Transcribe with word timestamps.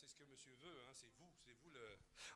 c'est 0.00 0.08
ce 0.08 0.14
que 0.14 0.24
monsieur 0.30 0.52
veut. 0.62 0.70
Hein. 0.86 0.92
C'est 0.94 1.06
vous. 1.18 1.26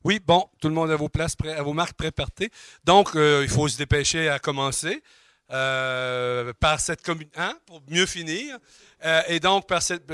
Oui, 0.05 0.21
bon, 0.25 0.49
tout 0.61 0.69
le 0.69 0.75
monde 0.75 0.91
à 0.91 0.97
vos 0.97 1.09
places, 1.09 1.37
prêt, 1.37 1.55
à 1.55 1.63
vos 1.63 1.73
marques 1.73 1.97
préparées. 1.97 2.51
Donc, 2.85 3.15
euh, 3.15 3.43
il 3.45 3.49
faut 3.49 3.69
se 3.69 3.77
dépêcher 3.77 4.29
à 4.29 4.39
commencer. 4.39 5.03
Euh, 5.51 6.55
par 6.61 6.81
cette 6.81 7.03
communication, 7.03 7.43
hein, 7.43 7.59
pour 7.67 7.83
mieux 7.89 8.07
finir, 8.07 8.59
euh, 9.05 9.21
et 9.29 9.39
donc 9.39 9.67
par 9.67 9.83
cette, 9.83 10.11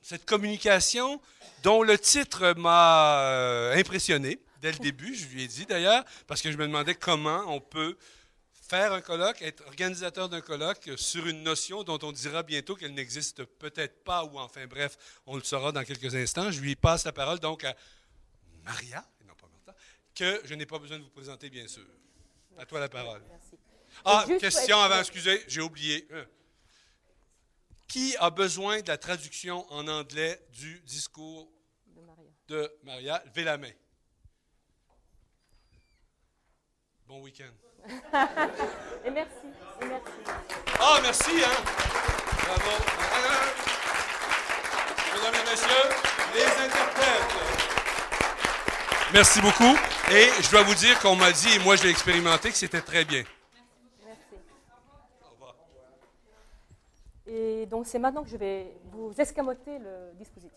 cette 0.00 0.24
communication 0.24 1.20
dont 1.64 1.82
le 1.82 1.98
titre 1.98 2.54
m'a 2.56 3.72
impressionné 3.74 4.38
dès 4.60 4.70
le 4.70 4.78
début, 4.78 5.16
je 5.16 5.26
lui 5.26 5.42
ai 5.42 5.48
dit 5.48 5.66
d'ailleurs, 5.66 6.04
parce 6.28 6.42
que 6.42 6.52
je 6.52 6.56
me 6.56 6.66
demandais 6.66 6.94
comment 6.94 7.42
on 7.48 7.60
peut 7.60 7.96
faire 8.72 8.94
un 8.94 9.02
colloque, 9.02 9.42
être 9.42 9.66
organisateur 9.66 10.30
d'un 10.30 10.40
colloque 10.40 10.92
sur 10.96 11.26
une 11.26 11.42
notion 11.42 11.82
dont 11.82 11.98
on 12.02 12.10
dira 12.10 12.42
bientôt 12.42 12.74
qu'elle 12.74 12.94
n'existe 12.94 13.44
peut-être 13.44 14.02
pas, 14.02 14.24
ou 14.24 14.38
enfin 14.38 14.66
bref, 14.66 14.96
on 15.26 15.36
le 15.36 15.42
saura 15.42 15.72
dans 15.72 15.84
quelques 15.84 16.14
instants. 16.14 16.50
Je 16.50 16.58
lui 16.58 16.74
passe 16.74 17.04
la 17.04 17.12
parole 17.12 17.38
donc 17.38 17.64
à 17.64 17.76
Maria, 18.64 19.06
non 19.26 19.34
pas 19.34 19.46
Martha, 19.48 19.74
que 20.14 20.40
je 20.46 20.54
n'ai 20.54 20.64
pas 20.64 20.78
besoin 20.78 20.98
de 20.98 21.02
vous 21.02 21.10
présenter 21.10 21.50
bien 21.50 21.68
sûr. 21.68 21.84
À 22.56 22.64
toi 22.64 22.80
la 22.80 22.88
parole. 22.88 23.22
Merci. 23.28 23.58
Ah, 24.06 24.24
question 24.40 24.78
avant, 24.80 25.00
excusez, 25.00 25.44
j'ai 25.48 25.60
oublié. 25.60 26.08
Euh. 26.12 26.24
Qui 27.88 28.16
a 28.16 28.30
besoin 28.30 28.80
de 28.80 28.88
la 28.88 28.96
traduction 28.96 29.70
en 29.70 29.86
anglais 29.86 30.40
du 30.50 30.80
discours 30.80 31.52
De 31.88 32.00
Maria. 32.00 32.32
de 32.48 32.72
Maria? 32.84 33.22
Levez 33.26 33.44
la 33.44 33.58
main. 33.58 33.72
Bon 37.06 37.20
week-end. 37.20 37.52
Et 39.04 39.10
merci. 39.10 39.46
Et 39.80 39.84
merci. 39.86 40.12
Ah, 40.78 41.00
merci, 41.02 41.30
hein? 41.44 41.56
Bravo. 42.46 42.70
Mesdames 45.14 45.34
et 45.34 45.50
messieurs, 45.50 45.88
les 46.34 46.64
interprètes. 46.64 47.32
Merci 49.12 49.40
beaucoup. 49.40 49.76
Et 50.10 50.28
je 50.40 50.50
dois 50.50 50.62
vous 50.62 50.74
dire 50.74 50.98
qu'on 51.00 51.16
m'a 51.16 51.32
dit, 51.32 51.54
et 51.54 51.58
moi 51.58 51.76
je 51.76 51.82
l'ai 51.84 51.90
expérimenté, 51.90 52.50
que 52.50 52.56
c'était 52.56 52.80
très 52.80 53.04
bien. 53.04 53.24
Merci. 54.04 54.36
Au 55.24 55.30
revoir. 55.30 55.54
Et 57.26 57.66
donc 57.66 57.86
c'est 57.86 57.98
maintenant 57.98 58.22
que 58.22 58.30
je 58.30 58.36
vais 58.36 58.72
vous 58.92 59.12
escamoter 59.18 59.78
le 59.78 60.12
dispositif. 60.14 60.52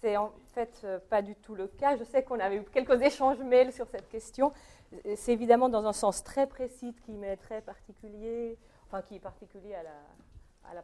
C'est 0.00 0.16
en 0.16 0.32
fait 0.54 0.86
pas 1.10 1.22
du 1.22 1.34
tout 1.34 1.54
le 1.56 1.66
cas. 1.66 1.96
Je 1.96 2.04
sais 2.04 2.22
qu'on 2.22 2.38
avait 2.38 2.56
eu 2.56 2.64
quelques 2.72 3.02
échanges 3.02 3.38
mails 3.38 3.72
sur 3.72 3.88
cette 3.88 4.08
question. 4.08 4.52
Euh, 4.92 5.14
C'est 5.16 5.32
évidemment 5.32 5.68
dans 5.68 5.86
un 5.86 5.92
sens 5.92 6.22
très 6.24 6.46
précis 6.46 6.94
qui 7.04 7.12
m'est 7.12 7.36
très 7.36 7.60
particulier, 7.60 8.58
enfin 8.86 9.02
qui 9.02 9.16
est 9.16 9.20
particulier 9.20 9.74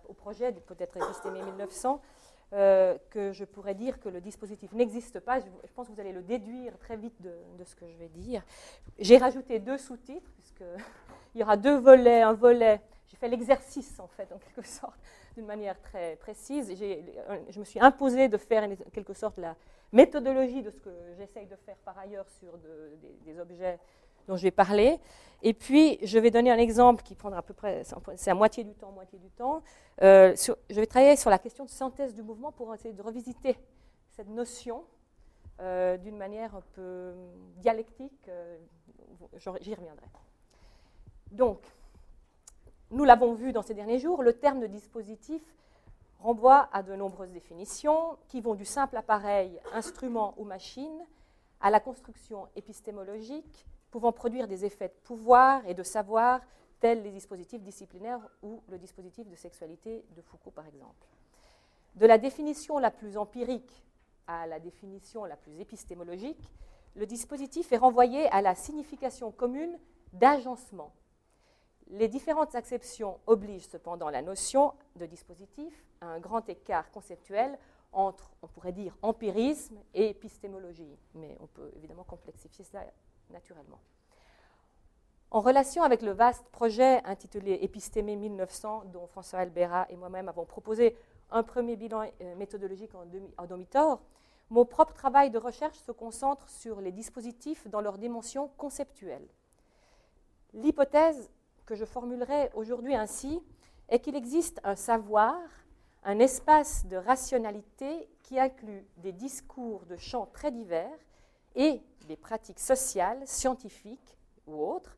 au 0.08 0.14
projet 0.14 0.52
de 0.52 0.60
peut-être 0.60 0.96
Épistémie 0.96 1.42
1900, 1.42 2.00
euh, 2.52 2.96
que 3.10 3.32
je 3.32 3.44
pourrais 3.44 3.74
dire 3.74 3.98
que 4.00 4.08
le 4.08 4.20
dispositif 4.20 4.72
n'existe 4.72 5.20
pas. 5.20 5.40
Je, 5.40 5.46
pense 5.74 5.88
que 5.88 5.92
vous 5.92 6.00
allez 6.00 6.12
le 6.12 6.22
déduire 6.22 6.78
très 6.78 6.96
vite 6.96 7.20
de, 7.20 7.64
ce 7.64 7.74
que 7.74 7.86
je 7.86 7.96
vais 7.96 8.08
dire. 8.08 8.42
J'ai 8.98 9.18
rajouté 9.18 9.58
deux 9.58 9.78
sous-titres, 9.78 10.30
puisqu'il 10.34 10.66
y 11.40 11.42
aura 11.42 11.56
deux 11.56 11.76
volets. 11.76 12.22
Un 12.22 12.32
volet, 12.32 12.80
j'ai 13.08 13.16
fait 13.16 13.28
l'exercice 13.28 13.98
en 13.98 14.06
fait, 14.06 14.30
en 14.32 14.38
quelque 14.38 14.66
sorte, 14.66 14.98
d'une 15.36 15.46
manière 15.46 15.80
très 15.80 16.16
précise. 16.16 16.74
J'ai- 16.76 17.04
Je 17.50 17.58
me 17.58 17.64
suis 17.64 17.80
imposé 17.80 18.28
de 18.28 18.36
faire 18.36 18.64
en 18.64 18.90
quelque 18.90 19.14
sorte 19.14 19.38
la 19.38 19.56
méthodologie 19.94 20.62
de 20.62 20.70
ce 20.70 20.80
que 20.80 20.90
j'essaye 21.16 21.46
de 21.46 21.56
faire 21.56 21.76
par 21.84 21.96
ailleurs 21.98 22.28
sur 22.28 22.58
de- 22.58 22.92
des, 23.24 23.38
objets 23.40 23.78
dont 24.28 24.36
je 24.36 24.42
vais 24.42 24.50
parler. 24.50 24.98
Et 25.42 25.54
puis, 25.54 25.98
je 26.02 26.18
vais 26.18 26.30
donner 26.30 26.50
un 26.50 26.58
exemple 26.58 27.02
qui 27.02 27.14
prendra 27.14 27.38
à 27.38 27.42
peu 27.42 27.54
près, 27.54 27.82
c'est 28.16 28.30
à 28.30 28.34
moitié 28.34 28.64
du 28.64 28.74
temps, 28.74 28.90
moitié 28.92 29.18
du 29.18 29.30
temps. 29.30 29.62
Euh, 30.02 30.34
je 30.70 30.74
vais 30.80 30.86
travailler 30.86 31.16
sur 31.16 31.30
la 31.30 31.38
question 31.38 31.64
de 31.64 31.70
synthèse 31.70 32.14
du 32.14 32.22
mouvement 32.22 32.50
pour 32.52 32.74
essayer 32.74 32.94
de 32.94 33.02
revisiter 33.02 33.56
cette 34.10 34.28
notion 34.28 34.84
euh, 35.60 35.96
d'une 35.98 36.16
manière 36.16 36.54
un 36.56 36.62
peu 36.74 37.12
dialectique. 37.58 38.28
euh, 38.28 38.58
J'y 39.60 39.74
reviendrai. 39.74 40.06
Donc, 41.30 41.60
nous 42.90 43.04
l'avons 43.04 43.34
vu 43.34 43.52
dans 43.52 43.62
ces 43.62 43.74
derniers 43.74 43.98
jours, 43.98 44.22
le 44.22 44.32
terme 44.32 44.60
de 44.60 44.66
dispositif 44.66 45.42
renvoie 46.24 46.70
à 46.72 46.82
de 46.82 46.96
nombreuses 46.96 47.32
définitions 47.32 48.16
qui 48.28 48.40
vont 48.40 48.54
du 48.54 48.64
simple 48.64 48.96
appareil, 48.96 49.60
instrument 49.74 50.32
ou 50.38 50.44
machine, 50.44 51.04
à 51.60 51.68
la 51.68 51.80
construction 51.80 52.48
épistémologique 52.56 53.66
pouvant 53.90 54.10
produire 54.10 54.48
des 54.48 54.64
effets 54.64 54.88
de 54.88 54.94
pouvoir 55.04 55.66
et 55.68 55.74
de 55.74 55.82
savoir, 55.82 56.40
tels 56.80 57.02
les 57.02 57.10
dispositifs 57.10 57.62
disciplinaires 57.62 58.26
ou 58.42 58.62
le 58.68 58.78
dispositif 58.78 59.28
de 59.28 59.36
sexualité 59.36 60.02
de 60.16 60.22
Foucault, 60.22 60.50
par 60.50 60.66
exemple. 60.66 61.06
De 61.94 62.06
la 62.06 62.16
définition 62.16 62.78
la 62.78 62.90
plus 62.90 63.18
empirique 63.18 63.84
à 64.26 64.46
la 64.46 64.58
définition 64.58 65.26
la 65.26 65.36
plus 65.36 65.60
épistémologique, 65.60 66.50
le 66.96 67.04
dispositif 67.04 67.70
est 67.70 67.76
renvoyé 67.76 68.28
à 68.28 68.40
la 68.40 68.54
signification 68.54 69.30
commune 69.30 69.78
d'agencement. 70.14 70.90
Les 71.88 72.08
différentes 72.08 72.54
acceptions 72.54 73.18
obligent 73.26 73.68
cependant 73.68 74.10
la 74.10 74.22
notion 74.22 74.72
de 74.96 75.06
dispositif 75.06 75.84
à 76.00 76.06
un 76.06 76.18
grand 76.18 76.48
écart 76.48 76.90
conceptuel 76.90 77.58
entre, 77.92 78.30
on 78.42 78.48
pourrait 78.48 78.72
dire, 78.72 78.96
empirisme 79.02 79.78
et 79.94 80.10
épistémologie, 80.10 80.98
mais 81.14 81.36
on 81.40 81.46
peut 81.46 81.70
évidemment 81.76 82.04
complexifier 82.04 82.64
ça 82.64 82.80
naturellement. 83.30 83.78
En 85.30 85.40
relation 85.40 85.82
avec 85.82 86.02
le 86.02 86.12
vaste 86.12 86.48
projet 86.50 87.02
intitulé 87.04 87.58
Épistémée 87.62 88.16
1900, 88.16 88.84
dont 88.92 89.06
François 89.06 89.40
Albera 89.40 89.86
et 89.90 89.96
moi-même 89.96 90.28
avons 90.28 90.44
proposé 90.44 90.96
un 91.30 91.42
premier 91.42 91.76
bilan 91.76 92.08
euh, 92.20 92.34
méthodologique 92.36 92.94
en, 92.94 93.04
demi, 93.06 93.28
en 93.36 93.46
demi-tort, 93.46 94.00
mon 94.50 94.64
propre 94.64 94.92
travail 94.94 95.30
de 95.30 95.38
recherche 95.38 95.78
se 95.78 95.90
concentre 95.90 96.48
sur 96.48 96.80
les 96.80 96.92
dispositifs 96.92 97.66
dans 97.68 97.80
leur 97.80 97.98
dimension 97.98 98.48
conceptuelle. 98.56 99.26
L'hypothèse 100.52 101.30
que 101.66 101.74
je 101.74 101.84
formulerai 101.84 102.50
aujourd'hui 102.54 102.94
ainsi 102.94 103.42
est 103.88 104.00
qu'il 104.00 104.16
existe 104.16 104.60
un 104.64 104.76
savoir, 104.76 105.38
un 106.02 106.18
espace 106.18 106.86
de 106.86 106.96
rationalité 106.96 108.08
qui 108.22 108.38
inclut 108.38 108.86
des 108.98 109.12
discours 109.12 109.86
de 109.86 109.96
champs 109.96 110.26
très 110.26 110.50
divers 110.50 110.98
et 111.54 111.82
des 112.06 112.16
pratiques 112.16 112.60
sociales, 112.60 113.22
scientifiques 113.26 114.18
ou 114.46 114.62
autres, 114.62 114.96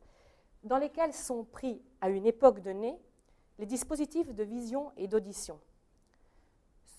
dans 0.63 0.77
lesquelles 0.77 1.13
sont 1.13 1.43
pris 1.43 1.81
à 2.01 2.09
une 2.09 2.25
époque 2.25 2.61
donnée 2.61 2.99
les 3.59 3.65
dispositifs 3.65 4.33
de 4.33 4.43
vision 4.43 4.91
et 4.97 5.07
d'audition. 5.07 5.59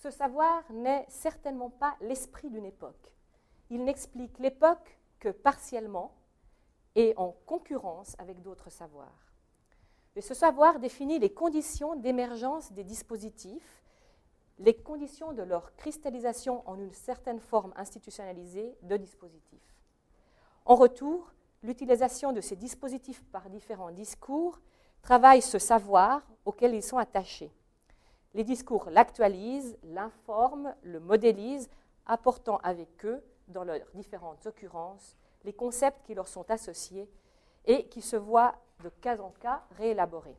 Ce 0.01 0.09
savoir 0.09 0.63
n'est 0.71 1.05
certainement 1.09 1.69
pas 1.69 1.95
l'esprit 2.01 2.49
d'une 2.49 2.65
époque. 2.65 3.13
Il 3.69 3.83
n'explique 3.83 4.39
l'époque 4.39 4.97
que 5.19 5.29
partiellement 5.29 6.15
et 6.95 7.13
en 7.17 7.35
concurrence 7.45 8.15
avec 8.17 8.41
d'autres 8.41 8.71
savoirs. 8.71 9.28
Et 10.19 10.21
ce 10.21 10.33
savoir 10.33 10.79
définit 10.79 11.17
les 11.17 11.29
conditions 11.29 11.95
d'émergence 11.95 12.73
des 12.73 12.83
dispositifs, 12.83 13.85
les 14.57 14.73
conditions 14.73 15.31
de 15.31 15.43
leur 15.43 15.73
cristallisation 15.77 16.61
en 16.69 16.77
une 16.77 16.91
certaine 16.91 17.39
forme 17.39 17.71
institutionnalisée 17.77 18.75
de 18.81 18.97
dispositifs. 18.97 19.77
En 20.65 20.75
retour, 20.75 21.31
l'utilisation 21.63 22.33
de 22.33 22.41
ces 22.41 22.57
dispositifs 22.57 23.23
par 23.31 23.49
différents 23.49 23.91
discours 23.91 24.59
travaille 25.01 25.41
ce 25.41 25.57
savoir 25.57 26.27
auquel 26.43 26.75
ils 26.75 26.83
sont 26.83 26.97
attachés. 26.97 27.53
Les 28.33 28.43
discours 28.43 28.89
l'actualisent, 28.89 29.77
l'informent, 29.83 30.75
le 30.83 30.99
modélisent, 30.99 31.69
apportant 32.05 32.57
avec 32.57 33.05
eux, 33.05 33.23
dans 33.47 33.63
leurs 33.63 33.87
différentes 33.93 34.45
occurrences, 34.45 35.15
les 35.45 35.53
concepts 35.53 36.05
qui 36.05 36.13
leur 36.13 36.27
sont 36.27 36.51
associés 36.51 37.09
et 37.65 37.87
qui 37.87 38.01
se 38.01 38.17
voient 38.17 38.55
de 38.81 38.89
cas 38.89 39.17
en 39.19 39.31
cas 39.31 39.63
réélaborés. 39.77 40.37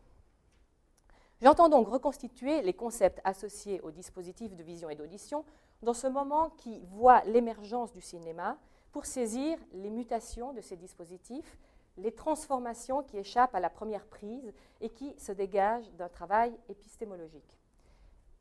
J'entends 1.42 1.68
donc 1.70 1.88
reconstituer 1.88 2.60
les 2.62 2.74
concepts 2.74 3.20
associés 3.24 3.80
aux 3.80 3.90
dispositifs 3.90 4.54
de 4.54 4.62
vision 4.62 4.90
et 4.90 4.94
d'audition 4.94 5.44
dans 5.82 5.94
ce 5.94 6.06
moment 6.06 6.50
qui 6.50 6.80
voit 6.80 7.22
l'émergence 7.24 7.92
du 7.92 8.02
cinéma 8.02 8.58
pour 8.92 9.06
saisir 9.06 9.58
les 9.72 9.88
mutations 9.88 10.52
de 10.52 10.60
ces 10.60 10.76
dispositifs, 10.76 11.58
les 11.96 12.12
transformations 12.12 13.02
qui 13.02 13.16
échappent 13.16 13.54
à 13.54 13.60
la 13.60 13.70
première 13.70 14.04
prise 14.04 14.52
et 14.80 14.90
qui 14.90 15.14
se 15.18 15.32
dégagent 15.32 15.90
d'un 15.92 16.08
travail 16.08 16.52
épistémologique. 16.68 17.58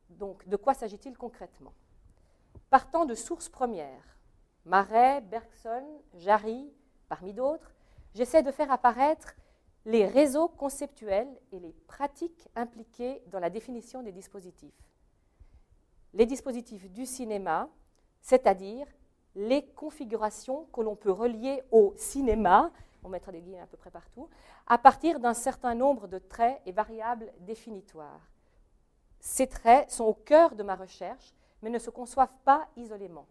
Donc, 0.10 0.48
de 0.48 0.56
quoi 0.57 0.74
s'agit-il 0.74 1.18
concrètement? 1.18 1.74
Partant 2.69 3.06
de 3.06 3.16
sources 3.16 3.50
premières, 3.50 4.18
Marais, 4.66 5.22
Bergson, 5.22 5.86
Jarry, 6.16 6.72
parmi 7.07 7.34
d'autres, 7.34 7.72
j'essaie 8.13 8.44
de 8.44 8.52
faire 8.52 8.72
apparaître 8.72 9.36
les 9.90 10.06
réseaux 10.06 10.50
conceptuels 10.50 11.36
et 11.52 11.60
les 11.60 11.74
pratiques 11.88 12.48
impliquées 12.56 13.24
dans 13.32 13.40
la 13.40 13.50
définition 13.50 14.04
des 14.04 14.12
dispositifs. 14.12 14.94
Les 16.14 16.28
dispositifs 16.28 16.88
du 16.92 17.08
cinéma, 17.08 17.68
c'est-à-dire 18.22 18.86
les 19.34 19.66
configurations 19.66 20.68
que 20.72 20.82
l'on 20.82 20.96
peut 20.96 21.12
relier 21.12 21.64
au 21.72 21.96
cinéma, 21.98 22.72
on 23.04 23.10
mettra 23.10 23.32
des 23.32 23.42
guillemets 23.42 23.62
à 23.62 23.66
peu 23.66 23.78
près 23.78 23.90
partout, 23.90 24.30
à 24.68 24.78
partir 24.78 25.20
d'un 25.20 25.34
certain 25.34 25.74
nombre 25.74 26.08
de 26.08 26.20
traits 26.20 26.62
et 26.68 26.72
variables 26.72 27.34
définitoires. 27.40 28.30
Ces 29.20 29.48
traits 29.48 29.90
sont 29.90 30.06
au 30.06 30.14
cœur 30.14 30.54
de 30.54 30.62
ma 30.62 30.76
recherche 30.76 31.34
mais 31.64 31.72
ne 31.72 31.80
se 31.80 31.90
conçoivent 31.90 32.38
pas 32.46 32.68
isolément. 32.78 33.26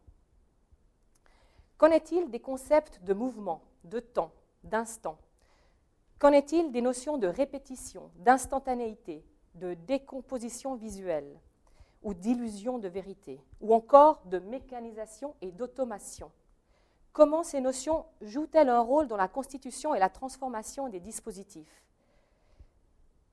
Qu'en 1.77 1.93
est-il 1.93 2.29
des 2.31 2.41
concepts 2.41 3.01
de 3.05 3.15
mouvement, 3.15 3.63
de 3.85 4.01
temps, 4.01 4.33
d'instant? 4.65 5.19
Qu'en 6.19 6.33
est-il 6.33 6.73
des 6.73 6.83
notions 6.83 7.17
de 7.17 7.29
répétition, 7.29 8.11
d'instantanéité, 8.17 9.25
de 9.55 9.75
décomposition 9.75 10.75
visuelle 10.75 11.39
ou 12.03 12.13
d'illusion 12.13 12.79
de 12.79 12.89
vérité, 12.89 13.41
ou 13.61 13.73
encore 13.75 14.23
de 14.27 14.39
mécanisation 14.39 15.35
et 15.41 15.53
d'automation? 15.53 16.31
Comment 17.13 17.43
ces 17.43 17.61
notions 17.61 18.05
jouent-elles 18.21 18.69
un 18.69 18.81
rôle 18.81 19.09
dans 19.09 19.17
la 19.17 19.29
constitution 19.29 19.95
et 19.95 19.99
la 19.99 20.09
transformation 20.09 20.89
des 20.89 21.01
dispositifs? 21.01 21.85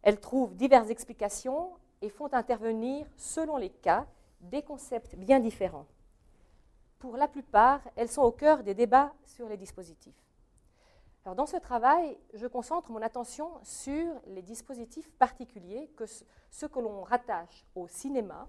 Elles 0.02 0.20
trouvent 0.20 0.56
diverses 0.56 0.90
explications 0.90 1.72
et 2.02 2.10
font 2.10 2.32
intervenir, 2.34 3.08
selon 3.18 3.58
les 3.58 3.70
cas, 3.70 4.06
des 4.42 4.62
concepts 4.62 5.16
bien 5.16 5.40
différents. 5.40 5.88
Pour 7.00 7.18
la 7.18 7.28
plupart, 7.28 7.82
elles 7.96 8.12
sont 8.12 8.22
au 8.22 8.32
cœur 8.32 8.64
des 8.64 8.76
débats 8.76 9.14
sur 9.24 9.48
les 9.48 9.58
dispositifs. 9.58 10.25
Dans 11.34 11.48
ce 11.48 11.58
travail, 11.58 12.20
je 12.36 12.46
concentre 12.46 12.92
mon 12.92 13.02
attention 13.02 13.50
sur 13.64 14.14
les 14.28 14.44
dispositifs 14.44 15.12
particuliers, 15.14 15.90
que 15.98 16.06
ceux 16.52 16.68
que 16.68 16.80
l'on 16.80 17.02
rattache 17.02 17.66
au 17.74 17.88
cinéma, 17.88 18.48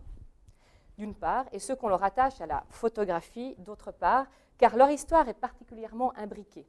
d'une 0.99 1.15
part, 1.15 1.47
et 1.53 1.59
ceux 1.59 1.75
qu'on 1.75 1.89
leur 1.89 2.01
rattache 2.01 2.39
à 2.43 2.47
la 2.47 2.65
photographie, 2.69 3.55
d'autre 3.59 3.93
part, 3.93 4.27
car 4.59 4.77
leur 4.77 4.91
histoire 4.91 5.27
est 5.27 5.35
particulièrement 5.35 6.15
imbriquée. 6.19 6.69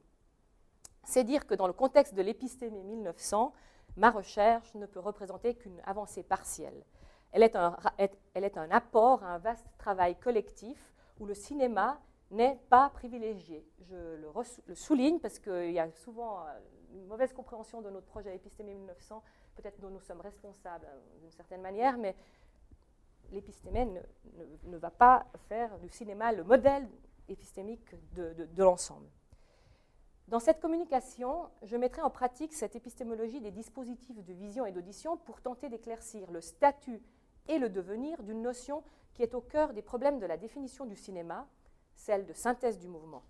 C'est 1.04 1.24
dire 1.24 1.46
que 1.46 1.54
dans 1.54 1.66
le 1.66 1.74
contexte 1.74 2.14
de 2.14 2.22
l'épistémie 2.22 2.84
1900, 2.84 3.52
ma 3.96 4.10
recherche 4.10 4.74
ne 4.74 4.86
peut 4.86 5.00
représenter 5.00 5.56
qu'une 5.56 5.80
avancée 5.84 6.22
partielle. 6.22 6.84
Elle 7.32 7.42
est, 7.42 7.54
un, 7.56 7.76
elle 7.98 8.44
est 8.44 8.56
un 8.56 8.70
apport 8.70 9.22
à 9.22 9.34
un 9.34 9.38
vaste 9.38 9.66
travail 9.76 10.16
collectif 10.16 10.94
où 11.20 11.26
le 11.26 11.34
cinéma 11.34 12.00
n'est 12.30 12.58
pas 12.68 12.90
privilégié. 12.90 13.66
Je 13.80 14.16
le, 14.66 14.74
souligne 14.74 15.18
parce 15.18 15.38
qu'il 15.38 15.72
y 15.72 15.78
a 15.78 15.90
souvent 15.92 16.40
euh, 16.40 16.60
une 16.94 17.06
mauvaise 17.06 17.32
compréhension 17.32 17.80
de 17.80 17.90
notre 17.90 18.06
projet 18.06 18.34
Épistémie 18.34 18.74
1900, 18.74 19.22
peut-être 19.56 19.80
dont 19.80 19.90
nous 19.90 20.00
sommes 20.00 20.20
responsables 20.20 20.86
euh, 20.86 21.20
d'une 21.20 21.30
certaine 21.30 21.62
manière, 21.62 21.96
mais 21.96 22.14
l'épistémie 23.30 23.86
ne, 24.64 24.76
va 24.76 24.90
pas 24.90 25.26
faire 25.48 25.78
du 25.78 25.88
cinéma 25.88 26.32
le 26.32 26.44
modèle 26.44 26.88
épistémique 27.28 27.94
de 28.14 28.62
l'ensemble. 28.62 29.08
Dans 30.28 30.40
cette 30.40 30.60
communication, 30.60 31.48
je 31.62 31.74
mettrai 31.78 32.02
en 32.02 32.10
pratique 32.10 32.52
cette 32.52 32.76
épistémologie 32.76 33.40
des 33.40 33.50
dispositifs 33.50 34.22
de 34.22 34.32
vision 34.34 34.66
et 34.66 34.72
d'audition 34.72 35.16
pour 35.16 35.40
tenter 35.40 35.70
d'éclaircir 35.70 36.30
le 36.30 36.42
statut 36.42 37.02
et 37.48 37.58
le 37.58 37.70
devenir 37.70 38.22
d'une 38.22 38.42
notion 38.42 38.84
qui 39.14 39.22
est 39.22 39.34
au 39.34 39.40
cœur 39.40 39.72
des 39.72 39.80
problèmes 39.80 40.18
de 40.18 40.26
la 40.26 40.36
définition 40.36 40.84
du 40.84 40.96
cinéma, 40.96 41.48
celle 41.98 42.24
de 42.24 42.32
synthèse 42.32 42.78
du 42.78 42.88
mouvement. 42.88 43.22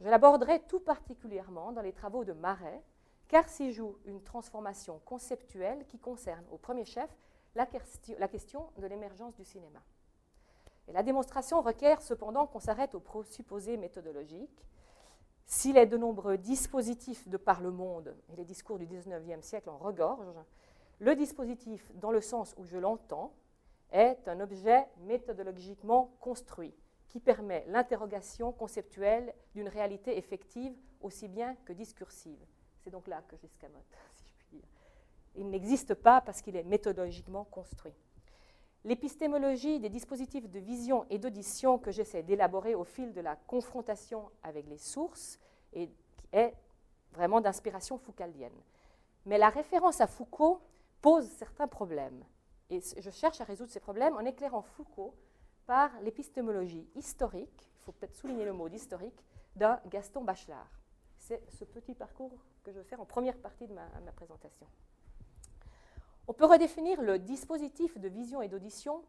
Je 0.00 0.08
l'aborderai 0.08 0.60
tout 0.68 0.80
particulièrement 0.80 1.72
dans 1.72 1.80
les 1.80 1.92
travaux 1.92 2.24
de 2.24 2.32
Marais, 2.32 2.82
car 3.28 3.48
s'y 3.48 3.72
joue 3.72 3.96
une 4.04 4.22
transformation 4.22 5.00
conceptuelle 5.04 5.86
qui 5.86 5.98
concerne 5.98 6.44
au 6.50 6.58
premier 6.58 6.84
chef 6.84 7.08
la, 7.54 7.66
question 8.28 8.70
de 8.76 8.86
l'émergence 8.86 9.34
du 9.36 9.44
cinéma. 9.44 9.80
Et 10.88 10.92
la 10.92 11.02
démonstration 11.02 11.62
requiert 11.62 12.02
cependant 12.02 12.46
qu'on 12.46 12.60
s'arrête 12.60 12.94
aux 12.94 13.00
présupposés 13.00 13.76
méthodologiques. 13.78 14.66
S'il 15.46 15.76
est 15.76 15.86
de 15.86 15.96
nombreux 15.96 16.36
dispositifs 16.36 17.26
de 17.28 17.36
par 17.36 17.62
le 17.62 17.70
monde, 17.70 18.14
et 18.30 18.36
les 18.36 18.44
discours 18.44 18.78
du 18.78 18.86
XIXe 18.86 19.44
siècle 19.44 19.70
en 19.70 19.78
regorgent, 19.78 20.44
le 20.98 21.14
dispositif, 21.14 21.90
dans 21.94 22.10
le 22.10 22.20
sens 22.20 22.54
où 22.58 22.64
je 22.64 22.76
l'entends, 22.76 23.32
est 23.92 24.28
un 24.28 24.40
objet 24.40 24.86
méthodologiquement 24.98 26.16
construit 26.20 26.74
qui 27.08 27.20
permet 27.20 27.64
l'interrogation 27.68 28.52
conceptuelle 28.52 29.34
d'une 29.54 29.68
réalité 29.68 30.16
effective 30.18 30.74
aussi 31.00 31.28
bien 31.28 31.56
que 31.64 31.72
discursive. 31.72 32.38
C'est 32.82 32.90
donc 32.90 33.06
là 33.06 33.22
que 33.28 33.36
j'escamote, 33.36 33.82
si 34.14 34.24
je 34.26 34.34
puis 34.38 34.58
dire. 34.58 34.68
Il 35.36 35.50
n'existe 35.50 35.94
pas 35.94 36.20
parce 36.20 36.42
qu'il 36.42 36.56
est 36.56 36.64
méthodologiquement 36.64 37.44
construit. 37.44 37.94
L'épistémologie 38.84 39.80
des 39.80 39.88
dispositifs 39.88 40.48
de 40.48 40.60
vision 40.60 41.04
et 41.10 41.18
d'audition 41.18 41.76
que 41.76 41.90
j'essaie 41.90 42.22
d'élaborer 42.22 42.76
au 42.76 42.84
fil 42.84 43.12
de 43.12 43.20
la 43.20 43.34
confrontation 43.34 44.30
avec 44.44 44.68
les 44.68 44.78
sources 44.78 45.40
est, 45.72 45.90
vraiment 47.12 47.40
d'inspiration 47.40 47.98
foucaldienne. 47.98 48.54
Mais 49.24 49.38
la 49.38 49.48
référence 49.48 50.00
à 50.00 50.06
Foucault 50.06 50.60
pose 51.00 51.26
certains 51.30 51.66
problèmes. 51.66 52.22
Et 52.70 52.80
je 52.80 53.10
cherche 53.10 53.40
à 53.40 53.44
résoudre 53.44 53.70
ces 53.70 53.80
problèmes 53.80 54.14
en 54.14 54.20
éclairant 54.20 54.62
Foucault 54.62 55.14
par 55.66 55.90
l'épistémologie 56.02 56.88
historique, 56.94 57.70
il 57.78 57.84
faut 57.84 57.92
peut-être 57.92 58.14
souligner 58.14 58.44
le 58.44 58.52
mot 58.52 58.68
d'historique, 58.68 59.24
d'un 59.54 59.80
Gaston 59.86 60.22
Bachelard. 60.22 60.70
C'est 61.18 61.42
ce 61.50 61.64
petit 61.64 61.94
parcours 61.94 62.32
que 62.62 62.72
je 62.72 62.78
vais 62.78 62.84
faire 62.84 63.00
en 63.00 63.04
première 63.04 63.36
partie 63.38 63.66
de 63.66 63.72
ma, 63.72 63.86
ma 64.04 64.12
présentation. 64.12 64.66
On 66.28 66.32
peut 66.32 66.44
redéfinir 66.44 67.00
le 67.02 67.18
dispositif 67.18 67.98
de 67.98 68.08
vision 68.08 68.42
et 68.42 68.48
d'audition 68.48 69.02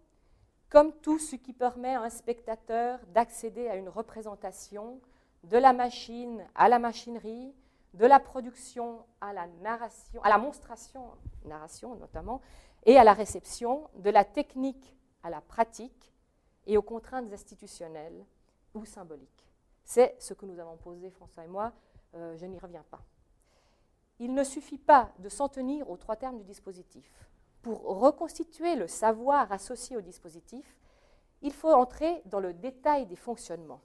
comme 0.69 0.93
tout 0.93 1.19
ce 1.19 1.35
qui 1.35 1.53
permet 1.53 1.95
à 1.95 2.01
un 2.01 2.09
spectateur 2.09 2.99
d'accéder 3.07 3.67
à 3.67 3.75
une 3.75 3.89
représentation 3.89 4.99
de 5.43 5.57
la 5.57 5.73
machine 5.73 6.45
à 6.55 6.67
la 6.69 6.79
machinerie, 6.79 7.53
de 7.93 8.05
la 8.05 8.19
production 8.19 9.05
à 9.21 9.33
la 9.33 9.47
narration, 9.61 10.21
à 10.23 10.29
la 10.29 10.37
monstration, 10.37 11.05
narration 11.45 11.95
notamment, 11.95 12.41
et 12.85 12.97
à 12.97 13.03
la 13.03 13.13
réception, 13.13 13.89
de 13.95 14.09
la 14.09 14.23
technique 14.23 14.95
à 15.23 15.29
la 15.29 15.41
pratique 15.41 16.13
et 16.67 16.77
aux 16.77 16.83
contraintes 16.83 17.31
institutionnelles 17.31 18.25
ou 18.75 18.85
symboliques. 18.85 19.47
C'est 19.83 20.15
ce 20.19 20.33
que 20.33 20.45
nous 20.45 20.59
avons 20.59 20.77
posé, 20.77 21.09
François 21.09 21.45
et 21.45 21.47
moi, 21.47 21.73
euh, 22.13 22.35
je 22.37 22.45
n'y 22.45 22.59
reviens 22.59 22.83
pas. 22.91 23.01
Il 24.19 24.33
ne 24.33 24.43
suffit 24.43 24.77
pas 24.77 25.11
de 25.19 25.29
s'en 25.29 25.47
tenir 25.47 25.89
aux 25.89 25.97
trois 25.97 26.15
termes 26.15 26.37
du 26.37 26.43
dispositif. 26.43 27.27
Pour 27.61 27.81
reconstituer 27.99 28.75
le 28.75 28.87
savoir 28.87 29.51
associé 29.51 29.95
au 29.97 30.01
dispositif, 30.01 30.77
il 31.41 31.53
faut 31.53 31.71
entrer 31.71 32.21
dans 32.25 32.39
le 32.39 32.53
détail 32.53 33.05
des 33.05 33.15
fonctionnements. 33.15 33.81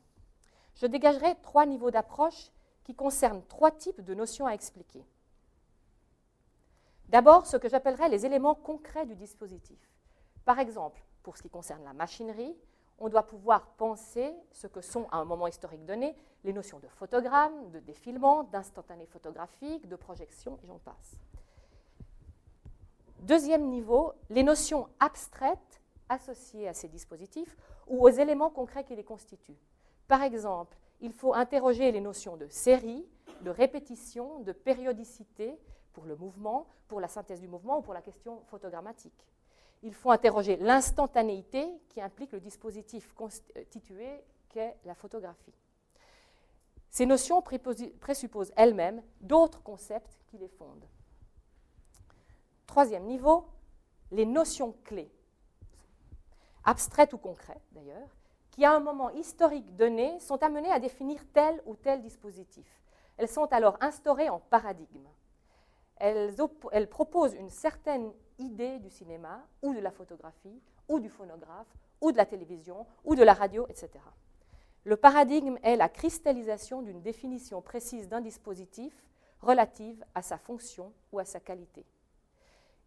Je 0.74 0.86
dégagerai 0.86 1.36
trois 1.42 1.66
niveaux 1.66 1.90
d'approche 1.90 2.50
qui 2.84 2.94
concerne 2.94 3.42
trois 3.46 3.70
types 3.70 4.00
de 4.00 4.14
notions 4.14 4.46
à 4.46 4.52
expliquer. 4.52 5.04
D'abord, 7.08 7.46
ce 7.46 7.58
que 7.58 7.68
j'appellerais 7.68 8.08
les 8.08 8.24
éléments 8.24 8.54
concrets 8.54 9.06
du 9.06 9.14
dispositif. 9.14 9.78
Par 10.44 10.58
exemple, 10.58 11.04
pour 11.22 11.36
ce 11.36 11.42
qui 11.42 11.50
concerne 11.50 11.84
la 11.84 11.92
machinerie, 11.92 12.56
on 12.98 13.08
doit 13.08 13.24
pouvoir 13.24 13.66
penser 13.76 14.34
ce 14.52 14.66
que 14.66 14.80
sont, 14.80 15.08
à 15.10 15.18
un 15.18 15.24
moment 15.24 15.46
historique 15.46 15.84
donné, 15.84 16.14
les 16.44 16.52
notions 16.52 16.78
de 16.78 16.88
photogramme, 16.88 17.70
de 17.70 17.80
défilement, 17.80 18.44
d'instantané 18.44 19.06
photographique, 19.06 19.88
de 19.88 19.96
projection, 19.96 20.58
et 20.62 20.66
j'en 20.66 20.78
passe. 20.78 21.16
Deuxième 23.20 23.68
niveau, 23.68 24.12
les 24.30 24.42
notions 24.42 24.88
abstraites 24.98 25.80
associées 26.08 26.68
à 26.68 26.74
ces 26.74 26.88
dispositifs 26.88 27.56
ou 27.86 28.04
aux 28.04 28.10
éléments 28.10 28.50
concrets 28.50 28.84
qui 28.84 28.96
les 28.96 29.04
constituent. 29.04 29.58
Par 30.08 30.22
exemple, 30.22 30.76
il 31.00 31.12
faut 31.12 31.34
interroger 31.34 31.92
les 31.92 32.00
notions 32.00 32.36
de 32.36 32.48
série, 32.48 33.06
de 33.42 33.50
répétition, 33.50 34.40
de 34.40 34.52
périodicité 34.52 35.58
pour 35.92 36.04
le 36.04 36.16
mouvement, 36.16 36.66
pour 36.88 37.00
la 37.00 37.08
synthèse 37.08 37.40
du 37.40 37.48
mouvement 37.48 37.78
ou 37.78 37.82
pour 37.82 37.94
la 37.94 38.02
question 38.02 38.40
photogrammatique. 38.46 39.26
Il 39.82 39.94
faut 39.94 40.10
interroger 40.10 40.56
l'instantanéité 40.56 41.66
qui 41.88 42.00
implique 42.00 42.32
le 42.32 42.40
dispositif 42.40 43.12
constitué 43.14 44.22
qu'est 44.48 44.76
la 44.84 44.94
photographie. 44.94 45.54
Ces 46.90 47.06
notions 47.06 47.42
présupposent 47.42 48.52
elles-mêmes 48.56 49.02
d'autres 49.20 49.62
concepts 49.62 50.20
qui 50.26 50.38
les 50.38 50.48
fondent. 50.48 50.86
Troisième 52.66 53.04
niveau, 53.04 53.46
les 54.10 54.26
notions 54.26 54.74
clés, 54.84 55.10
abstraites 56.64 57.12
ou 57.12 57.18
concrètes 57.18 57.62
d'ailleurs, 57.72 58.08
qui, 58.50 58.64
à 58.64 58.74
un 58.74 58.80
moment 58.80 59.10
historique 59.10 59.74
donné, 59.74 60.20
sont 60.20 60.42
amenées 60.42 60.70
à 60.70 60.78
définir 60.78 61.20
tel 61.32 61.62
ou 61.64 61.74
tel 61.74 62.02
dispositif. 62.02 62.66
Elles 63.16 63.28
sont 63.28 63.46
alors 63.52 63.78
instaurées 63.80 64.28
en 64.28 64.38
paradigme. 64.38 65.08
Elles, 65.96 66.34
elles, 66.72 66.88
proposent 66.88 67.34
une 67.34 67.50
certaine 67.50 68.12
idée 68.38 68.78
du 68.78 68.90
cinéma, 68.90 69.46
ou 69.62 69.74
de 69.74 69.80
la 69.80 69.90
photographie, 69.90 70.60
ou 70.88 71.00
du 71.00 71.08
phonographe, 71.08 71.74
ou 72.00 72.12
de 72.12 72.16
la 72.16 72.26
télévision, 72.26 72.86
ou 73.04 73.14
de 73.14 73.22
la 73.22 73.34
radio, 73.34 73.66
etc. 73.68 73.90
Le 74.84 74.96
paradigme 74.96 75.58
est 75.62 75.76
la 75.76 75.88
cristallisation 75.88 76.82
d'une 76.82 77.02
définition 77.02 77.62
précise 77.62 78.08
d'un 78.08 78.20
dispositif 78.20 78.92
relative 79.40 80.04
à 80.14 80.22
sa 80.22 80.38
fonction 80.38 80.92
ou 81.12 81.18
à 81.18 81.24
sa 81.24 81.40
qualité. 81.40 81.84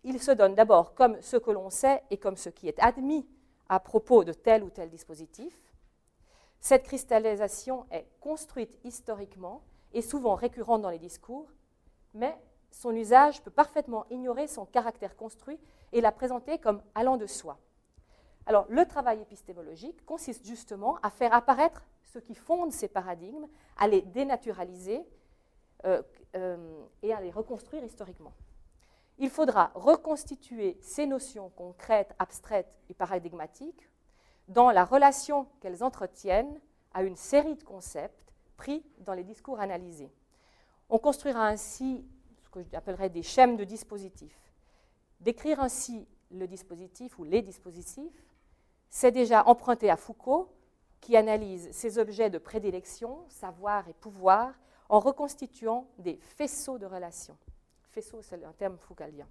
Il 0.03 0.21
se 0.21 0.31
donne 0.31 0.55
d'abord 0.55 0.93
comme 0.93 1.21
ce 1.21 1.37
que 1.37 1.51
l'on 1.51 1.69
sait 1.69 2.03
et 2.11 2.17
comme 2.17 2.37
ce 2.37 2.49
qui 2.49 2.67
est 2.67 2.79
admis 2.79 3.27
à 3.69 3.79
propos 3.79 4.23
de 4.23 4.33
tel 4.33 4.63
ou 4.63 4.69
tel 4.69 4.89
dispositif. 4.89 5.57
Cette 6.59 6.83
cristallisation 6.83 7.85
est 7.91 8.07
construite 8.19 8.77
historiquement 8.83 9.63
et 9.93 10.01
souvent 10.01 10.35
récurrente 10.35 10.81
dans 10.81 10.89
les 10.89 10.99
discours, 10.99 11.47
mais 12.13 12.37
son 12.75 12.93
usage 12.93 13.41
peut 13.41 13.51
parfaitement 13.51 14.05
ignorer 14.09 14.47
son 14.47 14.65
caractère 14.65 15.15
construit 15.15 15.57
et 15.93 16.01
la 16.01 16.11
présenter 16.11 16.57
comme 16.59 16.81
allant 16.93 17.15
de 17.15 17.25
soi. 17.25 17.57
Alors, 18.45 18.65
le 18.69 18.85
travail 18.85 19.21
épistémologique 19.21 20.05
consiste 20.05 20.45
justement 20.45 20.97
à 21.01 21.09
faire 21.09 21.33
apparaître 21.33 21.85
ce 22.03 22.19
qui 22.19 22.35
fonde 22.35 22.73
ces 22.73 22.89
paradigmes, 22.89 23.47
à 23.77 23.87
les 23.87 24.01
dénaturaliser 24.01 25.07
euh, 25.85 26.03
euh, 26.35 26.83
et 27.01 27.13
à 27.13 27.21
les 27.21 27.31
reconstruire 27.31 27.83
historiquement. 27.83 28.33
Il 29.19 29.29
faudra 29.29 29.71
reconstituer 29.73 30.77
ces 30.81 31.05
notions 31.05 31.49
concrètes, 31.55 32.13
abstraites 32.19 32.77
et 32.89 32.93
paradigmatiques 32.93 33.89
dans 34.49 34.69
la 34.69 34.83
relation 34.83 35.47
qu'elles 35.61 35.81
entretiennent 35.81 36.59
à 36.93 37.03
une 37.03 37.15
série 37.15 37.55
de 37.55 37.63
concepts 37.63 38.33
pris 38.57 38.85
dans 38.99 39.13
les 39.13 39.23
discours 39.23 39.61
analysés. 39.61 40.11
On 40.89 40.99
construira 40.99 41.47
ainsi 41.47 42.05
que 42.63 42.69
j'appellerais 42.71 43.09
des 43.09 43.23
schèmes 43.23 43.57
de 43.57 43.63
dispositifs. 43.63 44.39
Décrire 45.19 45.59
ainsi 45.59 46.07
le 46.31 46.47
dispositif 46.47 47.17
ou 47.19 47.23
les 47.23 47.41
dispositifs, 47.41 48.25
c'est 48.89 49.11
déjà 49.11 49.47
emprunté 49.47 49.89
à 49.89 49.97
Foucault, 49.97 50.51
qui 51.01 51.17
analyse 51.17 51.69
ces 51.71 51.99
objets 51.99 52.29
de 52.29 52.37
prédilection, 52.37 53.25
savoir 53.29 53.87
et 53.87 53.93
pouvoir, 53.93 54.53
en 54.89 54.99
reconstituant 54.99 55.87
des 55.99 56.17
faisceaux 56.17 56.77
de 56.77 56.85
relations. 56.85 57.37
Faisceau, 57.91 58.21
c'est 58.21 58.43
un 58.43 58.53
terme 58.53 58.77
foucalien. 58.77 59.27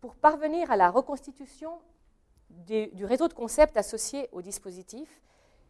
Pour 0.00 0.14
parvenir 0.14 0.70
à 0.70 0.76
la 0.76 0.90
reconstitution 0.90 1.80
du 2.48 3.04
réseau 3.04 3.28
de 3.28 3.34
concepts 3.34 3.76
associés 3.76 4.28
au 4.32 4.42
dispositif, 4.42 5.20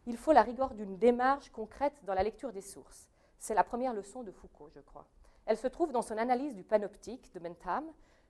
il 0.07 0.17
faut 0.17 0.31
la 0.31 0.41
rigueur 0.41 0.73
d'une 0.73 0.97
démarche 0.97 1.49
concrète 1.49 1.93
dans 2.03 2.13
la 2.13 2.23
lecture 2.23 2.51
des 2.51 2.61
sources. 2.61 3.09
C'est 3.37 3.53
la 3.53 3.63
première 3.63 3.93
leçon 3.93 4.23
de 4.23 4.31
Foucault, 4.31 4.69
je 4.73 4.79
crois. 4.79 5.07
Elle 5.45 5.57
se 5.57 5.67
trouve 5.67 5.91
dans 5.91 6.01
son 6.01 6.17
analyse 6.17 6.55
du 6.55 6.63
panoptique 6.63 7.33
de 7.33 7.39
Bentham, 7.39 7.83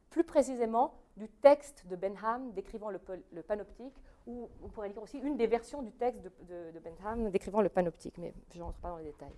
plus 0.10 0.24
précisément 0.24 0.94
du 1.18 1.28
texte 1.30 1.86
de 1.88 1.96
Bentham 1.96 2.52
décrivant 2.54 2.90
le, 2.90 3.00
panoptique, 3.44 3.96
ou 4.28 4.50
on 4.64 4.68
pourrait 4.70 4.90
dire 4.90 5.02
aussi 5.02 5.20
une 5.20 5.38
des 5.38 5.48
versions 5.48 5.82
du 5.82 5.92
texte 5.92 6.22
de, 6.22 6.72
de 6.72 6.80
Bentham 6.80 7.30
décrivant 7.30 7.62
le 7.62 7.70
panoptique, 7.70 8.18
mais 8.18 8.34
je 8.54 8.60
n'entre 8.60 8.80
pas 8.80 8.90
dans 8.90 8.98
les 8.98 9.06
détails. 9.06 9.36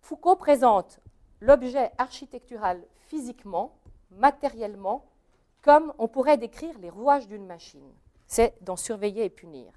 Foucault 0.00 0.36
présente 0.36 1.00
l'objet 1.40 1.92
architectural 1.98 2.82
physiquement, 3.06 3.78
matériellement, 4.10 5.06
comme 5.62 5.94
on 5.98 6.08
pourrait 6.08 6.36
décrire 6.36 6.78
les 6.78 6.90
rouages 6.90 7.26
d'une 7.26 7.46
machine. 7.46 7.90
C'est 8.26 8.54
d'en 8.62 8.76
surveiller 8.76 9.24
et 9.24 9.30
punir. 9.30 9.72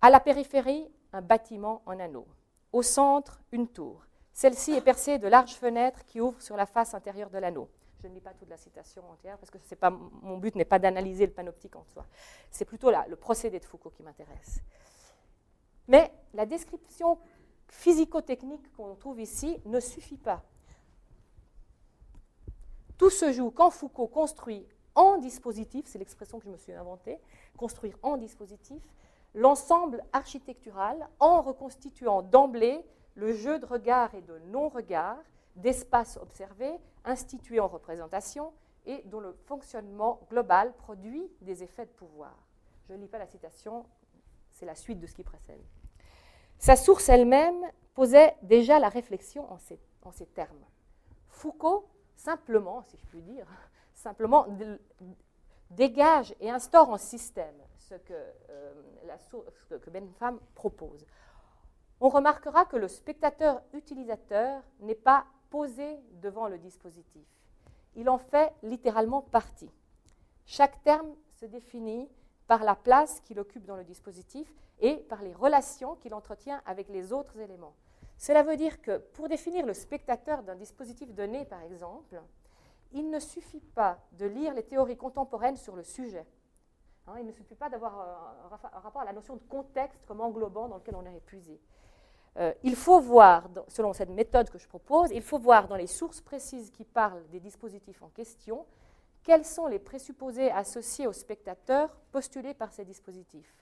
À 0.00 0.10
la 0.10 0.20
périphérie, 0.20 0.90
un 1.12 1.20
bâtiment 1.22 1.82
en 1.86 1.98
anneau. 1.98 2.26
Au 2.72 2.82
centre, 2.82 3.40
une 3.52 3.68
tour. 3.68 4.07
Celle-ci 4.38 4.70
est 4.70 4.80
percée 4.80 5.18
de 5.18 5.26
larges 5.26 5.56
fenêtres 5.56 6.04
qui 6.04 6.20
ouvrent 6.20 6.40
sur 6.40 6.56
la 6.56 6.64
face 6.64 6.94
intérieure 6.94 7.28
de 7.28 7.38
l'anneau. 7.38 7.68
Je 8.00 8.06
ne 8.06 8.14
lis 8.14 8.20
pas 8.20 8.32
toute 8.34 8.48
la 8.48 8.56
citation 8.56 9.02
entière 9.10 9.36
parce 9.36 9.50
que 9.50 9.58
mon 10.22 10.36
but 10.38 10.54
n'est 10.54 10.64
pas 10.64 10.78
d'analyser 10.78 11.26
le 11.26 11.32
panoptique 11.32 11.74
en 11.74 11.82
soi. 11.82 12.06
C'est 12.48 12.64
plutôt 12.64 12.92
le 13.08 13.16
procédé 13.16 13.58
de 13.58 13.64
Foucault 13.64 13.90
qui 13.90 14.04
m'intéresse. 14.04 14.60
Mais 15.88 16.12
la 16.34 16.46
description 16.46 17.18
physico-technique 17.66 18.70
qu'on 18.76 18.94
trouve 18.94 19.18
ici 19.20 19.60
ne 19.64 19.80
suffit 19.80 20.18
pas. 20.18 20.44
Tout 22.96 23.10
se 23.10 23.32
joue 23.32 23.50
quand 23.50 23.70
Foucault 23.70 24.06
construit 24.06 24.64
en 24.94 25.18
dispositif, 25.18 25.86
c'est 25.88 25.98
l'expression 25.98 26.38
que 26.38 26.44
je 26.44 26.50
me 26.50 26.56
suis 26.58 26.74
inventée, 26.74 27.18
construire 27.56 27.98
en 28.04 28.16
dispositif, 28.16 28.84
l'ensemble 29.34 30.04
architectural 30.12 31.08
en 31.18 31.42
reconstituant 31.42 32.22
d'emblée 32.22 32.84
le 33.18 33.32
jeu 33.32 33.58
de 33.58 33.66
regard 33.66 34.14
et 34.14 34.22
de 34.22 34.38
non-regard, 34.46 35.18
d'espace 35.56 36.16
observé, 36.18 36.70
institué 37.04 37.58
en 37.58 37.66
représentation 37.66 38.52
et 38.86 39.02
dont 39.06 39.18
le 39.18 39.32
fonctionnement 39.46 40.20
global 40.30 40.72
produit 40.74 41.28
des 41.40 41.64
effets 41.64 41.84
de 41.84 41.90
pouvoir. 41.90 42.32
Je 42.88 42.92
ne 42.92 42.98
lis 42.98 43.08
pas 43.08 43.18
la 43.18 43.26
citation, 43.26 43.84
c'est 44.52 44.66
la 44.66 44.76
suite 44.76 45.00
de 45.00 45.06
ce 45.08 45.14
qui 45.14 45.24
précède. 45.24 45.60
Sa 46.58 46.76
source 46.76 47.08
elle-même 47.08 47.60
posait 47.94 48.36
déjà 48.42 48.78
la 48.78 48.88
réflexion 48.88 49.52
en 49.52 49.58
ces, 49.58 50.26
termes. 50.26 50.64
Foucault 51.28 51.88
simplement, 52.14 52.82
si 52.82 52.96
je 52.98 53.06
puis 53.06 53.22
dire, 53.22 53.46
simplement 53.94 54.46
dégage 55.70 56.36
et 56.40 56.50
instaure 56.50 56.90
en 56.90 56.98
système 56.98 57.56
ce 57.76 57.94
que, 57.94 58.14
euh, 58.50 59.78
Bentham 59.88 60.38
propose. 60.54 61.04
On 62.00 62.08
remarquera 62.08 62.64
que 62.64 62.76
le 62.76 62.88
spectateur 62.88 63.60
utilisateur 63.72 64.62
n'est 64.80 64.94
pas 64.94 65.26
posé 65.50 65.98
devant 66.22 66.46
le 66.46 66.58
dispositif. 66.58 67.26
Il 67.96 68.08
en 68.08 68.18
fait 68.18 68.52
littéralement 68.62 69.22
partie. 69.22 69.70
Chaque 70.46 70.82
terme 70.84 71.12
se 71.40 71.46
définit 71.46 72.08
par 72.46 72.62
la 72.62 72.76
place 72.76 73.20
qu'il 73.20 73.40
occupe 73.40 73.64
dans 73.64 73.76
le 73.76 73.84
dispositif 73.84 74.52
et 74.80 74.96
par 74.96 75.22
les 75.22 75.32
relations 75.32 75.96
qu'il 75.96 76.14
entretient 76.14 76.62
avec 76.66 76.88
les 76.88 77.12
autres 77.12 77.38
éléments. 77.38 77.74
Cela 78.16 78.42
veut 78.42 78.56
dire 78.56 78.80
que 78.80 78.98
pour 78.98 79.28
définir 79.28 79.66
le 79.66 79.74
spectateur 79.74 80.42
d'un 80.42 80.56
dispositif 80.56 81.12
donné, 81.12 81.44
par 81.44 81.62
exemple, 81.62 82.20
il 82.92 83.10
ne 83.10 83.18
suffit 83.18 83.60
pas 83.60 83.98
de 84.12 84.26
lire 84.26 84.54
les 84.54 84.62
théories 84.62 84.96
contemporaines 84.96 85.56
sur 85.56 85.76
le 85.76 85.82
sujet. 85.82 86.26
Hein, 87.06 87.14
il 87.18 87.26
ne 87.26 87.32
suffit 87.32 87.54
pas 87.54 87.68
d'avoir 87.68 87.98
un, 88.00 88.78
rapport 88.80 89.02
à 89.02 89.04
la 89.04 89.12
notion 89.12 89.36
de 89.36 89.42
contexte 89.42 90.04
comme 90.06 90.20
englobant 90.20 90.68
dans 90.68 90.76
lequel 90.76 90.96
on 90.96 91.04
est 91.06 91.16
épuisé. 91.16 91.60
Euh, 92.38 92.52
il 92.62 92.76
faut 92.76 93.00
voir, 93.00 93.48
selon 93.68 93.92
cette 93.92 94.10
méthode 94.10 94.48
que 94.48 94.58
je 94.58 94.68
propose, 94.68 95.10
il 95.10 95.22
faut 95.22 95.38
voir 95.38 95.66
dans 95.66 95.76
les 95.76 95.88
sources 95.88 96.20
précises 96.20 96.70
qui 96.70 96.84
parlent 96.84 97.26
des 97.30 97.40
dispositifs 97.40 98.00
en 98.02 98.08
question, 98.10 98.64
quels 99.24 99.44
sont 99.44 99.66
les 99.66 99.80
présupposés 99.80 100.50
associés 100.50 101.06
au 101.06 101.12
spectateur 101.12 101.96
postulés 102.12 102.54
par 102.54 102.72
ces 102.72 102.84
dispositifs. 102.84 103.56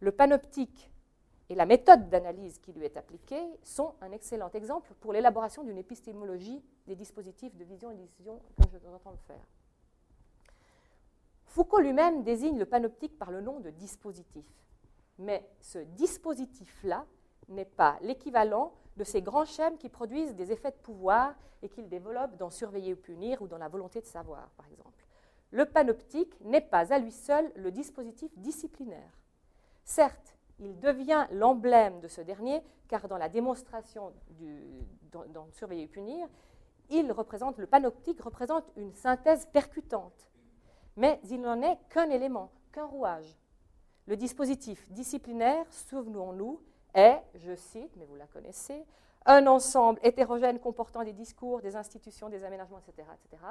Le 0.00 0.12
panoptique 0.12 0.90
et 1.50 1.54
la 1.54 1.66
méthode 1.66 2.08
d'analyse 2.08 2.58
qui 2.58 2.72
lui 2.72 2.86
est 2.86 2.96
appliquée 2.96 3.44
sont 3.62 3.94
un 4.00 4.12
excellent 4.12 4.50
exemple 4.52 4.94
pour 5.00 5.12
l'élaboration 5.12 5.62
d'une 5.62 5.76
épistémologie 5.76 6.62
des 6.86 6.96
dispositifs 6.96 7.54
de 7.54 7.64
vision 7.64 7.90
et 7.90 7.94
de 7.94 8.00
décision 8.00 8.40
comme 8.56 8.70
je 8.72 8.88
entends 8.88 9.10
le 9.10 9.18
faire. 9.18 9.46
Foucault 11.44 11.80
lui-même 11.80 12.22
désigne 12.22 12.58
le 12.58 12.64
panoptique 12.64 13.16
par 13.18 13.30
le 13.30 13.42
nom 13.42 13.60
de 13.60 13.70
dispositif. 13.70 14.46
Mais 15.18 15.46
ce 15.60 15.78
dispositif-là 15.78 17.06
n'est 17.48 17.64
pas 17.64 17.98
l'équivalent 18.00 18.72
de 18.96 19.04
ces 19.04 19.22
grands 19.22 19.44
schèmes 19.44 19.78
qui 19.78 19.88
produisent 19.88 20.34
des 20.34 20.52
effets 20.52 20.70
de 20.70 20.76
pouvoir 20.76 21.34
et 21.62 21.68
qu'il 21.68 21.88
développe 21.88 22.36
dans 22.36 22.50
Surveiller 22.50 22.92
ou 22.92 22.96
punir 22.96 23.42
ou 23.42 23.48
dans 23.48 23.58
la 23.58 23.68
volonté 23.68 24.00
de 24.00 24.06
savoir, 24.06 24.50
par 24.56 24.66
exemple. 24.70 25.04
Le 25.50 25.66
panoptique 25.66 26.34
n'est 26.40 26.60
pas 26.60 26.92
à 26.92 26.98
lui 26.98 27.12
seul 27.12 27.50
le 27.56 27.70
dispositif 27.70 28.30
disciplinaire. 28.36 29.20
Certes, 29.84 30.36
il 30.58 30.78
devient 30.78 31.26
l'emblème 31.30 32.00
de 32.00 32.08
ce 32.08 32.20
dernier, 32.20 32.62
car 32.88 33.08
dans 33.08 33.18
la 33.18 33.28
démonstration 33.28 34.12
du, 34.30 34.62
dans, 35.10 35.46
Surveiller 35.52 35.84
et 35.84 35.88
punir, 35.88 36.28
il 36.90 37.10
représente, 37.12 37.58
le 37.58 37.66
panoptique 37.66 38.20
représente 38.20 38.70
une 38.76 38.92
synthèse 38.94 39.46
percutante. 39.46 40.30
Mais 40.96 41.20
il 41.30 41.40
n'en 41.40 41.62
est 41.62 41.78
qu'un 41.88 42.10
élément, 42.10 42.50
qu'un 42.72 42.84
rouage. 42.84 43.38
Le 44.06 44.16
dispositif 44.16 44.90
disciplinaire, 44.90 45.66
souvenons-nous, 45.72 46.60
est, 46.94 47.22
je 47.34 47.54
cite, 47.54 47.94
mais 47.96 48.04
vous 48.06 48.16
la 48.16 48.26
connaissez, 48.26 48.84
un 49.26 49.46
ensemble 49.46 49.98
hétérogène 50.02 50.58
comportant 50.58 51.02
des 51.02 51.12
discours, 51.12 51.60
des 51.60 51.76
institutions, 51.76 52.28
des 52.28 52.44
aménagements, 52.44 52.78
etc., 52.78 53.08
etc., 53.24 53.42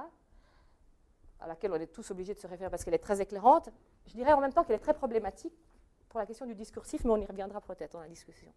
à 1.40 1.48
laquelle 1.48 1.72
on 1.72 1.76
est 1.76 1.88
tous 1.88 2.10
obligés 2.12 2.34
de 2.34 2.40
se 2.40 2.48
référer 2.48 2.70
parce 2.70 2.84
qu'elle 2.84 2.94
est 2.94 3.00
très 3.00 3.20
éclairante. 3.20 3.70
Je 4.06 4.14
dirais 4.14 4.34
en 4.34 4.40
même 4.40 4.54
temps 4.54 4.64
qu'elle 4.64 4.78
est 4.78 4.80
très 4.80 4.94
problématique 4.94 5.54
pour 6.08 6.20
la 6.20 6.26
question 6.26 6.46
du 6.46 6.56
discursif, 6.56 7.04
mais 7.04 7.12
on 7.12 7.18
y 7.18 7.26
reviendra 7.26 7.60
peut-être 7.60 7.94
dans 7.94 8.00
la 8.00 8.08
discussion. 8.08 8.54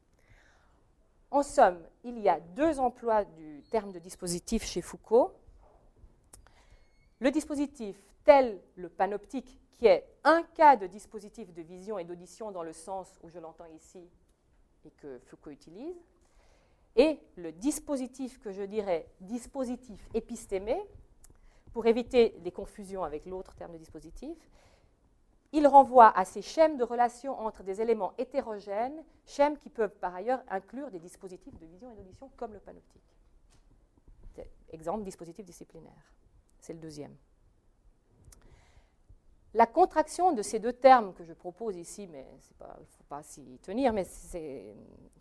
En 1.31 1.43
somme, 1.43 1.83
il 2.05 2.19
y 2.21 2.29
a 2.29 2.39
deux 2.39 2.79
emplois 2.79 3.25
du 3.25 3.65
terme 3.71 3.93
de 3.93 3.99
dispositif 3.99 4.63
chez 4.65 4.83
Foucault. 4.83 5.33
Le 7.19 7.31
dispositif 7.31 8.01
tel 8.25 8.61
le 8.77 8.89
panoptique, 8.89 9.59
qui 9.79 9.87
est 9.87 10.07
un 10.25 10.43
cas 10.43 10.77
de 10.77 10.87
dispositif 10.87 11.53
de 11.53 11.63
vision 11.63 11.99
et 11.99 12.05
d'audition 12.05 12.51
dans 12.53 12.63
le 12.63 12.73
sens 12.73 13.19
où 13.23 13.29
je 13.29 13.39
l'entends 13.39 13.67
ici 13.67 14.09
que 14.97 15.19
Foucault 15.27 15.51
utilise, 15.51 15.97
et 16.97 17.19
le 17.37 17.53
dispositif 17.53 18.39
que 18.41 18.51
je 18.51 18.63
dirais 18.63 19.07
dispositif 19.21 20.09
épistémé, 20.15 20.81
pour 21.73 21.87
éviter 21.87 22.35
les 22.43 22.53
confusions 22.53 23.05
avec 23.05 23.27
l'autre 23.27 23.55
terme 23.55 23.73
de 23.73 23.79
dispositif, 23.79 24.37
il 25.53 25.67
renvoie 25.67 26.09
à 26.17 26.25
ces 26.25 26.43
schèmes 26.43 26.77
de 26.77 26.85
relations 26.85 27.39
entre 27.39 27.63
des 27.63 27.81
éléments 27.81 28.15
hétérogènes, 28.19 29.05
schèmes 29.27 29.59
qui 29.59 29.69
peuvent 29.69 29.95
par 29.99 30.15
ailleurs 30.15 30.43
inclure 30.49 30.91
des 30.91 30.99
dispositifs 30.99 31.59
de 31.59 31.67
vision 31.67 31.91
et 31.91 31.95
d'audition 31.95 32.31
comme 32.37 32.53
le 32.53 32.61
panoptique. 32.61 33.03
Exemple, 34.71 35.05
dispositif 35.05 35.45
disciplinaire. 35.45 36.13
C'est 36.61 36.73
le 36.73 36.81
deuxième. 36.81 37.17
La 39.57 39.67
contraction 39.67 40.33
de 40.33 40.43
ces 40.43 40.59
deux 40.59 40.75
termes 40.75 41.15
que 41.15 41.25
je 41.25 41.33
propose 41.33 41.79
ici, 41.79 42.07
mais 42.09 42.27
il 42.31 42.37
ne 42.37 42.85
faut 42.85 43.05
pas 43.09 43.23
s'y 43.23 43.59
tenir, 43.63 43.91
mais 43.95 44.05
c'est 44.05 44.77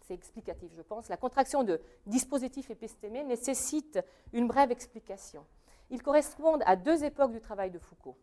explicatif, 0.10 0.74
je 0.76 0.82
pense. 0.82 1.08
La 1.08 1.16
contraction 1.16 1.64
de 1.64 1.80
dispositif 2.06 2.70
épistémé 2.70 3.24
nécessite 3.24 3.98
une 4.34 4.50
brève 4.50 4.72
explication. 4.72 5.46
Ils 5.90 6.04
correspondent 6.04 6.64
à 6.66 6.76
deux 6.76 7.06
époques 7.06 7.32
du 7.32 7.40
travail 7.40 7.72
de 7.72 7.80
Foucault. 7.80 8.18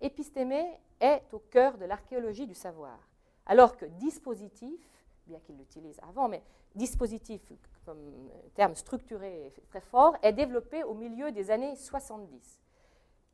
épistémé 0.00 0.66
est 0.98 1.22
au 1.32 1.38
cœur 1.38 1.78
de 1.78 1.84
l'archéologie 1.84 2.48
du 2.48 2.54
savoir, 2.54 2.98
alors 3.46 3.76
que 3.76 3.84
dispositif, 3.84 4.80
bien 5.28 5.38
qu'il 5.38 5.56
l'utilise 5.56 6.00
avant, 6.02 6.28
mais 6.28 6.42
dispositif 6.74 7.40
comme 7.84 8.28
terme 8.56 8.74
structuré 8.74 9.52
très 9.68 9.82
fort, 9.82 10.16
est 10.20 10.32
développé 10.32 10.82
au 10.82 10.94
milieu 10.94 11.30
des 11.30 11.52
années 11.52 11.76
70. 11.76 12.60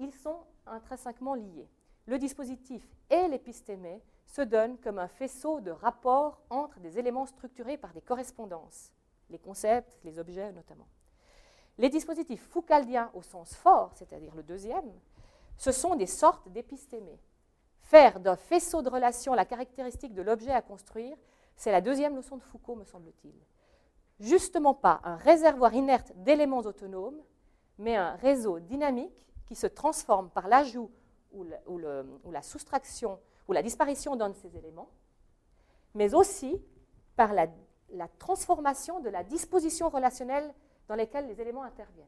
Ils 0.01 0.13
sont 0.13 0.41
intrinsèquement 0.67 1.33
liés. 1.33 1.71
Le 2.11 2.19
dispositif 2.19 2.83
et 3.09 3.29
l'épistémé 3.29 4.03
se 4.27 4.43
donnent 4.43 4.79
comme 4.79 4.99
un 4.99 5.07
faisceau 5.07 5.61
de 5.61 5.71
rapports 5.71 6.41
entre 6.51 6.81
des 6.81 6.99
éléments 6.99 7.25
structurés 7.25 7.77
par 7.77 7.93
des 7.93 8.01
correspondances, 8.01 8.91
les 9.29 9.39
concepts, 9.39 9.97
les 10.03 10.19
objets 10.19 10.51
notamment. 10.51 10.89
Les 11.79 11.89
dispositifs 11.89 12.45
foucaldiens 12.49 13.13
au 13.15 13.23
sens 13.23 13.55
fort, 13.55 13.93
c'est-à-dire 13.95 14.35
le 14.35 14.43
deuxième, 14.43 14.93
ce 15.57 15.71
sont 15.71 15.95
des 15.95 16.09
sortes 16.09 16.49
d'épistémés. 16.49 17.21
Faire 17.79 18.19
d'un 18.19 18.35
faisceau 18.35 18.83
de 18.83 18.91
relations 18.91 19.35
la 19.35 19.45
caractéristique 19.45 20.13
de 20.13 20.23
l'objet 20.23 20.51
à 20.51 20.63
construire, 20.63 21.17
c'est 21.55 21.71
la 21.71 21.81
deuxième 21.81 22.17
leçon 22.17 22.39
de 22.39 22.43
Foucault, 22.43 22.75
me 22.75 22.85
semble-t-il. 22.85 23.37
Justement 24.19 24.75
pas 24.75 25.01
un 25.05 25.15
réservoir 25.15 25.75
inerte 25.75 26.11
d'éléments 26.17 26.59
autonomes, 26.59 27.23
mais 27.79 27.95
un 27.95 28.17
réseau 28.17 28.59
dynamique 28.59 29.29
qui 29.47 29.55
se 29.55 29.69
transforme 29.69 30.29
par 30.29 30.49
l'ajout 30.49 30.91
ou, 31.33 31.45
la 32.31 32.43
soustraction 32.43 33.19
ou 33.49 33.53
la 33.53 33.63
disparition 33.63 34.17
d'un 34.17 34.31
de 34.31 34.35
ces 34.35 34.57
éléments, 34.57 34.91
mais 35.95 36.15
aussi 36.15 36.61
par 37.17 37.33
la, 37.35 37.49
transformation 38.19 39.01
de 39.01 39.09
la 39.09 39.25
disposition 39.25 39.89
relationnelle 39.89 40.55
dans 40.89 40.95
laquelle 40.95 41.27
les 41.27 41.41
éléments 41.41 41.63
interviennent. 41.63 42.07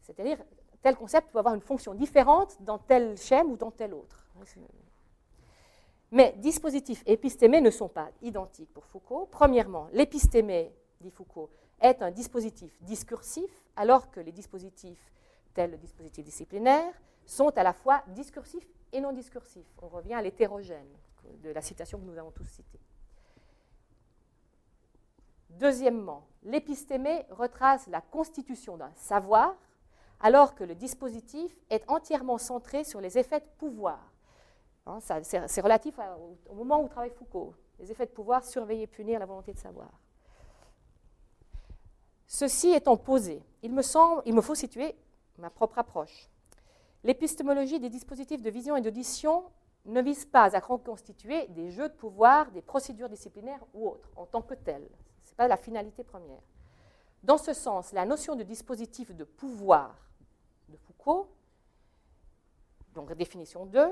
C'est-à-dire, 0.00 0.38
tel 0.82 0.96
concept 0.96 1.30
peut 1.30 1.38
avoir 1.38 1.54
une 1.54 1.60
fonction 1.60 1.94
différente 1.94 2.56
dans 2.62 2.78
tel 2.78 3.16
schème 3.16 3.52
ou 3.52 3.56
dans 3.56 3.70
tel 3.70 3.94
autre. 3.94 4.26
Mais 6.10 6.34
dispositif 6.38 7.02
et 7.06 7.12
épistémé 7.12 7.60
ne 7.60 7.70
sont 7.70 7.88
pas 7.88 8.10
identiques 8.22 8.72
pour 8.72 8.84
Foucault. 8.86 9.28
Premièrement, 9.30 9.88
l'épistémé, 9.92 10.74
dit 11.00 11.10
Foucault, 11.10 11.50
est 11.80 12.02
un 12.02 12.10
dispositif 12.10 12.76
discursif, 12.80 13.50
alors 13.76 14.10
que 14.10 14.20
les 14.20 14.32
dispositifs 14.32 15.12
tels 15.54 15.70
le 15.72 15.78
dispositif 15.78 16.24
disciplinaire 16.24 16.92
sont 17.30 17.56
à 17.56 17.62
la 17.62 17.72
fois 17.72 18.02
discursifs 18.08 18.66
et 18.92 19.00
non 19.00 19.12
discursifs. 19.12 19.72
On 19.80 19.88
revient 19.88 20.14
à 20.14 20.22
l'hétérogène 20.22 20.88
de 21.42 21.50
la 21.50 21.62
citation 21.62 21.98
que 21.98 22.04
nous 22.04 22.18
avons 22.18 22.32
tous 22.32 22.46
citée. 22.46 22.80
Deuxièmement, 25.50 26.26
l'épistémé 26.42 27.24
retrace 27.30 27.86
la 27.86 28.00
constitution 28.00 28.76
d'un 28.76 28.90
savoir, 28.96 29.54
alors 30.18 30.56
que 30.56 30.64
le 30.64 30.74
dispositif 30.74 31.56
est 31.70 31.88
entièrement 31.88 32.36
centré 32.36 32.82
sur 32.82 33.00
les 33.00 33.16
effets 33.16 33.40
de 33.40 33.48
pouvoir. 33.58 34.00
Hein, 34.86 34.98
c'est 35.22 35.60
relatif 35.60 36.00
au, 36.48 36.54
moment 36.54 36.82
où 36.82 36.88
travaille 36.88 37.10
Foucault, 37.10 37.54
les 37.78 37.92
effets 37.92 38.06
de 38.06 38.10
pouvoir, 38.10 38.44
surveiller, 38.44 38.88
punir 38.88 39.20
la 39.20 39.26
volonté 39.26 39.52
de 39.52 39.58
savoir. 39.58 39.90
Ceci 42.26 42.70
étant 42.70 42.96
posé, 42.96 43.40
il 43.62 43.72
me, 43.72 43.82
semble, 43.82 44.22
il 44.26 44.34
me 44.34 44.40
faut 44.40 44.54
situer 44.56 44.96
ma 45.38 45.50
propre 45.50 45.78
approche. 45.78 46.28
L'épistémologie 47.02 47.80
des 47.80 47.88
dispositifs 47.88 48.42
de 48.42 48.50
vision 48.50 48.76
et 48.76 48.80
d'audition 48.80 49.44
ne 49.86 50.02
vise 50.02 50.26
pas 50.26 50.54
à 50.54 50.60
reconstituer 50.60 51.46
des 51.48 51.70
jeux 51.70 51.88
de 51.88 51.94
pouvoir, 51.94 52.50
des 52.50 52.60
procédures 52.60 53.08
disciplinaires 53.08 53.64
ou 53.72 53.88
autres, 53.88 54.10
en 54.16 54.26
tant 54.26 54.42
que 54.42 54.54
telles. 54.54 54.88
Ce 55.22 55.30
n'est 55.30 55.36
pas 55.36 55.48
la 55.48 55.56
finalité 55.56 56.04
première. 56.04 56.42
Dans 57.22 57.38
ce 57.38 57.52
sens, 57.52 57.92
la 57.92 58.04
notion 58.04 58.36
de 58.36 58.42
dispositif 58.42 59.14
de 59.14 59.24
pouvoir 59.24 59.96
de 60.68 60.76
Foucault, 60.76 61.28
donc 62.94 63.12
définition 63.14 63.66
2, 63.66 63.88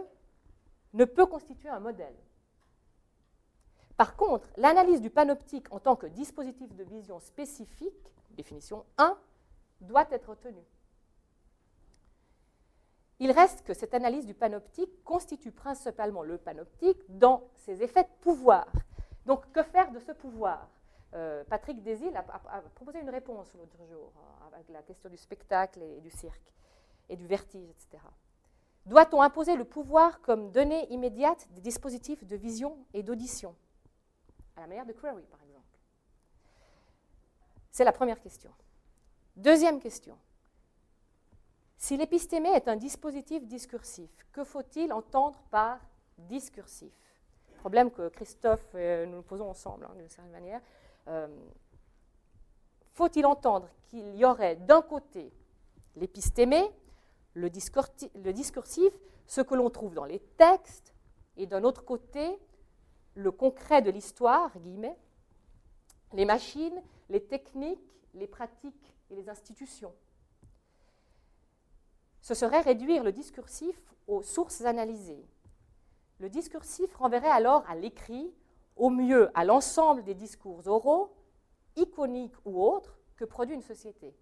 ne 0.94 1.04
peut 1.04 1.26
constituer 1.26 1.68
un 1.68 1.80
modèle. 1.80 2.14
Par 3.96 4.16
contre, 4.16 4.48
l'analyse 4.56 5.00
du 5.00 5.10
panoptique 5.10 5.66
en 5.72 5.80
tant 5.80 5.96
que 5.96 6.06
dispositif 6.06 6.74
de 6.74 6.84
vision 6.84 7.18
spécifique, 7.18 8.14
définition 8.30 8.84
1, 8.96 9.18
doit 9.80 10.06
être 10.10 10.30
retenue. 10.30 10.64
Il 13.20 13.32
reste 13.32 13.62
que 13.62 13.74
cette 13.74 13.94
analyse 13.94 14.26
du 14.26 14.34
panoptique 14.34 15.02
constitue 15.04 15.50
principalement 15.50 16.22
le 16.22 16.38
panoptique 16.38 17.00
dans 17.08 17.48
ses 17.56 17.82
effets 17.82 18.04
de 18.04 18.08
pouvoir. 18.20 18.66
Donc, 19.26 19.50
que 19.52 19.62
faire 19.62 19.90
de 19.90 19.98
ce 19.98 20.12
pouvoir? 20.12 20.68
Euh, 21.14 21.42
Patrick 21.44 21.82
Desil 21.82 22.14
a, 22.14 22.22
proposé 22.74 23.00
une 23.00 23.10
réponse 23.10 23.52
l'autre 23.54 23.84
jour 23.86 24.12
hein, 24.16 24.50
avec 24.52 24.68
la 24.68 24.82
question 24.82 25.08
du 25.08 25.16
spectacle 25.16 25.82
et 25.82 26.00
du 26.00 26.10
cirque 26.10 26.52
et 27.08 27.16
du 27.16 27.26
vertige, 27.26 27.70
etc. 27.70 28.02
Doit-on 28.86 29.22
imposer 29.22 29.56
le 29.56 29.64
pouvoir 29.64 30.20
comme 30.20 30.50
donnée 30.50 30.86
immédiate 30.92 31.48
des 31.52 31.60
dispositifs 31.60 32.24
de 32.24 32.36
vision 32.36 32.78
et 32.92 33.02
d'audition? 33.02 33.56
À 34.56 34.60
la 34.60 34.66
manière 34.66 34.86
de 34.86 34.92
Query, 34.92 35.24
par 35.24 35.42
exemple. 35.42 35.78
C'est 37.70 37.84
la 37.84 37.92
première 37.92 38.20
question. 38.20 38.52
Deuxième 39.36 39.80
question. 39.80 40.18
Si 41.78 41.96
l'épistémé 41.96 42.48
est 42.50 42.66
un 42.66 42.74
dispositif 42.74 43.46
discursif, 43.46 44.10
que 44.32 44.42
faut-il 44.42 44.92
entendre 44.92 45.40
par 45.52 45.78
discursif? 46.18 46.92
Problème 47.60 47.92
que 47.92 48.08
Christophe 48.08 48.74
et 48.74 49.06
nous 49.06 49.16
nous 49.16 49.22
posons 49.22 49.48
ensemble, 49.48 49.86
hein, 49.86 49.94
d'une 49.96 50.08
certaine 50.08 50.32
manière. 50.32 50.60
Euh, 51.06 51.28
faut-il 52.94 53.24
entendre 53.24 53.68
qu'il 53.84 54.16
y 54.16 54.24
aurait 54.24 54.56
d'un 54.56 54.82
côté 54.82 55.32
l'épistémé, 55.94 56.68
le, 57.34 57.48
discursif, 57.48 58.92
ce 59.26 59.40
que 59.40 59.54
l'on 59.54 59.70
trouve 59.70 59.94
dans 59.94 60.04
les 60.04 60.18
textes, 60.18 60.92
et 61.36 61.46
d'un 61.46 61.62
autre 61.62 61.84
côté, 61.84 62.40
le 63.14 63.30
concret 63.30 63.82
de 63.82 63.90
l'histoire, 63.90 64.50
les 66.12 66.24
machines, 66.24 66.82
les 67.08 67.22
techniques, 67.22 67.78
les 68.14 68.26
pratiques 68.26 68.96
et 69.10 69.14
les 69.14 69.28
institutions? 69.28 69.94
Ce 72.28 72.34
serait 72.34 72.60
réduire 72.60 73.04
le 73.04 73.10
discursif 73.10 73.80
aux 74.06 74.20
sources 74.20 74.60
analysées. 74.60 75.24
Le 76.18 76.28
discursif 76.28 76.94
renverrait 76.94 77.26
alors 77.26 77.64
à 77.70 77.74
l'écrit, 77.74 78.34
au 78.76 78.90
mieux 78.90 79.30
à 79.32 79.46
l'ensemble 79.46 80.04
des 80.04 80.12
discours 80.12 80.60
oraux, 80.66 81.10
iconiques 81.76 82.36
ou 82.44 82.62
autres, 82.62 82.98
que 83.16 83.24
produit 83.24 83.54
une 83.54 83.62
société. 83.62 84.14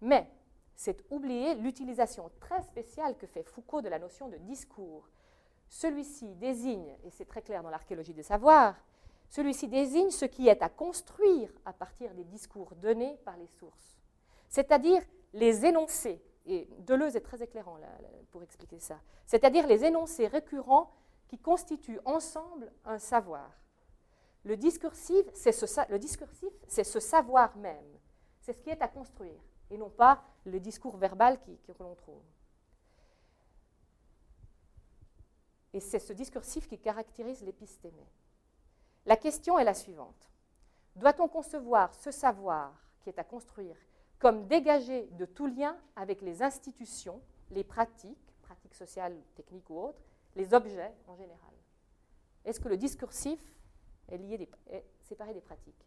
Mais 0.00 0.26
c'est 0.74 1.04
oublier 1.10 1.54
l'utilisation 1.56 2.30
très 2.40 2.62
spéciale 2.62 3.14
que 3.18 3.26
fait 3.26 3.42
Foucault 3.42 3.82
de 3.82 3.90
la 3.90 3.98
notion 3.98 4.28
de 4.30 4.38
discours. 4.38 5.06
Celui-ci 5.68 6.34
désigne, 6.36 6.96
et 7.04 7.10
c'est 7.10 7.28
très 7.28 7.42
clair 7.42 7.62
dans 7.62 7.68
l'archéologie 7.68 8.14
des 8.14 8.22
savoirs, 8.22 8.74
celui-ci 9.28 9.68
désigne 9.68 10.10
ce 10.10 10.24
qui 10.24 10.48
est 10.48 10.62
à 10.62 10.70
construire 10.70 11.52
à 11.66 11.74
partir 11.74 12.14
des 12.14 12.24
discours 12.24 12.74
donnés 12.76 13.18
par 13.22 13.36
les 13.36 13.48
sources, 13.48 13.98
c'est-à-dire 14.48 15.02
les 15.34 15.66
énoncés 15.66 16.22
et 16.46 16.68
Deleuze 16.80 17.16
est 17.16 17.20
très 17.20 17.42
éclairant 17.42 17.78
pour 18.30 18.42
expliquer 18.42 18.78
ça. 18.78 19.00
C'est-à-dire 19.26 19.66
les 19.66 19.84
énoncés 19.84 20.26
récurrents 20.26 20.92
qui 21.28 21.38
constituent 21.38 22.00
ensemble 22.04 22.70
un 22.84 22.98
savoir. 22.98 23.50
Le 24.44 24.56
discursif, 24.56 25.24
c'est 25.32 25.52
ce, 25.52 27.00
savoir 27.00 27.56
même. 27.56 27.98
C'est 28.40 28.52
ce 28.52 28.60
qui 28.60 28.68
est 28.68 28.82
à 28.82 28.88
construire, 28.88 29.40
et 29.70 29.78
non 29.78 29.88
pas 29.88 30.22
le 30.44 30.60
discours 30.60 30.98
verbal 30.98 31.40
qui, 31.40 31.56
que 31.58 31.72
l'on 31.82 31.94
trouve. 31.94 32.22
Et 35.72 35.80
c'est 35.80 35.98
ce 35.98 36.12
discursif 36.12 36.68
qui 36.68 36.78
caractérise 36.78 37.42
l'épistémé. 37.42 38.06
La 39.06 39.16
question 39.16 39.58
est 39.58 39.64
la 39.64 39.74
suivante. 39.74 40.30
Doit-on 40.94 41.26
concevoir 41.26 41.94
ce 41.94 42.10
savoir 42.10 42.72
qui 43.00 43.08
est 43.08 43.18
à 43.18 43.24
construire 43.24 43.76
comme 44.24 44.46
dégagé 44.46 45.06
de 45.18 45.26
tout 45.26 45.44
lien 45.44 45.76
avec 45.96 46.22
les 46.22 46.42
institutions, 46.42 47.20
les 47.50 47.62
pratiques, 47.62 48.32
pratiques 48.40 48.74
sociales, 48.74 49.14
techniques 49.34 49.68
ou 49.68 49.78
autres, 49.78 50.00
les 50.34 50.54
objets 50.54 50.94
en 51.08 51.14
général. 51.14 51.52
Est-ce 52.46 52.58
que 52.58 52.70
le 52.70 52.78
discursif 52.78 53.38
est, 54.08 54.16
lié 54.16 54.48
séparé 55.02 55.34
des 55.34 55.42
pratiques? 55.42 55.86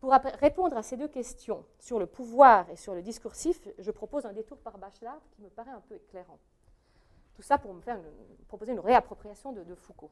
Pour 0.00 0.10
répondre 0.40 0.76
à 0.76 0.82
ces 0.82 0.96
deux 0.96 1.06
questions 1.06 1.64
sur 1.78 2.00
le 2.00 2.06
pouvoir 2.06 2.68
et 2.68 2.74
sur 2.74 2.96
le 2.96 3.02
discursif, 3.02 3.68
je 3.78 3.90
propose 3.92 4.26
un 4.26 4.32
détour 4.32 4.58
par 4.58 4.76
Bachelard 4.76 5.20
qui 5.30 5.42
me 5.42 5.48
paraît 5.48 5.70
un 5.70 5.80
peu 5.82 5.94
éclairant. 5.94 6.40
Tout 7.36 7.42
ça 7.42 7.58
pour 7.58 7.72
me 7.74 7.80
faire 7.80 8.00
proposer 8.48 8.72
une 8.72 8.80
réappropriation 8.80 9.52
de 9.52 9.74
Foucault. 9.76 10.10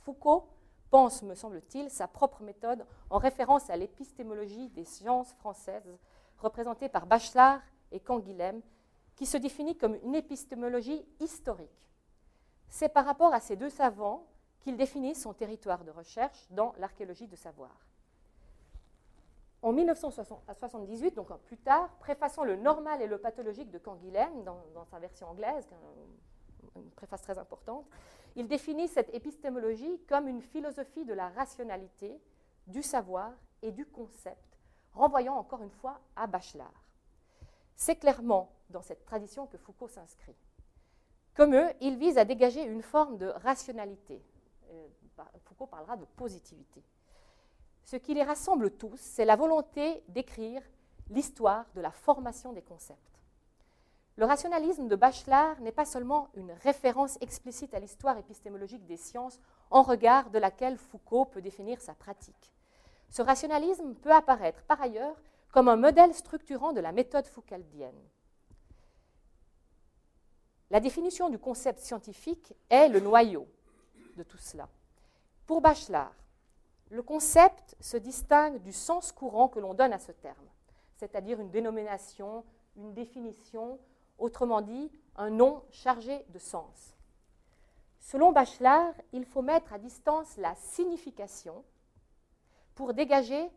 Foucault 0.00 0.46
pense, 0.90 1.22
me 1.22 1.34
semble-t-il, 1.34 1.88
sa 1.88 2.08
propre 2.08 2.42
méthode 2.42 2.84
en 3.08 3.16
référence 3.16 3.70
à 3.70 3.76
l'épistémologie 3.78 4.68
des 4.68 4.84
sciences 4.84 5.32
françaises 5.32 5.96
représenté 6.38 6.88
par 6.88 7.06
Bachelard 7.06 7.60
et 7.92 8.00
Canguilhem, 8.00 8.60
qui 9.16 9.26
se 9.26 9.36
définit 9.36 9.76
comme 9.76 9.96
une 10.04 10.14
épistémologie 10.14 11.04
historique. 11.20 11.88
C'est 12.68 12.88
par 12.88 13.04
rapport 13.04 13.34
à 13.34 13.40
ces 13.40 13.56
deux 13.56 13.70
savants 13.70 14.26
qu'il 14.60 14.76
définit 14.76 15.14
son 15.14 15.32
territoire 15.32 15.84
de 15.84 15.90
recherche 15.90 16.46
dans 16.50 16.72
l'archéologie 16.78 17.26
de 17.26 17.36
savoir. 17.36 17.70
en 19.62 19.72
1978, 19.72 21.16
donc 21.16 21.36
plus 21.40 21.58
tard, 21.58 21.88
préfaçant 21.98 22.44
le 22.44 22.56
normal 22.56 23.02
et 23.02 23.08
le 23.08 23.18
pathologique 23.18 23.70
de 23.70 23.78
Canguilhem 23.78 24.44
dans, 24.44 24.62
dans 24.74 24.84
sa 24.84 25.00
version 25.00 25.28
anglaise, 25.28 25.66
une 26.76 26.90
préface 26.90 27.22
très 27.22 27.38
importante, 27.38 27.86
il 28.36 28.46
définit 28.46 28.86
cette 28.86 29.12
épistémologie 29.14 30.00
comme 30.08 30.28
une 30.28 30.42
philosophie 30.42 31.04
de 31.04 31.12
la 31.12 31.28
rationalité, 31.30 32.20
du 32.68 32.82
savoir 32.82 33.32
et 33.62 33.72
du 33.72 33.84
concept, 33.84 34.47
renvoyant 34.98 35.36
encore 35.36 35.62
une 35.62 35.70
fois 35.70 36.00
à 36.16 36.26
Bachelard. 36.26 36.84
C'est 37.76 37.96
clairement 37.96 38.52
dans 38.70 38.82
cette 38.82 39.04
tradition 39.04 39.46
que 39.46 39.56
Foucault 39.56 39.88
s'inscrit. 39.88 40.36
Comme 41.34 41.54
eux, 41.54 41.68
il 41.80 41.96
vise 41.96 42.18
à 42.18 42.24
dégager 42.24 42.64
une 42.64 42.82
forme 42.82 43.16
de 43.16 43.28
rationalité. 43.28 44.20
Euh, 44.72 44.88
Foucault 45.44 45.66
parlera 45.66 45.96
de 45.96 46.04
positivité. 46.04 46.82
Ce 47.84 47.96
qui 47.96 48.12
les 48.12 48.24
rassemble 48.24 48.72
tous, 48.72 48.98
c'est 49.00 49.24
la 49.24 49.36
volonté 49.36 50.02
d'écrire 50.08 50.62
l'histoire 51.10 51.64
de 51.74 51.80
la 51.80 51.92
formation 51.92 52.52
des 52.52 52.62
concepts. 52.62 52.98
Le 54.16 54.24
rationalisme 54.24 54.88
de 54.88 54.96
Bachelard 54.96 55.60
n'est 55.60 55.70
pas 55.70 55.84
seulement 55.84 56.28
une 56.34 56.50
référence 56.50 57.16
explicite 57.20 57.72
à 57.72 57.78
l'histoire 57.78 58.18
épistémologique 58.18 58.84
des 58.84 58.96
sciences 58.96 59.38
en 59.70 59.82
regard 59.82 60.30
de 60.30 60.40
laquelle 60.40 60.76
Foucault 60.76 61.26
peut 61.26 61.40
définir 61.40 61.80
sa 61.80 61.94
pratique. 61.94 62.52
Ce 63.10 63.22
rationalisme 63.22 63.94
peut 63.94 64.12
apparaître 64.12 64.62
par 64.64 64.80
ailleurs 64.80 65.16
comme 65.52 65.68
un 65.68 65.76
modèle 65.76 66.14
structurant 66.14 66.72
de 66.72 66.80
la 66.80 66.92
méthode 66.92 67.26
foucaldienne. 67.26 67.98
La 70.70 70.80
définition 70.80 71.30
du 71.30 71.38
concept 71.38 71.80
scientifique 71.80 72.54
est 72.68 72.88
le 72.88 73.00
noyau 73.00 73.48
de 74.16 74.22
tout 74.22 74.36
cela. 74.36 74.68
Pour 75.46 75.62
Bachelard, 75.62 76.12
le 76.90 77.02
concept 77.02 77.76
se 77.80 77.96
distingue 77.96 78.60
du 78.62 78.72
sens 78.72 79.12
courant 79.12 79.48
que 79.48 79.60
l'on 79.60 79.72
donne 79.72 79.92
à 79.92 79.98
ce 79.98 80.12
terme, 80.12 80.48
c'est-à-dire 80.96 81.40
une 81.40 81.50
dénomination, 81.50 82.44
une 82.76 82.92
définition, 82.92 83.78
autrement 84.18 84.60
dit, 84.60 84.90
un 85.16 85.30
nom 85.30 85.62
chargé 85.70 86.24
de 86.28 86.38
sens. 86.38 86.96
Selon 88.00 88.32
Bachelard, 88.32 88.94
il 89.12 89.24
faut 89.24 89.42
mettre 89.42 89.72
à 89.72 89.78
distance 89.78 90.36
la 90.36 90.54
signification 90.54 91.64
pour 92.78 92.94
dégager 92.94 93.50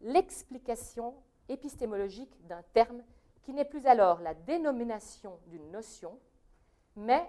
l'explication 0.00 1.16
épistémologique 1.48 2.30
d'un 2.46 2.62
terme 2.72 3.02
qui 3.42 3.52
n'est 3.52 3.64
plus 3.64 3.84
alors 3.84 4.20
la 4.20 4.32
dénomination 4.32 5.40
d'une 5.48 5.72
notion, 5.72 6.16
mais 6.94 7.28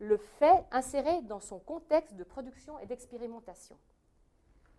le 0.00 0.18
fait 0.18 0.66
inséré 0.70 1.22
dans 1.22 1.40
son 1.40 1.60
contexte 1.60 2.14
de 2.14 2.24
production 2.24 2.78
et 2.78 2.84
d'expérimentation. 2.84 3.78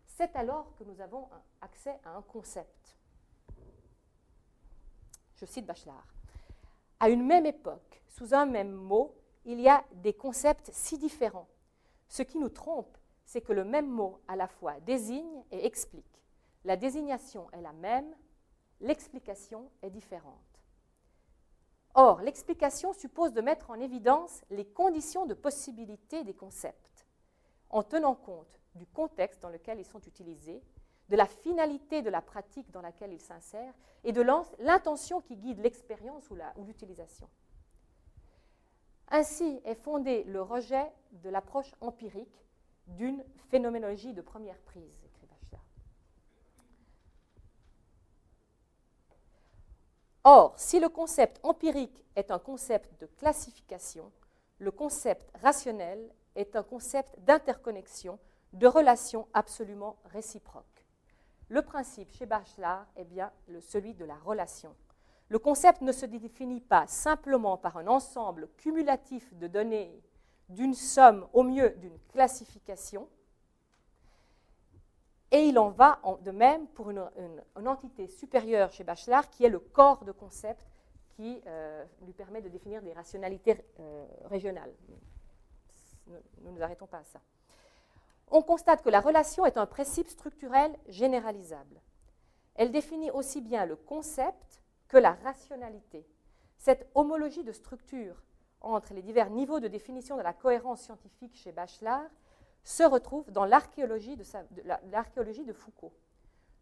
C'est 0.05 0.35
alors 0.35 0.71
que 0.75 0.83
nous 0.83 1.01
avons 1.01 1.27
accès 1.61 1.97
à 2.05 2.15
un 2.15 2.21
concept. 2.21 2.95
Je 5.33 5.47
cite 5.47 5.65
Bachelard. 5.65 6.05
À 6.99 7.09
une 7.09 7.25
même 7.25 7.47
époque, 7.47 8.03
sous 8.07 8.35
un 8.35 8.45
même 8.45 8.71
mot, 8.71 9.15
il 9.45 9.59
y 9.59 9.67
a 9.67 9.83
des 9.95 10.13
concepts 10.13 10.69
si 10.71 10.99
différents. 10.99 11.47
Ce 12.07 12.21
qui 12.21 12.37
nous 12.37 12.49
trompe, 12.49 12.95
c'est 13.31 13.39
que 13.39 13.53
le 13.53 13.63
même 13.63 13.89
mot 13.89 14.19
à 14.27 14.35
la 14.35 14.49
fois 14.49 14.77
désigne 14.81 15.45
et 15.51 15.65
explique. 15.65 16.21
La 16.65 16.75
désignation 16.75 17.49
est 17.51 17.61
la 17.61 17.71
même, 17.71 18.13
l'explication 18.81 19.71
est 19.81 19.89
différente. 19.89 20.35
Or, 21.93 22.21
l'explication 22.23 22.91
suppose 22.91 23.31
de 23.31 23.39
mettre 23.39 23.69
en 23.69 23.79
évidence 23.79 24.43
les 24.49 24.65
conditions 24.65 25.25
de 25.25 25.33
possibilité 25.33 26.25
des 26.25 26.33
concepts, 26.33 27.07
en 27.69 27.83
tenant 27.83 28.15
compte 28.15 28.59
du 28.75 28.85
contexte 28.85 29.41
dans 29.41 29.49
lequel 29.49 29.79
ils 29.79 29.85
sont 29.85 30.01
utilisés, 30.01 30.61
de 31.07 31.15
la 31.15 31.25
finalité 31.25 32.01
de 32.01 32.09
la 32.09 32.21
pratique 32.21 32.69
dans 32.71 32.81
laquelle 32.81 33.13
ils 33.13 33.21
s'insèrent 33.21 33.73
et 34.03 34.11
de 34.11 34.21
l'intention 34.59 35.21
qui 35.21 35.37
guide 35.37 35.59
l'expérience 35.59 36.29
ou 36.29 36.65
l'utilisation. 36.65 37.29
Ainsi 39.07 39.61
est 39.63 39.75
fondé 39.75 40.25
le 40.25 40.41
rejet 40.41 40.91
de 41.11 41.29
l'approche 41.29 41.73
empirique 41.79 42.41
d'une 42.87 43.23
phénoménologie 43.49 44.13
de 44.13 44.21
première 44.21 44.59
prise, 44.59 45.03
écrit 45.05 45.27
Bachelard. 45.27 45.65
Or, 50.23 50.53
si 50.57 50.79
le 50.79 50.89
concept 50.89 51.39
empirique 51.43 52.05
est 52.15 52.31
un 52.31 52.39
concept 52.39 52.99
de 53.01 53.05
classification, 53.05 54.11
le 54.59 54.71
concept 54.71 55.31
rationnel 55.41 56.11
est 56.35 56.55
un 56.55 56.63
concept 56.63 57.19
d'interconnexion, 57.19 58.19
de 58.53 58.67
relations 58.67 59.27
absolument 59.33 59.97
réciproques. 60.05 60.85
Le 61.49 61.61
principe 61.61 62.11
chez 62.11 62.25
Bachelard 62.25 62.85
est 62.95 63.05
bien 63.05 63.31
celui 63.59 63.93
de 63.93 64.05
la 64.05 64.15
relation. 64.15 64.75
Le 65.29 65.39
concept 65.39 65.81
ne 65.81 65.91
se 65.91 66.05
définit 66.05 66.61
pas 66.61 66.87
simplement 66.87 67.57
par 67.57 67.77
un 67.77 67.87
ensemble 67.87 68.49
cumulatif 68.57 69.33
de 69.35 69.47
données 69.47 70.01
d'une 70.51 70.73
somme, 70.73 71.27
au 71.33 71.43
mieux 71.43 71.71
d'une 71.71 71.97
classification, 72.09 73.07
et 75.31 75.45
il 75.45 75.57
en 75.57 75.69
va 75.69 75.99
de 76.23 76.31
même 76.31 76.67
pour 76.67 76.89
une, 76.89 77.01
entité 77.65 78.07
supérieure 78.07 78.71
chez 78.71 78.83
Bachelard 78.83 79.29
qui 79.29 79.45
est 79.45 79.49
le 79.49 79.59
corps 79.59 80.03
de 80.03 80.11
concept 80.11 80.67
qui 81.15 81.41
euh, 81.47 81.85
lui 82.01 82.11
permet 82.13 82.41
de 82.41 82.49
définir 82.49 82.81
des 82.81 82.91
rationalités 82.91 83.63
euh, 83.79 84.05
régionales. 84.25 84.73
Nous 86.07 86.15
ne 86.43 86.51
nous 86.51 86.61
arrêtons 86.61 86.87
pas 86.87 86.97
à 86.97 87.03
ça. 87.03 87.21
On 88.29 88.41
constate 88.41 88.81
que 88.81 88.89
la 88.89 88.99
relation 88.99 89.45
est 89.45 89.57
un 89.57 89.65
principe 89.65 90.09
structurel 90.09 90.75
généralisable. 90.87 91.81
Elle 92.55 92.71
définit 92.71 93.11
aussi 93.11 93.41
bien 93.41 93.65
le 93.65 93.75
concept 93.75 94.61
que 94.89 94.97
la 94.97 95.13
rationalité. 95.13 96.05
Cette 96.57 96.89
homologie 96.95 97.43
de 97.43 97.53
structure 97.53 98.21
entre 98.61 98.93
les 98.93 99.01
divers 99.01 99.29
niveaux 99.29 99.59
de 99.59 99.67
définition 99.67 100.17
de 100.17 100.21
la 100.21 100.33
cohérence 100.33 100.81
scientifique 100.81 101.35
chez 101.35 101.51
Bachelard 101.51 102.09
se 102.63 102.83
retrouve 102.83 103.29
dans 103.31 103.45
l'archéologie 103.45 104.15
de, 104.15 105.53
Foucault. 105.53 105.93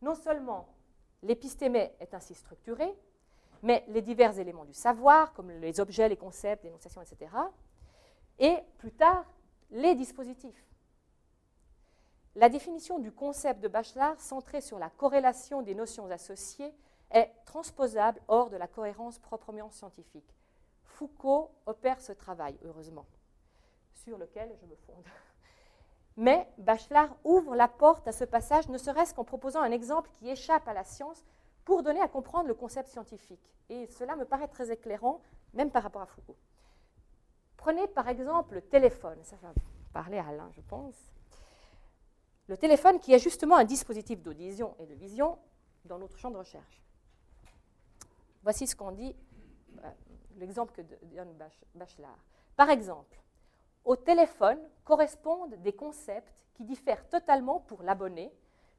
Non 0.01 0.15
seulement 0.15 0.67
l'épistémé 1.23 1.91
est 1.99 2.13
ainsi 2.13 2.33
structuré, 2.33 2.93
mais 3.61 3.83
les 3.89 4.01
divers 4.01 4.39
éléments 4.39 4.63
du 4.63 4.73
savoir, 4.73 5.33
comme 5.33 5.51
les 5.51 5.79
objets, 5.81 6.07
les 6.07 6.15
concepts, 6.15 6.63
l'énonciation, 6.63 7.01
etc., 7.01 7.31
et 8.39 8.57
plus 8.77 8.93
tard, 8.93 9.25
les 9.71 9.95
dispositifs. 9.95 10.65
La 12.35 12.47
définition 12.47 12.99
du 12.99 13.11
concept 13.11 13.59
de 13.59 13.67
Bachelard 13.67 14.19
centrée 14.21 14.61
sur 14.61 14.79
la 14.79 14.89
corrélation 14.89 15.61
des 15.61 15.75
notions 15.75 16.09
associées 16.09 16.73
est 17.11 17.31
transposable 17.45 18.21
hors 18.29 18.49
de 18.49 18.55
la 18.55 18.67
cohérence 18.67 19.19
proprement 19.19 19.69
scientifique. 19.69 20.38
Foucault 20.99 21.49
opère 21.65 22.01
ce 22.01 22.11
travail, 22.11 22.59
heureusement, 22.65 23.05
sur 23.93 24.17
lequel 24.17 24.53
je 24.59 24.65
me 24.65 24.75
fonde. 24.75 25.05
Mais 26.17 26.45
Bachelard 26.57 27.15
ouvre 27.23 27.55
la 27.55 27.69
porte 27.69 28.05
à 28.09 28.11
ce 28.11 28.25
passage, 28.25 28.67
ne 28.67 28.77
serait-ce 28.77 29.13
qu'en 29.13 29.23
proposant 29.23 29.61
un 29.61 29.71
exemple 29.71 30.09
qui 30.11 30.29
échappe 30.29 30.67
à 30.67 30.73
la 30.73 30.83
science 30.83 31.23
pour 31.63 31.83
donner 31.83 32.01
à 32.01 32.09
comprendre 32.09 32.49
le 32.49 32.53
concept 32.53 32.89
scientifique. 32.89 33.39
Et 33.69 33.87
cela 33.87 34.17
me 34.17 34.25
paraît 34.25 34.49
très 34.49 34.71
éclairant, 34.71 35.21
même 35.53 35.71
par 35.71 35.83
rapport 35.83 36.01
à 36.01 36.05
Foucault. 36.05 36.35
Prenez 37.55 37.87
par 37.87 38.09
exemple 38.09 38.55
le 38.55 38.61
téléphone, 38.61 39.23
ça 39.23 39.37
va 39.41 39.53
parler 39.93 40.17
à 40.17 40.27
Alain, 40.27 40.51
je 40.51 40.59
pense. 40.59 41.13
Le 42.47 42.57
téléphone 42.57 42.99
qui 42.99 43.13
est 43.13 43.19
justement 43.19 43.55
un 43.55 43.63
dispositif 43.63 44.21
d'audition 44.21 44.75
et 44.79 44.85
de 44.85 44.95
vision 44.95 45.39
dans 45.85 45.97
notre 45.97 46.17
champ 46.17 46.29
de 46.29 46.37
recherche. 46.37 46.83
Voici 48.43 48.67
ce 48.67 48.75
qu'on 48.75 48.91
dit 48.91 49.15
l'exemple 50.37 50.73
que 50.73 50.81
donne 50.81 51.33
Bachelard. 51.75 52.17
Par 52.55 52.69
exemple, 52.69 53.19
au 53.85 53.95
téléphone 53.95 54.59
correspondent 54.83 55.55
des 55.61 55.73
concepts 55.73 56.43
qui 56.53 56.63
diffèrent 56.63 57.07
totalement 57.09 57.59
pour 57.61 57.83
l'abonné, 57.83 58.31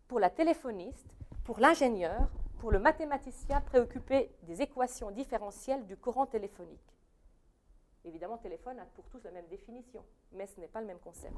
pour 0.07 0.21
la 0.21 0.31
téléphoniste, 0.31 1.09
pour 1.45 1.59
l'ingénieur, 1.59 2.29
pour 2.59 2.71
le 2.71 2.79
mathématicien 2.79 3.61
préoccupé 3.63 4.31
des 4.43 4.61
équations 4.61 5.11
différentielles 5.11 5.87
du 5.87 5.97
courant 5.97 6.27
téléphonique. 6.27 6.79
Évidemment, 8.05 8.39
téléphone 8.39 8.79
a 8.79 8.85
pour 8.85 9.09
tous 9.09 9.23
la 9.25 9.31
même 9.31 9.47
définition, 9.49 10.05
mais 10.33 10.47
ce 10.47 10.61
n'est 10.61 10.69
pas 10.69 10.81
le 10.81 10.87
même 10.87 10.99
concept. 10.99 11.37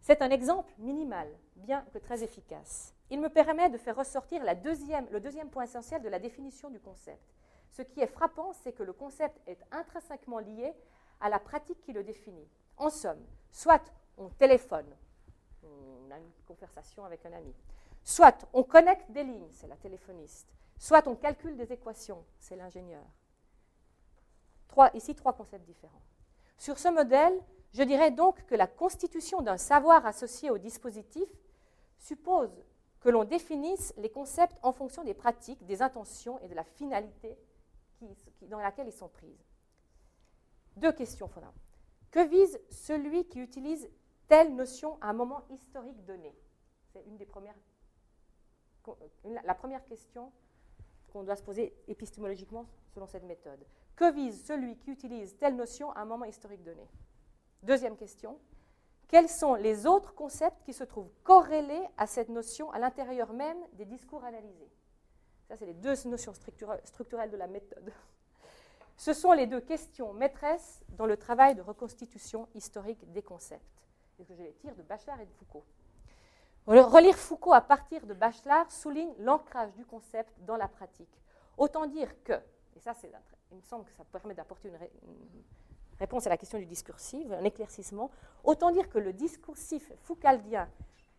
C'est 0.00 0.22
un 0.22 0.30
exemple 0.30 0.72
minimal, 0.78 1.28
bien 1.56 1.84
que 1.92 1.98
très 1.98 2.24
efficace. 2.24 2.94
Il 3.10 3.20
me 3.20 3.28
permet 3.28 3.70
de 3.70 3.78
faire 3.78 3.96
ressortir 3.96 4.42
le 4.44 5.20
deuxième 5.20 5.50
point 5.50 5.64
essentiel 5.64 6.02
de 6.02 6.08
la 6.08 6.18
définition 6.18 6.70
du 6.70 6.80
concept. 6.80 7.22
Ce 7.72 7.80
qui 7.80 8.00
est 8.00 8.06
frappant, 8.06 8.52
c'est 8.52 8.72
que 8.72 8.82
le 8.82 8.92
concept 8.92 9.40
est 9.46 9.58
intrinsèquement 9.70 10.38
lié 10.38 10.74
à 11.20 11.30
la 11.30 11.38
pratique 11.38 11.80
qui 11.80 11.92
le 11.92 12.04
définit. 12.04 12.46
En 12.76 12.90
somme, 12.90 13.24
soit 13.50 13.82
on 14.18 14.28
téléphone, 14.28 14.86
on 15.62 16.10
a 16.10 16.18
une 16.18 16.32
conversation 16.46 17.04
avec 17.04 17.24
un 17.24 17.32
ami, 17.32 17.54
soit 18.04 18.46
on 18.52 18.62
connecte 18.62 19.10
des 19.10 19.24
lignes, 19.24 19.48
c'est 19.52 19.68
la 19.68 19.76
téléphoniste, 19.76 20.48
soit 20.78 21.06
on 21.08 21.16
calcule 21.16 21.56
des 21.56 21.72
équations, 21.72 22.22
c'est 22.38 22.56
l'ingénieur. 22.56 23.04
ici, 24.92 25.14
trois 25.14 25.32
concepts 25.32 25.64
différents. 25.64 26.02
Sur 26.58 26.78
ce 26.78 26.88
modèle, 26.88 27.40
je 27.72 27.82
dirais 27.82 28.10
donc 28.10 28.44
que 28.44 28.54
la 28.54 28.66
constitution 28.66 29.40
d'un 29.40 29.56
savoir 29.56 30.04
associé 30.04 30.50
au 30.50 30.58
dispositif 30.58 31.28
suppose 31.96 32.50
que 33.00 33.08
l'on 33.08 33.24
définisse 33.24 33.94
les 33.96 34.10
concepts 34.10 34.58
en 34.62 34.72
fonction 34.72 35.04
des 35.04 35.14
pratiques, 35.14 35.64
des 35.64 35.80
intentions 35.80 36.38
et 36.40 36.48
de 36.48 36.54
la 36.54 36.64
finalité 36.64 37.38
dans 38.42 38.58
laquelle 38.58 38.88
ils 38.88 38.92
sont 38.92 39.08
prises. 39.08 39.44
Deux 40.76 40.92
questions 40.92 41.28
fondamentales. 41.28 41.60
Que 42.10 42.26
vise 42.26 42.60
celui 42.70 43.26
qui 43.26 43.40
utilise 43.40 43.88
telle 44.28 44.54
notion 44.54 44.98
à 45.00 45.08
un 45.08 45.12
moment 45.12 45.42
historique 45.50 46.04
donné? 46.04 46.34
C'est 46.92 47.02
une 47.06 47.16
des 47.16 47.26
premières. 47.26 47.56
La 49.44 49.54
première 49.54 49.84
question 49.84 50.32
qu'on 51.12 51.22
doit 51.22 51.36
se 51.36 51.42
poser 51.42 51.74
épistémologiquement 51.88 52.66
selon 52.94 53.06
cette 53.06 53.24
méthode. 53.24 53.64
Que 53.96 54.10
vise 54.12 54.44
celui 54.44 54.76
qui 54.76 54.90
utilise 54.90 55.36
telle 55.36 55.56
notion 55.56 55.90
à 55.92 56.00
un 56.00 56.04
moment 56.04 56.24
historique 56.24 56.62
donné? 56.62 56.88
Deuxième 57.62 57.96
question. 57.96 58.38
Quels 59.08 59.28
sont 59.28 59.54
les 59.54 59.86
autres 59.86 60.14
concepts 60.14 60.62
qui 60.64 60.72
se 60.72 60.84
trouvent 60.84 61.12
corrélés 61.22 61.86
à 61.98 62.06
cette 62.06 62.30
notion 62.30 62.70
à 62.70 62.78
l'intérieur 62.78 63.32
même 63.32 63.58
des 63.74 63.84
discours 63.84 64.24
analysés? 64.24 64.70
Ça, 65.52 65.58
c'est 65.58 65.66
les 65.66 65.74
deux 65.74 65.92
notions 66.06 66.32
structurelles 66.32 67.30
de 67.30 67.36
la 67.36 67.46
méthode. 67.46 67.92
Ce 68.96 69.12
sont 69.12 69.32
les 69.32 69.46
deux 69.46 69.60
questions 69.60 70.14
maîtresses 70.14 70.80
dans 70.88 71.04
le 71.04 71.18
travail 71.18 71.54
de 71.54 71.60
reconstitution 71.60 72.48
historique 72.54 73.12
des 73.12 73.20
concepts. 73.20 73.84
Que 74.16 74.24
je 74.24 74.32
les 74.32 74.54
tire 74.54 74.74
de 74.74 74.80
Bachelard 74.80 75.20
et 75.20 75.26
de 75.26 75.32
Foucault? 75.34 75.66
Relire 76.66 77.18
Foucault 77.18 77.52
à 77.52 77.60
partir 77.60 78.06
de 78.06 78.14
Bachelard 78.14 78.72
souligne 78.72 79.12
l'ancrage 79.18 79.74
du 79.74 79.84
concept 79.84 80.32
dans 80.46 80.56
la 80.56 80.68
pratique. 80.68 81.20
Autant 81.58 81.84
dire 81.84 82.08
que, 82.24 82.32
et 82.74 82.80
ça, 82.80 82.94
il 83.50 83.58
me 83.58 83.62
semble 83.62 83.84
que 83.84 83.92
ça 83.92 84.04
permet 84.04 84.32
d'apporter 84.32 84.68
une, 84.68 84.78
réponse 85.98 86.26
à 86.26 86.30
la 86.30 86.38
question 86.38 86.58
du 86.58 86.64
discursif, 86.64 87.30
un 87.30 87.44
éclaircissement, 87.44 88.10
autant 88.42 88.70
dire 88.70 88.88
que 88.88 88.98
le 88.98 89.12
discursif 89.12 89.92
foucaldien, 89.98 90.70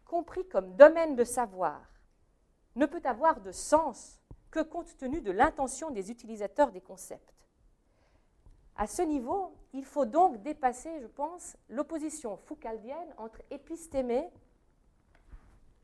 compris 0.06 0.48
comme 0.48 0.76
domaine 0.76 1.16
de 1.16 1.24
savoir, 1.24 1.80
ne 2.76 2.86
peut 2.86 3.02
avoir 3.04 3.42
de 3.42 3.52
sens 3.52 4.20
que 4.54 4.60
compte 4.60 4.96
tenu 4.98 5.20
de 5.20 5.32
l'intention 5.32 5.90
des 5.90 6.12
utilisateurs 6.12 6.72
des 6.72 6.80
concepts. 6.80 7.34
À 8.76 8.86
ce 8.86 9.02
niveau, 9.02 9.52
il 9.74 9.84
faut 9.84 10.06
donc 10.06 10.44
dépasser, 10.44 11.02
je 11.02 11.08
pense, 11.08 11.58
l'opposition 11.70 12.38
foucaldienne 12.38 13.16
entre 13.18 13.42
épistémé, 13.50 14.30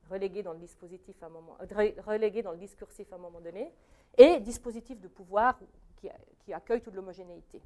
relégué 0.08 0.44
dans 0.44 0.54
le 0.54 0.60
dispositif 0.60 1.16
à 1.24 1.26
un 1.26 1.30
moment, 1.30 1.58
euh, 1.62 2.42
dans 2.44 2.52
le 2.52 2.58
discursif 2.58 3.12
à 3.12 3.16
un 3.16 3.20
moment 3.20 3.42
donné, 3.42 3.74
et 4.20 4.40
dispositif 4.40 5.00
de 5.00 5.08
pouvoir 5.08 5.58
qui 5.96 6.54
accueille 6.54 6.82
toute 6.82 6.94
l'homogénéité, 6.94 7.64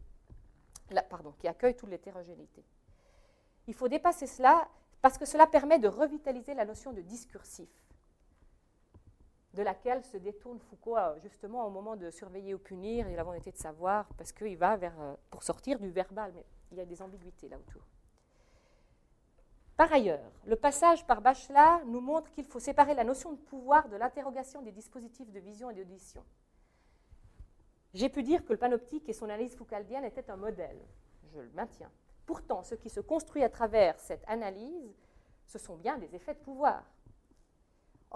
pardon, 1.09 1.33
qui 1.37 1.49
accueille 1.49 1.75
toute 1.75 1.89
l'hétérogénéité. 1.89 2.63
Il 3.67 3.73
faut 3.73 3.89
dépasser 3.89 4.25
cela 4.25 4.69
parce 5.01 5.17
que 5.17 5.25
cela 5.25 5.47
permet 5.47 5.79
de 5.79 5.89
revitaliser 5.89 6.53
la 6.53 6.63
notion 6.63 6.93
de 6.93 7.01
discursif 7.01 7.67
de 9.53 9.61
laquelle 9.61 10.03
se 10.03 10.17
détourne 10.17 10.59
Foucault 10.59 10.97
euh, 10.97 11.19
justement 11.19 11.65
au 11.65 11.69
moment 11.69 11.95
de 11.95 12.09
surveiller 12.09 12.53
ou 12.53 12.59
punir 12.59 13.07
et 13.07 13.15
la 13.15 13.23
volonté 13.23 13.51
de 13.51 13.57
savoir, 13.57 14.07
parce 14.17 14.31
qu'il 14.31 14.57
va 14.57 14.75
vers, 14.77 14.99
euh, 14.99 15.15
pour 15.29 15.43
sortir 15.43 15.79
du 15.79 15.91
verbal, 15.91 16.31
mais 16.35 16.45
il 16.71 16.77
y 16.77 16.81
a 16.81 16.85
des 16.85 17.01
ambiguïtés 17.01 17.49
là 17.49 17.57
autour. 17.57 17.83
Par 19.77 19.91
ailleurs, 19.91 20.31
le 20.45 20.55
passage 20.55 21.05
par 21.05 21.21
Bachelard 21.21 21.85
nous 21.85 21.99
montre 21.99 22.31
qu'il 22.31 22.45
faut 22.45 22.59
séparer 22.59 22.93
la 22.93 23.03
notion 23.03 23.33
de 23.33 23.37
pouvoir 23.37 23.89
de 23.89 23.95
l'interrogation 23.95 24.61
des 24.61 24.71
dispositifs 24.71 25.31
de 25.31 25.39
vision 25.39 25.69
et 25.69 25.75
d'audition. 25.75 26.23
J'ai 27.93 28.09
pu 28.09 28.23
dire 28.23 28.43
que 28.45 28.53
le 28.53 28.59
panoptique 28.59 29.07
et 29.09 29.13
son 29.13 29.25
analyse 29.25 29.55
foucaldienne 29.55 30.03
étaient 30.03 30.29
un 30.29 30.35
modèle. 30.35 30.79
Je 31.33 31.39
le 31.39 31.49
maintiens. 31.51 31.91
Pourtant, 32.25 32.63
ce 32.63 32.75
qui 32.75 32.89
se 32.89 32.99
construit 32.99 33.43
à 33.43 33.49
travers 33.49 33.99
cette 33.99 34.23
analyse, 34.27 34.95
ce 35.47 35.59
sont 35.59 35.75
bien 35.75 35.97
des 35.97 36.15
effets 36.15 36.33
de 36.33 36.39
pouvoir. 36.39 36.83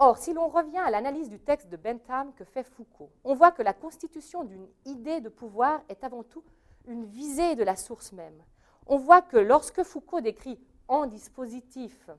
Or, 0.00 0.16
si 0.16 0.32
l'on 0.32 0.46
revient 0.46 0.78
à 0.78 0.90
l'analyse 0.90 1.28
du 1.28 1.40
texte 1.40 1.68
de 1.70 1.76
Bentham 1.76 2.32
que 2.34 2.44
fait 2.44 2.62
Foucault, 2.62 3.10
on 3.24 3.34
voit 3.34 3.50
que 3.50 3.62
la 3.62 3.72
constitution 3.72 4.44
d'une 4.44 4.68
idée 4.84 5.20
de 5.20 5.28
pouvoir 5.28 5.82
est 5.88 6.04
avant 6.04 6.22
tout 6.22 6.44
une 6.86 7.04
visée 7.04 7.56
de 7.56 7.64
la 7.64 7.74
source 7.74 8.12
même. 8.12 8.40
On 8.86 8.96
voit 8.96 9.22
que 9.22 9.36
lorsque 9.36 9.82
Foucault 9.82 10.20
décrit 10.20 10.60
en 10.86 11.06
dispositif 11.06 12.10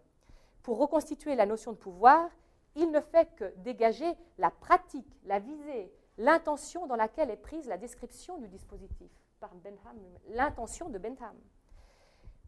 pour 0.62 0.78
reconstituer 0.78 1.36
la 1.36 1.46
notion 1.46 1.72
de 1.72 1.78
pouvoir, 1.78 2.30
il 2.76 2.92
ne 2.92 3.00
fait 3.00 3.34
que 3.38 3.54
dégager 3.60 4.14
la 4.38 4.52
pratique, 4.52 5.18
la 5.24 5.40
visée, 5.40 5.90
l'intention 6.18 6.86
dans 6.86 6.98
laquelle 6.98 7.32
est 7.32 7.38
prise 7.38 7.68
la 7.68 7.78
description 7.78 8.38
du 8.40 8.50
dispositif 8.50 9.10
par 9.40 9.56
Bentham, 9.56 9.98
l'intention 10.32 10.90
de 10.90 10.98
Bentham. 10.98 11.36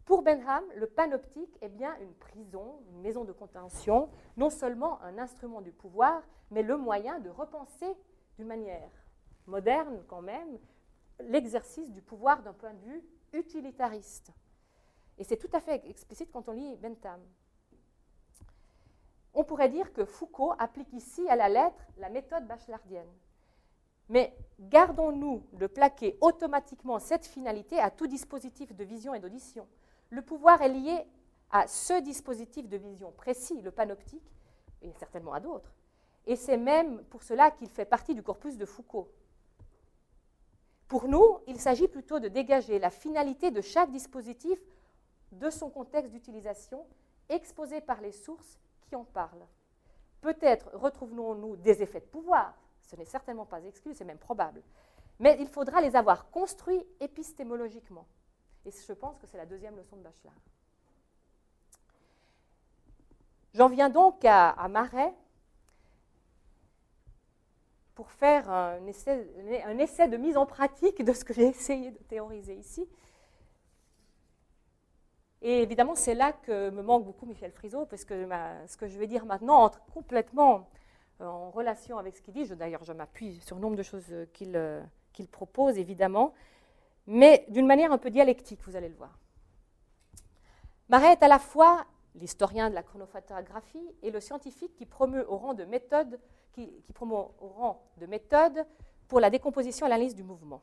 Pour 0.06 0.24
Benham, 0.24 0.64
le 0.76 0.88
panoptique 0.88 1.58
est 1.62 1.70
bien 1.70 1.96
une 2.00 2.14
prison, 2.16 2.80
une 2.90 3.02
maison 3.02 3.24
de 3.24 3.32
contention, 3.32 4.10
non 4.36 4.50
seulement 4.50 5.02
un 5.02 5.18
instrument 5.18 5.62
du 5.62 5.72
pouvoir, 5.72 6.22
mais 6.50 6.64
le 6.64 6.76
moyen 6.78 7.20
de 7.20 7.30
repenser 7.30 7.96
d'une 8.38 8.48
manière 8.48 8.92
moderne 9.48 10.04
quand 10.08 10.22
même 10.22 10.60
l'exercice 11.20 11.92
du 11.92 12.02
pouvoir 12.02 12.42
d'un 12.42 12.54
point 12.54 12.74
de 12.74 12.82
vue 12.82 13.04
utilitariste. 13.34 14.32
Et 15.18 15.24
c'est 15.24 15.38
tout 15.38 15.50
à 15.54 15.60
fait 15.60 15.86
explicite 15.88 16.32
quand 16.32 16.50
on 16.50 16.54
lit 16.54 16.76
Bentham. 16.78 17.22
On 19.34 19.44
pourrait 19.44 19.70
dire 19.70 19.94
que 19.94 20.04
Foucault 20.04 20.54
applique 20.58 20.92
ici 20.94 21.28
à 21.30 21.36
la 21.36 21.48
lettre 21.48 21.86
la 21.98 22.10
méthode 22.10 22.48
bachelardienne. 22.48 23.12
Mais 24.10 24.36
gardons-nous 24.60 25.48
de 25.54 25.68
plaquer 25.68 26.18
automatiquement 26.20 27.00
cette 27.00 27.26
finalité 27.26 27.80
à 27.80 27.92
tout 27.92 28.08
dispositif 28.08 28.76
de 28.76 28.84
vision 28.84 29.14
et 29.14 29.20
d'audition. 29.20 29.68
Le 30.12 30.21
pouvoir 30.21 30.62
est 30.62 30.69
lié 30.69 31.06
à 31.52 31.67
ce 31.67 32.02
dispositif 32.02 32.67
de 32.67 32.78
vision 32.78 33.12
précis, 33.12 33.62
le 33.62 33.71
panoptique, 33.71 34.32
et 34.82 34.91
certainement 34.93 35.34
à 35.34 35.39
d'autres. 35.39 35.74
Et 36.28 36.36
c'est 36.36 36.58
même 36.58 37.04
pour 37.06 37.24
cela 37.24 37.50
qu'il 37.50 37.69
fait 37.69 37.86
partie 37.86 38.13
du 38.13 38.21
corpus 38.21 38.58
de 38.58 38.65
Foucault. 38.65 39.10
Pour 40.89 41.08
nous, 41.08 41.39
il 41.47 41.60
s'agit 41.60 41.88
plutôt 41.88 42.19
de 42.19 42.28
dégager 42.28 42.78
la 42.78 42.89
finalité 42.89 43.52
de 43.52 43.62
chaque 43.62 43.91
dispositif 43.91 44.60
de 45.32 45.50
son 45.50 45.69
contexte 45.69 46.12
d'utilisation, 46.12 46.86
exposé 47.30 47.80
par 47.80 48.02
les 48.02 48.12
sources 48.12 48.60
qui 48.82 48.97
en 48.97 49.06
parlent. 49.06 49.47
Peut-être 50.19 50.69
retrouvons-nous 50.74 51.56
des 51.56 51.82
effets 51.82 52.02
de 52.02 52.06
pouvoir, 52.06 52.54
ce 52.82 52.97
n'est 52.97 53.06
certainement 53.06 53.45
pas 53.45 53.63
exclu, 53.63 53.93
c'est 53.93 54.04
même 54.04 54.17
probable, 54.17 54.62
mais 55.19 55.38
il 55.39 55.47
faudra 55.47 55.80
les 55.80 55.95
avoir 55.95 56.30
construits 56.30 56.86
épistémologiquement. 57.00 58.06
Et 58.65 58.71
je 58.71 58.93
pense 58.93 59.17
que 59.17 59.28
c'est 59.28 59.38
la 59.38 59.45
deuxième 59.45 59.76
leçon 59.76 59.95
de 59.95 60.02
Bachelard. 60.02 60.36
J'en 63.54 63.67
viens 63.67 63.89
donc 63.89 64.24
à, 64.24 64.67
Marais 64.69 65.13
pour 67.95 68.12
faire 68.12 68.50
un 68.50 68.86
essai, 68.88 69.28
de 70.08 70.17
mise 70.17 70.38
en 70.38 70.45
pratique 70.45 71.04
de 71.04 71.12
ce 71.12 71.26
que 71.26 71.34
j'ai 71.34 71.47
essayé 71.47 71.91
de 71.91 71.97
théoriser 71.97 72.56
ici. 72.56 72.88
Et 75.41 75.63
évidemment, 75.63 75.95
c'est 75.95 76.13
là 76.13 76.34
que 76.34 76.69
me 76.69 76.84
manque 76.84 77.04
beaucoup 77.04 77.26
Michel 77.26 77.52
Frisot, 77.52 77.88
parce 77.88 78.06
que 78.06 78.28
ce 78.67 78.78
que 78.78 78.88
je 78.88 78.97
vais 78.97 79.08
dire 79.08 79.26
maintenant 79.26 79.63
entre 79.63 79.84
complètement 79.86 80.69
euh, 81.19 81.26
en 81.26 81.50
relation 81.50 81.97
avec 81.97 82.15
ce 82.15 82.21
qu'il 82.21 82.36
dit. 82.36 82.47
D'ailleurs, 82.56 82.84
je 82.84 82.93
m'appuie 82.93 83.41
sur 83.41 83.56
le 83.56 83.62
nombre 83.62 83.76
de 83.76 83.84
choses 83.84 84.13
qu'il 84.34 84.56
euh, 84.56 84.82
propose, 85.32 85.78
évidemment 85.78 86.34
mais 87.12 87.45
d'une 87.50 87.67
manière 87.67 87.91
un 87.91 87.97
peu 87.97 88.10
dialectique, 88.10 88.62
vous 88.63 88.78
allez 88.78 88.88
le 88.88 88.95
voir. 88.95 89.19
Marais 90.88 91.12
est 91.12 91.24
à 91.24 91.28
la 91.28 91.39
fois 91.39 91.86
l'historien 92.15 92.69
de 92.69 92.76
la 92.76 92.84
chronophotographie 92.84 93.95
et 94.02 94.12
le 94.12 94.21
scientifique 94.21 94.74
qui 94.76 94.86
promeut 94.86 95.30
au 95.30 95.36
rang 95.36 95.54
de 95.54 95.65
méthode, 95.65 96.21
qui, 96.54 96.71
au 97.02 97.47
rang 97.47 97.84
de 97.97 98.06
méthode 98.06 98.65
pour 99.10 99.19
la 99.19 99.30
décomposition 99.30 99.86
et 99.86 99.89
l'analyse 99.89 100.15
du 100.15 100.24
mouvement. 100.24 100.62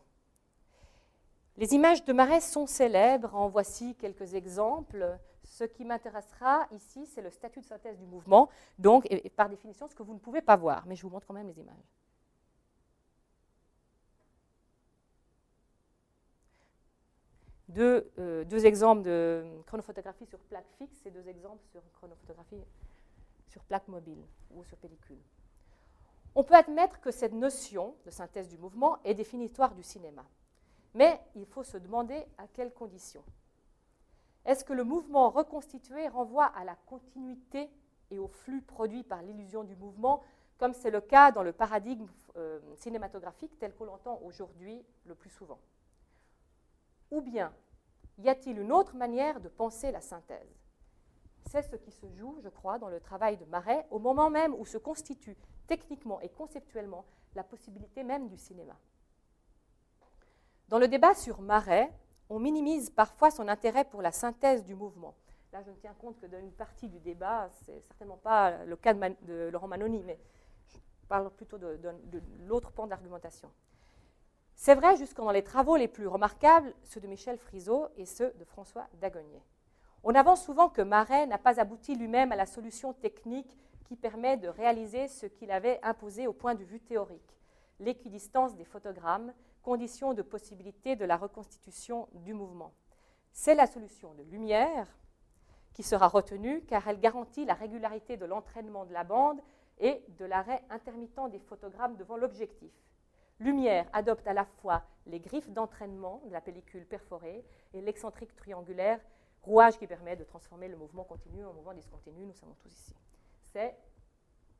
Les 1.58 1.74
images 1.74 2.02
de 2.06 2.14
Marais 2.14 2.40
sont 2.40 2.66
célèbres, 2.66 3.34
en 3.34 3.48
voici 3.48 3.94
quelques 3.96 4.32
exemples. 4.32 5.18
Ce 5.44 5.64
qui 5.64 5.84
m'intéressera 5.84 6.66
ici, 6.72 7.04
c'est 7.04 7.20
le 7.20 7.30
statut 7.30 7.60
de 7.60 7.66
synthèse 7.66 7.98
du 7.98 8.06
mouvement, 8.06 8.48
donc, 8.78 9.06
par 9.36 9.50
définition, 9.50 9.86
ce 9.86 9.94
que 9.94 10.02
vous 10.02 10.14
ne 10.14 10.18
pouvez 10.18 10.40
pas 10.40 10.56
voir, 10.56 10.86
mais 10.86 10.96
je 10.96 11.02
vous 11.02 11.10
montre 11.10 11.26
quand 11.26 11.34
même 11.34 11.48
les 11.48 11.60
images. 11.60 11.92
Euh, 17.76 18.44
deux, 18.44 18.64
exemples 18.64 19.02
de 19.02 19.44
chronophotographie 19.66 20.24
sur 20.26 20.38
plaque 20.38 20.68
fixe 20.78 21.04
et 21.04 21.10
deux 21.10 21.28
exemples 21.28 21.62
sur 21.70 21.82
chronophotographie 21.92 22.64
sur 23.46 23.62
plaque 23.64 23.88
mobile 23.88 24.24
ou 24.50 24.64
sur 24.64 24.78
pellicule. 24.78 25.18
On 26.34 26.44
peut 26.44 26.54
admettre 26.54 27.00
que 27.00 27.10
cette 27.10 27.32
notion 27.32 27.94
de 28.06 28.10
synthèse 28.10 28.48
du 28.48 28.56
mouvement 28.56 28.98
est 29.04 29.14
définitoire 29.14 29.74
du 29.74 29.82
cinéma. 29.82 30.24
Mais 30.94 31.20
il 31.34 31.44
faut 31.44 31.62
se 31.62 31.76
demander 31.76 32.24
à 32.38 32.46
quelles 32.46 32.72
conditions. 32.72 33.24
Est-ce 34.46 34.64
que 34.64 34.72
le 34.72 34.84
mouvement 34.84 35.28
reconstitué 35.28 36.08
renvoie 36.08 36.46
à 36.46 36.64
la 36.64 36.74
continuité 36.86 37.68
et 38.10 38.18
au 38.18 38.28
flux 38.28 38.62
produit 38.62 39.02
par 39.02 39.20
l'illusion 39.20 39.62
du 39.62 39.76
mouvement, 39.76 40.22
comme 40.56 40.72
c'est 40.72 40.90
le 40.90 41.02
cas 41.02 41.32
dans 41.32 41.42
le 41.42 41.52
paradigme 41.52 42.06
euh, 42.36 42.58
cinématographique 42.76 43.58
tel 43.58 43.74
qu'on 43.74 43.84
l'entend 43.84 44.20
aujourd'hui 44.24 44.82
le 45.04 45.14
plus 45.14 45.30
souvent? 45.30 45.58
Ou 47.10 47.20
bien 47.20 47.52
y 48.18 48.28
a-t-il 48.28 48.58
une 48.58 48.72
autre 48.72 48.96
manière 48.96 49.40
de 49.40 49.48
penser 49.48 49.92
la 49.92 50.00
synthèse? 50.00 50.58
C'est 51.50 51.62
ce 51.62 51.76
qui 51.76 51.90
se 51.90 52.06
joue, 52.10 52.38
je 52.42 52.48
crois, 52.48 52.78
dans 52.78 52.88
le 52.88 53.00
travail 53.00 53.36
de 53.36 53.44
Marais, 53.46 53.86
au 53.90 53.98
moment 53.98 54.28
même 54.28 54.54
où 54.54 54.66
se 54.66 54.76
constitue 54.76 55.36
techniquement 55.66 56.20
et 56.20 56.28
conceptuellement 56.28 57.04
la 57.34 57.44
possibilité 57.44 58.02
même 58.02 58.28
du 58.28 58.36
cinéma. 58.36 58.76
Dans 60.68 60.78
le 60.78 60.88
débat 60.88 61.14
sur 61.14 61.40
Marais, 61.40 61.90
on 62.28 62.38
minimise 62.38 62.90
parfois 62.90 63.30
son 63.30 63.48
intérêt 63.48 63.84
pour 63.84 64.02
la 64.02 64.12
synthèse 64.12 64.64
du 64.64 64.74
mouvement. 64.74 65.14
Là, 65.52 65.62
je 65.62 65.70
ne 65.70 65.76
tiens 65.76 65.94
compte 65.94 66.18
que 66.20 66.26
d'une 66.26 66.52
partie 66.52 66.88
du 66.88 67.00
débat, 67.00 67.48
c'est 67.62 67.80
certainement 67.86 68.18
pas 68.18 68.64
le 68.64 68.76
cas 68.76 68.92
de, 68.92 69.48
Laurent 69.50 69.68
Manoni, 69.68 70.02
mais 70.02 70.18
je 70.66 71.06
parle 71.08 71.30
plutôt 71.30 71.56
de, 71.56 71.76
de 71.76 72.22
l'autre 72.40 72.70
pan 72.72 72.86
d'argumentation. 72.86 73.50
C'est 74.60 74.74
vrai 74.74 74.96
jusqu'en 74.96 75.26
dans 75.26 75.30
les 75.30 75.44
travaux 75.44 75.76
les 75.76 75.86
plus 75.86 76.08
remarquables, 76.08 76.74
ceux 76.82 76.98
de 76.98 77.06
Michel 77.06 77.38
Friseau 77.38 77.86
et 77.96 78.04
ceux 78.04 78.32
de 78.40 78.44
François 78.44 78.88
Dagonier. 79.00 79.40
On 80.02 80.16
avance 80.16 80.44
souvent 80.44 80.68
que 80.68 80.82
Marais 80.82 81.28
n'a 81.28 81.38
pas 81.38 81.60
abouti 81.60 81.94
lui-même 81.94 82.32
à 82.32 82.36
la 82.36 82.44
solution 82.44 82.92
technique 82.92 83.56
qui 83.84 83.94
permet 83.94 84.36
de 84.36 84.48
réaliser 84.48 85.06
ce 85.06 85.26
qu'il 85.26 85.52
avait 85.52 85.78
imposé 85.84 86.26
au 86.26 86.32
point 86.32 86.56
de 86.56 86.64
vue 86.64 86.80
théorique, 86.80 87.38
l'équidistance 87.78 88.56
des 88.56 88.64
photogrammes, 88.64 89.32
condition 89.62 90.12
de 90.12 90.22
possibilité 90.22 90.96
de 90.96 91.04
la 91.04 91.16
reconstitution 91.16 92.08
du 92.12 92.34
mouvement. 92.34 92.72
C'est 93.30 93.54
la 93.54 93.68
solution 93.68 94.12
de 94.14 94.24
lumière 94.24 94.88
qui 95.72 95.84
sera 95.84 96.08
retenue 96.08 96.62
car 96.62 96.88
elle 96.88 96.98
garantit 96.98 97.44
la 97.44 97.54
régularité 97.54 98.16
de 98.16 98.26
l'entraînement 98.26 98.86
de 98.86 98.92
la 98.92 99.04
bande 99.04 99.40
et 99.78 100.02
de 100.18 100.24
l'arrêt 100.24 100.64
intermittent 100.68 101.30
des 101.30 101.38
photogrammes 101.38 101.96
devant 101.96 102.16
l'objectif. 102.16 102.72
Lumière 103.40 103.86
adopte 103.92 104.26
à 104.26 104.32
la 104.32 104.44
fois 104.44 104.82
les 105.06 105.20
griffes 105.20 105.50
d'entraînement 105.50 106.22
de 106.26 106.32
la 106.32 106.40
pellicule 106.40 106.84
perforée 106.84 107.44
et 107.72 107.80
l'excentrique 107.80 108.34
triangulaire 108.34 109.00
rouage 109.42 109.78
qui 109.78 109.86
permet 109.86 110.16
de 110.16 110.24
transformer 110.24 110.68
le 110.68 110.76
mouvement 110.76 111.04
continu 111.04 111.44
en 111.44 111.52
mouvement 111.52 111.72
discontinu, 111.72 112.26
nous 112.26 112.34
savons 112.34 112.54
tous 112.62 112.72
ici. 112.72 112.94
C'est 113.52 113.76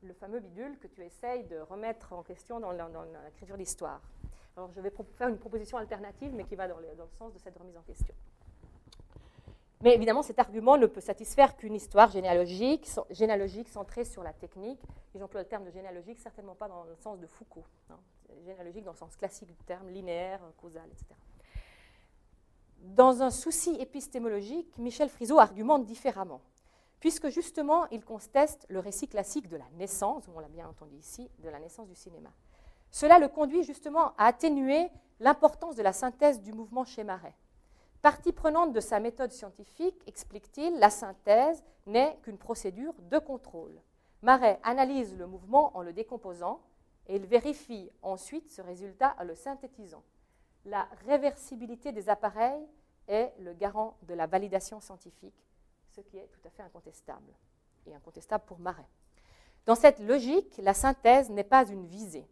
le 0.01 0.13
fameux 0.13 0.39
bidule 0.39 0.79
que 0.79 0.87
tu 0.87 1.03
essayes 1.03 1.43
de 1.43 1.59
remettre 1.59 2.13
en 2.13 2.23
question 2.23 2.59
dans, 2.59 2.71
l'écriture 2.71 3.57
d'histoire. 3.57 4.01
Alors 4.55 4.71
je 4.71 4.79
vais 4.79 4.91
faire 5.15 5.27
une 5.27 5.37
proposition 5.37 5.77
alternative, 5.77 6.33
mais 6.33 6.45
qui 6.45 6.55
va 6.55 6.67
dans 6.67 6.77
le, 6.77 6.87
sens 7.17 7.33
de 7.33 7.39
cette 7.39 7.57
remise 7.57 7.77
en 7.77 7.81
question. 7.81 8.15
Mais 9.81 9.95
évidemment, 9.95 10.23
cet 10.23 10.39
argument 10.39 10.77
ne 10.77 10.87
peut 10.87 10.99
satisfaire 11.01 11.55
qu'une 11.55 11.75
histoire 11.75 12.11
généalogique, 12.11 12.87
centrée 13.67 14.03
sur 14.03 14.23
la 14.23 14.33
technique. 14.33 14.81
Et 15.15 15.19
j'emploie 15.19 15.41
le 15.41 15.47
terme 15.47 15.63
de 15.63 15.71
généalogique 15.71 16.19
certainement 16.19 16.55
pas 16.55 16.67
dans 16.67 16.83
le 16.83 16.95
sens 16.95 17.19
de 17.19 17.27
Foucault. 17.27 17.65
Hein. 17.89 17.97
Généalogique 18.45 18.83
dans 18.83 18.91
le 18.91 18.97
sens 18.97 19.15
classique 19.15 19.49
du 19.49 19.63
terme, 19.65 19.89
linéaire, 19.89 20.39
causal, 20.57 20.87
etc. 20.91 21.05
Dans 22.81 23.21
un 23.21 23.29
souci 23.29 23.75
épistémologique, 23.79 24.77
Michel 24.77 25.09
Friseau 25.09 25.39
argumente 25.39 25.85
différemment, 25.85 26.41
puisque 26.99 27.29
justement 27.29 27.87
il 27.89 28.05
conteste 28.05 28.65
le 28.69 28.79
récit 28.79 29.07
classique 29.07 29.49
de 29.49 29.57
la 29.57 29.69
naissance, 29.77 30.23
on 30.33 30.39
l'a 30.39 30.47
bien 30.47 30.67
entendu 30.67 30.95
ici, 30.95 31.29
de 31.39 31.49
la 31.49 31.59
naissance 31.59 31.87
du 31.87 31.95
cinéma. 31.95 32.29
Cela 32.91 33.19
le 33.19 33.27
conduit 33.27 33.63
justement 33.63 34.13
à 34.17 34.25
atténuer 34.25 34.89
l'importance 35.19 35.75
de 35.75 35.83
la 35.83 35.93
synthèse 35.93 36.41
du 36.41 36.53
mouvement 36.53 36.85
chez 36.85 37.03
Marais. 37.03 37.35
Partie 38.01 38.31
prenante 38.31 38.71
de 38.71 38.79
sa 38.79 39.01
méthode 39.01 39.33
scientifique, 39.33 40.01
explique-t-il, 40.07 40.79
la 40.79 40.89
synthèse 40.89 41.63
n'est 41.85 42.17
qu'une 42.23 42.37
procédure 42.37 42.93
de 43.11 43.19
contrôle. 43.19 43.81
Marais 44.21 44.59
analyse 44.63 45.17
le 45.17 45.27
mouvement 45.27 45.75
en 45.75 45.81
le 45.81 45.91
décomposant 45.91 46.61
et 47.09 47.17
il 47.17 47.25
vérifie 47.25 47.91
ensuite 48.01 48.49
ce 48.49 48.61
résultat 48.61 49.15
en 49.19 49.25
le 49.25 49.35
synthétisant 49.35 50.03
la 50.65 50.87
réversibilité 51.05 51.91
des 51.91 52.09
appareils 52.09 52.65
est 53.07 53.33
le 53.39 53.53
garant 53.53 53.97
de 54.03 54.13
la 54.13 54.27
validation 54.27 54.79
scientifique, 54.79 55.47
ce 55.89 56.01
qui 56.01 56.17
est 56.17 56.27
tout 56.27 56.41
à 56.45 56.49
fait 56.49 56.63
incontestable, 56.63 57.33
et 57.87 57.95
incontestable 57.95 58.43
pour 58.45 58.59
Marais. 58.59 58.87
Dans 59.65 59.75
cette 59.75 59.99
logique, 59.99 60.59
la 60.61 60.73
synthèse 60.73 61.29
n'est 61.29 61.43
pas 61.43 61.67
une 61.67 61.85
visée. 61.85 62.27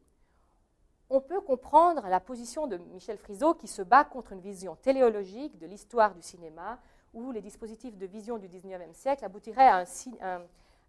On 1.09 1.21
peut 1.21 1.41
comprendre 1.41 2.05
la 2.07 2.19
position 2.19 2.67
de 2.67 2.77
Michel 2.77 3.17
Friseau 3.17 3.53
qui 3.53 3.67
se 3.67 3.81
bat 3.81 4.03
contre 4.03 4.33
une 4.33 4.41
vision 4.41 4.75
téléologique 4.75 5.57
de 5.57 5.65
l'histoire 5.65 6.13
du 6.13 6.21
cinéma, 6.21 6.79
où 7.13 7.31
les 7.31 7.41
dispositifs 7.41 7.97
de 7.97 8.05
vision 8.05 8.37
du 8.37 8.47
XIXe 8.47 8.93
siècle 8.93 9.23
aboutiraient 9.23 9.67
à 9.67 9.85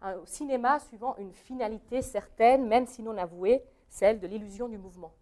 un 0.01 0.25
cinéma 0.25 0.79
suivant 0.79 1.15
une 1.17 1.31
finalité 1.31 2.01
certaine, 2.01 2.67
même 2.67 2.85
si 2.85 3.01
non 3.01 3.17
avouée, 3.17 3.63
celle 3.89 4.19
de 4.19 4.27
l'illusion 4.27 4.67
du 4.69 4.77
mouvement. 4.77 5.13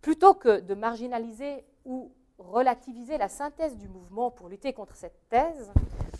Plutôt 0.00 0.34
que 0.34 0.60
de 0.60 0.74
marginaliser 0.74 1.64
ou 1.84 2.12
relativiser 2.38 3.18
la 3.18 3.28
synthèse 3.28 3.76
du 3.76 3.88
mouvement 3.88 4.30
pour 4.30 4.48
lutter 4.48 4.72
contre 4.72 4.96
cette 4.96 5.28
thèse, 5.28 5.72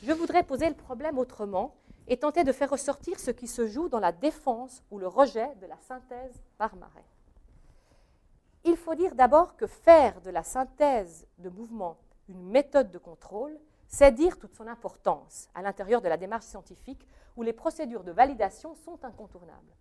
je 0.02 0.12
voudrais 0.12 0.42
poser 0.42 0.68
le 0.68 0.74
problème 0.74 1.18
autrement 1.18 1.74
et 2.08 2.16
tenter 2.16 2.44
de 2.44 2.52
faire 2.52 2.70
ressortir 2.70 3.18
ce 3.18 3.30
qui 3.30 3.46
se 3.46 3.66
joue 3.66 3.88
dans 3.88 4.00
la 4.00 4.12
défense 4.12 4.82
ou 4.90 4.98
le 4.98 5.06
rejet 5.06 5.54
de 5.56 5.66
la 5.66 5.78
synthèse 5.78 6.42
par 6.58 6.74
Marais. 6.76 7.04
Il 8.64 8.76
faut 8.76 8.94
dire 8.94 9.14
d'abord 9.14 9.56
que 9.56 9.66
faire 9.66 10.20
de 10.20 10.30
la 10.30 10.42
synthèse 10.42 11.26
de 11.38 11.48
mouvement 11.48 11.96
une 12.28 12.42
méthode 12.42 12.90
de 12.90 12.98
contrôle, 12.98 13.58
c'est 13.88 14.12
dire 14.12 14.38
toute 14.38 14.54
son 14.54 14.66
importance 14.66 15.48
à 15.54 15.62
l'intérieur 15.62 16.00
de 16.00 16.08
la 16.08 16.16
démarche 16.16 16.44
scientifique 16.44 17.06
où 17.36 17.42
les 17.42 17.52
procédures 17.52 18.04
de 18.04 18.12
validation 18.12 18.74
sont 18.74 19.04
incontournables. 19.04 19.74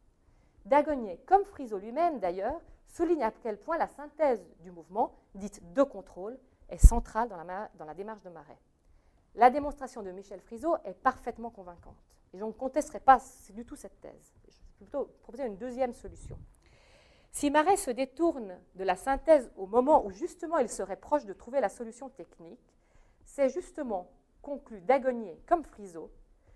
Dagonier, 0.66 1.18
comme 1.26 1.46
Friseau 1.46 1.78
lui-même 1.78 2.20
d'ailleurs, 2.20 2.62
souligne 2.88 3.24
à 3.24 3.32
quel 3.32 3.58
point 3.58 3.78
la 3.78 3.88
synthèse 3.88 4.46
du 4.60 4.72
mouvement, 4.72 5.14
dite 5.36 5.74
de 5.74 5.84
contrôle, 5.84 6.38
est 6.70 6.78
centrale 6.78 7.30
dans 7.30 7.86
la, 7.86 7.94
démarche 7.94 8.22
de 8.22 8.30
Marais. 8.30 8.60
La 9.36 9.50
démonstration 9.50 10.04
de 10.04 10.12
Michel 10.12 10.42
Friseau 10.42 10.76
est 10.86 10.94
parfaitement 10.94 11.50
convaincante. 11.50 11.98
Et 12.34 12.38
je 12.38 12.44
ne 12.44 12.52
contesterai 12.52 13.00
pas 13.00 13.20
du 13.52 13.66
tout 13.66 13.76
cette 13.76 14.00
thèse. 14.02 14.34
Je 14.48 14.52
vais 14.52 14.86
plutôt 14.86 15.06
proposer 15.24 15.46
une 15.46 15.58
deuxième 15.58 15.94
solution. 15.94 16.38
Si 17.32 17.52
Marais 17.52 17.78
se 17.78 17.92
détourne 17.92 18.58
de 18.76 18.84
la 18.84 18.96
synthèse 18.96 19.52
au 19.56 19.68
moment 19.68 20.06
où 20.06 20.12
justement 20.12 20.58
il 20.58 20.70
serait 20.70 20.96
proche 20.96 21.26
de 21.26 21.34
trouver 21.34 21.62
la 21.62 21.70
solution 21.70 22.10
technique, 22.10 22.60
c'est 23.24 23.50
justement, 23.50 24.10
conclut 24.42 24.82
Dagonier 24.82 25.40
comme 25.48 25.64
Friseau, 25.64 26.12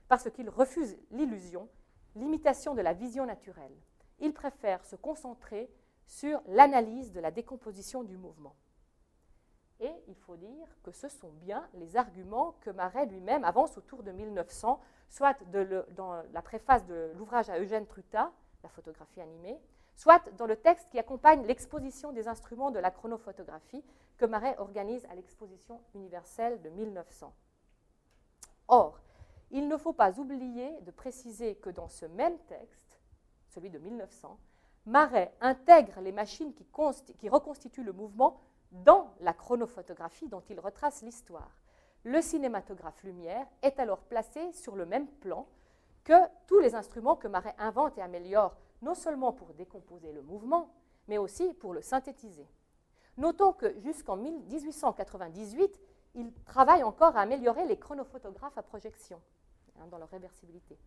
parce 0.08 0.30
qu'il 0.32 0.50
refuse 0.50 0.98
l'illusion, 1.12 1.70
l'imitation 2.16 2.74
de 2.74 2.82
la 2.82 2.94
vision 2.94 3.26
naturelle. 3.26 3.76
Il 4.20 4.34
préfère 4.34 4.84
se 4.86 4.96
concentrer 4.96 5.70
sur 6.06 6.42
l'analyse 6.48 7.12
de 7.12 7.20
la 7.20 7.32
décomposition 7.32 8.04
du 8.04 8.18
mouvement. 8.18 8.56
Et 9.80 9.92
il 10.08 10.16
faut 10.16 10.38
dire 10.38 10.68
que 10.84 10.92
ce 10.92 11.10
sont 11.10 11.32
bien 11.32 11.68
les 11.74 11.98
arguments 11.98 12.56
que 12.62 12.70
Marais 12.70 13.06
lui-même 13.06 13.44
avance 13.44 13.78
autour 13.78 14.04
de 14.04 14.12
1900, 14.12 14.80
soit 15.10 15.38
dans 15.52 16.24
la 16.32 16.42
préface 16.42 16.86
de 16.86 17.12
l'ouvrage 17.16 17.50
à 17.50 17.60
Eugène 17.60 17.88
Truta, 17.88 18.32
la 18.64 18.70
photographie 18.70 19.22
animée, 19.22 19.60
soit 19.96 20.24
dans 20.38 20.46
le 20.46 20.56
texte 20.56 20.90
qui 20.90 21.00
accompagne 21.00 21.46
l'exposition 21.46 22.12
des 22.14 22.28
instruments 22.28 22.72
de 22.72 22.80
la 22.80 22.92
chronophotographie 22.92 23.84
que 24.18 24.26
Marais 24.26 24.58
organise 24.58 25.06
à 25.06 25.16
l'exposition 25.16 25.82
universelle 25.96 26.62
de 26.62 26.70
1900. 26.70 27.34
Or, 28.70 29.02
il 29.52 29.68
ne 29.68 29.78
faut 29.78 29.94
pas 29.94 30.18
oublier 30.20 30.80
de 30.82 30.92
préciser 30.92 31.56
que 31.56 31.70
dans 31.70 31.90
ce 31.90 32.06
même 32.06 32.38
texte, 32.48 32.83
celui 33.54 33.70
de 33.70 33.78
1900, 33.78 34.38
Marais 34.86 35.34
intègre 35.40 36.02
les 36.02 36.12
machines 36.12 36.54
qui, 36.54 37.30
reconstituent 37.30 37.84
le 37.84 37.94
mouvement 37.94 38.42
dans 38.72 39.14
la 39.22 39.34
chronophotographie 39.34 40.28
dont 40.28 40.44
il 40.50 40.60
retrace 40.60 41.04
l'histoire. 41.04 41.52
Le 42.04 42.22
cinématographe 42.22 43.02
lumière 43.04 43.48
est 43.62 43.80
alors 43.80 44.00
placé 44.00 44.52
sur 44.52 44.76
le 44.76 44.86
même 44.86 45.08
plan 45.08 45.48
que 46.04 46.28
tous 46.48 46.60
les 46.60 46.76
instruments 46.76 47.16
que 47.16 47.30
Marais 47.30 47.56
invente 47.60 47.98
et 47.98 48.02
améliore, 48.02 48.58
non 48.82 48.94
seulement 48.94 49.32
pour 49.32 49.54
décomposer 49.54 50.12
le 50.12 50.22
mouvement, 50.22 50.74
mais 51.08 51.18
aussi 51.18 51.54
pour 51.54 51.74
le 51.74 51.82
synthétiser. 51.82 52.48
Notons 53.16 53.54
que 53.54 53.80
jusqu'en 53.80 54.18
1898, 54.18 55.80
il 56.16 56.34
travaille 56.46 56.84
encore 56.84 57.16
à 57.16 57.22
améliorer 57.22 57.66
les 57.68 57.78
chronophotographes 57.78 58.58
à 58.58 58.64
projection, 58.64 59.22
hein, 59.80 59.88
dans 59.88 59.98
leur 59.98 60.10
réversibilité. 60.10 60.78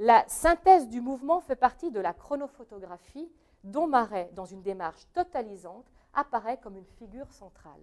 La 0.00 0.24
synthèse 0.28 0.88
du 0.88 1.00
mouvement 1.00 1.40
fait 1.40 1.56
partie 1.56 1.90
de 1.90 1.98
la 1.98 2.12
chronophotographie 2.12 3.32
dont 3.64 3.88
Marais, 3.88 4.30
dans 4.32 4.44
une 4.44 4.62
démarche 4.62 5.02
totalisante, 5.12 5.90
apparaît 6.14 6.60
comme 6.60 6.76
une 6.76 6.86
figure 6.86 7.32
centrale. 7.32 7.82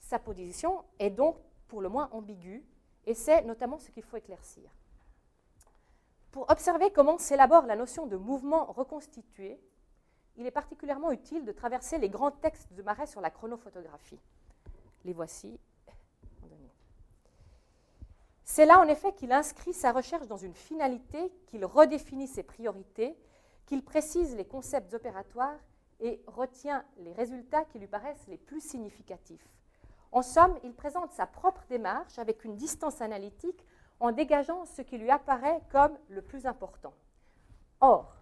Sa 0.00 0.18
position 0.18 0.84
est 0.98 1.10
donc 1.10 1.36
pour 1.68 1.82
le 1.82 1.90
moins 1.90 2.08
ambiguë, 2.12 2.64
et 3.04 3.12
c'est 3.12 3.42
notamment 3.42 3.78
ce 3.78 3.90
qu'il 3.90 4.02
faut 4.02 4.16
éclaircir. 4.16 4.70
Pour 6.32 6.50
observer 6.50 6.90
comment 6.90 7.18
s'élabore 7.18 7.66
la 7.66 7.76
notion 7.76 8.06
de 8.06 8.16
mouvement 8.16 8.64
reconstitué, 8.64 9.60
il 10.36 10.46
est 10.46 10.50
particulièrement 10.50 11.12
utile 11.12 11.44
de 11.44 11.52
traverser 11.52 11.98
les 11.98 12.08
grands 12.08 12.32
textes 12.32 12.72
de 12.72 12.82
Marais 12.82 13.06
sur 13.06 13.20
la 13.20 13.30
chronophotographie. 13.30 14.20
Les 15.04 15.12
voici 15.12 15.60
c'est 18.44 18.66
là 18.66 18.78
en 18.78 18.88
effet 18.88 19.12
qu'il 19.14 19.32
inscrit 19.32 19.72
sa 19.72 19.92
recherche 19.92 20.26
dans 20.26 20.36
une 20.36 20.54
finalité, 20.54 21.32
qu'il 21.46 21.64
redéfinit 21.64 22.28
ses 22.28 22.42
priorités, 22.42 23.16
qu'il 23.66 23.82
précise 23.82 24.36
les 24.36 24.44
concepts 24.44 24.92
opératoires 24.92 25.58
et 26.00 26.22
retient 26.26 26.84
les 26.98 27.12
résultats 27.12 27.64
qui 27.64 27.78
lui 27.78 27.86
paraissent 27.86 28.26
les 28.28 28.36
plus 28.36 28.60
significatifs. 28.60 29.58
En 30.12 30.22
somme, 30.22 30.56
il 30.62 30.74
présente 30.74 31.12
sa 31.12 31.26
propre 31.26 31.64
démarche 31.68 32.18
avec 32.18 32.44
une 32.44 32.56
distance 32.56 33.00
analytique 33.00 33.64
en 33.98 34.12
dégageant 34.12 34.64
ce 34.66 34.82
qui 34.82 34.98
lui 34.98 35.10
apparaît 35.10 35.60
comme 35.72 35.96
le 36.08 36.20
plus 36.20 36.46
important. 36.46 36.92
Or, 37.80 38.14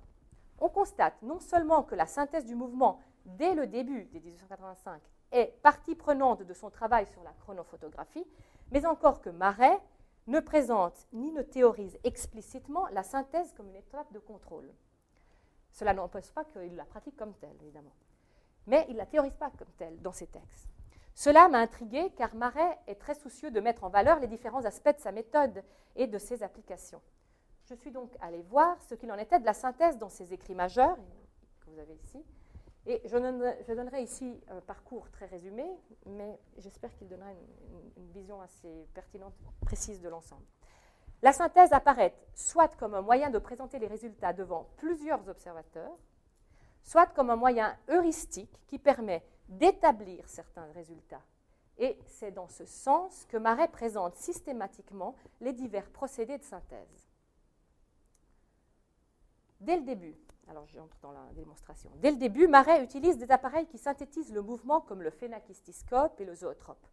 on 0.61 0.68
constate 0.68 1.20
non 1.23 1.41
seulement 1.41 1.83
que 1.83 1.97
la 1.97 2.07
synthèse 2.07 2.47
du 2.47 2.55
mouvement, 2.55 3.01
dès 3.25 3.55
le 3.55 3.66
début 3.66 4.05
des 4.05 4.20
1885, 4.20 5.03
est 5.33 5.61
partie 5.62 5.97
prenante 5.97 6.43
de 6.43 6.55
son 6.55 6.70
travail 6.70 7.07
sur 7.07 7.23
la 7.25 7.33
chronophotographie, 7.33 8.27
mais 8.70 8.87
encore 8.87 9.20
que 9.20 9.31
Marais 9.31 9.81
ne 10.27 10.41
présente 10.41 11.07
ni 11.12 11.33
ne 11.33 11.43
théorise 11.43 11.99
explicitement 12.05 12.87
la 12.89 13.03
synthèse 13.03 13.53
comme 13.53 13.68
une 13.68 13.77
étape 13.77 14.12
de 14.12 14.18
contrôle. 14.18 14.73
Cela 15.70 15.95
n'empêche 15.95 16.31
pas 16.31 16.45
qu'il 16.45 16.77
la 16.77 16.85
pratique 16.85 17.16
comme 17.16 17.35
telle, 17.35 17.57
évidemment. 17.62 17.95
Mais 18.66 18.85
il 18.89 18.95
ne 18.95 18.99
la 18.99 19.07
théorise 19.07 19.35
pas 19.35 19.51
comme 19.59 19.73
telle 19.79 20.01
dans 20.01 20.12
ses 20.12 20.27
textes. 20.27 20.68
Cela 21.14 21.49
m'a 21.49 21.59
intrigué 21.59 22.11
car 22.16 22.35
Marais 22.35 22.79
est 22.87 22.95
très 22.95 23.14
soucieux 23.14 23.51
de 23.51 23.61
mettre 23.61 23.85
en 23.85 23.89
valeur 23.89 24.18
les 24.20 24.29
différents 24.29 24.64
aspects 24.64 24.95
de 24.97 25.01
sa 25.01 25.12
méthode 25.12 25.62
et 25.97 26.07
de 26.07 26.18
ses 26.18 26.43
applications. 26.43 27.03
Je 27.64 27.75
suis 27.75 27.91
donc 27.91 28.11
allé 28.20 28.43
voir 28.43 28.81
ce 28.83 28.95
qu'il 28.95 29.12
en 29.12 29.18
était 29.18 29.39
de 29.39 29.45
la 29.45 29.55
synthèse 29.55 29.99
dans 29.99 30.09
ses 30.09 30.33
écrits 30.33 30.55
majeurs, 30.55 30.97
que 31.61 31.70
vous 31.70 31.79
avez 31.79 31.95
ici, 31.95 32.25
et 32.87 33.01
je 33.05 33.74
donnerai, 33.74 34.03
ici 34.03 34.41
un 34.49 34.61
parcours 34.61 35.09
très 35.11 35.26
résumé, 35.26 35.64
mais 36.07 36.39
j'espère 36.59 36.93
qu'il 36.97 37.09
donnera 37.09 37.30
une, 37.30 38.11
vision 38.12 38.41
assez 38.43 38.87
pertinente, 38.93 39.33
précise 39.62 40.01
de 40.03 40.09
l'ensemble. 40.09 40.45
La 41.22 41.33
synthèse 41.33 41.72
apparaît 41.72 42.14
soit 42.35 42.76
comme 42.76 42.95
un 42.95 43.01
moyen 43.01 43.30
de 43.30 43.39
présenter 43.39 43.78
les 43.78 43.87
résultats 43.87 44.33
devant 44.33 44.68
plusieurs 44.76 45.26
observateurs, 45.28 45.97
soit 46.83 47.07
comme 47.07 47.30
un 47.30 47.37
moyen 47.37 47.76
heuristique 47.89 48.61
qui 48.66 48.78
permet 48.78 49.24
d'établir 49.49 50.28
certains 50.28 50.66
résultats. 50.72 51.22
Et 51.78 51.99
c'est 52.07 52.33
dans 52.33 52.49
ce 52.49 52.66
sens 52.66 53.24
que 53.28 53.37
Marais 53.37 53.68
présente 53.68 54.16
systématiquement 54.16 55.14
les 55.41 55.53
divers 55.53 55.89
procédés 55.91 56.39
de 56.39 56.45
synthèse. 56.45 57.09
Dès 59.61 59.76
le 59.76 59.83
début, 59.83 60.16
alors 60.53 60.66
j'entre 60.68 60.96
dans 61.00 61.12
la 61.12 61.24
démonstration. 61.34 61.90
Dès 61.96 62.11
le 62.11 62.18
début, 62.18 62.46
Marais 62.46 62.84
utilise 62.84 63.16
des 63.16 63.30
appareils 63.30 63.66
qui 63.66 63.78
synthétisent 63.78 64.32
le 64.32 64.42
mouvement 64.42 64.80
comme 64.80 65.03
le 65.03 65.11
phénakistiscope 65.11 66.20
et 66.20 66.24
le 66.24 66.34
zootrope. 66.34 66.86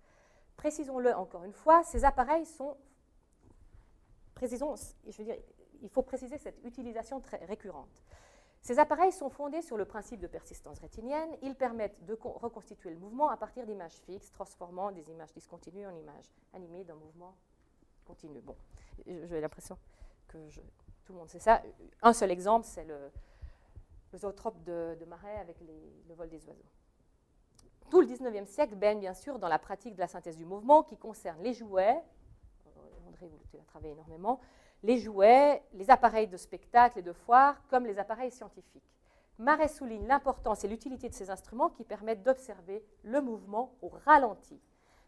Précisons-le 0.56 1.14
encore 1.14 1.44
une 1.44 1.54
fois, 1.54 1.84
ces 1.84 2.06
appareils 2.06 2.46
sont, 2.46 2.78
précisons, 4.34 4.76
je 5.08 5.18
veux 5.18 5.26
dire, 5.26 5.38
il 5.82 5.90
faut 5.90 6.02
préciser 6.02 6.38
cette 6.38 6.64
utilisation 6.66 7.20
très 7.20 7.38
récurrente. 7.46 8.04
Ces 8.62 8.80
appareils 8.80 9.12
sont 9.12 9.30
fondés 9.30 9.62
sur 9.62 9.78
le 9.78 9.86
principe 9.86 10.20
de 10.20 10.28
persistance 10.28 10.80
rétinienne. 10.80 11.30
Ils 11.42 11.56
permettent 11.56 12.04
de 12.06 12.18
reconstituer 12.22 12.90
le 12.90 12.98
mouvement 12.98 13.30
à 13.30 13.38
partir 13.38 13.66
d'images 13.66 13.98
fixes, 14.06 14.32
transformant 14.32 14.92
des 14.92 15.10
images 15.10 15.34
discontinues 15.34 15.88
en 15.88 15.96
images 15.96 16.30
animées 16.54 16.84
d'un 16.84 16.96
mouvement 16.96 17.36
continu. 18.06 18.42
Bon, 18.42 18.56
j'ai 19.06 19.40
l'impression 19.40 19.78
que 20.28 20.38
tout 21.06 21.14
le 21.14 21.20
monde 21.20 21.30
sait 21.30 21.40
ça. 21.40 21.62
Un 22.02 22.12
seul 22.12 22.32
exemple, 22.32 22.66
c'est 22.66 22.84
le, 22.84 23.12
le 24.12 24.18
zootrope 24.18 24.64
de, 24.64 24.98
Marais 25.08 25.38
avec 25.38 25.60
le 25.62 26.14
vol 26.16 26.30
des 26.30 26.46
oiseaux. 26.46 26.66
Tout 27.90 28.02
le 28.02 28.08
19e 28.08 28.46
siècle 28.46 28.76
baigne 28.76 29.00
bien 29.00 29.16
sûr 29.16 29.40
dans 29.40 29.48
la 29.48 29.58
pratique 29.58 29.96
de 29.96 30.00
la 30.00 30.08
synthèse 30.08 30.38
du 30.38 30.46
mouvement 30.46 30.84
qui 30.84 30.96
concerne 30.96 31.42
les 31.42 31.54
jouets, 31.54 31.98
euh, 32.68 33.08
André, 33.08 33.28
vous 33.28 33.40
l'avez 33.52 33.66
travaillé 33.66 33.94
énormément, 33.94 34.40
les 34.84 35.00
jouets, 35.00 35.64
les 35.74 35.90
appareils 35.90 36.28
de 36.28 36.38
spectacle 36.38 37.00
et 37.00 37.02
de 37.02 37.12
foire, 37.14 37.60
comme 37.68 37.88
les 37.88 37.98
appareils 37.98 38.32
scientifiques. 38.32 38.94
Marais 39.40 39.70
souligne 39.70 40.06
l'importance 40.06 40.64
et 40.64 40.68
l'utilité 40.68 41.10
de 41.10 41.16
ces 41.16 41.32
instruments 41.32 41.70
qui 41.70 41.84
permettent 41.84 42.22
d'observer 42.22 42.86
le 43.04 43.22
mouvement 43.22 43.74
au 43.82 43.90
ralenti. 44.06 44.60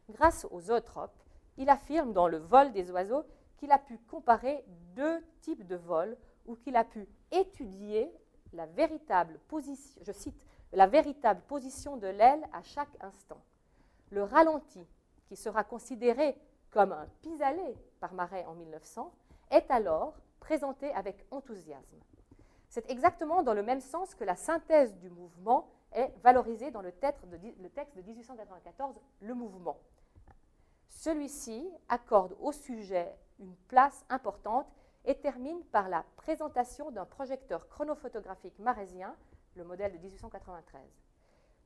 Grâce 0.09 0.47
aux 0.49 0.61
zootropes, 0.61 1.23
il 1.57 1.69
affirme 1.69 2.13
dans 2.13 2.27
Le 2.27 2.37
vol 2.37 2.71
des 2.71 2.89
oiseaux 2.89 3.25
qu'il 3.57 3.71
a 3.71 3.77
pu 3.77 3.99
comparer 4.09 4.63
deux 4.95 5.21
types 5.41 5.67
de 5.67 5.75
vols 5.75 6.17
ou 6.47 6.55
qu'il 6.55 6.75
a 6.75 6.83
pu 6.83 7.07
étudier 7.31 8.11
la 8.53 8.65
véritable 8.65 9.39
position, 9.47 10.01
je 10.03 10.11
cite, 10.11 10.45
la 10.73 10.87
véritable 10.87 11.41
position 11.47 11.97
de 11.97 12.07
l'aile 12.07 12.47
à 12.53 12.61
chaque 12.63 12.95
instant. 13.01 13.41
Le 14.09 14.23
ralenti, 14.23 14.85
qui 15.27 15.35
sera 15.35 15.63
considéré 15.63 16.35
comme 16.69 16.91
un 16.91 17.07
pis-aller 17.21 17.75
par 17.99 18.13
Marais 18.13 18.45
en 18.45 18.53
1900, 18.53 19.11
est 19.51 19.69
alors 19.69 20.13
présenté 20.39 20.91
avec 20.93 21.25
enthousiasme. 21.31 21.99
C'est 22.69 22.89
exactement 22.89 23.43
dans 23.43 23.53
le 23.53 23.63
même 23.63 23.81
sens 23.81 24.15
que 24.15 24.23
la 24.23 24.35
synthèse 24.35 24.95
du 24.97 25.09
mouvement 25.09 25.69
est 25.91 26.13
valorisée 26.23 26.71
dans 26.71 26.81
le 26.81 26.93
texte 26.93 27.25
de, 27.27 27.37
le 27.61 27.69
texte 27.69 27.95
de 27.97 28.01
1894, 28.01 28.95
Le 29.21 29.33
mouvement. 29.33 29.77
Celui-ci 30.87 31.69
accorde 31.89 32.35
au 32.39 32.51
sujet 32.51 33.13
une 33.39 33.55
place 33.67 34.05
importante 34.09 34.67
et 35.05 35.15
termine 35.15 35.63
par 35.65 35.89
la 35.89 36.05
présentation 36.17 36.91
d'un 36.91 37.05
projecteur 37.05 37.67
chronophotographique 37.69 38.57
marésien, 38.59 39.15
le 39.55 39.63
modèle 39.63 39.93
de 39.93 39.97
1893. 39.97 40.81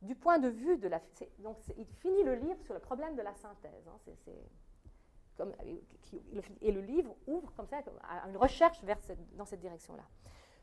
Du 0.01 0.15
point 0.15 0.39
de 0.39 0.47
vue 0.47 0.77
de 0.77 0.87
la... 0.87 1.01
Donc 1.39 1.57
il 1.77 1.85
finit 1.85 2.23
le 2.23 2.35
livre 2.35 2.61
sur 2.63 2.73
le 2.73 2.79
problème 2.79 3.15
de 3.15 3.21
la 3.21 3.33
synthèse. 3.35 3.87
Hein, 3.87 4.11
comme, 5.37 5.53
et 6.61 6.71
le 6.71 6.81
livre 6.81 7.15
ouvre 7.27 7.51
comme 7.53 7.67
ça 7.67 7.81
à 8.07 8.29
une 8.29 8.37
recherche 8.37 8.81
vers 8.83 8.99
dans 9.33 9.45
cette 9.45 9.59
direction-là. 9.59 10.03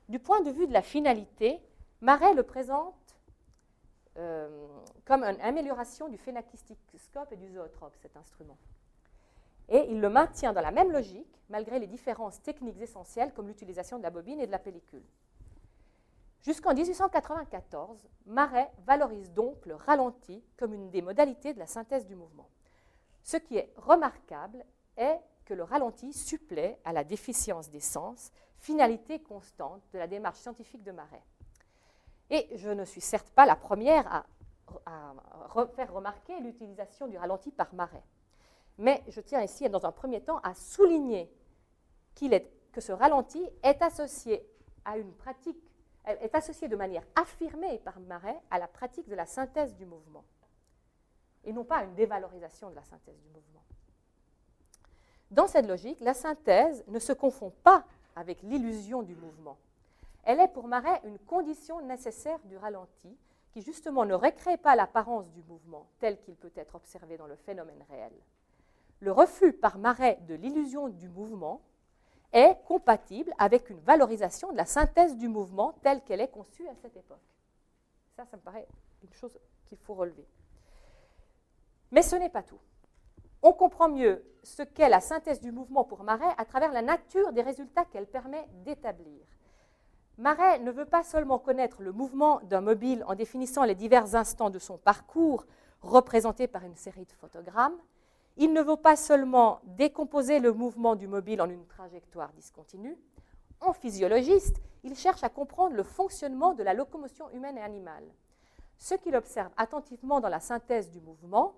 Du 0.08 0.18
point 0.18 0.40
de 0.40 0.50
vue 0.50 0.66
de 0.66 0.72
la 0.72 0.82
finalité, 0.82 1.60
Marais 2.00 2.34
le 2.34 2.42
présente 2.42 3.16
euh, 4.18 4.66
comme 5.04 5.22
une 5.22 5.40
amélioration 5.40 6.08
du 6.08 6.18
phénakistiscope 6.18 7.32
et 7.32 7.36
du 7.36 7.48
zootrope, 7.48 7.94
cet 8.02 8.16
instrument. 8.16 8.58
Et 9.72 9.86
il 9.88 10.02
le 10.02 10.10
maintient 10.10 10.52
dans 10.52 10.60
la 10.60 10.70
même 10.70 10.92
logique, 10.92 11.40
malgré 11.48 11.78
les 11.78 11.86
différences 11.86 12.42
techniques 12.42 12.80
essentielles 12.82 13.32
comme 13.32 13.48
l'utilisation 13.48 13.96
de 13.96 14.02
la 14.02 14.10
bobine 14.10 14.38
et 14.38 14.46
de 14.46 14.52
la 14.52 14.58
pellicule. 14.58 15.02
Jusqu'en 16.42 16.74
1894, 16.74 18.06
Marais 18.26 18.70
valorise 18.84 19.32
donc 19.32 19.64
le 19.64 19.74
ralenti 19.74 20.44
comme 20.58 20.74
une 20.74 20.90
des 20.90 21.00
modalités 21.00 21.54
de 21.54 21.58
la 21.58 21.66
synthèse 21.66 22.06
du 22.06 22.14
mouvement. 22.14 22.50
Ce 23.22 23.38
qui 23.38 23.56
est 23.56 23.72
remarquable 23.76 24.62
est 24.98 25.18
que 25.46 25.54
le 25.54 25.62
ralenti 25.62 26.12
supplée 26.12 26.76
à 26.84 26.92
la 26.92 27.02
déficience 27.02 27.70
des 27.70 27.80
sens, 27.80 28.30
finalité 28.58 29.22
constante 29.22 29.82
de 29.94 29.98
la 29.98 30.06
démarche 30.06 30.38
scientifique 30.38 30.82
de 30.82 30.92
Marais. 30.92 31.22
Et 32.28 32.46
je 32.56 32.68
ne 32.68 32.84
suis 32.84 33.00
certes 33.00 33.30
pas 33.30 33.46
la 33.46 33.56
première 33.56 34.06
à, 34.12 34.26
à 34.84 35.66
faire 35.68 35.94
remarquer 35.94 36.38
l'utilisation 36.40 37.06
du 37.06 37.16
ralenti 37.16 37.50
par 37.50 37.72
Marais. 37.72 38.04
Mais 38.78 39.02
je 39.08 39.20
tiens 39.20 39.42
ici, 39.42 39.68
dans 39.68 39.84
un 39.84 39.92
premier 39.92 40.20
temps, 40.20 40.38
à 40.38 40.54
souligner 40.54 41.30
que 42.72 42.80
ce 42.80 42.92
ralenti 42.92 43.42
est 43.62 43.82
associé 43.82 44.46
à 44.84 44.96
une 44.96 45.12
pratique, 45.12 45.58
est 46.04 46.34
associé 46.34 46.68
de 46.68 46.76
manière 46.76 47.04
affirmée 47.16 47.78
par 47.78 47.98
Marais 48.00 48.40
à 48.50 48.58
la 48.58 48.68
pratique 48.68 49.08
de 49.08 49.14
la 49.14 49.26
synthèse 49.26 49.74
du 49.74 49.86
mouvement, 49.86 50.24
et 51.44 51.52
non 51.52 51.64
pas 51.64 51.78
à 51.78 51.84
une 51.84 51.94
dévalorisation 51.94 52.70
de 52.70 52.74
la 52.74 52.84
synthèse 52.84 53.18
du 53.20 53.28
mouvement. 53.28 53.62
Dans 55.30 55.46
cette 55.46 55.66
logique, 55.66 56.00
la 56.00 56.14
synthèse 56.14 56.84
ne 56.88 56.98
se 56.98 57.12
confond 57.12 57.52
pas 57.62 57.84
avec 58.16 58.42
l'illusion 58.42 59.02
du 59.02 59.14
mouvement. 59.14 59.58
Elle 60.24 60.40
est 60.40 60.48
pour 60.48 60.68
Marais 60.68 61.00
une 61.04 61.18
condition 61.18 61.80
nécessaire 61.82 62.38
du 62.44 62.56
ralenti 62.56 63.16
qui 63.50 63.62
justement 63.62 64.04
ne 64.04 64.14
recrée 64.14 64.56
pas 64.56 64.76
l'apparence 64.76 65.30
du 65.30 65.42
mouvement 65.42 65.88
tel 65.98 66.20
qu'il 66.20 66.36
peut 66.36 66.52
être 66.56 66.74
observé 66.74 67.16
dans 67.16 67.26
le 67.26 67.36
phénomène 67.36 67.82
réel 67.88 68.12
le 69.03 69.11
refus 69.11 69.53
par 69.53 69.78
Marais 69.78 70.18
de 70.28 70.34
l'illusion 70.34 70.88
du 70.88 71.09
mouvement 71.09 71.61
est 72.32 72.57
compatible 72.66 73.34
avec 73.36 73.68
une 73.68 73.80
valorisation 73.80 74.53
de 74.53 74.57
la 74.57 74.64
synthèse 74.64 75.16
du 75.16 75.26
mouvement 75.26 75.74
telle 75.82 76.03
qu'elle 76.03 76.20
est 76.20 76.30
conçue 76.30 76.66
à 76.68 76.74
cette 76.76 76.96
époque. 76.96 77.18
Ça, 78.14 78.24
ça 78.24 78.36
me 78.36 78.42
paraît 78.42 78.66
une 79.03 79.12
chose 79.12 79.36
qu'il 79.66 79.78
faut 79.78 79.94
relever. 79.94 80.24
Mais 81.90 82.03
ce 82.03 82.14
n'est 82.14 82.28
pas 82.28 82.44
tout. 82.44 82.61
On 83.42 83.53
comprend 83.53 83.88
mieux 83.88 84.24
ce 84.44 84.62
qu'est 84.62 84.88
la 84.88 85.00
synthèse 85.00 85.40
du 85.40 85.50
mouvement 85.50 85.82
pour 85.82 86.05
Marais 86.05 86.34
à 86.38 86.44
travers 86.44 86.72
la 86.72 86.82
nature 86.82 87.32
des 87.32 87.42
résultats 87.42 87.84
qu'elle 87.86 88.07
permet 88.07 88.46
d'établir. 88.64 89.26
Marais 90.16 90.61
ne 90.61 90.70
veut 90.70 90.84
pas 90.84 91.03
seulement 91.03 91.40
connaître 91.40 91.82
le 91.82 91.90
mouvement 91.90 92.40
d'un 92.44 92.61
mobile 92.61 93.03
en 93.09 93.16
définissant 93.16 93.64
les 93.64 93.74
divers 93.74 94.14
instants 94.14 94.50
de 94.50 94.61
son 94.61 94.78
parcours 94.78 95.44
représentés 95.80 96.46
par 96.46 96.62
une 96.62 96.76
série 96.76 97.05
de 97.05 97.12
photogrammes, 97.12 97.76
il 98.37 98.53
ne 98.53 98.62
veut 98.62 98.76
pas 98.76 98.97
seulement 98.97 99.61
décomposer 99.64 100.39
le 100.39 100.53
mouvement 100.53 100.97
du 100.97 101.07
mobile 101.07 101.43
en 101.43 101.51
une 101.51 101.66
trajectoire 101.66 102.33
discontinue. 102.33 102.97
En 103.61 103.72
physiologiste, 103.72 104.61
il 104.85 104.97
cherche 104.97 105.22
à 105.22 105.28
comprendre 105.28 105.76
le 105.76 105.83
fonctionnement 105.83 106.55
de 106.55 106.62
la 106.62 106.74
locomotion 106.74 107.30
humaine 107.30 107.59
et 107.59 107.62
animale. 107.62 108.05
Ce 108.78 108.95
qu'il 108.95 109.14
observe 109.14 109.53
attentivement 109.57 110.20
dans 110.20 110.28
la 110.28 110.41
synthèse 110.41 110.91
du 110.91 111.01
mouvement, 111.01 111.55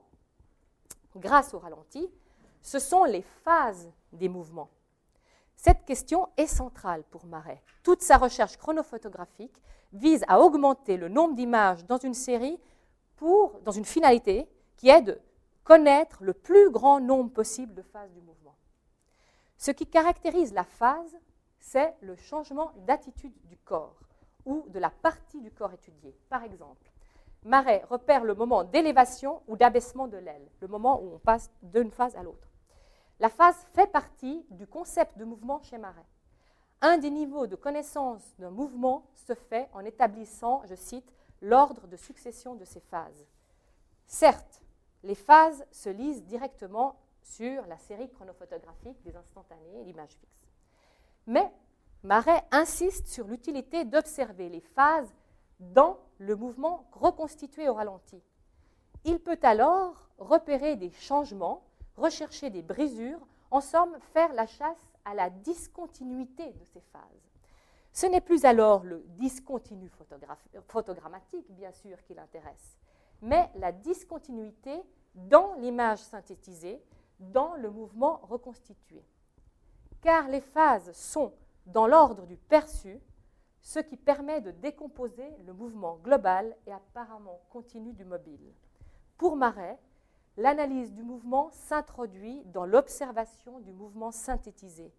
grâce 1.17 1.55
au 1.55 1.59
ralenti, 1.59 2.11
ce 2.61 2.79
sont 2.79 3.05
les 3.05 3.23
phases 3.23 3.91
des 4.13 4.29
mouvements. 4.29 4.71
Cette 5.57 5.85
question 5.85 6.29
est 6.37 6.47
centrale 6.47 7.05
pour 7.05 7.25
Marais. 7.25 7.63
Toute 7.83 8.03
sa 8.03 8.19
recherche 8.19 8.57
chronophotographique 8.57 9.63
vise 9.93 10.25
à 10.29 10.41
augmenter 10.41 10.97
le 10.97 11.09
nombre 11.09 11.35
d'images 11.35 11.87
dans 11.87 11.99
une 11.99 12.15
série 12.15 12.61
pour, 13.17 13.61
dans 13.61 13.73
une 13.73 13.85
finalité 13.85 14.47
qui 14.77 14.89
est 14.89 15.03
de 15.03 15.19
connaître 15.65 16.23
le 16.23 16.35
plus 16.35 16.71
grand 16.71 17.01
nombre 17.01 17.33
possible 17.33 17.75
de 17.75 17.83
phases 17.83 18.13
du 18.13 18.21
mouvement. 18.21 18.55
Ce 19.57 19.71
qui 19.71 19.87
caractérise 19.87 20.53
la 20.53 20.65
phase, 20.65 21.19
c'est 21.59 21.95
le 22.03 22.17
changement 22.17 22.73
d'attitude 22.87 23.35
du 23.45 23.57
corps 23.57 23.99
ou 24.45 24.67
de 24.69 24.79
la 24.79 24.91
partie 24.91 25.41
du 25.41 25.51
corps 25.51 25.73
étudiée. 25.73 26.15
Par 26.29 26.45
exemple, 26.45 26.91
Marais 27.45 27.85
repère 27.91 28.25
le 28.25 28.35
moment 28.35 28.65
d'élévation 28.65 29.43
ou 29.49 29.57
d'abaissement 29.57 30.09
de 30.09 30.19
l'aile, 30.19 30.49
le 30.61 30.69
moment 30.69 31.01
où 31.03 31.15
on 31.15 31.19
passe 31.19 31.51
d'une 31.63 31.91
phase 31.91 32.17
à 32.17 32.23
l'autre. 32.23 32.49
La 33.21 33.29
phase 33.29 33.67
fait 33.73 33.91
partie 33.91 34.45
du 34.51 34.67
concept 34.67 35.17
de 35.19 35.25
mouvement 35.25 35.63
chez 35.63 35.79
Marais. 35.79 36.07
Un 36.81 36.99
des 36.99 37.11
niveaux 37.11 37.47
de 37.47 37.57
connaissance 37.57 38.35
d'un 38.39 38.51
mouvement 38.51 39.07
se 39.15 39.35
fait 39.35 39.69
en 39.73 39.85
établissant, 39.85 40.63
je 40.67 40.75
cite, 40.75 41.11
l'ordre 41.41 41.87
de 41.87 41.97
succession 41.97 42.55
de 42.55 42.65
ces 42.65 42.81
phases. 42.81 43.27
Certes, 44.07 44.64
les 45.05 45.15
phases 45.15 45.65
se 45.71 45.91
lisent 45.91 46.25
directement 46.25 46.97
sur 47.23 47.67
la 47.67 47.79
série 47.79 48.11
chronophotographique 48.11 49.01
des 49.03 49.17
instantanés 49.17 49.81
et 49.81 49.85
l'image 49.85 50.11
fixe. 50.11 50.49
Mais 51.27 51.53
Marais 52.03 52.45
insiste 52.51 53.07
sur 53.07 53.27
l'utilité 53.27 53.85
d'observer 53.85 54.51
les 54.51 54.61
phases 54.61 55.15
dans 55.59 55.99
le 56.19 56.37
mouvement 56.37 56.87
reconstitué 56.93 57.69
au 57.69 57.75
ralenti. 57.75 58.23
Il 59.05 59.21
peut 59.21 59.39
alors 59.43 60.11
repérer 60.19 60.77
des 60.77 60.91
changements, 60.91 61.65
rechercher 61.97 62.51
des 62.51 62.63
brisures, 62.63 63.27
en 63.51 63.61
somme 63.61 63.97
faire 64.13 64.33
la 64.35 64.47
chasse 64.47 64.93
à 65.05 65.15
la 65.15 65.31
discontinuité 65.31 66.53
de 66.53 66.65
ces 66.65 66.81
phases. 66.93 67.31
Ce 67.93 68.07
n'est 68.07 68.21
plus 68.21 68.45
alors 68.45 68.85
le 68.85 69.05
discontinu 69.09 69.91
photogrammatique, 70.69 71.51
bien 71.51 71.73
sûr, 71.73 72.03
qui 72.03 72.15
l'intéresse, 72.15 72.79
mais 73.25 73.51
la 73.55 73.73
discontinuité 73.73 74.83
dans 75.15 75.55
l'image 75.55 75.99
synthétisée, 75.99 76.83
dans 77.19 77.55
le 77.55 77.71
mouvement 77.71 78.21
reconstitué. 78.25 79.03
Car 80.03 80.29
les 80.29 80.43
phases 80.43 80.93
sont 80.93 81.33
dans 81.65 81.87
l'ordre 81.87 82.27
du 82.27 82.37
perçu, 82.37 83.01
ce 83.63 83.79
qui 83.79 83.97
permet 83.97 84.43
de 84.43 84.51
décomposer 84.51 85.27
le 85.47 85.55
mouvement 85.55 85.97
global 86.05 86.55
et 86.67 86.73
apparemment 86.73 87.41
continu 87.49 87.95
du 87.95 88.05
mobile. 88.05 88.53
Pour 89.17 89.37
Marais, 89.37 89.79
l'analyse 90.37 90.93
du 90.93 91.03
mouvement 91.03 91.49
s'introduit 91.51 92.43
dans 92.53 92.67
l'observation 92.67 93.61
du 93.61 93.73
mouvement 93.73 94.11
synthétisé. 94.11 94.93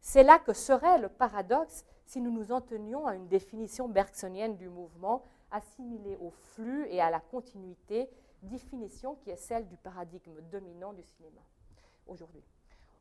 C'est 0.00 0.22
là 0.22 0.38
que 0.38 0.52
serait 0.52 0.98
le 0.98 1.08
paradoxe 1.08 1.84
si 2.06 2.20
nous 2.20 2.30
nous 2.30 2.52
en 2.52 2.60
tenions 2.60 3.08
à 3.08 3.16
une 3.16 3.26
définition 3.26 3.88
bergsonienne 3.88 4.56
du 4.56 4.68
mouvement 4.68 5.24
assimilée 5.52 6.16
au 6.16 6.30
flux 6.30 6.86
et 6.88 7.00
à 7.00 7.10
la 7.10 7.20
continuité, 7.20 8.10
définition 8.42 9.14
qui 9.16 9.30
est 9.30 9.36
celle 9.36 9.68
du 9.68 9.76
paradigme 9.76 10.40
dominant 10.50 10.92
du 10.92 11.02
cinéma 11.02 11.40
aujourd'hui. 12.06 12.44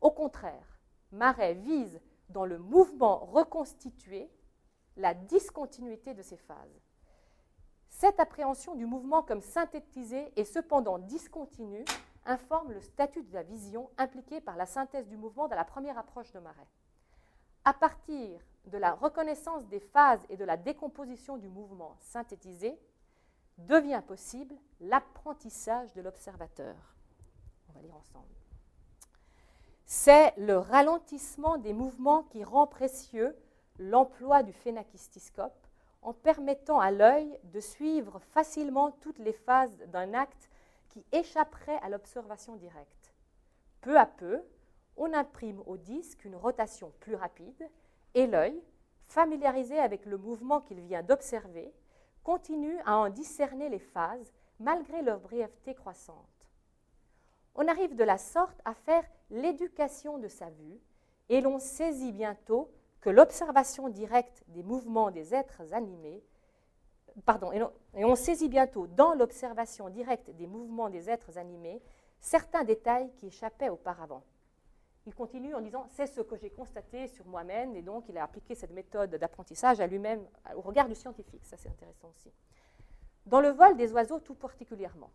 Au 0.02 0.12
contraire, 0.12 0.80
Marais 1.12 1.56
vise 1.56 1.99
dans 2.30 2.45
le 2.45 2.58
mouvement 2.58 3.20
reconstitué 3.26 4.30
la 4.97 5.14
discontinuité 5.14 6.14
de 6.14 6.22
ces 6.22 6.38
phases. 6.38 6.82
Cette 7.89 8.20
appréhension 8.20 8.76
du 8.76 8.86
mouvement 8.86 9.22
comme 9.22 9.41
synthétisé 9.41 10.32
et 10.36 10.45
cependant 10.45 10.97
discontinu 10.99 11.84
informe 12.26 12.72
le 12.72 12.82
statut 12.82 13.24
de 13.24 13.34
la 13.34 13.43
vision 13.43 13.89
impliquée 13.97 14.41
par 14.41 14.56
la 14.56 14.66
synthèse 14.66 15.08
du 15.08 15.18
mouvement 15.18 15.47
dans 15.47 15.56
la 15.56 15.66
première 15.66 15.97
approche 15.97 16.32
de 16.32 16.39
Marais. 16.39 16.68
À 17.66 17.74
partir 17.74 18.39
de 18.66 18.78
la 18.78 18.93
reconnaissance 18.93 19.68
des 19.68 19.80
phases 19.80 20.26
et 20.30 20.38
de 20.38 20.45
la 20.45 20.57
décomposition 20.57 21.38
du 21.38 21.47
mouvement 21.47 21.95
synthétisé, 21.99 22.78
devient 23.57 24.01
possible 24.05 24.55
l'apprentissage 24.80 25.93
de 25.93 26.01
l'observateur. 26.01 26.76
On 27.70 27.74
va 27.74 27.82
lire 27.82 27.95
ensemble. 27.95 28.26
C'est 29.86 30.34
le 30.38 30.57
ralentissement 30.57 31.57
des 31.57 31.74
mouvements 31.74 32.24
qui 32.24 32.43
rend 32.43 32.66
précieux 32.68 33.36
l'emploi 33.78 34.43
du 34.43 34.53
phénakistiscope 34.53 35.68
en 36.01 36.14
permettant 36.14 36.80
à 36.80 36.91
l'œil 36.91 37.38
de 37.43 37.59
suivre 37.59 38.20
facilement 38.34 38.91
toutes 39.01 39.20
les 39.20 39.34
phases 39.34 39.78
d'un 39.88 40.14
acte 40.14 40.49
qui 40.89 41.05
échapperait 41.12 41.80
à 41.84 41.89
l'observation 41.89 42.55
directe. 42.55 43.14
Peu 43.82 43.97
à 43.97 44.05
peu, 44.05 44.41
on 44.97 45.14
imprime 45.14 45.62
au 45.66 45.78
disque 45.78 46.26
une 46.26 46.36
rotation 46.36 46.91
plus 46.99 47.16
rapide 47.16 47.70
et 48.16 48.28
l'œil, 48.28 48.62
familiarisé 49.03 49.78
avec 49.78 50.05
le 50.05 50.18
mouvement 50.18 50.62
qu'il 50.62 50.80
vient 50.82 51.03
d'observer, 51.03 51.74
continue 52.24 52.78
à 52.86 52.97
en 52.97 53.09
discerner 53.09 53.70
les 53.70 53.80
phases 53.80 54.34
malgré 54.59 55.01
leur 55.01 55.20
brièveté 55.20 55.74
croissante. 55.74 56.16
On 57.55 57.68
arrive 57.68 57.95
de 57.95 58.03
la 58.03 58.18
sorte 58.18 58.59
à 58.64 58.74
faire 58.74 59.03
l'éducation 59.30 60.18
de 60.18 60.28
sa 60.28 60.49
vue 60.49 60.80
et 61.30 61.41
l'on 61.41 61.59
saisit 61.59 62.12
bientôt 62.12 62.72
que 63.01 63.09
l'observation 63.09 63.89
directe 63.89 64.43
des 64.47 64.64
mouvements 64.64 65.12
des 65.12 65.34
êtres 65.34 65.74
animés, 65.74 66.24
pardon, 67.26 67.51
et 67.51 68.05
on, 68.05 68.16
saisit 68.16 68.47
bientôt 68.47 68.88
dans 68.88 69.14
l'observation 69.14 69.89
directe 69.89 70.30
des 70.30 70.47
mouvements 70.47 70.89
des 70.89 71.09
êtres 71.09 71.38
animés 71.38 71.82
certains 72.20 72.64
détails 72.64 73.12
qui 73.16 73.28
échappaient 73.28 73.70
auparavant. 73.70 74.24
Il 75.08 75.16
continue 75.16 75.56
en 75.56 75.62
disant 75.62 75.86
c'est 75.89 76.08
ce 76.08 76.22
que 76.22 76.36
j'ai 76.36 76.52
constaté 76.52 77.08
sur 77.08 77.26
moi-même 77.26 77.76
et 77.76 77.82
donc 77.82 78.06
il 78.08 78.18
a 78.18 78.24
appliqué 78.24 78.54
cette 78.54 78.72
méthode 78.72 79.16
d'apprentissage 79.16 79.80
à 79.80 79.88
lui-même 79.88 80.28
au 80.56 80.62
regard 80.62 80.88
du 80.88 80.95
scientifique. 80.95 81.45
Ça 81.45 81.58
c'est 81.58 81.70
intéressant 81.70 82.10
aussi. 82.10 82.32
Dans 83.26 83.41
le 83.41 83.49
vol 83.49 83.78
des 83.78 83.91
oiseaux 83.93 84.20
tout 84.20 84.36
particulièrement, 84.36 85.12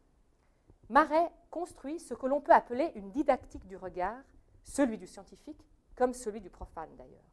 Marais 0.88 1.30
construit 1.50 1.98
ce 1.98 2.14
que 2.14 2.26
l'on 2.26 2.40
peut 2.40 2.52
appeler 2.52 2.92
une 2.94 3.10
didactique 3.10 3.66
du 3.66 3.76
regard, 3.76 4.18
celui 4.62 4.98
du 4.98 5.06
scientifique 5.06 5.60
comme 5.96 6.12
celui 6.12 6.40
du 6.40 6.50
profane 6.50 6.94
d'ailleurs. 6.96 7.24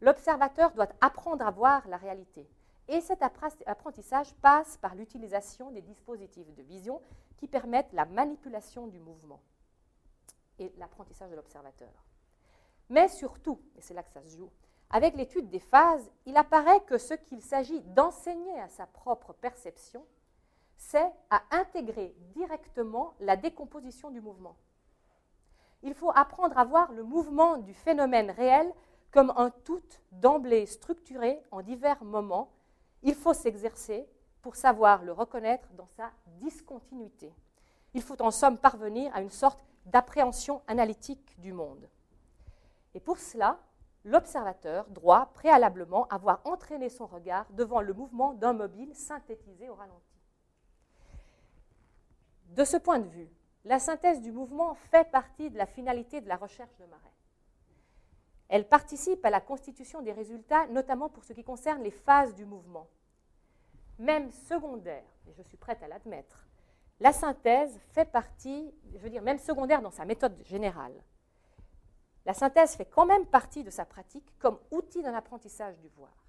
L'observateur 0.00 0.72
doit 0.72 0.88
apprendre 1.00 1.46
à 1.46 1.50
voir 1.50 1.88
la 1.88 1.96
réalité. 1.96 2.48
Et 2.88 3.00
cet 3.00 3.22
apprentissage 3.66 4.34
passe 4.34 4.76
par 4.76 4.94
l'utilisation 4.94 5.70
des 5.70 5.80
dispositifs 5.80 6.52
de 6.54 6.62
vision 6.62 7.00
qui 7.38 7.48
permettent 7.48 7.92
la 7.92 8.04
manipulation 8.04 8.86
du 8.86 8.98
mouvement 8.98 9.40
et 10.58 10.72
l'apprentissage 10.78 11.30
de 11.30 11.36
l'observateur. 11.36 11.92
Mais 12.90 13.08
surtout, 13.08 13.60
et 13.76 13.80
c'est 13.80 13.94
là 13.94 14.02
que 14.02 14.12
ça 14.12 14.22
se 14.22 14.36
joue, 14.36 14.50
avec 14.90 15.16
l'étude 15.16 15.48
des 15.50 15.58
phases, 15.58 16.10
il 16.26 16.36
apparaît 16.36 16.80
que 16.84 16.98
ce 16.98 17.14
qu'il 17.14 17.40
s'agit 17.40 17.80
d'enseigner 17.80 18.60
à 18.60 18.68
sa 18.68 18.86
propre 18.86 19.32
perception, 19.32 20.04
c'est 20.76 21.10
à 21.30 21.42
intégrer 21.50 22.14
directement 22.34 23.14
la 23.20 23.36
décomposition 23.36 24.10
du 24.10 24.20
mouvement. 24.20 24.56
Il 25.82 25.94
faut 25.94 26.12
apprendre 26.14 26.56
à 26.58 26.64
voir 26.64 26.92
le 26.92 27.02
mouvement 27.02 27.56
du 27.56 27.74
phénomène 27.74 28.30
réel 28.30 28.72
comme 29.10 29.32
un 29.36 29.50
tout 29.50 29.82
d'emblée 30.12 30.66
structuré 30.66 31.42
en 31.50 31.62
divers 31.62 32.02
moments. 32.04 32.50
Il 33.02 33.14
faut 33.14 33.34
s'exercer 33.34 34.08
pour 34.42 34.56
savoir 34.56 35.02
le 35.04 35.12
reconnaître 35.12 35.68
dans 35.74 35.88
sa 35.88 36.10
discontinuité. 36.40 37.32
Il 37.94 38.02
faut 38.02 38.20
en 38.20 38.30
somme 38.30 38.58
parvenir 38.58 39.14
à 39.14 39.22
une 39.22 39.30
sorte 39.30 39.64
d'appréhension 39.86 40.62
analytique 40.66 41.40
du 41.40 41.52
monde. 41.52 41.88
Et 42.94 43.00
pour 43.00 43.18
cela, 43.18 43.58
l'observateur 44.04 44.86
doit 44.90 45.30
préalablement 45.34 46.06
avoir 46.08 46.40
entraîné 46.44 46.88
son 46.88 47.06
regard 47.06 47.46
devant 47.52 47.80
le 47.80 47.92
mouvement 47.92 48.34
d'un 48.34 48.52
mobile 48.52 48.94
synthétisé 48.94 49.68
au 49.68 49.74
ralenti. 49.74 50.14
De 52.48 52.64
ce 52.64 52.76
point 52.76 52.98
de 52.98 53.08
vue, 53.08 53.30
la 53.64 53.78
synthèse 53.78 54.20
du 54.20 54.30
mouvement 54.30 54.74
fait 54.74 55.10
partie 55.10 55.50
de 55.50 55.58
la 55.58 55.66
finalité 55.66 56.20
de 56.20 56.28
la 56.28 56.36
recherche 56.36 56.76
de 56.76 56.84
Marais. 56.86 57.14
Elle 58.48 58.68
participe 58.68 59.24
à 59.24 59.30
la 59.30 59.40
constitution 59.40 60.02
des 60.02 60.12
résultats, 60.12 60.66
notamment 60.68 61.08
pour 61.08 61.24
ce 61.24 61.32
qui 61.32 61.42
concerne 61.42 61.82
les 61.82 61.90
phases 61.90 62.34
du 62.34 62.44
mouvement. 62.44 62.88
Même 63.98 64.30
secondaire, 64.30 65.04
et 65.26 65.32
je 65.32 65.42
suis 65.42 65.56
prête 65.56 65.82
à 65.82 65.88
l'admettre, 65.88 66.46
la 67.00 67.12
synthèse 67.12 67.78
fait 67.92 68.10
partie, 68.10 68.72
je 68.92 68.98
veux 68.98 69.10
dire, 69.10 69.22
même 69.22 69.38
secondaire 69.38 69.82
dans 69.82 69.90
sa 69.90 70.04
méthode 70.04 70.36
générale. 70.44 70.94
La 72.24 72.34
synthèse 72.34 72.76
fait 72.76 72.86
quand 72.86 73.04
même 73.04 73.26
partie 73.26 73.64
de 73.64 73.70
sa 73.70 73.84
pratique 73.84 74.26
comme 74.38 74.58
outil 74.70 75.02
d'un 75.02 75.14
apprentissage 75.14 75.78
du 75.78 75.88
voir. 75.88 76.24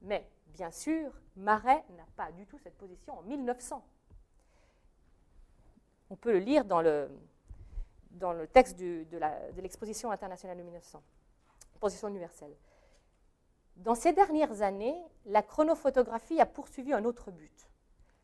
Mais, 0.00 0.28
bien 0.46 0.70
sûr, 0.70 1.12
Marais 1.36 1.84
n'a 1.90 2.06
pas 2.16 2.32
du 2.32 2.46
tout 2.46 2.58
cette 2.58 2.76
position 2.76 3.18
en 3.18 3.22
1900. 3.22 3.84
On 6.10 6.16
peut 6.16 6.32
le 6.32 6.40
lire 6.40 6.64
dans 6.64 6.82
le, 6.82 7.08
texte 8.52 8.78
de 8.78 9.60
l'exposition 9.60 10.10
internationale 10.10 10.58
de 10.58 10.62
1900, 10.62 11.02
Position 11.80 12.08
universelle. 12.08 12.54
Dans 13.76 13.94
ces 13.94 14.12
dernières 14.12 14.62
années, 14.62 15.00
la 15.26 15.42
chronophotographie 15.42 16.40
a 16.40 16.46
poursuivi 16.46 16.92
un 16.92 17.04
autre 17.04 17.30
but 17.30 17.71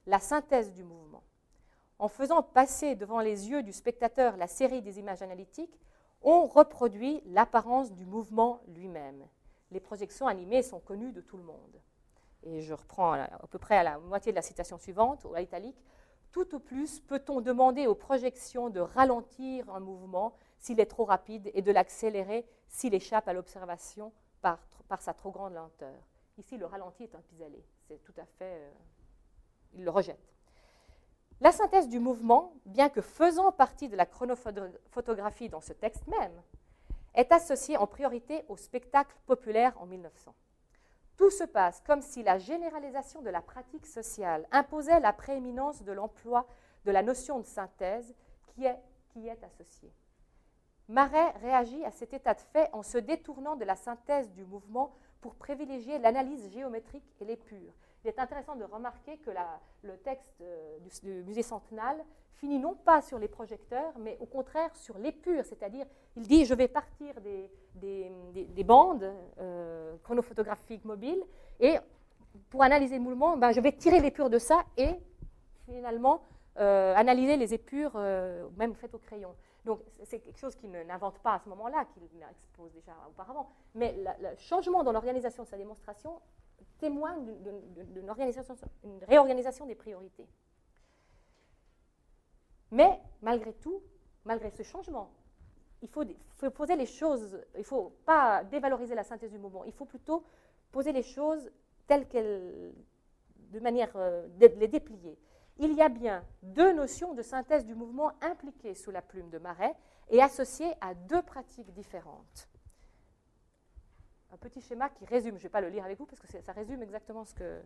la 0.09 0.19
synthèse 0.19 0.73
du 0.73 0.85
mouvement. 0.85 1.23
En 1.99 2.09
faisant 2.09 2.43
passer 2.43 2.97
devant 2.97 3.21
les 3.21 3.51
yeux 3.51 3.63
du 3.63 3.73
spectateur 3.73 4.37
la 4.39 4.47
série 4.47 4.81
des 4.81 4.99
images 4.99 5.21
analytiques, 5.21 5.79
on 6.23 6.47
reproduit 6.47 7.23
l'apparence 7.27 7.93
du 7.93 8.07
mouvement 8.07 8.63
lui-même. 8.69 9.27
Les 9.71 9.81
projections 9.81 10.27
animées 10.27 10.63
sont 10.63 10.81
connues 10.81 11.13
de 11.13 11.21
tout 11.21 11.37
le 11.37 11.43
monde. 11.43 11.83
Et 12.43 12.63
je 12.63 12.73
reprends 12.73 13.13
à, 13.13 13.29
peu 13.51 13.59
près 13.59 13.77
à 13.77 13.83
la 13.83 13.99
moitié 13.99 14.33
de 14.33 14.37
la 14.37 14.43
citation 14.43 14.79
suivante, 14.79 15.27
à 15.35 15.43
italique. 15.43 15.85
Tout 16.33 16.55
au 16.55 16.59
plus 16.59 17.01
peut-on 17.01 17.43
demander 17.43 17.87
aux 17.87 17.95
projections 17.95 18.71
de 18.71 18.81
ralentir 18.81 19.69
un 19.71 19.81
mouvement, 19.81 20.35
s'il 20.59 20.81
est 20.81 20.87
trop 20.87 21.05
rapide 21.05 21.51
et 21.53 21.61
de 21.61 21.71
l'accélérer 21.71 22.47
s'il 22.69 22.95
échappe 22.95 23.29
à 23.29 23.35
l'observation 23.35 24.13
par, 24.41 24.59
sa 25.01 25.13
trop 25.13 25.31
grande 25.31 25.53
lenteur? 25.53 26.01
Ici, 26.39 26.57
le 26.57 26.65
ralenti 26.65 27.03
est 27.03 27.15
un 27.15 27.21
pis-aller. 27.21 27.65
C'est 27.87 28.03
tout 28.03 28.15
à 28.17 28.25
fait. 28.25 28.45
Euh, 28.45 28.71
il 29.75 29.85
le 29.85 29.91
rejette. 29.91 30.33
La 31.41 31.53
synthèse 31.53 31.89
du 31.89 32.01
mouvement, 32.01 32.53
bien 32.67 32.89
que 32.89 33.01
faisant 33.01 33.53
partie 33.53 33.89
de 33.89 33.97
la 33.97 34.07
chronophotographie 34.07 35.49
dans 35.49 35.61
ce 35.61 35.73
texte 35.73 36.07
même, 36.09 36.43
est 37.15 37.31
associée 37.33 37.77
en 37.77 37.87
priorité 37.87 38.45
au 38.49 38.57
spectacle 38.57 39.17
populaire 39.27 39.81
en 39.81 39.87
1900. 39.87 40.35
Tout 41.17 41.31
se 41.31 41.45
passe 41.45 41.81
comme 41.87 42.03
si 42.03 42.23
la 42.23 42.39
généralisation 42.39 43.23
de 43.23 43.31
la 43.31 43.41
pratique 43.41 43.87
sociale 43.87 44.47
imposait 44.53 45.01
la 45.01 45.13
prééminence 45.13 45.83
de 45.83 45.93
l'emploi 45.93 46.47
de 46.85 46.91
la 46.93 47.03
notion 47.03 47.41
de 47.41 47.47
synthèse 47.47 48.15
qui 48.47 48.65
est, 48.65 48.79
qui 49.11 49.29
associée. 49.31 49.93
Marais 50.89 51.31
réagit 51.43 51.85
à 51.85 51.91
cet 51.91 52.15
état 52.15 52.35
de 52.35 52.41
fait 52.41 52.71
en 52.73 52.83
se 52.83 52.99
détournant 52.99 53.57
de 53.57 53.65
la 53.65 53.77
synthèse 53.77 54.31
du 54.33 54.45
mouvement 54.45 54.95
pour 55.21 55.35
privilégier 55.35 55.99
l'analyse 55.99 56.51
géométrique 56.51 57.05
et 57.21 57.25
les 57.25 57.37
pures. 57.37 57.75
Il 58.05 58.09
est 58.09 58.19
intéressant 58.19 58.55
de 58.55 58.65
remarquer 58.65 59.19
que 59.19 59.31
le 59.83 59.97
texte 59.99 60.41
euh, 60.41 60.79
du, 61.03 61.25
musée 61.25 61.43
Centenal 61.43 61.97
finit 62.37 62.59
non 62.59 62.75
pas 62.75 63.03
sur 63.03 63.19
les 63.19 63.27
projecteurs, 63.27 63.93
mais 63.99 64.17
au 64.21 64.27
contraire 64.27 64.75
sur 64.77 64.97
les 64.99 65.11
pures, 65.11 65.45
c'est-à-dire 65.45 65.85
il 66.17 66.23
dit 66.27 66.45
je 66.45 66.55
vais 66.55 66.69
partir 66.69 67.15
des, 67.21 68.65
bandes 68.65 69.13
euh, 69.41 69.97
chronophotographiques 70.05 70.85
mobiles 70.85 71.23
et 71.59 71.77
pour 72.51 72.63
analyser 72.63 72.97
le 72.99 73.03
mouvement, 73.03 73.37
ben, 73.37 73.51
je 73.51 73.61
vais 73.61 73.73
tirer 73.73 73.99
les 74.01 74.13
pures 74.13 74.31
de 74.31 74.39
ça 74.39 74.63
et 74.77 74.91
finalement 75.65 76.23
euh, 76.59 76.95
analyser 76.95 77.37
les 77.37 77.53
épures, 77.53 77.97
même 78.57 78.75
faites 78.75 78.95
au 78.95 78.99
crayon. 78.99 79.35
Donc 79.65 79.81
c'est 80.05 80.21
quelque 80.21 80.39
chose 80.39 80.55
qu'il 80.55 80.71
n'invente 80.71 81.19
pas 81.19 81.35
à 81.35 81.39
ce 81.41 81.49
moment-là, 81.49 81.85
qu'il 81.93 82.05
expose 82.31 82.73
déjà 82.73 82.93
auparavant. 83.09 83.49
Mais 83.75 83.97
le 84.21 84.37
changement 84.37 84.85
dans 84.85 84.93
l'organisation 84.93 85.43
de 85.43 85.49
sa 85.49 85.57
démonstration 85.57 86.21
témoigne 86.79 87.25
d'une 87.25 88.11
réorganisation 89.07 89.67
des 89.67 89.75
priorités. 89.75 90.27
Mais 92.71 93.01
malgré 93.23 93.53
tout, 93.55 93.83
malgré 94.25 94.51
ce 94.51 94.63
changement, 94.63 95.11
il 95.83 95.89
faut, 95.89 96.05
poser 96.51 96.77
les 96.77 96.87
choses, 96.87 97.41
il 97.55 97.61
ne 97.61 97.65
faut 97.65 97.93
pas 98.05 98.45
dévaloriser 98.45 98.95
la 98.95 99.05
synthèse 99.05 99.31
du 99.31 99.39
mouvement, 99.39 99.65
il 99.65 99.73
faut 99.73 99.85
plutôt 99.85 100.25
poser 100.73 100.93
les 100.93 101.03
choses 101.03 101.51
telles 101.87 102.07
qu'elles, 102.09 102.75
de 103.51 103.61
manière, 103.61 103.91
euh, 103.97 104.27
les 104.39 104.69
déplier. 104.69 105.19
Il 105.59 105.73
y 105.73 105.83
a 105.83 105.89
bien 105.89 106.25
deux 106.43 106.73
notions 106.73 107.15
de 107.15 107.23
synthèse 107.23 107.65
du 107.65 107.75
mouvement 107.75 108.13
impliquées 108.21 108.75
sous 108.75 108.91
la 108.91 109.03
plume 109.03 109.31
de 109.31 109.39
Marais 109.39 109.75
et 110.11 110.23
associées 110.23 110.73
à 110.81 110.95
deux 110.95 111.23
pratiques 111.23 111.73
différentes 111.73 112.49
un 114.33 114.37
petit 114.37 114.61
schéma 114.61 114.89
qui 114.91 115.05
résume, 115.05 115.37
je 115.37 115.41
ne 115.41 115.43
vais 115.45 115.49
pas 115.49 115.61
le 115.61 115.69
lire 115.69 115.85
avec 115.85 115.99
vous 115.99 116.07
parce 116.07 116.21
que 116.21 116.27
ça 116.41 116.53
résume 116.53 116.83
exactement 116.83 117.25
ce 117.25 117.35
que, 117.35 117.61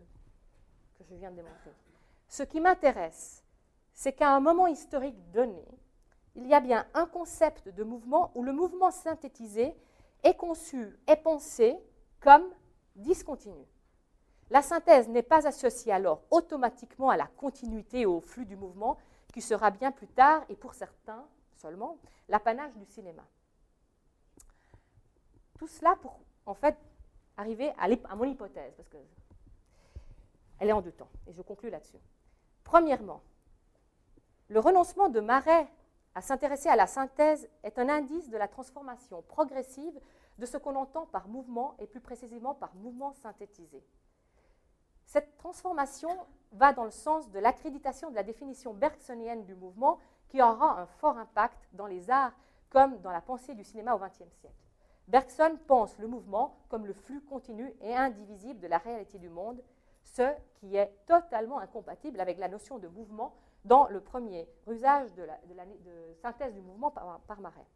je 1.09 1.15
viens 1.15 1.31
de 1.31 1.35
démontrer. 1.35 1.71
Ce 2.27 2.43
qui 2.43 2.61
m'intéresse, 2.61 3.43
c'est 3.93 4.13
qu'à 4.13 4.33
un 4.33 4.39
moment 4.39 4.67
historique 4.67 5.31
donné, 5.31 5.65
il 6.35 6.47
y 6.47 6.53
a 6.53 6.61
bien 6.61 6.87
un 6.93 7.05
concept 7.05 7.69
de 7.69 7.83
mouvement 7.83 8.31
où 8.35 8.43
le 8.43 8.53
mouvement 8.53 8.91
synthétisé 8.91 9.75
est 10.23 10.35
conçu, 10.35 10.97
est 11.07 11.17
pensé 11.17 11.77
comme 12.21 12.45
discontinu. 12.95 13.65
La 14.49 14.61
synthèse 14.61 15.09
n'est 15.09 15.23
pas 15.23 15.47
associée 15.47 15.91
alors 15.91 16.21
automatiquement 16.31 17.09
à 17.09 17.17
la 17.17 17.27
continuité 17.27 18.05
au 18.05 18.21
flux 18.21 18.45
du 18.45 18.55
mouvement, 18.55 18.97
qui 19.33 19.41
sera 19.41 19.71
bien 19.71 19.91
plus 19.91 20.07
tard, 20.07 20.43
et 20.47 20.55
pour 20.55 20.75
certains 20.75 21.25
seulement, 21.55 21.97
l'apanage 22.29 22.73
du 22.75 22.85
cinéma. 22.85 23.25
Tout 25.57 25.67
cela 25.67 25.95
pour 26.01 26.19
en 26.45 26.53
fait, 26.53 26.77
arriver 27.37 27.71
à, 27.77 28.15
mon 28.15 28.25
hypothèse, 28.25 28.73
parce 28.75 28.89
qu'elle 28.89 30.69
est 30.69 30.73
en 30.73 30.81
deux 30.81 30.91
temps, 30.91 31.09
et 31.27 31.33
je 31.33 31.41
conclus 31.41 31.69
là-dessus. 31.69 31.99
Premièrement, 32.63 33.21
le 34.49 34.59
renoncement 34.59 35.09
de 35.09 35.19
Marais 35.19 35.67
à 36.15 36.21
s'intéresser 36.21 36.69
à 36.69 36.75
la 36.75 36.87
synthèse 36.87 37.49
est 37.63 37.79
un 37.79 37.89
indice 37.89 38.29
de 38.29 38.37
la 38.37 38.47
transformation 38.47 39.23
progressive 39.23 39.99
de 40.37 40.45
ce 40.45 40.57
qu'on 40.57 40.75
entend 40.75 41.05
par 41.07 41.27
mouvement, 41.27 41.75
et 41.79 41.87
plus 41.87 42.01
précisément 42.01 42.53
par 42.53 42.73
mouvement 42.75 43.13
synthétisé. 43.13 43.83
Cette 45.05 45.37
transformation 45.37 46.09
va 46.53 46.73
dans 46.73 46.85
le 46.85 46.91
sens 46.91 47.29
de 47.29 47.39
l'accréditation 47.39 48.09
de 48.09 48.15
la 48.15 48.23
définition 48.23 48.73
bergsonienne 48.73 49.45
du 49.45 49.55
mouvement 49.55 49.99
qui 50.27 50.41
aura 50.41 50.79
un 50.79 50.85
fort 50.85 51.17
impact 51.17 51.69
dans 51.73 51.85
les 51.85 52.09
arts 52.09 52.33
comme 52.69 52.99
dans 53.01 53.11
la 53.11 53.21
pensée 53.21 53.53
du 53.53 53.63
cinéma 53.63 53.93
au 53.93 53.99
XXe 53.99 54.31
siècle. 54.39 54.62
Bergson 55.07 55.57
pense 55.67 55.97
le 55.99 56.07
mouvement 56.07 56.57
comme 56.69 56.85
le 56.85 56.93
flux 56.93 57.21
continu 57.21 57.73
et 57.81 57.95
indivisible 57.95 58.59
de 58.59 58.67
la 58.67 58.77
réalité 58.77 59.19
du 59.19 59.29
monde, 59.29 59.61
ce 60.03 60.33
qui 60.55 60.75
est 60.75 60.93
totalement 61.05 61.59
incompatible 61.59 62.19
avec 62.19 62.37
la 62.37 62.47
notion 62.47 62.79
de 62.79 62.87
mouvement 62.87 63.35
dans 63.65 63.87
le 63.87 64.01
premier 64.01 64.47
usage 64.67 65.13
de, 65.13 65.23
la, 65.23 65.39
synthèse 66.21 66.53
du 66.53 66.61
mouvement 66.61 66.91
par, 66.91 67.19
par 67.21 67.41
Marais. 67.41 67.67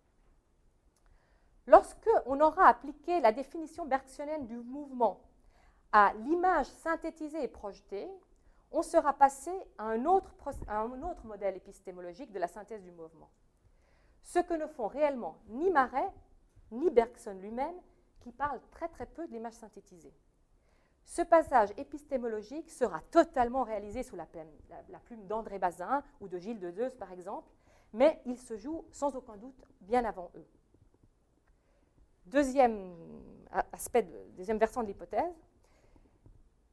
Lorsque 1.66 2.10
on 2.26 2.40
aura 2.40 2.68
appliqué 2.68 3.20
la 3.20 3.32
définition 3.32 3.86
bergsonienne 3.86 4.48
du 4.48 4.58
mouvement 4.58 5.22
à 5.92 6.14
l'image 6.14 6.68
synthétisée 6.68 7.44
et 7.44 7.48
projetée, 7.48 8.10
on 8.72 8.82
sera 8.82 9.14
passé 9.14 9.52
à 9.78 9.86
un, 9.86 10.06
autre, 10.06 10.34
à 10.68 10.82
un 10.82 11.02
autre 11.04 11.26
modèle 11.26 11.56
épistémologique 11.56 12.32
de 12.32 12.40
la 12.40 12.48
synthèse 12.48 12.84
du 12.84 12.92
mouvement. 12.92 13.30
Ce 14.24 14.40
que 14.40 14.54
ne 14.54 14.68
font 14.68 14.88
réellement 14.88 15.38
ni 15.48 15.70
Marais 15.70 16.12
ni 16.72 16.90
Bergson 16.90 17.38
lui-même, 17.40 17.76
qui 18.20 18.32
parle 18.32 18.60
très 18.72 19.06
peu 19.06 19.28
de 19.28 19.34
l'image 19.34 19.54
synthétisée. 19.54 20.14
Ce 21.06 21.22
passage 21.22 21.70
épistémologique 21.78 22.70
sera 22.70 23.00
totalement 23.12 23.64
réalisé 23.64 24.04
sous 24.04 24.18
la 24.18 24.26
plume, 24.26 25.26
d'André 25.28 25.58
Bazin 25.58 26.04
ou 26.20 26.28
de 26.28 26.38
Gilles 26.38 26.60
Deleuze, 26.60 26.96
par 26.96 27.12
exemple, 27.14 27.50
mais 27.94 28.22
il 28.26 28.38
se 28.38 28.58
joue 28.58 28.86
sans 28.92 29.16
aucun 29.16 29.38
doute 29.38 29.66
bien 29.82 30.04
avant 30.04 30.30
eux. 30.36 30.46
Deuxième 32.26 32.94
aspect, 33.72 34.06
deuxième 34.36 34.58
versant 34.58 34.84
de 34.84 34.88
l'hypothèse, 34.88 35.34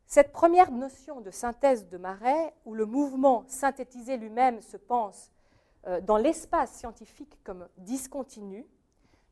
cette 0.07 0.33
première 0.33 0.73
notion 0.73 1.21
de 1.21 1.31
synthèse 1.31 1.89
de 1.89 1.97
Marais, 1.97 2.55
où 2.65 2.75
le 2.75 2.87
mouvement 2.87 3.45
synthétisé 3.47 4.17
lui-même 4.17 4.61
se 4.61 4.77
pense 4.77 5.31
euh, 5.87 6.01
dans 6.01 6.17
l'espace 6.17 6.73
scientifique 6.73 7.39
comme 7.45 7.69
discontinu, 7.79 8.67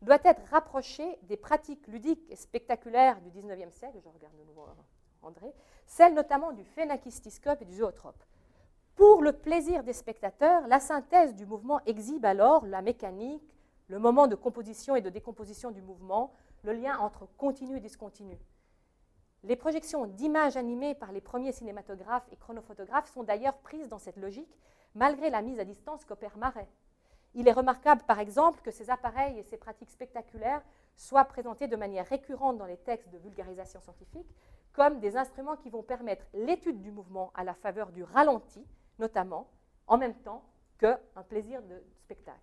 doit 0.03 0.18
être 0.24 0.42
rapproché 0.50 1.18
des 1.22 1.36
pratiques 1.36 1.86
ludiques 1.86 2.26
et 2.28 2.36
spectaculaires 2.36 3.20
du 3.20 3.30
XIXe 3.30 3.72
siècle, 3.72 3.98
je 4.03 4.09
regarde 4.09 4.36
de 4.36 4.44
nouveau 4.44 4.66
André, 5.22 5.55
celles 5.86 6.14
notamment 6.14 6.53
du 6.53 6.64
phénakistiscope 6.64 7.62
et 7.62 7.64
du 7.64 7.76
zootrope. 7.76 8.24
Pour 8.96 9.22
le 9.22 9.32
plaisir 9.32 9.84
des 9.84 9.92
spectateurs, 9.92 10.66
la 10.66 10.80
synthèse 10.80 11.34
du 11.34 11.46
mouvement 11.46 11.80
exhibe 11.86 12.24
alors 12.24 12.66
la 12.66 12.82
mécanique, 12.82 13.57
le 13.88 13.98
moment 13.98 14.26
de 14.26 14.34
composition 14.34 14.96
et 14.96 15.00
de 15.00 15.11
décomposition 15.11 15.70
du 15.70 15.80
mouvement, 15.80 16.32
le 16.62 16.72
lien 16.72 16.98
entre 16.98 17.26
continu 17.36 17.76
et 17.76 17.80
discontinu. 17.80 18.38
Les 19.44 19.57
projections 19.57 20.07
d'images 20.07 20.57
animées 20.57 20.94
par 20.94 21.12
les 21.12 21.20
premiers 21.20 21.53
cinématographes 21.53 22.28
et 22.30 22.36
chronophotographes 22.36 23.12
sont 23.12 23.24
d'ailleurs 23.24 23.59
prises 23.59 23.88
dans 23.88 23.98
cette 23.98 24.16
logique, 24.16 24.57
malgré 24.94 25.30
la 25.30 25.42
mise 25.42 25.59
à 25.59 25.64
distance 25.64 26.05
qu'opère 26.05 26.36
Marais. 26.36 26.68
Il 27.35 27.49
est 27.49 27.53
remarquable, 27.53 28.03
par 28.07 28.18
exemple, 28.18 28.61
que 28.62 28.70
ces 28.70 28.91
appareils 28.91 29.39
et 29.39 29.43
ces 29.43 29.57
pratiques 29.57 29.91
spectaculaires 29.91 30.62
soient 30.97 31.24
présentés 31.24 31.68
de 31.68 31.76
manière 31.76 32.07
récurrente 32.07 32.59
dans 32.59 32.66
les 32.66 32.76
textes 32.76 33.09
de 33.09 33.18
vulgarisation 33.18 33.80
scientifique 33.80 34.28
comme 34.72 35.01
des 35.01 35.16
instruments 35.16 35.57
qui 35.57 35.70
vont 35.70 35.83
permettre 35.83 36.26
l'étude 36.35 36.80
du 36.80 36.91
mouvement 36.91 37.30
à 37.35 37.45
la 37.45 37.55
faveur 37.55 37.93
du 37.93 38.05
ralenti, 38.05 38.66
notamment, 38.99 39.49
en 39.87 39.99
même 39.99 40.14
temps 40.14 40.43
qu'un 40.78 40.99
plaisir 41.28 41.62
de 41.62 41.83
spectacle. 41.99 42.39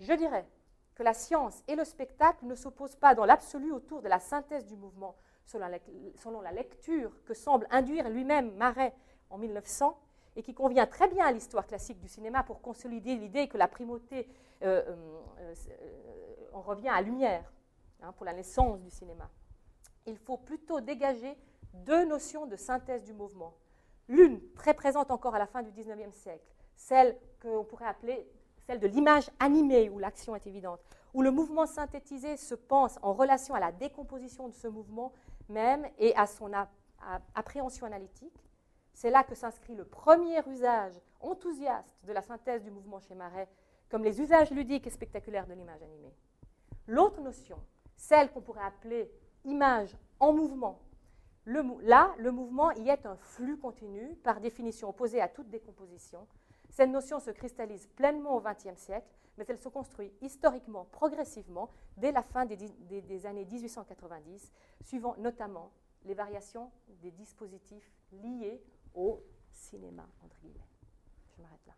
Je 0.00 0.12
dirais 0.12 0.46
que 0.94 1.02
la 1.02 1.14
science 1.14 1.62
et 1.66 1.76
le 1.76 1.84
spectacle 1.84 2.44
ne 2.44 2.54
s'opposent 2.54 2.96
pas 2.96 3.14
dans 3.14 3.24
l'absolu 3.24 3.72
autour 3.72 4.02
de 4.02 4.08
la 4.08 4.20
synthèse 4.20 4.66
du 4.66 4.76
mouvement, 4.76 5.16
selon 5.46 6.40
la 6.40 6.52
lecture 6.52 7.12
que 7.24 7.34
semble 7.34 7.66
induire 7.70 8.08
lui-même 8.08 8.54
Marais 8.56 8.94
en 9.30 9.38
1900 9.38 9.98
et 10.36 10.42
qui 10.42 10.54
convient 10.54 10.86
très 10.86 11.08
bien 11.08 11.26
à 11.26 11.32
l'histoire 11.32 11.66
classique 11.66 11.98
du 12.00 12.08
cinéma 12.08 12.42
pour 12.42 12.60
consolider 12.60 13.16
l'idée 13.16 13.48
que 13.48 13.56
la 13.56 13.68
primauté, 13.68 14.28
euh, 14.62 14.82
euh, 14.88 15.54
euh, 15.68 16.46
on 16.52 16.60
revient 16.60 16.88
à 16.88 17.00
Lumière 17.00 17.52
hein, 18.02 18.12
pour 18.12 18.26
la 18.26 18.32
naissance 18.32 18.80
du 18.80 18.90
cinéma. 18.90 19.30
Il 20.06 20.18
faut 20.18 20.36
plutôt 20.36 20.80
dégager 20.80 21.36
deux 21.72 22.04
notions 22.04 22.46
de 22.46 22.56
synthèse 22.56 23.04
du 23.04 23.12
mouvement. 23.12 23.54
L'une, 24.08 24.40
très 24.54 24.74
présente 24.74 25.10
encore 25.10 25.34
à 25.34 25.38
la 25.38 25.46
fin 25.46 25.62
du 25.62 25.70
XIXe 25.70 26.14
siècle, 26.14 26.44
celle 26.76 27.16
qu'on 27.40 27.64
pourrait 27.64 27.86
appeler 27.86 28.28
celle 28.66 28.80
de 28.80 28.86
l'image 28.86 29.30
animée 29.38 29.88
où 29.88 29.98
l'action 29.98 30.34
est 30.34 30.46
évidente, 30.46 30.80
où 31.14 31.22
le 31.22 31.30
mouvement 31.30 31.66
synthétisé 31.66 32.36
se 32.36 32.54
pense 32.54 32.98
en 33.02 33.12
relation 33.12 33.54
à 33.54 33.60
la 33.60 33.72
décomposition 33.72 34.48
de 34.48 34.54
ce 34.54 34.68
mouvement 34.68 35.12
même 35.48 35.86
et 35.98 36.14
à 36.16 36.26
son 36.26 36.50
appréhension 37.34 37.86
analytique, 37.86 38.44
c'est 38.94 39.10
là 39.10 39.24
que 39.24 39.34
s'inscrit 39.34 39.74
le 39.74 39.84
premier 39.84 40.40
usage 40.48 40.94
enthousiaste 41.20 41.98
de 42.04 42.12
la 42.12 42.22
synthèse 42.22 42.62
du 42.62 42.70
mouvement 42.70 43.00
chez 43.00 43.14
Marais, 43.14 43.48
comme 43.90 44.04
les 44.04 44.20
usages 44.20 44.50
ludiques 44.50 44.86
et 44.86 44.90
spectaculaires 44.90 45.46
de 45.46 45.52
l'image 45.52 45.82
animée. 45.82 46.14
L'autre 46.86 47.20
notion, 47.20 47.58
celle 47.96 48.30
qu'on 48.30 48.40
pourrait 48.40 48.64
appeler 48.64 49.10
image 49.44 49.96
en 50.20 50.32
mouvement, 50.32 50.80
là, 51.46 52.14
le 52.18 52.30
mouvement 52.30 52.70
y 52.72 52.88
est 52.88 53.04
un 53.04 53.16
flux 53.16 53.58
continu, 53.58 54.14
par 54.22 54.40
définition 54.40 54.88
opposé 54.88 55.20
à 55.20 55.28
toute 55.28 55.50
décomposition. 55.50 56.26
Cette 56.70 56.90
notion 56.90 57.20
se 57.20 57.30
cristallise 57.30 57.86
pleinement 57.88 58.36
au 58.36 58.40
XXe 58.40 58.76
siècle, 58.76 59.08
mais 59.36 59.44
elle 59.48 59.58
se 59.58 59.68
construit 59.68 60.12
historiquement, 60.22 60.86
progressivement, 60.92 61.68
dès 61.96 62.12
la 62.12 62.22
fin 62.22 62.46
des, 62.46 62.56
des 62.56 63.26
années 63.26 63.44
1890, 63.44 64.52
suivant 64.82 65.14
notamment 65.18 65.70
les 66.04 66.14
variations 66.14 66.70
des 67.02 67.10
dispositifs 67.10 67.90
liés 68.12 68.62
au 68.94 69.22
cinéma, 69.52 70.08
entre 70.22 70.36
guillemets. 70.40 70.68
Je 71.36 71.42
m'arrête 71.42 71.66
là. 71.66 71.74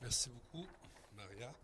Merci 0.00 0.30
beaucoup, 0.30 0.66
Maria, 1.16 1.54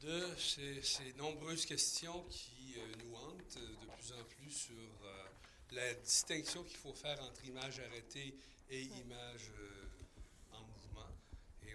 de 0.00 0.34
ces, 0.36 1.12
nombreuses 1.16 1.66
questions 1.66 2.24
qui 2.30 2.76
euh, 2.78 3.04
nous 3.04 3.16
hantent 3.16 3.58
de 3.58 3.86
plus 3.96 4.12
en 4.12 4.24
plus 4.24 4.50
sur 4.50 4.74
euh, 4.76 5.24
la 5.72 5.94
distinction 5.94 6.62
qu'il 6.62 6.76
faut 6.76 6.94
faire 6.94 7.20
entre 7.22 7.44
image 7.44 7.80
arrêtée 7.80 8.34
et 8.70 8.82
image 8.82 9.50
euh, 9.58 9.87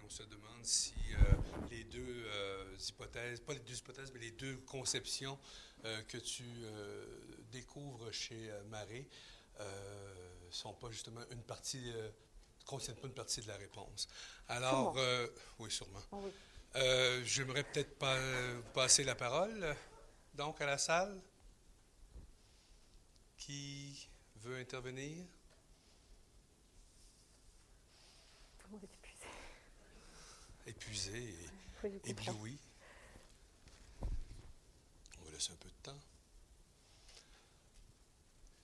on 0.06 0.10
se 0.10 0.24
demande 0.24 0.64
si 0.64 0.94
les 1.72 1.84
deux 1.86 2.26
hypothèses, 2.90 3.40
pas 3.40 3.54
les 3.54 3.60
deux 3.60 3.78
hypothèses, 3.78 4.12
mais 4.14 4.20
les 4.20 4.32
deux 4.32 4.58
conceptions 4.66 5.38
que 6.08 6.18
tu 6.18 6.44
découvres 7.52 8.12
chez 8.12 8.52
Marie 8.70 9.08
ne 9.60 10.52
sont 10.52 10.74
pas 10.74 10.92
justement 10.92 11.22
une 11.32 11.44
partie 11.44 11.92
contiennent 12.66 12.98
pas 12.98 13.08
une 13.08 13.14
partie 13.14 13.42
de 13.42 13.48
la 13.48 13.58
réponse. 13.58 14.08
Alors, 14.48 14.98
euh, 14.98 15.28
oui, 15.60 15.72
sûrement. 15.72 16.02
Ah 16.12 16.18
euh, 16.76 17.24
j'aimerais 17.24 17.64
peut-être 17.64 17.98
pas, 17.98 18.18
passer 18.74 19.04
la 19.04 19.16
parole, 19.16 19.76
donc, 20.34 20.60
à 20.62 20.66
la 20.66 20.78
salle. 20.78 21.22
Qui 23.38 24.10
veut 24.38 24.58
intervenir? 24.58 25.26
Tout 28.60 28.68
le 28.68 28.72
monde 28.72 28.84
est 28.84 28.94
épuisé. 28.96 29.28
Épuisé 30.66 31.36
et 31.84 32.10
ébloui. 32.10 32.58
On 34.02 35.26
va 35.26 35.32
laisser 35.32 35.52
un 35.52 35.58
peu 35.58 35.70
de 35.70 35.84
temps. 35.84 36.00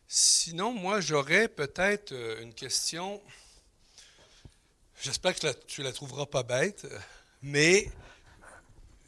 Sinon, 0.07 0.71
moi, 0.71 1.01
j'aurais 1.01 1.47
peut-être 1.47 2.13
euh, 2.13 2.41
une 2.41 2.53
question 2.53 3.21
J'espère 5.01 5.33
que 5.33 5.53
tu 5.65 5.81
la 5.81 5.93
trouveras 5.93 6.25
pas 6.25 6.43
bête, 6.43 6.85
mais 7.41 7.89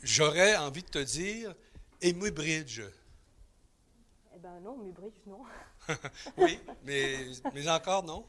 j'aurais 0.01 0.55
envie 0.55 0.83
de 0.83 0.87
te 0.87 0.99
dire, 0.99 1.53
et 2.01 2.13
Bridge. 2.13 2.81
Eh 4.33 4.39
bien 4.39 4.57
non, 4.61 4.77
Mubridge, 4.77 5.19
non. 5.27 5.43
oui, 6.37 6.59
mais, 6.85 7.17
mais 7.53 7.67
encore 7.67 8.03
non? 8.03 8.25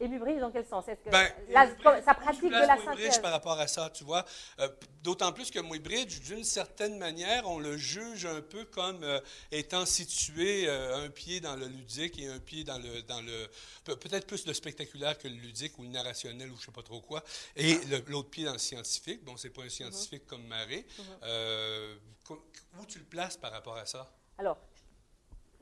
Et 0.00 0.06
Bridge, 0.06 0.38
dans 0.38 0.52
quel 0.52 0.64
sens? 0.64 0.86
Est-ce 0.86 1.02
que 1.02 1.10
ben, 1.10 2.02
sa 2.04 2.14
pratique 2.14 2.44
de 2.44 2.50
la 2.50 2.76
synthèse 2.76 3.18
par 3.18 3.32
rapport 3.32 3.58
à 3.58 3.66
ça, 3.66 3.90
tu 3.90 4.04
vois. 4.04 4.24
Euh, 4.60 4.68
d'autant 5.02 5.32
plus 5.32 5.50
que 5.50 5.58
Bridge, 5.78 6.20
d'une 6.20 6.44
certaine 6.44 6.98
manière, 6.98 7.48
on 7.48 7.58
le 7.58 7.76
juge 7.76 8.24
un 8.24 8.40
peu 8.40 8.64
comme 8.64 9.02
euh, 9.02 9.20
étant 9.50 9.86
situé 9.86 10.68
euh, 10.68 11.04
un 11.04 11.08
pied 11.08 11.40
dans 11.40 11.56
le 11.56 11.66
ludique 11.66 12.18
et 12.20 12.28
un 12.28 12.38
pied 12.38 12.62
dans 12.62 12.78
le, 12.78 13.02
dans 13.02 13.20
le 13.20 13.48
peut-être 13.96 14.26
plus 14.26 14.46
le 14.46 14.54
spectaculaire 14.54 15.18
que 15.18 15.26
le 15.26 15.34
ludique 15.34 15.76
ou 15.78 15.82
le 15.82 15.88
narrationnel 15.88 16.50
ou 16.50 16.56
je 16.56 16.66
sais 16.66 16.72
pas 16.72 16.82
trop 16.82 17.00
quoi, 17.00 17.24
et 17.56 17.78
l'autre 18.06 18.30
pied 18.30 18.44
dans 18.44 18.52
le 18.52 18.58
scientifique. 18.58 19.24
Bon, 19.24 19.36
c'est 19.36 19.50
pas 19.50 19.62
un 19.62 19.68
scientifique 19.68 20.24
mm-hmm. 20.24 20.26
comme 20.26 20.46
Marais. 20.46 20.84
Mm-hmm. 21.22 22.38
où 22.80 22.86
tu 22.86 22.98
le 22.98 23.04
places 23.04 23.36
par 23.36 23.50
rapport 23.50 23.76
à 23.76 23.86
ça? 23.86 24.08
Alors, 24.38 24.58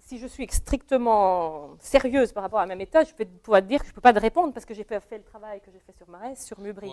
si 0.07 0.19
je 0.19 0.27
suis 0.29 0.47
strictement 0.49 1.77
sérieuse 1.81 2.33
par 2.33 2.45
rapport 2.45 2.61
à 2.61 2.67
ma 2.67 2.77
méthode, 2.77 3.09
je 3.09 3.15
peux 3.15 3.25
pouvoir 3.25 3.61
dire 3.61 3.81
que 3.81 3.87
je 3.87 3.91
ne 3.91 3.95
peux 3.97 4.01
pas 4.01 4.13
te 4.13 4.21
répondre 4.21 4.55
parce 4.55 4.65
que 4.65 4.73
j'ai 4.73 4.85
fait 4.85 5.03
le 5.11 5.25
travail 5.25 5.61
que 5.61 5.71
j'ai 5.73 5.81
fait 5.81 5.93
sur 5.97 6.09
Marais, 6.09 6.37
sur 6.37 6.61
Mubridge. 6.61 6.93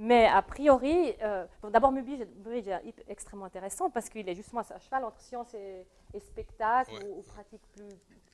Mais 0.00 0.26
a 0.26 0.42
priori, 0.42 1.14
euh, 1.22 1.46
d'abord 1.70 1.92
Mubridge 1.92 2.20
est 2.66 3.04
extrêmement 3.08 3.44
intéressant 3.44 3.88
parce 3.90 4.08
qu'il 4.08 4.28
est 4.28 4.34
justement 4.34 4.62
à 4.62 4.78
cheval 4.80 5.04
entre 5.04 5.20
science 5.20 5.54
et, 5.54 5.86
spectacle 6.18 6.92
ou, 7.16 7.22
pratique 7.22 7.62
plus 7.76 7.88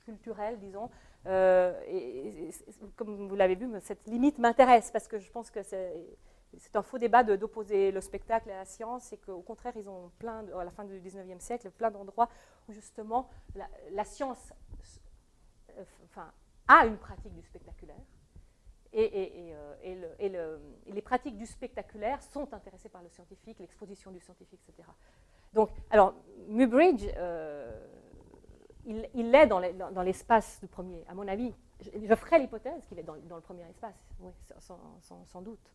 culturelle, 0.06 0.58
disons. 0.58 0.88
Euh, 1.26 1.78
et, 1.86 2.50
comme 2.96 3.28
vous 3.28 3.36
l'avez 3.36 3.54
vu, 3.54 3.68
cette 3.82 4.06
limite 4.06 4.38
m'intéresse 4.38 4.90
parce 4.90 5.08
que 5.08 5.18
je 5.18 5.30
pense 5.30 5.50
que 5.50 5.62
c'est 5.62 5.92
c'est 6.58 6.76
un 6.76 6.82
faux 6.82 6.98
débat 6.98 7.22
d'opposer 7.22 7.90
le 7.90 8.00
spectacle 8.00 8.50
à 8.50 8.58
la 8.58 8.64
science, 8.64 9.12
et 9.12 9.16
qu'au 9.16 9.40
contraire, 9.40 9.72
ils 9.76 9.88
ont 9.88 10.10
plein, 10.18 10.44
à 10.58 10.64
la 10.64 10.70
fin 10.70 10.84
du 10.84 11.00
19e 11.00 11.40
siècle, 11.40 11.70
plein 11.70 11.90
d'endroits 11.90 12.28
où 12.68 12.72
justement 12.72 13.28
la, 13.54 14.04
science 14.04 14.52
euh, 15.76 15.84
a 16.68 16.86
une 16.86 16.96
pratique 16.96 17.34
du 17.34 17.42
spectaculaire, 17.42 17.96
et, 18.96 19.52
euh, 19.52 20.58
les 20.86 21.02
pratiques 21.02 21.36
du 21.36 21.46
spectaculaire 21.46 22.22
sont 22.22 22.52
intéressées 22.54 22.88
par 22.88 23.02
le 23.02 23.08
scientifique, 23.08 23.58
l'exposition 23.58 24.12
du 24.12 24.20
scientifique, 24.20 24.60
etc. 24.68 24.88
Donc, 25.52 25.70
alors, 25.90 26.14
Mubridge, 26.46 27.04
euh, 27.16 27.86
il, 28.86 29.34
est 29.34 29.46
dans 29.46 30.02
l'espace 30.02 30.60
du 30.60 30.68
premier, 30.68 31.04
à 31.08 31.14
mon 31.14 31.26
avis. 31.26 31.52
Je, 31.80 32.14
ferai 32.14 32.38
l'hypothèse 32.38 32.86
qu'il 32.86 32.98
est 33.00 33.02
dans, 33.02 33.14
le 33.16 33.40
premier 33.40 33.64
espace, 33.68 33.96
sans 34.60 35.42
doute. 35.42 35.72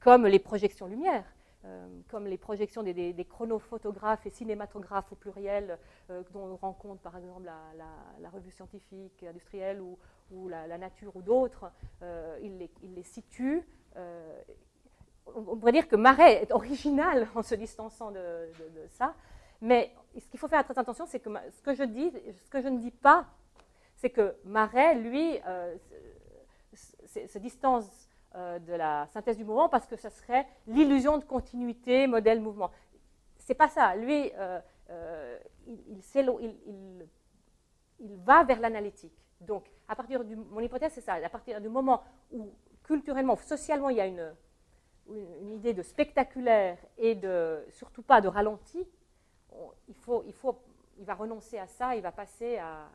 Comme 0.00 0.26
les 0.26 0.38
projections 0.38 0.86
lumière. 0.86 1.24
Euh, 1.64 1.86
comme 2.08 2.26
les 2.26 2.38
projections 2.38 2.82
des, 2.82 3.26
chronophotographes 3.28 4.26
et 4.26 4.30
cinématographes 4.30 5.12
au 5.12 5.14
pluriel, 5.14 5.78
euh, 6.10 6.24
dont 6.32 6.40
on 6.40 6.56
rencontre 6.56 7.00
par 7.02 7.16
exemple 7.16 7.44
la, 7.44 8.30
revue 8.30 8.50
scientifique 8.50 9.22
industrielle 9.22 9.80
ou, 9.80 10.48
la, 10.48 10.76
nature 10.76 11.14
ou 11.14 11.22
d'autres, 11.22 11.70
il, 12.42 12.68
les, 12.82 13.02
situe. 13.04 13.62
On, 15.26 15.56
pourrait 15.56 15.72
dire 15.72 15.86
que 15.86 15.94
Marais 15.94 16.42
est 16.42 16.50
original 16.50 17.28
en 17.36 17.42
se 17.42 17.54
distançant 17.54 18.10
de, 18.10 18.48
ça, 18.88 19.14
mais 19.60 19.94
ce 20.18 20.26
qu'il 20.26 20.40
faut 20.40 20.48
faire 20.48 20.64
très 20.64 20.76
attention, 20.76 21.06
c'est 21.06 21.20
que 21.20 21.30
ce 21.50 21.62
que 21.62 21.74
je 21.74 21.84
dis, 21.84 22.10
ce 22.44 22.50
que 22.50 22.60
je 22.60 22.68
ne 22.68 22.78
dis 22.78 22.90
pas, 22.90 23.26
c'est 23.94 24.10
que 24.10 24.34
Marais, 24.44 24.96
lui, 24.96 25.38
se 26.74 27.38
distance 27.38 27.86
euh, 27.86 28.01
de 28.34 28.72
la 28.72 29.06
synthèse 29.08 29.36
du 29.36 29.44
mouvement 29.44 29.68
parce 29.68 29.86
que 29.86 29.96
ce 29.96 30.08
serait 30.08 30.46
l'illusion 30.66 31.18
de 31.18 31.24
continuité 31.24 32.06
modèle-mouvement. 32.06 32.70
C'est 33.38 33.54
pas 33.54 33.68
ça. 33.68 33.96
Lui, 33.96 34.30
euh, 34.36 34.60
euh, 34.90 35.38
il, 35.66 36.00
il, 37.98 38.16
va 38.18 38.44
vers 38.44 38.60
l'analytique. 38.60 39.16
Donc, 39.40 39.70
à 39.88 39.96
partir 39.96 40.24
du, 40.24 40.36
mon 40.36 40.60
hypothèse, 40.60 40.92
c'est 40.92 41.00
ça. 41.00 41.14
À 41.14 41.28
partir 41.28 41.60
du 41.60 41.68
moment 41.68 42.02
où 42.30 42.52
culturellement, 42.84 43.36
socialement, 43.36 43.88
il 43.88 43.96
y 43.96 44.00
a 44.00 44.06
une, 44.06 44.32
une, 45.10 45.50
idée 45.50 45.74
de 45.74 45.82
spectaculaire 45.82 46.78
et 46.98 47.14
de 47.14 47.64
surtout 47.70 48.02
pas 48.02 48.20
de 48.20 48.28
ralenti, 48.28 48.86
il, 49.88 49.94
faut, 49.94 50.22
il, 50.26 50.32
faut, 50.32 50.58
il 51.02 51.06
va 51.06 51.14
renoncer 51.14 51.58
à 51.58 51.66
ça, 51.66 51.96
il 51.96 52.02
va 52.02 52.12
passer 52.12 52.58
à 52.58 52.88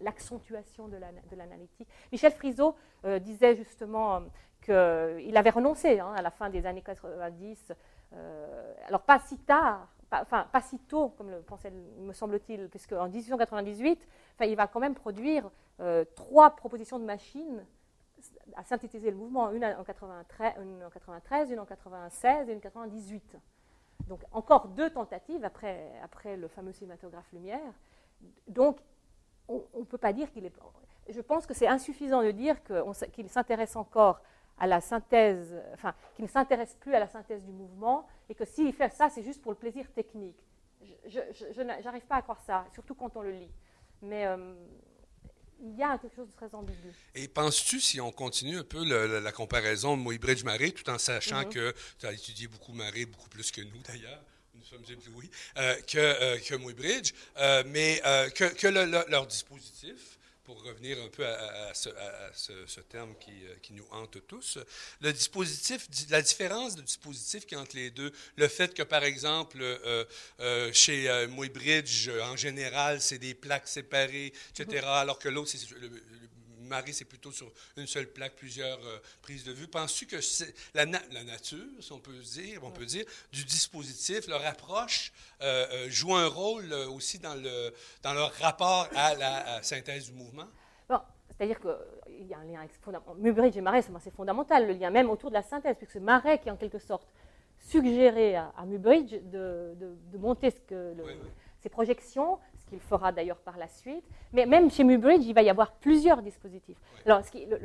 l'accentuation 0.00 0.88
de 0.88 0.98
l'analytique. 1.36 1.88
Michel 2.12 2.32
Frisot 2.32 2.76
disait 3.20 3.56
justement 3.56 4.22
qu'il 4.66 5.36
avait 5.36 5.50
renoncé 5.50 6.00
hein, 6.00 6.12
à 6.16 6.22
la 6.22 6.30
fin 6.30 6.50
des 6.50 6.66
années 6.66 6.82
90. 6.82 7.72
Euh, 8.12 8.74
alors 8.86 9.02
pas 9.02 9.18
si 9.20 9.38
tard, 9.38 9.88
pas, 10.10 10.22
enfin 10.22 10.46
pas 10.52 10.60
si 10.60 10.78
tôt, 10.78 11.10
comme 11.10 11.30
le 11.30 11.40
pensait, 11.42 11.70
me 11.70 12.12
semble-t-il, 12.12 12.68
puisque 12.68 12.92
en 12.92 13.08
1898, 13.08 14.08
enfin, 14.34 14.44
il 14.44 14.56
va 14.56 14.66
quand 14.66 14.80
même 14.80 14.94
produire 14.94 15.50
euh, 15.80 16.04
trois 16.14 16.50
propositions 16.50 16.98
de 16.98 17.04
machines 17.04 17.64
à 18.54 18.64
synthétiser 18.64 19.10
le 19.10 19.16
mouvement, 19.16 19.50
une 19.50 19.64
en 19.64 19.84
93, 19.84 20.54
une 20.62 20.82
en 20.84 20.90
93, 20.90 21.50
une 21.50 21.60
en 21.60 21.66
96 21.66 22.48
et 22.48 22.52
une 22.52 22.58
en 22.58 22.60
98. 22.60 23.36
Donc 24.06 24.20
encore 24.32 24.68
deux 24.68 24.90
tentatives 24.90 25.44
après, 25.44 25.92
après 26.02 26.36
le 26.36 26.48
fameux 26.48 26.72
cinématographe 26.72 27.30
Lumière. 27.32 27.72
Donc 28.48 28.78
on 29.48 29.62
ne 29.76 29.84
peut 29.84 29.98
pas 29.98 30.12
dire 30.12 30.30
qu'il 30.32 30.44
est... 30.44 30.52
Je 31.08 31.20
pense 31.20 31.46
que 31.46 31.54
c'est 31.54 31.68
insuffisant 31.68 32.22
de 32.22 32.30
dire 32.30 32.56
qu'il 33.12 33.28
s'intéresse 33.28 33.76
encore 33.76 34.20
à 34.58 34.66
la 34.66 34.80
synthèse, 34.80 35.54
enfin, 35.74 35.94
qui 36.14 36.22
ne 36.22 36.26
s'intéresse 36.26 36.74
plus 36.80 36.94
à 36.94 36.98
la 36.98 37.06
synthèse 37.06 37.44
du 37.44 37.52
mouvement, 37.52 38.06
et 38.28 38.34
que 38.34 38.44
s'il 38.44 38.72
fait 38.72 38.88
ça, 38.88 39.08
c'est 39.10 39.22
juste 39.22 39.42
pour 39.42 39.52
le 39.52 39.58
plaisir 39.58 39.90
technique. 39.92 40.42
Je 41.06 41.62
n'arrive 41.62 42.06
pas 42.06 42.16
à 42.16 42.22
croire 42.22 42.40
ça, 42.40 42.64
surtout 42.72 42.94
quand 42.94 43.16
on 43.16 43.22
le 43.22 43.32
lit. 43.32 43.50
Mais 44.02 44.26
euh, 44.26 44.54
il 45.60 45.76
y 45.76 45.82
a 45.82 45.98
quelque 45.98 46.16
chose 46.16 46.28
de 46.28 46.34
très 46.34 46.54
ambigu. 46.54 46.92
Et 47.14 47.28
penses-tu, 47.28 47.80
si 47.80 48.00
on 48.00 48.12
continue 48.12 48.58
un 48.58 48.64
peu 48.64 48.84
la 49.20 49.32
comparaison 49.32 49.96
Moïbridge-Marais, 49.96 50.70
tout 50.70 50.88
en 50.90 50.98
sachant 50.98 51.42
mm-hmm. 51.42 51.48
que 51.48 51.74
tu 51.98 52.06
as 52.06 52.12
étudié 52.12 52.46
beaucoup 52.46 52.72
Marais, 52.72 53.06
beaucoup 53.06 53.28
plus 53.28 53.50
que 53.50 53.60
nous 53.62 53.82
d'ailleurs, 53.86 54.22
une 54.54 54.62
sommes 54.64 54.84
éblouis, 54.88 55.30
que, 55.54 56.38
que 56.48 56.54
Muybridge, 56.56 57.12
mais 57.66 58.00
que, 58.34 58.68
leur 59.10 59.26
dispositif, 59.26 60.15
pour 60.46 60.62
revenir 60.62 60.96
un 61.02 61.08
peu 61.08 61.26
à, 61.26 61.74
ce, 61.74 62.80
terme 62.88 63.14
qui, 63.18 63.32
qui, 63.62 63.72
nous 63.72 63.86
hante 63.90 64.24
tous, 64.26 64.58
le 65.00 65.12
dispositif, 65.12 65.88
la 66.08 66.22
différence 66.22 66.76
de 66.76 66.82
dispositif 66.82 67.44
qui 67.44 67.56
entre 67.56 67.74
les 67.74 67.90
deux, 67.90 68.12
le 68.36 68.46
fait 68.46 68.72
que, 68.72 68.84
par 68.84 69.02
exemple, 69.02 69.58
chez 70.72 71.26
Muybridge, 71.28 72.08
en 72.22 72.36
général, 72.36 73.00
c'est 73.00 73.18
des 73.18 73.34
plaques 73.34 73.68
séparées, 73.68 74.32
etc., 74.56 74.86
mm-hmm. 74.86 75.00
alors 75.00 75.18
que 75.18 75.28
l'autre, 75.28 75.50
c'est 75.50 75.58
Marie, 76.66 76.92
c'est 76.92 77.04
plutôt 77.04 77.32
sur 77.32 77.50
une 77.76 77.86
seule 77.86 78.06
plaque, 78.06 78.34
plusieurs 78.34 78.78
euh, 78.84 78.98
prises 79.22 79.44
de 79.44 79.52
vue. 79.52 79.68
Penses-tu 79.68 80.06
que 80.06 80.16
la, 80.74 80.84
la, 80.84 81.24
nature, 81.24 81.64
si 81.80 81.92
on 81.92 81.98
peut 81.98 82.18
dire, 82.18 82.62
on 82.62 82.70
peut 82.70 82.86
dire, 82.86 83.04
du 83.32 83.44
dispositif, 83.44 84.28
leur 84.28 84.44
approche 84.44 85.12
euh, 85.42 85.66
euh, 85.72 85.86
joue 85.90 86.14
un 86.14 86.28
rôle 86.28 86.72
aussi 86.72 87.18
dans, 87.18 87.34
le, 87.34 87.72
dans 88.02 88.14
leur 88.14 88.32
rapport 88.34 88.88
à 88.94 89.14
la 89.14 89.62
synthèse 89.62 90.06
du 90.06 90.12
mouvement? 90.12 90.46
Bon, 90.88 91.00
c'est-à-dire 91.28 91.60
qu'il 91.60 92.26
y 92.26 92.34
a 92.34 92.38
un 92.38 92.44
lien 92.44 92.66
fondamental. 92.80 93.16
Mubridge 93.18 93.56
et 93.56 93.60
Marais, 93.60 93.82
c'est 93.82 94.14
fondamental, 94.14 94.66
le 94.66 94.72
lien 94.72 94.90
même 94.90 95.10
autour 95.10 95.30
de 95.30 95.34
la 95.34 95.42
synthèse, 95.42 95.76
puisque 95.76 95.96
Marais, 95.96 96.38
qui 96.38 96.50
en 96.50 96.56
quelque 96.56 96.78
sorte 96.78 97.06
suggéré 97.58 98.36
à, 98.36 98.52
à 98.56 98.64
Mubridge 98.64 99.12
de, 99.12 99.74
de, 99.76 100.18
monter 100.18 100.50
ce 100.50 100.60
que 100.60 100.94
ses 101.60 101.68
projections, 101.68 102.38
qu'il 102.68 102.80
fera 102.80 103.12
d'ailleurs 103.12 103.38
par 103.38 103.56
la 103.56 103.68
suite. 103.68 104.04
Mais 104.32 104.46
même 104.46 104.70
chez 104.70 104.84
Mubridge, 104.84 105.24
il 105.24 105.34
va 105.34 105.42
y 105.42 105.50
avoir 105.50 105.72
plusieurs 105.72 106.22
dispositifs. 106.22 106.78
Alors, 107.04 107.22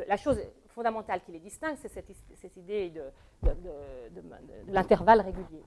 la 0.07 0.17
chose 0.17 0.39
fondamentale 0.69 1.21
qui 1.21 1.31
les 1.31 1.39
distingue, 1.39 1.75
c'est 1.77 1.89
cette, 1.89 2.57
idée 2.57 2.89
de, 2.89 3.03
l'intervalle 4.67 5.21
régulier. 5.21 5.63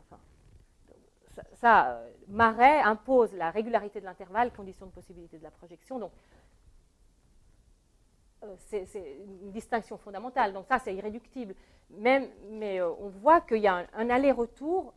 ça, 1.55 1.89
euh, 1.89 2.11
Marais 2.29 2.81
impose 2.81 3.35
la 3.35 3.51
régularité 3.51 4.01
de 4.01 4.05
l'intervalle, 4.05 4.53
condition 4.53 4.87
de 4.87 4.93
possibilité 4.93 5.39
de 5.39 5.43
la 5.43 5.51
projection. 5.51 5.99
Donc, 5.99 6.13
euh, 8.45 8.55
c'est 8.59 8.87
une 9.43 9.51
distinction 9.51 9.97
fondamentale. 9.99 10.53
Donc 10.53 10.67
ça, 10.67 10.79
c'est 10.79 10.95
irréductible. 10.95 11.55
Même, 11.91 12.29
mais 12.51 12.81
euh, 12.81 12.91
on 13.01 13.09
voit 13.09 13.41
qu'il 13.41 13.59
y 13.59 13.67
a 13.67 13.87
un 13.95 14.11
aller-retour 14.11 14.95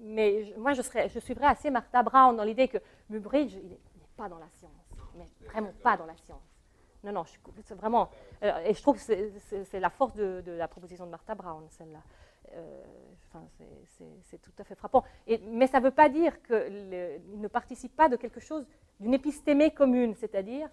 mais 0.00 0.52
moi, 0.56 0.72
je, 0.72 0.82
je 0.82 1.18
suivrais 1.18 1.46
assez 1.46 1.70
Martha 1.70 2.02
Brown 2.02 2.36
dans 2.36 2.44
l'idée 2.44 2.68
que 2.68 2.78
Mubridge, 3.10 3.54
il 3.54 3.68
n'est 3.68 3.78
pas 4.16 4.28
dans 4.28 4.38
la 4.38 4.48
science, 4.50 4.72
mais 5.16 5.26
vraiment 5.46 5.72
pas 5.82 5.96
dans 5.96 6.06
la 6.06 6.16
science. 6.16 6.42
Non, 7.04 7.12
non, 7.12 7.24
c'est 7.62 7.74
vraiment. 7.74 8.10
Euh, 8.42 8.64
et 8.64 8.74
je 8.74 8.82
trouve 8.82 8.96
que 8.96 9.30
c'est 9.64 9.80
la 9.80 9.90
force 9.90 10.14
de, 10.14 10.42
la 10.46 10.66
proposition 10.66 11.06
de 11.06 11.10
Martha 11.10 11.34
Brown, 11.34 11.64
celle-là. 11.70 12.02
Euh, 12.52 12.82
c'est 14.28 14.40
tout 14.40 14.52
à 14.58 14.64
fait 14.64 14.74
frappant. 14.74 15.04
Mais 15.42 15.66
ça 15.66 15.78
ne 15.78 15.84
veut 15.84 15.90
pas 15.90 16.08
dire 16.08 16.42
qu'il 16.42 16.88
ne 16.88 17.48
participe 17.48 17.94
pas 17.94 18.08
de 18.08 18.16
quelque 18.16 18.40
chose, 18.40 18.66
d'une 18.98 19.14
épistémée 19.14 19.70
commune, 19.70 20.14
c'est-à-dire 20.14 20.68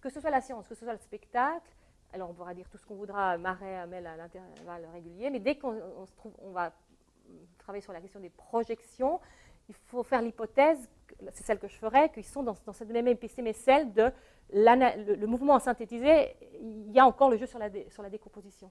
que 0.00 0.08
ce 0.08 0.20
soit 0.20 0.30
la 0.30 0.40
science, 0.40 0.66
que 0.68 0.74
ce 0.74 0.84
soit 0.84 0.94
le 0.94 0.98
spectacle, 0.98 1.68
alors 2.12 2.30
on 2.30 2.34
pourra 2.34 2.54
dire 2.54 2.68
tout 2.70 2.78
ce 2.78 2.86
qu'on 2.86 2.94
voudra, 2.94 3.36
Marais, 3.36 3.76
Hamel 3.76 4.06
à 4.06 4.16
l'intervalle 4.16 4.86
régulier, 4.92 5.28
mais 5.28 5.40
dès 5.40 5.58
qu'on 5.58 5.76
on 6.38 6.50
va 6.52 6.72
travailler 7.58 7.82
sur 7.82 7.92
la 7.92 8.00
question 8.00 8.20
des 8.20 8.30
projections, 8.30 9.20
il 9.68 9.74
faut 9.74 10.02
faire 10.02 10.22
l'hypothèse, 10.22 10.88
c'est 11.32 11.44
celle 11.44 11.58
que 11.58 11.68
je 11.68 11.76
ferai, 11.76 12.10
qu'ils 12.10 12.24
sont 12.24 12.42
dans, 12.42 12.54
cette 12.54 12.88
même 12.90 13.16
mais 13.42 13.52
celle 13.52 13.92
de 13.92 14.10
le, 14.52 15.26
mouvement 15.26 15.58
synthétisé, 15.58 16.34
il 16.60 16.90
y 16.92 16.98
a 16.98 17.06
encore 17.06 17.30
le 17.30 17.36
jeu 17.36 17.46
sur 17.46 17.58
la, 17.58 17.68
sur 17.90 18.02
la 18.02 18.10
décomposition. 18.10 18.70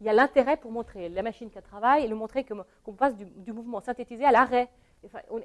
Il 0.00 0.06
y 0.06 0.10
a 0.10 0.12
l'intérêt 0.12 0.56
pour 0.56 0.70
montrer 0.70 1.08
la 1.08 1.22
machine 1.22 1.50
qui 1.50 1.60
travaille 1.60 2.04
et 2.04 2.08
le 2.08 2.14
montrer 2.14 2.44
qu'on 2.44 2.94
passe 2.94 3.16
du, 3.16 3.52
mouvement 3.52 3.80
synthétisé 3.80 4.24
à 4.24 4.30
l'arrêt. 4.30 4.68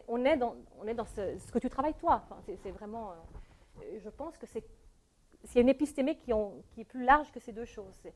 on, 0.08 0.26
est 0.26 0.38
dans, 0.38 0.56
dans 0.96 1.06
ce, 1.06 1.52
que 1.52 1.60
tu 1.60 1.70
travailles 1.70 1.96
toi. 1.96 2.24
c'est 2.46 2.72
vraiment, 2.72 3.12
euh, 3.82 4.00
je 4.04 4.10
pense 4.10 4.38
que 4.38 4.46
c'est 4.46 4.64
une 5.60 5.70
épistémie 5.70 6.16
qui, 6.16 6.32
qui, 6.72 6.82
est 6.82 6.86
plus 6.86 7.04
large 7.04 7.32
que 7.32 7.40
ces 7.40 7.52
deux 7.52 7.66
choses 7.66 8.08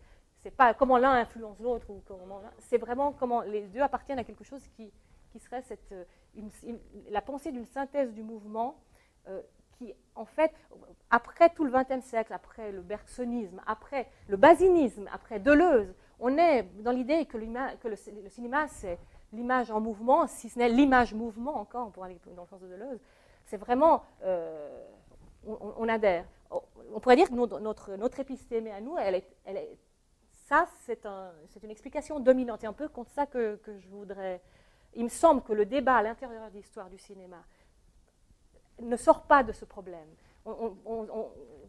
c'est 0.48 0.56
pas 0.56 0.74
comment 0.74 0.98
l'un 0.98 1.12
influence 1.12 1.60
l'autre 1.60 1.89
ou 1.89 2.02
comment 2.08 2.41
c'est 2.60 2.78
vraiment 2.78 3.12
comment 3.12 3.41
les 3.41 3.64
deux 3.64 3.82
appartiennent 3.82 4.20
à 4.20 4.24
quelque 4.24 4.45
chose 4.45 4.66
qui, 4.78 4.93
qui 5.34 5.39
serait 5.39 5.62
cette, 5.62 5.91
euh, 5.91 6.06
la 7.10 7.22
pensée 7.22 7.52
d'une 7.52 7.66
synthèse 7.66 8.14
du 8.14 8.24
mouvement 8.24 8.78
euh, 9.28 9.41
qui, 9.78 9.93
en 10.16 10.24
fait, 10.24 10.54
après 11.10 11.50
tout 11.50 11.66
le 11.66 11.72
XXe 11.72 12.02
siècle, 12.02 12.32
après 12.32 12.72
le 12.72 12.82
bergsonisme, 12.82 13.62
après 13.68 14.10
le 14.30 14.38
basinisme, 14.38 15.10
après 15.12 15.41
Deleuze, 15.41 15.93
on 16.22 16.38
est 16.38 16.64
dans 16.82 16.91
l'idée 16.91 17.26
que, 17.26 17.38
le, 17.38 18.30
cinéma, 18.30 18.70
c'est 18.70 18.98
l'image 19.34 19.70
en 19.70 19.82
mouvement, 19.82 20.28
si 20.28 20.48
ce 20.48 20.58
n'est 20.58 20.70
l'image 20.70 21.14
mouvement 21.14 21.60
encore, 21.60 21.91
pour 21.91 22.06
aller 22.06 22.18
dans 22.38 22.43
le 22.43 22.48
sens 22.48 22.62
de 22.62 22.70
Deleuze. 22.70 23.02
C'est 23.43 23.58
vraiment, 23.58 24.02
euh, 24.24 24.86
on, 25.45 25.89
adhère. 25.89 26.26
On 26.50 27.02
pourrait 27.02 27.18
dire 27.18 27.30
que 27.30 27.36
notre, 27.36 27.98
notre, 27.98 28.20
épistémée 28.22 28.72
à 28.72 28.80
nous, 28.80 28.98
elle 28.98 29.22
elle 29.45 29.58
est 29.58 29.78
ça, 30.48 30.66
c'est 30.86 31.06
une 31.64 31.72
explication 31.72 32.20
dominante. 32.22 32.64
Et 32.64 32.68
un 32.68 32.74
peu 32.74 32.88
contre 32.88 33.12
ça 33.12 33.26
que, 33.26 33.60
je 33.66 33.88
voudrais. 33.89 34.41
Il 34.95 35.04
me 35.04 35.10
semble 35.10 35.41
que 35.41 35.52
le 35.52 35.66
débat 35.66 35.98
à 35.98 36.02
l'intérieur 36.02 36.50
de 36.50 36.56
l'histoire 36.56 36.89
du 36.89 36.98
cinéma 36.98 37.43
ne 38.80 38.95
sort 38.95 39.24
pas 39.24 39.43
de 39.43 39.52
ce 39.52 39.66
problème. 39.66 40.08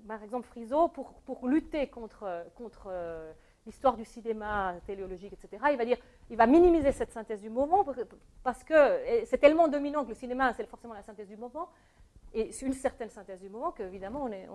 par 0.06 0.22
exemple, 0.22 0.46
Friso, 0.46 0.88
pour, 0.88 1.48
lutter 1.48 1.88
contre, 1.88 2.46
contre 2.54 2.86
euh, 2.86 3.32
l'histoire 3.66 3.96
du 3.96 4.04
cinéma 4.04 4.76
téléologique, 4.86 5.32
etc., 5.32 5.62
il 5.72 5.76
va 5.76 5.84
dire, 5.84 5.98
il 6.30 6.36
va 6.36 6.46
minimiser 6.46 6.92
cette 6.92 7.10
synthèse 7.10 7.40
du 7.40 7.50
moment 7.50 7.84
parce 8.44 8.62
que 8.62 9.24
c'est 9.24 9.38
tellement 9.38 9.66
dominant 9.66 10.04
que 10.04 10.10
le 10.10 10.14
cinéma, 10.14 10.52
c'est 10.52 10.66
forcément 10.66 10.94
la 10.94 11.02
synthèse 11.02 11.28
du 11.28 11.36
moment, 11.36 11.68
et 12.34 12.50
une 12.62 12.72
certaine 12.72 13.10
synthèse 13.10 13.40
du 13.40 13.48
mouvement 13.48 13.72
qu'évidemment 13.72 14.24
on, 14.24 14.32
est, 14.32 14.48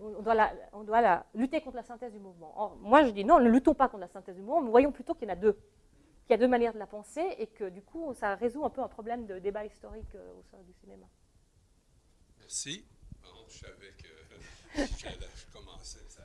on, 0.00 0.22
doit, 0.22 0.34
la, 0.34 0.52
on 0.72 0.84
doit 0.84 1.00
la, 1.00 1.26
lutter 1.34 1.60
contre 1.60 1.76
la 1.76 1.82
synthèse 1.82 2.12
du 2.12 2.18
mouvement. 2.18 2.52
Or, 2.56 2.76
moi 2.76 3.04
je 3.04 3.10
dis 3.10 3.24
non, 3.24 3.40
ne 3.40 3.48
luttons 3.48 3.74
pas 3.74 3.88
contre 3.88 4.02
la 4.02 4.08
synthèse 4.08 4.36
du 4.36 4.42
mouvement, 4.42 4.62
mais 4.62 4.70
voyons 4.70 4.92
plutôt 4.92 5.14
qu'il 5.14 5.28
y 5.28 5.30
en 5.30 5.34
a 5.34 5.36
deux, 5.36 5.54
qu'il 6.24 6.30
y 6.30 6.34
a 6.34 6.38
deux 6.38 6.48
manières 6.48 6.72
de 6.72 6.78
la 6.78 6.86
penser 6.86 7.24
et 7.38 7.46
que 7.46 7.68
du 7.68 7.82
coup 7.82 8.14
ça 8.14 8.34
résout 8.36 8.64
un 8.64 8.70
peu 8.70 8.80
un 8.80 8.88
problème 8.88 9.26
de 9.26 9.38
débat 9.38 9.64
historique 9.64 10.14
euh, 10.14 10.32
au 10.38 10.42
sein 10.50 10.62
du 10.62 10.72
cinéma. 10.74 11.06
Merci. 12.38 12.86
Bon, 13.22 13.44
je 13.48 13.58
savais 13.58 13.92
que 13.98 14.96
j'allais 14.98 15.26
commencer. 15.52 16.00
Ça 16.08 16.22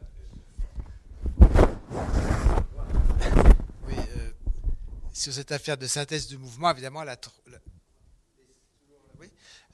oui, 3.88 3.96
euh, 4.18 4.32
sur 5.12 5.34
cette 5.34 5.52
affaire 5.52 5.78
de 5.78 5.88
synthèse 5.88 6.28
du 6.28 6.38
mouvement, 6.38 6.72
évidemment, 6.72 7.04
la, 7.04 7.16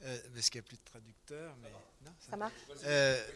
euh, 0.04 0.18
parce 0.34 0.50
qu'il 0.50 0.60
n'y 0.60 0.66
a 0.66 0.68
plus 0.68 0.76
de 0.76 0.84
traducteur, 0.84 1.56
mais 1.62 1.70
non, 2.04 2.12
ça, 2.18 2.36
marche. 2.36 2.52
Euh, 2.84 3.26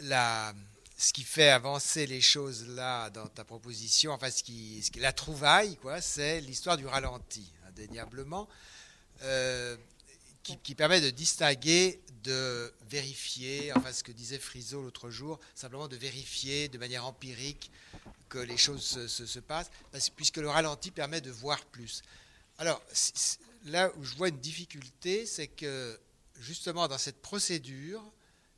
la, 0.00 0.54
ce 0.96 1.12
qui 1.12 1.24
fait 1.24 1.50
avancer 1.50 2.06
les 2.06 2.20
choses 2.20 2.68
là 2.68 3.10
dans 3.10 3.26
ta 3.26 3.44
proposition, 3.44 4.12
enfin 4.12 4.30
ce 4.30 4.42
qui, 4.42 4.82
ce 4.82 4.90
qui 4.90 5.00
la 5.00 5.12
trouvaille, 5.12 5.76
quoi, 5.76 6.00
c'est 6.00 6.40
l'histoire 6.40 6.76
du 6.76 6.86
ralenti, 6.86 7.50
indéniablement, 7.68 8.48
euh, 9.22 9.76
qui, 10.42 10.58
qui, 10.58 10.74
permet 10.74 11.00
de 11.00 11.10
distinguer, 11.10 12.00
de 12.22 12.72
vérifier, 12.88 13.72
enfin 13.74 13.92
ce 13.92 14.04
que 14.04 14.12
disait 14.12 14.38
Friso 14.38 14.82
l'autre 14.82 15.10
jour, 15.10 15.40
simplement 15.54 15.88
de 15.88 15.96
vérifier 15.96 16.68
de 16.68 16.78
manière 16.78 17.06
empirique 17.06 17.70
que 18.28 18.38
les 18.38 18.56
choses 18.56 18.82
se, 18.82 19.08
se, 19.08 19.26
se 19.26 19.38
passent, 19.38 19.70
parce, 19.90 20.10
puisque 20.10 20.36
le 20.36 20.48
ralenti 20.48 20.90
permet 20.90 21.20
de 21.20 21.30
voir 21.30 21.64
plus. 21.66 22.02
Alors, 22.58 22.80
là 23.64 23.92
où 23.96 24.04
je 24.04 24.14
vois 24.14 24.28
une 24.28 24.40
difficulté, 24.40 25.26
c'est 25.26 25.48
que 25.48 25.98
justement 26.36 26.88
dans 26.88 26.98
cette 26.98 27.20
procédure, 27.20 28.02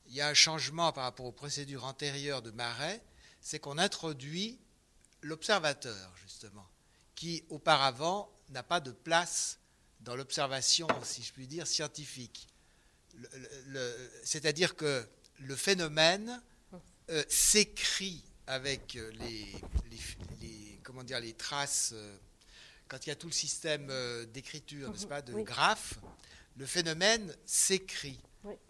il 0.07 0.15
y 0.15 0.21
a 0.21 0.29
un 0.29 0.35
changement 0.35 0.93
par 0.93 1.05
rapport 1.05 1.27
aux 1.27 1.33
procédures 1.33 1.85
antérieures 1.85 2.43
de 2.43 2.51
Marais, 2.51 3.03
c'est 3.41 3.59
qu'on 3.59 3.79
introduit 3.79 4.59
l'observateur, 5.23 6.15
justement, 6.23 6.67
qui 7.15 7.45
auparavant 7.49 8.31
n'a 8.51 8.63
pas 8.63 8.81
de 8.81 8.93
place 8.93 9.59
dans 10.01 10.15
l'observation, 10.15 10.87
si 11.03 11.23
je 11.23 11.33
puis 11.33 11.47
dire, 11.47 11.67
scientifique. 11.67 12.49
C'est-à-dire 14.25 14.77
que 14.77 15.09
le 15.39 15.57
phénomène 15.57 16.41
euh, 17.11 17.25
s'écrit 17.29 18.23
avec 18.47 18.97
dire, 21.05 21.21
les 21.21 21.33
traces. 21.35 21.93
Euh, 21.95 22.17
quand 22.89 23.07
il 23.07 23.11
y 23.11 23.13
a 23.13 23.17
tout 23.17 23.27
le 23.27 23.33
système 23.33 23.89
euh, 23.91 24.25
d'écriture, 24.27 24.91
n'est-ce 24.91 25.05
mhm. 25.05 25.09
pas, 25.09 25.23
de 25.23 25.33
graphes, 25.43 25.95
le 26.57 26.67
phénomène 26.67 27.35
s'écrit. 27.45 28.19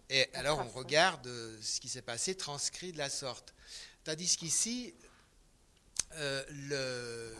Et 0.09 0.27
alors 0.33 0.59
on 0.59 0.69
regarde 0.69 1.27
euh, 1.27 1.57
ce 1.61 1.79
qui 1.79 1.89
s'est 1.89 2.01
passé 2.01 2.35
transcrit 2.35 2.91
de 2.91 2.97
la 2.97 3.09
sorte. 3.09 3.53
Tandis 4.03 4.35
qu'ici, 4.37 4.93
euh, 6.13 6.43
le, 6.49 7.35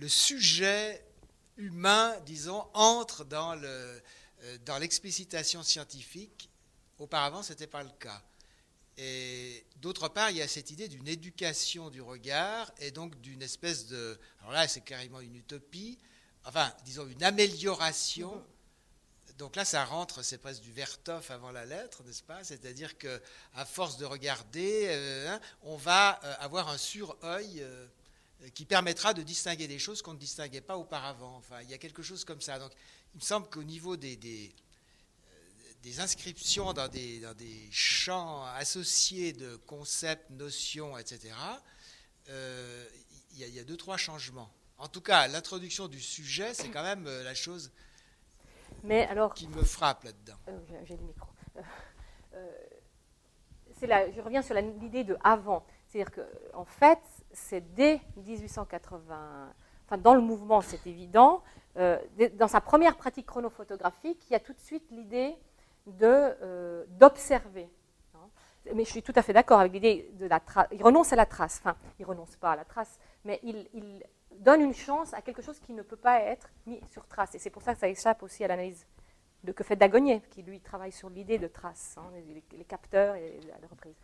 le, 0.00 0.08
sujet 0.08 1.02
humain, 1.56 2.14
disons, 2.26 2.66
entre 2.74 3.24
dans 3.24 4.78
l'explicitation 4.78 5.60
dans 5.60 5.64
scientifique. 5.64 6.50
Auparavant, 6.98 7.42
ce 7.42 7.52
n'était 7.52 7.66
pas 7.66 7.82
le 7.82 7.90
cas. 7.98 8.22
Et 8.96 9.64
d'autre 9.76 10.08
part, 10.08 10.30
il 10.30 10.36
y 10.36 10.42
a 10.42 10.48
cette 10.48 10.70
idée 10.70 10.88
d'une 10.88 11.08
éducation 11.08 11.90
du 11.90 12.00
regard 12.00 12.70
et 12.78 12.90
donc 12.90 13.20
d'une 13.20 13.42
espèce 13.42 13.86
de. 13.86 14.18
Alors 14.40 14.52
là, 14.52 14.68
c'est 14.68 14.82
carrément 14.82 15.20
une 15.20 15.34
utopie, 15.34 15.98
enfin, 16.44 16.72
disons, 16.84 17.06
une 17.06 17.22
amélioration. 17.22 18.44
Donc 19.38 19.56
là, 19.56 19.64
ça 19.64 19.84
rentre, 19.84 20.22
c'est 20.22 20.38
presque 20.38 20.62
du 20.62 20.70
Vertov 20.70 21.28
avant 21.30 21.50
la 21.50 21.64
lettre, 21.64 22.04
n'est-ce 22.04 22.22
pas? 22.22 22.44
C'est-à-dire 22.44 22.96
que 22.98 23.20
à 23.54 23.64
force 23.64 23.96
de 23.96 24.04
regarder, 24.04 25.26
hein, 25.28 25.40
on 25.62 25.76
va 25.76 26.10
avoir 26.10 26.68
un 26.68 26.78
sur-œil 26.78 27.66
qui 28.54 28.64
permettra 28.64 29.12
de 29.12 29.22
distinguer 29.22 29.66
des 29.66 29.78
choses 29.78 30.02
qu'on 30.02 30.14
ne 30.14 30.18
distinguait 30.18 30.60
pas 30.60 30.76
auparavant. 30.76 31.36
Enfin, 31.36 31.62
il 31.62 31.70
y 31.70 31.74
a 31.74 31.78
quelque 31.78 32.02
chose 32.02 32.24
comme 32.24 32.40
ça. 32.40 32.60
Donc, 32.60 32.72
il 33.14 33.18
me 33.18 33.22
semble 33.22 33.48
qu'au 33.48 33.62
niveau 33.64 33.96
des, 33.96 34.16
des, 34.16 34.54
inscriptions 36.00 36.72
dans 36.72 36.88
des, 36.88 37.20
dans 37.20 37.34
des, 37.34 37.68
champs 37.70 38.44
associés 38.44 39.32
de 39.32 39.56
concepts, 39.56 40.30
notions, 40.30 40.96
etc., 40.98 41.34
euh, 42.30 42.84
il, 43.32 43.54
y 43.54 43.58
a, 43.58 43.64
deux, 43.64 43.76
trois 43.76 43.96
changements. 43.96 44.50
En 44.78 44.88
tout 44.88 45.00
cas, 45.00 45.28
l'introduction 45.28 45.88
du 45.88 46.00
sujet, 46.00 46.54
c'est 46.54 46.70
quand 46.70 46.82
même 46.82 47.06
euh, 47.06 47.22
la 47.22 47.34
chose 47.34 47.72
Mais 48.82 49.06
alors, 49.06 49.34
qui 49.34 49.48
me 49.48 49.62
frappe 49.62 50.04
là-dedans. 50.04 50.38
Euh, 50.48 50.58
j'ai 50.84 50.96
le 50.96 51.02
micro. 51.02 51.28
Là, 53.82 54.10
je 54.10 54.20
reviens 54.22 54.40
sur 54.40 54.54
l'idée 54.54 55.04
de 55.04 55.14
avant. 55.22 55.66
C'est-à-dire 55.86 56.10
qu'en 56.10 56.60
en 56.60 56.64
fait, 56.64 57.00
c'est 57.32 57.74
dès 57.74 58.00
1880, 58.16 59.52
enfin 59.84 59.98
dans 59.98 60.14
le 60.14 60.22
mouvement, 60.22 60.62
c'est 60.62 60.86
évident, 60.86 61.42
euh, 61.76 61.98
dans 62.34 62.48
sa 62.48 62.60
première 62.60 62.96
pratique 62.96 63.26
chronophotographique, 63.26 64.24
il 64.28 64.32
y 64.32 64.36
a 64.36 64.40
tout 64.40 64.52
de 64.52 64.60
suite 64.60 64.84
l'idée 64.90 65.34
euh, 65.34 65.53
d'observer. 65.86 67.68
Hein. 68.14 68.28
Mais 68.74 68.84
je 68.84 68.90
suis 68.90 69.02
tout 69.02 69.12
à 69.16 69.22
fait 69.22 69.32
d'accord 69.32 69.60
avec 69.60 69.72
l'idée 69.72 70.10
de 70.14 70.26
la 70.26 70.40
trace. 70.40 70.68
Il 70.72 70.82
renonce 70.82 71.12
à 71.12 71.16
la 71.16 71.26
trace, 71.26 71.60
enfin, 71.62 71.76
il 71.98 72.06
renonce 72.06 72.36
pas 72.36 72.52
à 72.52 72.56
la 72.56 72.64
trace, 72.64 72.98
mais 73.24 73.40
il, 73.42 74.02
donne 74.40 74.62
une 74.62 74.74
chance 74.74 75.14
à 75.14 75.22
quelque 75.22 75.42
chose 75.42 75.60
qui 75.60 75.72
ne 75.72 75.82
peut 75.82 75.96
pas 75.96 76.20
être 76.20 76.50
mis 76.66 76.80
sur 76.90 77.06
trace. 77.06 77.36
Et 77.36 77.38
c'est 77.38 77.50
pour 77.50 77.62
ça 77.62 77.72
que 77.72 77.78
ça 77.78 77.88
échappe 77.88 78.20
aussi 78.24 78.42
à 78.42 78.48
l'analyse 78.48 78.84
de 79.44 79.52
que 79.52 79.62
fait 79.62 79.76
Dagonier, 79.76 80.22
qui 80.28 80.42
lui 80.42 80.58
travaille 80.58 80.90
sur 80.90 81.08
l'idée 81.08 81.38
de 81.38 81.46
trace, 81.46 81.94
hein, 81.98 82.10
les, 82.52 82.64
capteurs 82.64 83.14
et 83.14 83.38
la 83.46 83.68
reprise 83.68 83.94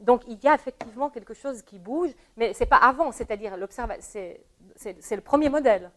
donc 0.00 0.22
il 0.26 0.38
y 0.42 0.48
a 0.48 0.54
effectivement 0.54 1.10
quelque 1.10 1.34
chose 1.34 1.62
qui 1.62 1.78
bouge, 1.78 2.10
mais 2.36 2.52
ce 2.54 2.60
n'est 2.60 2.68
pas 2.68 2.76
avant, 2.76 3.12
c'est-à-dire 3.12 3.56
c'est 3.98 4.40
le 4.76 5.20
premier 5.20 5.48
modèle. 5.48 5.90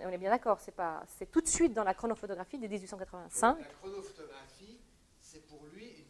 On 0.00 0.08
est 0.08 0.18
bien 0.18 0.30
d'accord, 0.30 0.58
c'est 0.60 1.30
tout 1.30 1.40
de 1.40 1.48
suite 1.48 1.74
dans 1.74 1.84
la 1.84 1.92
chronophotographie 1.92 2.58
de 2.58 2.66
1885. 2.66 3.58
La 3.58 3.64
chronophotographie, 3.66 4.80
c'est 5.20 5.46
pour 5.46 5.66
lui 5.66 5.86
une, 5.86 6.06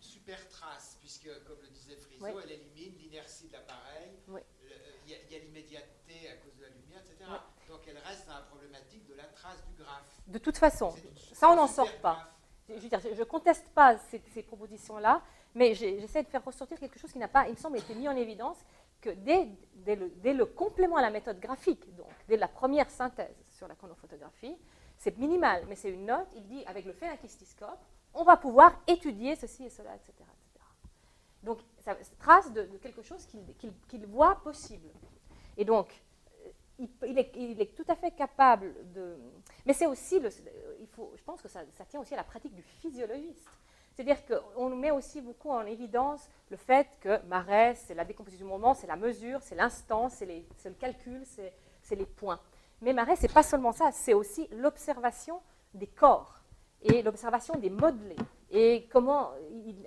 super 0.00 0.48
trace, 0.48 0.96
puisque, 1.00 1.28
comme 1.46 1.58
le 1.62 1.68
disait 1.68 1.96
Friso, 1.96 2.26
elle 2.42 2.50
élimine 2.50 2.98
l'inertie 2.98 3.46
de 3.46 3.52
l'appareil, 3.52 4.10
il 5.06 5.12
y 5.12 5.36
a, 5.36 5.38
l'immédiateté 5.38 6.28
à 6.30 6.36
cause 6.38 6.56
de 6.56 6.62
la 6.62 6.70
lumière, 6.70 7.00
etc. 7.00 7.30
Donc 7.68 7.80
elle 7.86 7.98
reste 7.98 8.26
dans 8.26 8.34
la 8.34 8.40
problématique 8.40 9.06
de 9.06 9.14
la 9.14 9.24
trace 9.24 9.64
du 9.66 9.74
graphe. 9.80 10.20
De 10.26 10.38
toute 10.38 10.56
façon, 10.56 10.92
ça 11.32 11.48
on 11.50 11.56
n'en 11.56 11.68
sort 11.68 11.92
pas. 11.98 12.28
Je 12.68 12.74
ne 12.74 13.24
conteste 13.24 13.68
pas 13.68 13.96
ces 13.98 14.42
propositions-là, 14.42 15.22
mais 15.54 15.74
j'essaie 15.74 16.24
de 16.24 16.28
faire 16.28 16.44
ressortir 16.44 16.78
quelque 16.80 16.98
chose 16.98 17.12
qui 17.12 17.18
n'a 17.18 17.28
pas, 17.28 17.46
il 17.46 17.52
me 17.52 17.56
semble, 17.56 17.78
été 17.78 17.94
mis 17.94 18.08
en 18.08 18.16
évidence, 18.16 18.58
dès, 19.10 19.48
le, 19.94 20.44
complément 20.44 20.96
à 20.96 21.02
la 21.02 21.10
méthode 21.10 21.38
graphique, 21.40 21.94
donc 21.96 22.08
dès 22.28 22.36
la 22.36 22.48
première 22.48 22.90
synthèse 22.90 23.36
sur 23.50 23.68
la 23.68 23.74
chronophotographie, 23.74 24.56
c'est 24.96 25.16
minimal, 25.18 25.64
mais 25.68 25.74
c'est 25.74 25.90
une 25.90 26.06
note, 26.06 26.28
il 26.34 26.46
dit, 26.46 26.64
avec 26.66 26.84
le 26.84 26.92
phénakistiscope, 26.92 27.78
on 28.14 28.24
va 28.24 28.36
pouvoir 28.36 28.80
étudier 28.86 29.36
ceci 29.36 29.64
et 29.64 29.70
cela, 29.70 29.94
etc. 29.94 30.12
Donc, 31.42 31.58
ça 31.78 31.94
trace 32.18 32.52
de, 32.52 32.64
quelque 32.82 33.02
chose 33.02 33.26
qu'il 33.88 34.06
voit 34.06 34.36
possible. 34.42 34.88
Et 35.56 35.64
donc, 35.64 35.88
euh, 36.80 36.86
il, 37.04 37.18
est, 37.18 37.76
tout 37.76 37.84
à 37.88 37.94
fait 37.94 38.10
capable 38.10 38.74
de... 38.92 39.16
Mais 39.64 39.72
c'est 39.72 39.86
aussi, 39.86 40.20
il 40.80 40.88
faut, 40.88 41.12
je 41.16 41.22
pense 41.22 41.40
que 41.40 41.48
ça 41.48 41.64
tient 41.88 42.00
aussi 42.00 42.14
à 42.14 42.16
la 42.16 42.24
pratique 42.24 42.54
du 42.54 42.62
physiologiste. 42.62 43.48
C'est-à-dire 43.96 44.18
qu'on 44.26 44.68
met 44.68 44.90
aussi 44.90 45.22
beaucoup 45.22 45.50
en 45.50 45.64
évidence 45.64 46.28
le 46.50 46.58
fait 46.58 46.86
que 47.00 47.18
Marais, 47.28 47.74
c'est 47.76 47.94
la 47.94 48.04
décomposition 48.04 48.44
du 48.44 48.52
moment, 48.52 48.74
c'est 48.74 48.86
la 48.86 48.96
mesure, 48.96 49.40
c'est 49.40 49.54
l'instant, 49.54 50.10
c'est 50.10 50.26
le 50.26 50.74
calcul, 50.78 51.22
c'est 51.24 51.96
les 51.96 52.04
points. 52.04 52.38
Mais 52.82 52.92
Marais, 52.92 53.16
ce 53.16 53.22
n'est 53.22 53.32
pas 53.32 53.42
seulement 53.42 53.72
ça, 53.72 53.90
c'est 53.92 54.12
aussi 54.12 54.48
l'observation 54.52 55.40
des 55.72 55.86
corps 55.86 56.42
et 56.82 57.02
l'observation 57.02 57.54
des 57.56 57.70
modelés. 57.70 58.16
Et 58.50 58.86
comment 58.92 59.30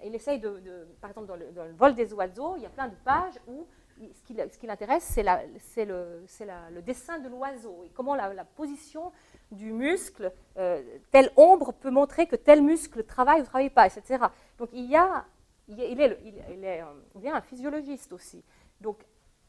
il, 0.03 0.15
essaye 0.15 0.39
de, 0.39 0.87
par 0.99 1.11
exemple, 1.11 1.27
dans 1.27 1.35
le, 1.35 1.71
vol 1.73 1.93
des 1.93 2.11
oiseaux, 2.11 2.55
il 2.57 2.63
y 2.63 2.65
a 2.65 2.69
plein 2.69 2.87
de 2.87 2.95
pages 3.05 3.35
où 3.47 3.67
ce 4.13 4.57
qui, 4.57 4.67
l'intéresse, 4.67 5.03
c'est 5.03 5.85
le, 5.85 6.81
dessin 6.81 7.19
de 7.19 7.27
l'oiseau 7.27 7.83
et 7.83 7.89
comment 7.89 8.15
la, 8.15 8.45
position 8.45 9.11
du 9.51 9.71
muscle, 9.71 10.31
euh, 10.57 10.81
telle 11.11 11.31
ombre 11.35 11.73
peut 11.73 11.89
montrer 11.89 12.27
que 12.27 12.35
tel 12.35 12.61
muscle 12.61 13.03
travaille 13.03 13.39
ou 13.39 13.43
ne 13.43 13.47
travaille 13.47 13.69
pas, 13.69 13.87
etc. 13.87 14.25
Donc 14.57 14.69
il 14.73 14.85
y 14.85 14.95
a, 14.95 15.25
il 15.67 15.79
est 15.81 16.81
euh, 16.81 17.33
un 17.33 17.41
physiologiste 17.41 18.13
aussi. 18.13 18.43
Donc 18.79 19.05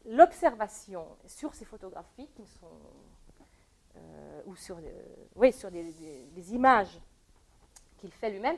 l'observation 0.06 1.06
sur 1.26 1.54
ces 1.54 1.64
photographies 1.64 2.28
qui 2.34 2.46
sont, 2.46 2.80
euh, 3.96 4.42
ou 4.46 4.56
sur, 4.56 4.78
oui, 5.36 5.52
sur 5.52 5.70
des, 5.70 6.54
images 6.54 6.98
qu'il 7.98 8.10
fait 8.12 8.30
lui-même, 8.30 8.56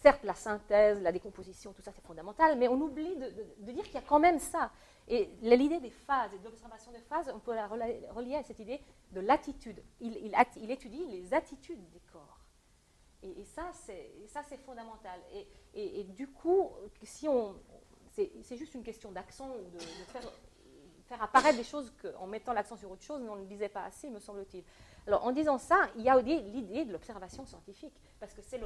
certes 0.00 0.24
la 0.24 0.34
synthèse, 0.34 1.00
la 1.02 1.12
décomposition, 1.12 1.72
tout 1.72 1.82
ça 1.82 1.92
c'est 1.92 2.04
fondamental, 2.04 2.56
mais 2.58 2.68
on 2.68 2.80
oublie 2.80 3.16
de 3.16 3.72
dire 3.72 3.84
qu'il 3.84 3.94
y 3.94 3.98
a 3.98 4.02
quand 4.02 4.20
même 4.20 4.38
ça. 4.38 4.70
Et 5.08 5.30
l'idée 5.40 5.80
des 5.80 5.90
phases 5.90 6.34
et 6.34 6.38
de 6.38 6.44
l'observation 6.44 6.90
des 6.90 7.00
phases, 7.00 7.30
on 7.34 7.38
peut 7.38 7.54
la 7.54 7.68
relier 7.68 8.34
à 8.34 8.42
cette 8.42 8.58
idée 8.58 8.80
de 9.12 9.20
l'attitude. 9.20 9.82
Il, 10.00 10.34
étudie 10.70 11.06
les 11.06 11.32
attitudes 11.32 11.88
des 11.90 12.00
corps. 12.12 12.40
Et, 13.22 13.44
ça, 13.44 13.70
c'est 13.72 14.56
fondamental. 14.64 15.20
Et, 15.74 16.04
du 16.04 16.28
coup, 16.28 16.70
si 17.04 17.28
on, 17.28 17.54
c'est 18.10 18.56
juste 18.56 18.74
une 18.74 18.82
question 18.82 19.12
d'accent 19.12 19.48
ou 19.48 19.70
de, 19.70 19.78
faire, 21.06 21.22
apparaître 21.22 21.56
des 21.56 21.64
choses 21.64 21.92
en 22.18 22.26
mettant 22.26 22.52
l'accent 22.52 22.76
sur 22.76 22.90
autre 22.90 23.04
chose, 23.04 23.20
mais 23.22 23.28
on 23.28 23.36
ne 23.36 23.42
le 23.42 23.46
disait 23.46 23.68
pas 23.68 23.84
assez, 23.84 24.10
me 24.10 24.18
semble-t-il. 24.18 24.64
Alors, 25.06 25.24
en 25.24 25.30
disant 25.30 25.58
ça, 25.58 25.76
il 25.96 26.02
y 26.02 26.08
a 26.08 26.20
l'idée 26.20 26.84
de 26.84 26.92
l'observation 26.92 27.44
scientifique, 27.46 27.94
parce 28.18 28.34
que 28.34 28.42
c'est 28.42 28.58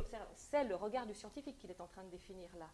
le 0.64 0.74
regard 0.74 1.06
du 1.06 1.14
scientifique 1.14 1.58
qu'il 1.58 1.70
est 1.70 1.80
en 1.80 1.86
train 1.86 2.02
de 2.02 2.10
définir 2.10 2.48
là. 2.58 2.66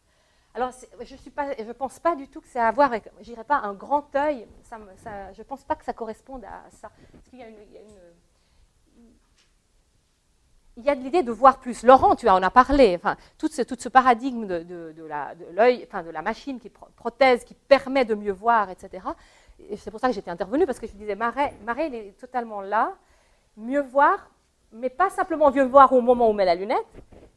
Alors, 0.55 0.71
je 1.03 1.65
ne 1.65 1.73
pense 1.73 1.99
pas 1.99 2.17
du 2.17 2.29
tout 2.29 2.41
que 2.41 2.49
c'est 2.49 2.61
à 2.61 2.71
voir 2.71 2.91
je 3.21 3.33
pas 3.43 3.59
un 3.59 3.75
grand 3.75 4.15
œil, 4.17 4.47
je 4.71 5.39
ne 5.39 5.43
pense 5.43 5.65
pas 5.65 5.75
que 5.75 5.85
ça 5.85 5.93
corresponde 5.93 6.45
à 6.45 6.71
ça. 6.71 6.91
Il 10.79 10.85
y 10.85 10.91
a 10.91 10.95
de 10.95 11.03
l'idée 11.03 11.23
de 11.23 11.33
voir 11.33 11.59
plus. 11.59 11.83
Laurent, 11.83 12.17
tu 12.17 12.29
en 12.29 12.43
as 12.43 12.51
parlé. 12.51 12.95
Enfin, 12.97 13.17
tout 13.37 13.49
ce, 13.49 13.89
paradigme 13.89 14.47
de 14.47 14.95
l'œil, 15.53 15.85
enfin, 15.87 16.03
de 16.03 16.11
la 16.11 16.23
machine 16.23 16.59
qui 16.59 16.71
prothèse, 16.71 17.45
qui 17.45 17.55
permet 17.55 18.05
de 18.05 18.15
mieux 18.15 18.33
voir, 18.33 18.71
etc. 18.71 19.07
c'est 19.77 19.91
pour 19.91 20.01
ça 20.01 20.09
que 20.09 20.15
j'étais 20.15 20.31
intervenue, 20.31 20.65
parce 20.67 20.79
que 20.79 20.87
je 20.87 20.93
disais, 20.93 21.17
Marais, 21.17 21.55
Marais, 21.65 21.89
il 21.89 21.95
est 21.95 22.19
totalement 22.19 22.63
là. 22.63 22.97
Mieux 23.57 23.83
voir, 23.83 24.31
mais 24.73 24.91
pas 24.91 25.11
simplement 25.11 25.51
mieux 25.51 25.65
voir 25.65 25.93
au 25.93 26.01
moment 26.01 26.27
où 26.27 26.31
on 26.31 26.35
met 26.35 26.45
la 26.45 26.55
lunette, 26.55 26.87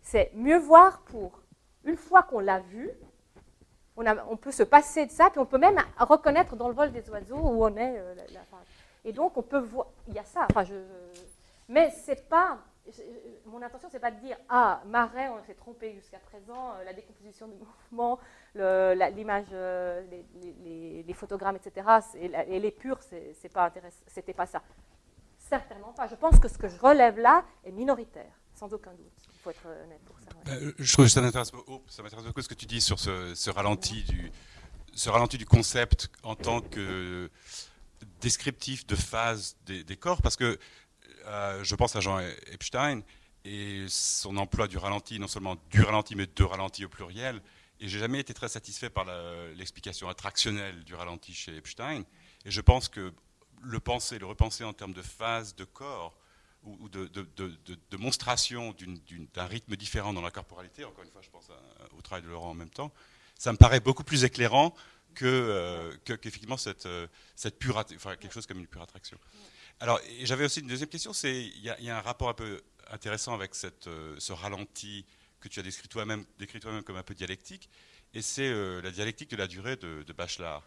c'est 0.01 0.31
mieux 0.35 0.57
voir 0.57 1.01
pour, 1.03 1.41
une 1.85 1.97
fois 1.97 2.23
qu'on 2.23 2.39
l'a 2.39 2.59
vu, 2.59 2.89
on, 4.29 4.37
peut 4.37 4.51
se 4.51 4.63
passer 4.63 5.05
de 5.05 5.11
ça, 5.11 5.29
puis 5.29 5.39
on 5.39 5.45
peut 5.45 5.57
même 5.57 5.77
reconnaître 5.97 6.55
dans 6.55 6.67
le 6.67 6.73
vol 6.73 6.91
des 6.91 7.09
oiseaux 7.09 7.35
où 7.35 7.65
on 7.65 7.75
est. 7.75 7.97
Euh, 7.97 8.15
et 9.03 9.11
donc, 9.11 9.37
on 9.37 9.41
peut 9.41 9.59
voir. 9.59 9.87
Il 10.07 10.13
y 10.13 10.19
a 10.19 10.23
ça. 10.23 10.45
Enfin, 10.49 10.63
je, 10.63 10.75
mais 11.67 11.91
c'est 11.91 12.27
pas. 12.27 12.59
Mon 13.45 13.61
intention, 13.61 13.89
c'est 13.91 13.99
pas 13.99 14.09
de 14.09 14.19
dire 14.19 14.37
ah 14.49 14.81
Marais, 14.85 15.29
on 15.29 15.43
s'est 15.43 15.53
trompé 15.53 15.93
jusqu'à 15.93 16.17
présent, 16.17 16.71
euh, 16.71 16.83
la 16.85 16.93
décomposition 16.93 17.47
du 17.47 17.53
mouvement, 17.55 18.19
l'image, 18.55 19.45
euh, 19.53 20.01
les, 20.41 21.13
photogrammes, 21.13 21.57
etc. 21.57 21.87
Et, 22.15 22.59
les 22.59 22.71
purs, 22.71 22.99
c'est 23.03 23.53
pas 23.53 23.71
C'était 24.07 24.33
pas 24.33 24.47
ça. 24.47 24.61
Certainement 25.49 25.93
pas. 25.93 26.07
Je 26.07 26.13
pense 26.13 26.39
que 26.39 26.47
ce 26.47 26.59
que 26.59 26.67
je 26.67 26.77
relève 26.77 27.17
là 27.17 27.43
est 27.63 27.71
minoritaire, 27.71 28.31
sans 28.53 28.71
aucun 28.71 28.91
doute. 28.91 29.11
Il 29.33 29.39
faut 29.39 29.49
être 29.49 29.65
honnête 29.65 30.01
pour 30.05 30.15
ça. 30.19 30.29
Euh, 30.51 30.73
je 30.77 30.93
trouve 30.93 31.05
que 31.05 31.11
ça 31.11 31.21
m'intéresse 31.21 31.51
beaucoup, 31.51 32.41
ce 32.41 32.47
que 32.47 32.53
tu 32.53 32.67
dis 32.67 32.81
sur 32.81 32.99
ce, 32.99 33.49
ralenti 33.49 34.03
du, 34.03 34.31
ce 34.93 35.09
ralenti 35.09 35.39
du 35.39 35.47
concept 35.47 36.11
en 36.21 36.35
tant 36.35 36.61
que 36.61 37.31
descriptif 38.21 38.85
de 38.85 38.95
phase 38.95 39.57
des, 39.65 39.97
corps, 39.97 40.21
parce 40.21 40.35
que 40.35 40.59
euh, 41.25 41.63
je 41.63 41.75
pense 41.75 41.95
à 41.95 41.99
Jean 41.99 42.19
Epstein 42.51 43.01
et 43.43 43.85
son 43.89 44.37
emploi 44.37 44.67
du 44.67 44.77
ralenti, 44.77 45.19
non 45.19 45.27
seulement 45.27 45.55
du 45.71 45.81
ralenti, 45.81 46.15
mais 46.15 46.27
de 46.27 46.43
ralenti 46.43 46.85
au 46.85 46.89
pluriel. 46.89 47.41
Et 47.79 47.87
j'ai 47.87 47.97
jamais 47.97 48.19
été 48.19 48.35
très 48.35 48.49
satisfait 48.49 48.91
par 48.91 49.05
l'explication 49.55 50.09
attractionnelle 50.09 50.83
du 50.83 50.93
ralenti 50.93 51.33
chez 51.33 51.55
Epstein. 51.55 52.03
Et 52.45 52.51
je 52.51 52.61
pense 52.61 52.87
que 52.87 53.13
le 53.61 53.79
penser, 53.79 54.19
le 54.19 54.25
repenser 54.25 54.63
en 54.63 54.73
termes 54.73 54.93
de 54.93 55.01
phase 55.01 55.55
de 55.55 55.63
corps, 55.63 56.15
ou, 56.63 56.89
de, 56.89 57.07
de, 57.07 57.97
monstration 57.97 58.75
d'un 59.33 59.45
rythme 59.45 59.75
différent 59.75 60.11
dans 60.11 60.21
la 60.21 60.31
corporalité, 60.31 60.83
encore 60.83 61.03
une 61.03 61.11
fois 61.11 61.21
je 61.21 61.29
pense 61.29 61.49
au 61.97 62.01
travail 62.01 62.23
de 62.23 62.27
Laurent 62.27 62.49
en 62.49 62.53
même 62.53 62.69
temps, 62.69 62.91
ça 63.37 63.53
me 63.53 63.57
paraît 63.57 63.79
beaucoup 63.79 64.03
plus 64.03 64.25
éclairant 64.25 64.75
que, 65.15 65.25
euh, 65.25 65.95
qu'effectivement 66.03 66.57
cette, 66.57 66.85
euh, 66.85 67.07
pure, 67.59 67.85
quelque 67.85 68.33
chose 68.33 68.45
comme 68.45 68.59
une 68.59 68.67
pure 68.67 68.81
attraction. 68.81 69.17
Alors, 69.79 70.01
j'avais 70.23 70.43
aussi 70.43 70.59
une 70.59 70.67
deuxième 70.67 70.89
question, 70.89 71.13
c'est 71.13 71.41
il 71.41 71.63
y, 71.63 71.89
a 71.89 71.97
un 71.97 72.01
rapport 72.01 72.27
un 72.27 72.33
peu 72.33 72.61
intéressant 72.91 73.33
avec 73.33 73.51
euh, 73.87 74.15
ce 74.19 74.33
ralenti 74.33 75.05
que 75.39 75.47
tu 75.47 75.61
as 75.61 75.63
décrit 75.63 75.87
toi-même 75.87 76.25
toi 76.61 76.83
comme 76.83 76.97
un 76.97 77.03
peu 77.03 77.13
dialectique, 77.13 77.69
et 78.13 78.21
c'est 78.21 78.49
euh, 78.49 78.81
la 78.81 78.91
dialectique 78.91 79.29
de 79.29 79.37
la 79.37 79.47
durée 79.47 79.77
de 79.77 80.13
Bachelard. 80.13 80.63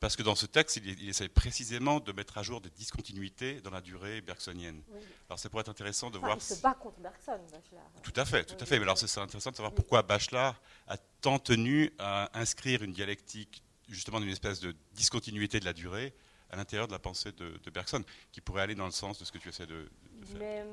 Parce 0.00 0.16
que 0.16 0.22
dans 0.22 0.34
ce 0.34 0.46
texte, 0.46 0.78
il, 0.78 1.08
essaie 1.10 1.28
précisément 1.28 2.00
de 2.00 2.10
mettre 2.12 2.38
à 2.38 2.42
jour 2.42 2.62
des 2.62 2.70
discontinuités 2.70 3.60
dans 3.60 3.70
la 3.70 3.82
durée 3.82 4.22
bergsonienne. 4.22 4.82
Alors 5.28 5.38
ça 5.38 5.50
pourrait 5.50 5.60
être 5.60 5.68
intéressant 5.68 6.10
de 6.10 6.16
voir. 6.16 6.36
Il 6.36 6.40
se 6.40 6.60
bat 6.62 6.72
contre 6.72 6.98
Bergson, 7.00 7.38
Bachelard. 7.52 7.90
Tout 8.02 8.12
à 8.16 8.24
fait, 8.24 8.44
tout 8.44 8.56
à 8.58 8.64
fait. 8.64 8.78
Mais 8.78 8.84
alors 8.84 8.96
c'est 8.96 9.20
intéressant 9.20 9.50
de 9.50 9.56
savoir 9.56 9.74
pourquoi 9.74 10.02
Bachelard 10.02 10.58
a 10.88 10.96
tant 11.20 11.38
tenu 11.38 11.92
à 11.98 12.30
inscrire 12.32 12.82
une 12.82 12.92
dialectique, 12.92 13.62
justement 13.90 14.20
d'une 14.20 14.30
espèce 14.30 14.60
de 14.60 14.74
discontinuité 14.94 15.60
de 15.60 15.66
la 15.66 15.74
durée 15.74 16.14
à 16.50 16.56
l'intérieur 16.56 16.88
de 16.88 16.92
la 16.92 16.98
pensée 16.98 17.30
de, 17.32 17.70
Bergson, 17.70 18.02
qui 18.32 18.40
pourrait 18.40 18.62
aller 18.62 18.74
dans 18.74 18.86
le 18.86 18.90
sens 18.90 19.18
de 19.18 19.24
ce 19.24 19.30
que 19.30 19.38
tu 19.38 19.50
essaies 19.50 19.66
de, 19.66 19.86
faire. 20.24 20.38
Mais 20.38 20.60
euh, 20.60 20.64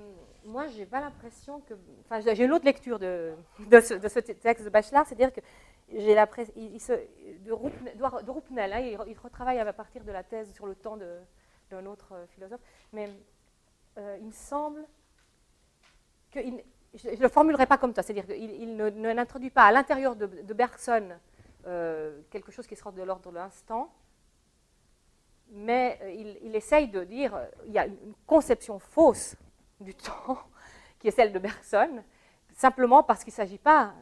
moi, 0.45 0.67
j'ai 0.69 0.85
pas 0.85 1.01
l'impression 1.01 1.59
que. 1.61 1.73
Enfin, 2.05 2.21
j'ai 2.21 2.45
une 2.45 2.53
autre 2.53 2.65
lecture 2.65 2.97
de, 2.97 3.33
de, 3.59 3.81
ce, 3.81 3.93
de 3.93 4.07
ce 4.07 4.19
texte 4.19 4.63
de 4.63 4.69
Bachelard, 4.69 5.05
c'est-à-dire 5.05 5.33
que 5.33 5.41
j'ai 5.89 6.13
la 6.13 6.27
il, 6.55 6.79
se, 6.81 6.93
de, 7.45 7.51
Roupnel, 7.51 8.73
hein, 8.73 8.79
il, 9.07 9.17
retravaille 9.17 9.59
à 9.59 9.73
partir 9.73 10.03
de 10.03 10.11
la 10.11 10.23
thèse 10.23 10.53
sur 10.53 10.65
le 10.65 10.75
temps 10.75 10.97
d'un 11.69 11.85
autre 11.85 12.13
euh, 12.13 12.27
philosophe, 12.27 12.61
mais 12.91 13.09
euh, 13.97 14.17
il 14.19 14.27
me 14.27 14.31
semble 14.31 14.85
que 16.31 16.39
je 16.93 17.09
ne 17.09 17.15
le 17.21 17.29
formulerai 17.29 17.65
pas 17.65 17.77
comme 17.77 17.93
ça, 17.93 18.03
c'est-à-dire 18.03 18.25
qu'il 18.27 18.75
n'introduit 18.75 19.49
pas 19.49 19.63
à 19.63 19.71
l'intérieur 19.71 20.15
de, 20.15 20.53
Bergson 20.53 21.09
euh, 21.65 22.21
quelque 22.29 22.51
chose 22.51 22.67
qui 22.67 22.75
sera 22.75 22.91
de 22.91 23.01
l'ordre 23.01 23.31
de 23.31 23.35
l'instant, 23.35 23.93
mais 25.49 25.99
il, 26.17 26.37
il, 26.43 26.55
essaye 26.55 26.89
de 26.89 27.05
dire 27.05 27.39
il 27.65 27.71
y 27.71 27.79
a 27.79 27.85
une 27.85 28.13
conception 28.25 28.79
fausse 28.79 29.35
du 29.79 29.95
temps 29.95 30.39
qui 30.99 31.07
est 31.07 31.11
celle 31.11 31.31
de 31.31 31.39
Bergson, 31.39 32.03
simplement 32.53 33.03
parce 33.03 33.23
qu'il 33.23 33.31
ne 33.31 33.37
s'agit 33.37 33.57
pas 33.57 33.93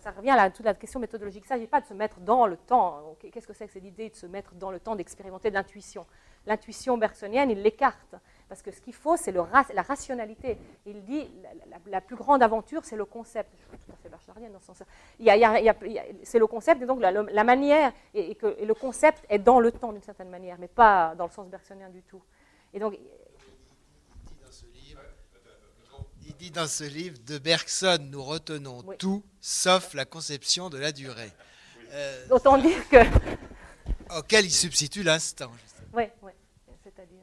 ça 0.00 0.10
revient 0.10 0.30
à 0.30 0.50
toute 0.50 0.64
la 0.64 0.74
question 0.74 1.00
méthodologique. 1.00 1.44
Il 1.44 1.52
ne 1.52 1.58
s'agit 1.58 1.66
pas 1.66 1.80
de 1.80 1.86
se 1.86 1.94
mettre 1.94 2.20
dans 2.20 2.46
le 2.46 2.56
temps. 2.56 3.16
Qu'est-ce 3.20 3.46
que 3.46 3.52
c'est 3.52 3.66
que 3.66 3.72
cette 3.72 3.84
idée 3.84 4.08
de 4.08 4.16
se 4.16 4.26
mettre 4.26 4.54
dans 4.54 4.70
le 4.70 4.80
temps, 4.80 4.96
d'expérimenter 4.96 5.50
de 5.50 5.54
l'intuition? 5.54 6.06
L'intuition 6.46 6.96
bergsonienne, 6.96 7.50
il 7.50 7.62
l'écarte. 7.62 8.16
Parce 8.48 8.62
que 8.62 8.72
ce 8.72 8.80
qu'il 8.80 8.94
faut, 8.94 9.16
c'est 9.16 9.30
la 9.32 9.82
rationalité. 9.82 10.58
Il 10.86 11.04
dit 11.04 11.30
la, 11.86 12.00
plus 12.00 12.16
grande 12.16 12.42
aventure, 12.42 12.84
c'est 12.84 12.96
le 12.96 13.04
concept. 13.04 13.50
Je 13.52 13.76
suis 13.76 13.86
tout 13.86 13.92
à 13.92 13.96
fait 14.02 14.08
bachelarienne 14.08 14.52
dans 14.52 14.58
ce 14.58 14.66
sens-là. 14.66 14.86
C'est 16.24 16.38
le 16.38 16.46
concept, 16.46 16.82
et 16.82 16.86
donc 16.86 17.00
la, 17.00 17.44
manière, 17.44 17.92
et, 18.14 18.34
que, 18.34 18.56
et 18.58 18.66
le 18.66 18.74
concept 18.74 19.24
est 19.28 19.38
dans 19.38 19.60
le 19.60 19.70
temps 19.70 19.92
d'une 19.92 20.02
certaine 20.02 20.30
manière, 20.30 20.56
mais 20.58 20.66
pas 20.66 21.14
dans 21.16 21.26
le 21.26 21.30
sens 21.30 21.46
bergsonien 21.46 21.90
du 21.90 22.02
tout. 22.02 22.22
Et 22.72 22.78
donc, 22.78 22.98
dit 26.40 26.50
dans 26.50 26.66
ce 26.66 26.84
livre, 26.84 27.18
de 27.26 27.36
Bergson, 27.38 27.98
nous 28.10 28.24
retenons 28.24 28.82
tout, 28.98 29.22
sauf 29.42 29.92
la 29.92 30.06
conception 30.06 30.70
de 30.70 30.78
la 30.78 30.90
durée. 30.90 31.30
Euh, 31.92 32.26
Autant 32.30 32.56
dire 32.56 32.88
que... 32.88 32.96
Auquel 34.18 34.46
il 34.46 34.50
substitue 34.50 35.02
l'instant. 35.02 35.52
Oui, 35.92 36.04
oui. 36.22 36.32
C'est-à-dire... 36.82 37.18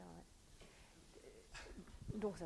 Donc, 2.14 2.34
ça, 2.38 2.44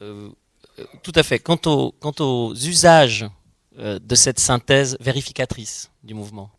euh, 0.00 0.30
euh, 0.78 0.84
tout 1.02 1.12
à 1.14 1.22
fait. 1.22 1.38
Quant, 1.38 1.58
quant 1.58 2.14
aux 2.20 2.54
usages 2.54 3.26
euh, 3.78 3.98
de 3.98 4.14
cette 4.14 4.38
synthèse 4.38 4.96
vérificatrice 4.98 5.90
du 6.02 6.14
mouvement, 6.14 6.50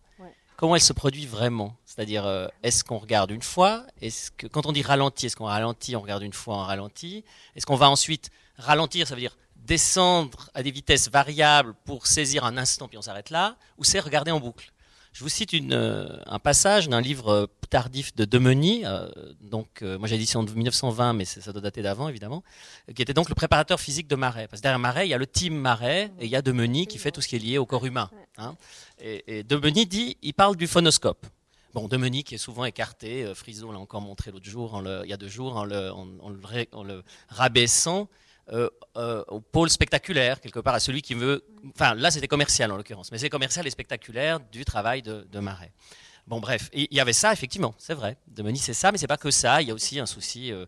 comment 0.63 0.77
elle 0.77 0.81
se 0.81 0.93
produit 0.93 1.25
vraiment? 1.25 1.75
C'est-à-dire, 1.83 2.25
euh, 2.25 2.47
est-ce 2.63 2.85
qu'on 2.85 2.97
regarde 2.97 3.31
une 3.31 3.41
fois? 3.41 3.85
Est-ce 4.01 4.31
que 4.31 4.47
quand 4.47 4.65
on 4.65 4.71
dit 4.71 4.81
ralenti, 4.81 5.25
est-ce 5.25 5.35
qu'on 5.35 5.47
ralentit 5.47 5.97
On 5.97 5.99
regarde 5.99 6.23
une 6.23 6.31
fois 6.31 6.55
en 6.55 6.63
ralenti? 6.63 7.25
Est-ce 7.57 7.65
qu'on 7.65 7.75
va 7.75 7.89
ensuite 7.89 8.29
ralentir 8.57 9.05
Ça 9.05 9.13
veut 9.13 9.19
dire 9.19 9.35
descendre 9.57 10.49
à 10.53 10.63
des 10.63 10.71
vitesses 10.71 11.09
variables 11.09 11.73
pour 11.83 12.07
saisir 12.07 12.45
un 12.45 12.55
instant 12.55 12.87
puis 12.87 12.97
on 12.97 13.01
s'arrête 13.01 13.29
là? 13.29 13.57
Ou 13.77 13.83
c'est 13.83 13.99
regarder 13.99 14.31
en 14.31 14.39
boucle? 14.39 14.71
Je 15.13 15.19
vous 15.23 15.29
cite 15.29 15.53
une, 15.53 15.73
euh, 15.73 16.07
un 16.25 16.39
passage 16.39 16.89
d'un 16.89 16.99
livre 16.99 17.29
euh, 17.29 17.45
tardif 17.69 18.15
de 18.15 18.25
Demeny, 18.25 18.81
euh, 18.83 19.07
donc 19.41 19.81
moi 19.81 20.07
j'ai 20.07 20.15
l'édition 20.15 20.43
de 20.43 20.51
1920, 20.51 21.13
mais 21.13 21.25
ça 21.25 21.51
doit 21.51 21.61
dater 21.61 21.81
d'avant 21.81 22.07
évidemment, 22.07 22.43
qui 22.95 23.01
était 23.01 23.13
donc 23.13 23.29
le 23.29 23.35
préparateur 23.35 23.79
physique 23.79 24.07
de 24.07 24.15
Marais. 24.15 24.47
Parce 24.47 24.61
que 24.61 24.63
derrière 24.63 24.79
Marais, 24.79 25.07
il 25.07 25.09
y 25.09 25.13
a 25.13 25.17
le 25.17 25.27
team 25.27 25.55
Marais 25.55 26.11
et 26.19 26.25
il 26.25 26.29
y 26.29 26.35
a 26.35 26.41
Demeny 26.41 26.87
qui 26.87 26.97
fait 26.97 27.11
tout 27.11 27.21
ce 27.21 27.27
qui 27.27 27.35
est 27.35 27.39
lié 27.39 27.57
au 27.57 27.65
corps 27.65 27.85
humain. 27.85 28.09
Hein. 28.37 28.55
Et, 29.03 29.39
et 29.39 29.43
Demeny 29.43 29.85
dit, 29.85 30.17
il 30.23 30.33
parle 30.33 30.55
du 30.55 30.65
phonoscope. 30.65 31.27
Bon, 31.75 31.87
Demeny 31.87 32.23
qui 32.23 32.35
est 32.35 32.39
souvent 32.39 32.65
écarté, 32.65 33.31
Friso 33.35 33.71
l'a 33.71 33.77
encore 33.77 34.01
montré 34.01 34.31
l'autre 34.31 34.49
jour, 34.49 34.81
il 35.03 35.09
y 35.09 35.13
a 35.13 35.17
deux 35.17 35.27
jours, 35.27 35.57
en 35.57 35.65
le, 35.65 35.91
en 35.91 37.01
rabaissant 37.29 38.09
euh, 38.51 38.69
euh, 38.97 39.23
au 39.29 39.39
pôle 39.39 39.69
spectaculaire, 39.69 40.41
quelque 40.41 40.59
part, 40.59 40.73
à 40.73 40.79
celui 40.81 41.01
qui 41.01 41.13
veut. 41.13 41.45
Enfin, 41.73 41.95
là, 41.95 42.11
c'était 42.11 42.27
commercial 42.27 42.69
en 42.73 42.75
l'occurrence, 42.75 43.09
mais 43.09 43.17
c'est 43.17 43.29
commercial 43.29 43.65
et 43.65 43.69
spectaculaire 43.69 44.41
du 44.51 44.65
travail 44.65 45.01
de, 45.01 45.39
Marais. 45.39 45.71
Bon, 46.27 46.41
bref, 46.41 46.69
il 46.73 46.87
y 46.91 46.99
avait 46.99 47.13
ça, 47.13 47.31
effectivement, 47.31 47.73
c'est 47.77 47.93
vrai. 47.93 48.17
Demony, 48.27 48.57
c'est 48.57 48.73
ça, 48.73 48.91
mais 48.91 48.97
c'est 48.97 49.07
pas 49.07 49.17
que 49.17 49.31
ça. 49.31 49.61
Il 49.61 49.69
y 49.69 49.71
a 49.71 49.73
aussi 49.73 49.99
euh, 49.99 50.65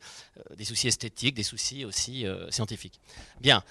des 0.55 0.63
soucis 0.63 0.87
esthétiques, 0.87 1.35
des 1.35 1.43
soucis 1.43 1.83
aussi 1.83 2.25
scientifiques. 2.49 3.01
Bien, 3.41 3.61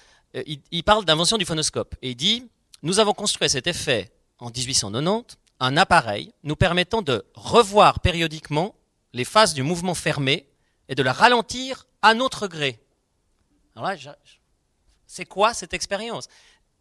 il, 0.45 0.61
il, 0.69 0.83
parle 0.83 1.03
d'invention 1.03 1.37
du 1.37 1.45
phonoscope 1.45 1.95
et 2.03 2.11
il 2.11 2.15
dit 2.15 2.47
Nous 2.83 2.99
avons 2.99 3.13
construit 3.13 3.49
cet 3.49 3.65
effet 3.65 4.11
en 4.39 4.49
1890, 4.49 5.37
un 5.59 5.77
appareil 5.77 6.33
nous 6.43 6.55
permettant 6.55 7.01
de 7.01 7.25
revoir 7.33 7.99
périodiquement 8.01 8.75
les 9.13 9.25
phases 9.25 9.53
du 9.53 9.63
mouvement 9.63 9.95
fermé 9.95 10.47
et 10.89 10.95
de 10.95 11.03
la 11.03 11.13
ralentir 11.13 11.87
à 12.01 12.13
notre 12.13 12.47
gré. 12.47 12.79
C'est 15.07 15.25
quoi 15.25 15.53
cette 15.53 15.73
expérience? 15.73 16.27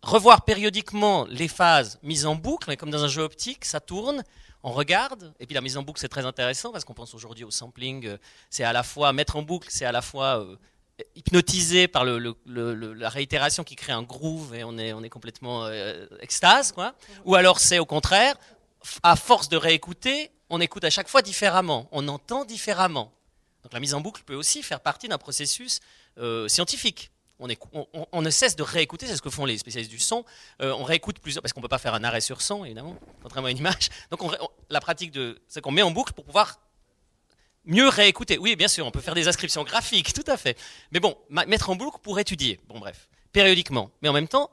Revoir 0.02 0.44
périodiquement 0.44 1.26
les 1.30 1.48
phases 1.48 1.98
mises 2.02 2.26
en 2.26 2.34
boucle, 2.34 2.76
comme 2.76 2.90
dans 2.90 3.04
un 3.04 3.08
jeu 3.08 3.22
optique, 3.22 3.64
ça 3.64 3.80
tourne, 3.80 4.22
on 4.62 4.72
regarde, 4.72 5.32
et 5.40 5.46
puis 5.46 5.54
la 5.54 5.60
mise 5.60 5.76
en 5.76 5.82
boucle 5.82 6.00
c'est 6.00 6.08
très 6.08 6.26
intéressant 6.26 6.72
parce 6.72 6.84
qu'on 6.84 6.94
pense 6.94 7.14
aujourd'hui 7.14 7.44
au 7.44 7.50
sampling, 7.50 8.06
euh, 8.06 8.18
c'est 8.50 8.64
à 8.64 8.72
la 8.72 8.82
fois 8.82 9.12
mettre 9.12 9.36
en 9.36 9.42
boucle, 9.42 9.68
c'est 9.70 9.84
à 9.84 9.92
la 9.92 10.02
fois 10.02 10.40
euh, 10.40 10.56
hypnotisé 11.16 11.88
par 11.88 12.04
la 12.04 13.08
réitération 13.08 13.64
qui 13.64 13.76
crée 13.76 13.92
un 13.92 14.02
groove 14.02 14.54
et 14.54 14.64
on 14.64 14.78
est, 14.78 15.08
complètement 15.08 15.64
euh, 15.64 16.06
extase, 16.20 16.72
quoi. 16.72 16.94
Ou 17.24 17.34
alors 17.34 17.58
c'est 17.58 17.78
au 17.78 17.86
contraire, 17.86 18.36
à 19.02 19.16
force 19.16 19.48
de 19.48 19.56
réécouter, 19.56 20.30
on 20.50 20.60
écoute 20.60 20.84
à 20.84 20.90
chaque 20.90 21.08
fois 21.08 21.22
différemment, 21.22 21.88
on 21.90 22.06
entend 22.08 22.44
différemment. 22.44 23.12
Donc 23.62 23.72
la 23.72 23.80
mise 23.80 23.94
en 23.94 24.00
boucle 24.00 24.22
peut 24.24 24.34
aussi 24.34 24.62
faire 24.62 24.80
partie 24.80 25.08
d'un 25.08 25.18
processus 25.18 25.80
euh, 26.18 26.48
scientifique. 26.48 27.10
On, 27.40 28.22
ne 28.22 28.30
cesse 28.30 28.54
de 28.54 28.62
réécouter, 28.62 29.06
c'est 29.06 29.16
ce 29.16 29.22
que 29.22 29.28
font 29.28 29.44
les 29.44 29.58
spécialistes 29.58 29.90
du 29.90 29.98
son. 29.98 30.24
Euh, 30.62 30.72
on 30.78 30.84
réécoute 30.84 31.18
plusieurs, 31.18 31.42
parce 31.42 31.52
qu'on 31.52 31.60
ne 31.60 31.64
peut 31.64 31.68
pas 31.68 31.78
faire 31.78 31.92
un 31.92 32.04
arrêt 32.04 32.20
sur 32.20 32.40
son, 32.40 32.64
évidemment, 32.64 32.96
contrairement 33.22 33.48
à 33.48 33.50
une 33.50 33.58
image. 33.58 33.90
Donc 34.10 34.22
la 34.70 34.80
pratique, 34.80 35.18
c'est 35.48 35.60
qu'on 35.60 35.72
met 35.72 35.82
en 35.82 35.90
boucle 35.90 36.12
pour 36.12 36.24
pouvoir 36.24 36.60
mieux 37.66 37.88
réécouter. 37.88 38.38
Oui, 38.38 38.56
bien 38.56 38.68
sûr, 38.68 38.86
on 38.86 38.90
peut 38.90 39.00
faire 39.00 39.14
des 39.14 39.28
inscriptions 39.28 39.64
graphiques, 39.64 40.12
tout 40.12 40.28
à 40.30 40.36
fait. 40.36 40.58
Mais 40.92 41.00
bon, 41.00 41.16
mettre 41.28 41.70
en 41.70 41.76
boucle 41.76 41.98
pour 42.02 42.18
étudier. 42.18 42.60
Bon, 42.68 42.78
bref, 42.78 43.08
périodiquement. 43.32 43.90
Mais 44.02 44.08
en 44.08 44.12
même 44.12 44.28
temps, 44.28 44.50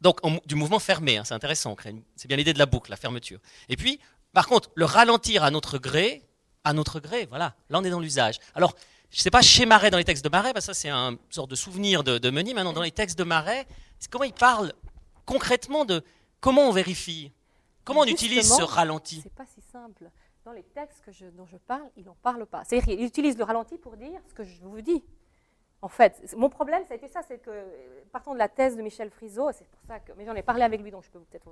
donc 0.00 0.20
du 0.46 0.54
mouvement 0.54 0.78
fermé, 0.78 1.18
hein, 1.18 1.24
c'est 1.24 1.34
intéressant. 1.34 1.76
C'est 2.16 2.28
bien 2.28 2.36
l'idée 2.36 2.52
de 2.52 2.58
la 2.58 2.66
boucle, 2.66 2.90
la 2.90 2.96
fermeture. 2.96 3.38
Et 3.68 3.76
puis, 3.76 4.00
par 4.32 4.46
contre, 4.46 4.70
le 4.74 4.84
ralentir 4.84 5.44
à 5.44 5.50
notre 5.50 5.78
gré, 5.78 6.22
à 6.64 6.72
notre 6.72 7.00
gré, 7.00 7.26
voilà. 7.26 7.54
Là, 7.70 7.78
on 7.78 7.84
est 7.84 7.90
dans 7.90 8.00
l'usage. 8.00 8.38
Alors, 8.54 8.74
je 9.10 9.18
ne 9.18 9.22
sais 9.22 9.30
pas 9.30 9.42
chez 9.42 9.66
Marais, 9.66 9.90
dans 9.90 9.98
les 9.98 10.04
textes 10.04 10.24
de 10.24 10.30
Marais, 10.30 10.52
ça 10.60 10.72
c'est 10.72 10.88
un 10.88 11.18
sorte 11.28 11.50
de 11.50 11.54
souvenir 11.54 12.02
de, 12.02 12.18
de 12.18 12.30
Meunier. 12.30 12.54
Maintenant, 12.54 12.72
dans 12.72 12.82
les 12.82 12.92
textes 12.92 13.18
de 13.18 13.24
Marais, 13.24 13.66
comment 14.10 14.24
il 14.24 14.32
parle 14.32 14.72
concrètement 15.26 15.84
de 15.84 16.02
comment 16.40 16.68
on 16.68 16.72
vérifie? 16.72 17.30
Comment 17.84 18.00
on 18.00 18.06
utilise 18.06 18.48
ce 18.48 18.62
ralenti? 18.62 19.20
C'est 19.22 19.34
pas 19.34 19.44
si 19.44 19.60
simple. 19.72 20.10
Dans 20.44 20.52
les 20.52 20.64
textes 20.64 21.08
dont 21.34 21.46
je 21.46 21.56
parle, 21.56 21.88
il 21.96 22.04
n'en 22.04 22.16
parle 22.16 22.46
pas. 22.46 22.64
C'est-à-dire 22.64 22.86
qu'il 22.86 23.04
utilise 23.04 23.38
le 23.38 23.44
ralenti 23.44 23.78
pour 23.78 23.96
dire 23.96 24.20
ce 24.26 24.34
que 24.34 24.42
je 24.42 24.60
vous 24.62 24.80
dis. 24.80 25.04
En 25.80 25.88
fait, 25.88 26.34
mon 26.36 26.48
problème, 26.48 26.84
ça 26.84 26.94
a 26.94 26.96
été 26.96 27.08
ça, 27.08 27.22
c'est 27.22 27.38
que, 27.38 27.50
partant 28.12 28.32
de 28.32 28.38
la 28.38 28.48
thèse 28.48 28.76
de 28.76 28.82
Michel 28.82 29.10
Friseau, 29.10 29.50
c'est 29.52 29.68
pour 29.68 29.80
ça 29.82 30.00
que, 30.00 30.12
mais 30.12 30.24
j'en 30.24 30.34
ai 30.34 30.42
parlé 30.42 30.62
avec 30.62 30.80
lui, 30.80 30.90
donc 30.90 31.04
je 31.04 31.10
peux 31.10 31.20
peut-être... 31.20 31.48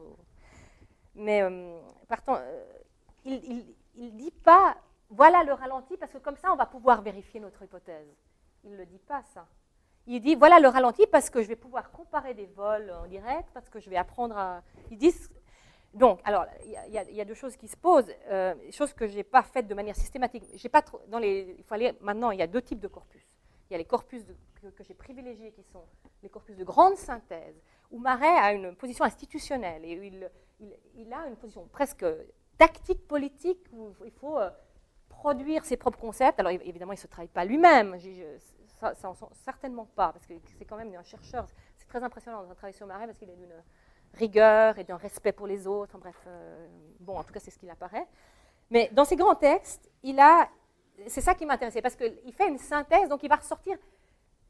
Mais 1.16 1.42
euh, 1.42 1.80
partant, 2.08 2.36
euh, 2.36 2.64
il 3.24 3.74
ne 3.96 4.10
dit 4.10 4.30
pas 4.30 4.76
voilà 5.10 5.42
le 5.42 5.52
ralenti, 5.52 5.96
parce 5.96 6.12
que 6.12 6.18
comme 6.18 6.36
ça, 6.36 6.52
on 6.52 6.56
va 6.56 6.66
pouvoir 6.66 7.02
vérifier 7.02 7.40
notre 7.40 7.62
hypothèse. 7.62 8.06
Il 8.62 8.70
ne 8.70 8.76
le 8.76 8.86
dit 8.86 9.00
pas, 9.00 9.22
ça. 9.34 9.46
Il 10.06 10.20
dit, 10.20 10.36
voilà 10.36 10.60
le 10.60 10.68
ralenti, 10.68 11.06
parce 11.08 11.28
que 11.30 11.42
je 11.42 11.48
vais 11.48 11.56
pouvoir 11.56 11.90
comparer 11.90 12.32
des 12.32 12.46
vols 12.46 12.90
en 12.90 13.06
direct, 13.06 13.48
parce 13.52 13.68
que 13.68 13.80
je 13.80 13.90
vais 13.90 13.96
apprendre 13.96 14.36
à... 14.36 14.62
Ils 14.90 14.98
disent... 14.98 15.28
Donc, 15.92 16.20
alors, 16.24 16.46
il 16.64 16.92
y, 16.92 17.20
a 17.20 17.24
deux 17.24 17.34
choses 17.34 17.56
qui 17.56 17.66
se 17.66 17.76
posent, 17.76 18.12
euh, 18.28 18.54
choses 18.70 18.92
que 18.92 19.08
je 19.08 19.16
n'ai 19.16 19.24
pas 19.24 19.42
faites 19.42 19.66
de 19.66 19.74
manière 19.74 19.96
systématique. 19.96 20.44
Pas 20.70 20.84
dans 21.08 21.18
les, 21.18 21.56
il 21.58 21.64
faut 21.64 21.74
aller, 21.74 21.92
maintenant, 22.00 22.30
il 22.30 22.38
y 22.38 22.42
a 22.42 22.46
deux 22.46 22.62
types 22.62 22.78
de 22.78 22.88
corpus. 22.88 23.26
Il 23.68 23.72
y 23.72 23.74
a 23.74 23.78
les 23.78 23.84
corpus 23.84 24.24
que, 24.76 24.84
j'ai 24.84 24.94
privilégiés, 24.94 25.50
qui 25.52 25.64
sont 25.64 25.84
les 26.22 26.28
corpus 26.28 26.56
de 26.56 26.64
grande 26.64 26.96
synthèse, 26.96 27.60
où 27.90 27.98
Marais 27.98 28.26
a 28.26 28.52
une 28.52 28.76
position 28.76 29.04
institutionnelle, 29.04 29.84
et 29.84 29.92
il, 29.92 30.30
il, 30.94 31.12
a 31.12 31.26
une 31.26 31.36
position 31.36 31.66
presque 31.72 32.06
tactique 32.56 33.06
politique, 33.08 33.66
où 33.72 33.92
il 34.04 34.12
faut... 34.12 34.38
Euh, 34.38 34.50
produire 35.20 35.64
ses 35.66 35.76
propres 35.76 35.98
concepts. 35.98 36.40
Alors 36.40 36.50
évidemment, 36.50 36.92
il 36.92 36.96
ne 36.96 37.00
se 37.00 37.06
travaille 37.06 37.28
pas 37.28 37.44
lui-même, 37.44 37.96
ça, 38.80 38.94
ça 38.94 39.12
certainement 39.44 39.84
pas, 39.84 40.12
parce 40.12 40.26
que 40.26 40.32
c'est 40.58 40.64
quand 40.64 40.76
même 40.76 40.92
un 40.94 41.02
chercheur. 41.02 41.46
C'est 41.76 41.86
très 41.86 42.02
impressionnant 42.02 42.42
de 42.44 42.54
travailler 42.54 42.76
sur 42.76 42.86
Marais 42.86 43.06
parce 43.06 43.18
qu'il 43.18 43.28
est 43.28 43.36
d'une 43.36 43.52
rigueur 44.14 44.78
et 44.78 44.84
d'un 44.84 44.96
respect 44.96 45.32
pour 45.32 45.46
les 45.46 45.66
autres. 45.66 45.96
bref, 45.98 46.16
euh, 46.26 46.66
bon, 47.00 47.16
en 47.16 47.24
tout 47.24 47.32
cas, 47.32 47.40
c'est 47.40 47.50
ce 47.50 47.58
qu'il 47.58 47.70
apparaît. 47.70 48.06
Mais 48.70 48.88
dans 48.92 49.04
ses 49.04 49.16
grands 49.16 49.34
textes, 49.34 49.90
il 50.02 50.18
a, 50.20 50.48
c'est 51.06 51.20
ça 51.20 51.34
qui 51.34 51.46
m'intéressait, 51.46 51.82
parce 51.82 51.96
qu'il 51.96 52.32
fait 52.32 52.48
une 52.48 52.58
synthèse, 52.58 53.08
donc 53.08 53.22
il 53.22 53.28
va 53.28 53.36
ressortir, 53.36 53.76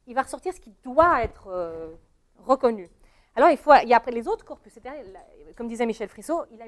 il 0.07 0.15
va 0.15 0.23
ressortir 0.23 0.53
ce 0.53 0.61
qui 0.61 0.75
doit 0.83 1.23
être 1.23 1.49
euh, 1.49 1.95
reconnu. 2.39 2.89
Alors, 3.37 3.51
il, 3.51 3.57
faut, 3.57 3.73
il 3.83 3.89
y 3.89 3.95
a 3.95 3.97
après 3.97 4.11
les 4.11 4.27
autres 4.29 4.45
corpus, 4.45 4.79
comme 5.57 5.69
disait 5.69 5.87
Michel 5.87 6.09
Frissot, 6.09 6.45
il, 6.51 6.59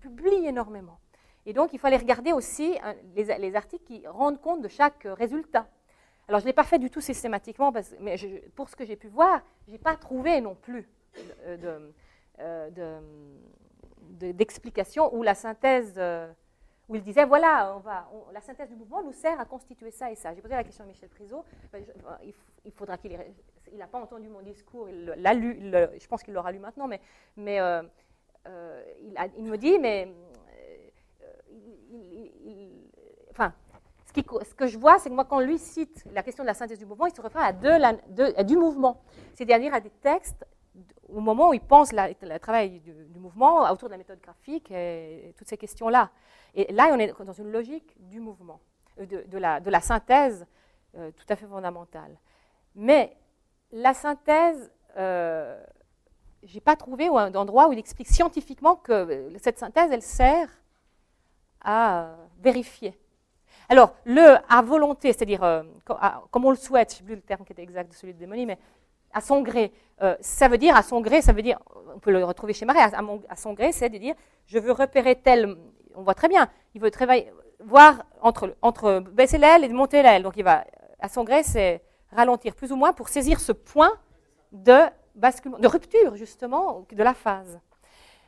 publie 0.00 0.46
énormément. 0.46 1.00
Et 1.44 1.52
donc, 1.52 1.72
il 1.72 1.78
faut 1.78 1.88
aller 1.88 1.96
regarder 1.96 2.32
aussi 2.32 2.78
hein, 2.82 2.94
les, 3.16 3.56
articles 3.56 3.84
qui 3.84 4.06
rendent 4.06 4.40
compte 4.40 4.62
de 4.62 4.68
chaque 4.68 5.06
résultat. 5.16 5.66
Alors, 6.28 6.40
je 6.40 6.44
ne 6.44 6.50
l'ai 6.50 6.54
pas 6.54 6.62
fait 6.62 6.78
du 6.78 6.88
tout 6.88 7.00
systématiquement, 7.00 7.72
mais 8.00 8.16
pour 8.54 8.68
ce 8.68 8.76
que 8.76 8.84
j'ai 8.84 8.96
pu 8.96 9.08
voir, 9.08 9.42
je 9.66 9.72
n'ai 9.72 9.78
pas 9.78 9.96
trouvé 9.96 10.40
non 10.40 10.54
plus 10.54 10.88
d'explication 14.10 15.08
de, 15.08 15.14
euh, 15.14 15.18
où 15.18 15.22
la 15.22 15.34
synthèse, 15.34 15.94
euh, 15.96 16.30
où 16.88 16.96
il 16.96 17.02
disait, 17.02 17.24
voilà, 17.24 17.74
on 17.76 17.80
va, 17.80 18.08
la 18.32 18.40
synthèse 18.40 18.68
du 18.68 18.76
mouvement 18.76 19.02
nous 19.02 19.12
sert 19.12 19.38
à 19.40 19.44
constituer 19.44 19.90
ça 19.90 20.10
et 20.10 20.14
ça. 20.14 20.34
J'ai 20.34 20.40
posé 20.40 20.54
la 20.54 20.64
question 20.64 20.84
à 20.84 20.86
Michel 20.86 21.08
Prisot, 21.08 21.44
ben, 21.72 21.84
il, 22.64 22.72
faudra 22.72 22.96
qu'il 22.96 23.18
il 23.72 23.78
n'a 23.78 23.86
pas 23.86 24.00
entendu 24.00 24.28
mon 24.28 24.40
discours, 24.40 24.88
il 24.88 25.04
l'a 25.04 25.34
lu, 25.34 25.58
je 25.60 26.06
pense 26.06 26.22
qu'il 26.22 26.34
l'aura 26.34 26.52
lu 26.52 26.58
maintenant, 26.58 26.88
mais, 26.88 27.00
mais 27.36 27.60
euh, 28.48 28.82
il, 29.36 29.44
me 29.44 29.56
dit, 29.56 29.78
mais 29.78 30.08
enfin, 33.30 33.52
ce, 34.14 34.54
que 34.54 34.66
je 34.66 34.78
vois, 34.78 34.98
c'est 34.98 35.10
que 35.10 35.14
moi, 35.14 35.24
quand 35.24 35.40
lui 35.40 35.58
cite 35.58 36.04
la 36.12 36.22
question 36.22 36.42
de 36.44 36.46
la 36.46 36.54
synthèse 36.54 36.78
du 36.78 36.86
mouvement, 36.86 37.06
il 37.06 37.14
se 37.14 37.20
réfère 37.20 37.42
à, 37.42 38.42
du 38.44 38.56
mouvement, 38.56 39.02
c'est-à-dire 39.34 39.74
à 39.74 39.80
des 39.80 39.90
textes 39.90 40.44
au 41.08 41.20
moment 41.20 41.50
où 41.50 41.54
il 41.54 41.60
pense 41.60 41.92
le 41.92 42.38
travail 42.38 42.80
du, 42.80 42.92
mouvement 43.18 43.70
autour 43.70 43.88
de 43.88 43.94
la 43.94 43.98
méthode 43.98 44.20
graphique 44.20 44.70
et, 44.70 45.34
toutes 45.36 45.48
ces 45.48 45.56
questions-là. 45.56 46.10
Et 46.54 46.72
là, 46.72 46.88
on 46.92 46.98
est 46.98 47.12
dans 47.24 47.32
une 47.32 47.50
logique 47.50 47.96
du 47.98 48.20
mouvement, 48.20 48.60
euh, 49.00 49.06
de, 49.06 49.38
la, 49.38 49.80
synthèse 49.80 50.46
euh, 50.96 51.10
tout 51.12 51.26
à 51.28 51.36
fait 51.36 51.46
fondamentale. 51.46 52.16
Mais 52.74 53.16
la 53.72 53.94
synthèse, 53.94 54.70
euh, 54.96 55.62
je 56.42 56.54
n'ai 56.54 56.60
pas 56.60 56.76
trouvé 56.76 57.08
d'endroit 57.30 57.68
où 57.68 57.72
il 57.72 57.78
explique 57.78 58.08
scientifiquement 58.08 58.76
que 58.76 59.32
cette 59.38 59.58
synthèse, 59.58 59.90
elle 59.92 60.02
sert 60.02 60.48
à 61.60 62.14
vérifier. 62.40 62.98
Alors, 63.68 63.94
le 64.04 64.36
à 64.48 64.62
volonté, 64.62 65.12
c'est-à-dire 65.12 65.42
euh, 65.42 65.62
comme 66.30 66.44
on 66.44 66.50
le 66.50 66.56
souhaite, 66.56 66.90
je 66.90 66.94
ne 66.94 66.98
sais 66.98 67.04
plus 67.04 67.14
le 67.16 67.20
terme 67.20 67.44
qui 67.44 67.52
était 67.52 67.62
exact 67.62 67.90
de 67.90 67.94
celui 67.94 68.14
de 68.14 68.18
démonie, 68.18 68.46
mais 68.46 68.58
à 69.12 69.20
son 69.20 69.42
gré, 69.42 69.72
euh, 70.02 70.16
ça 70.20 70.48
veut 70.48 70.58
dire 70.58 70.76
à 70.76 70.82
son 70.82 71.00
gré, 71.00 71.22
ça 71.22 71.32
veut 71.32 71.42
dire, 71.42 71.58
on 71.94 71.98
peut 71.98 72.12
le 72.12 72.24
retrouver 72.24 72.52
chez 72.52 72.64
Marais, 72.64 72.80
à, 72.80 73.36
son 73.36 73.52
gré, 73.52 73.72
c'est 73.72 73.88
de 73.88 73.98
dire, 73.98 74.14
je 74.46 74.58
veux 74.58 74.72
repérer 74.72 75.16
tel, 75.16 75.56
on 75.94 76.02
voit 76.02 76.14
très 76.14 76.28
bien, 76.28 76.48
il 76.74 76.80
veut 76.80 76.90
travailler, 76.90 77.32
voir 77.60 78.04
entre, 78.20 78.56
entre 78.62 79.00
baisser 79.00 79.38
l'aile 79.38 79.64
et 79.64 79.68
monter 79.68 80.02
l'aile, 80.02 80.22
donc 80.22 80.34
il 80.36 80.44
va, 80.44 80.64
à 81.00 81.08
son 81.08 81.24
gré, 81.24 81.42
c'est 81.42 81.82
ralentir 82.12 82.54
plus 82.54 82.72
ou 82.72 82.76
moins 82.76 82.92
pour 82.92 83.08
saisir 83.08 83.40
ce 83.40 83.52
point 83.52 83.92
de 84.52 84.78
basculement, 85.14 85.58
de 85.58 85.68
rupture 85.68 86.16
justement 86.16 86.86
de 86.90 87.02
la 87.02 87.14
phase. 87.14 87.60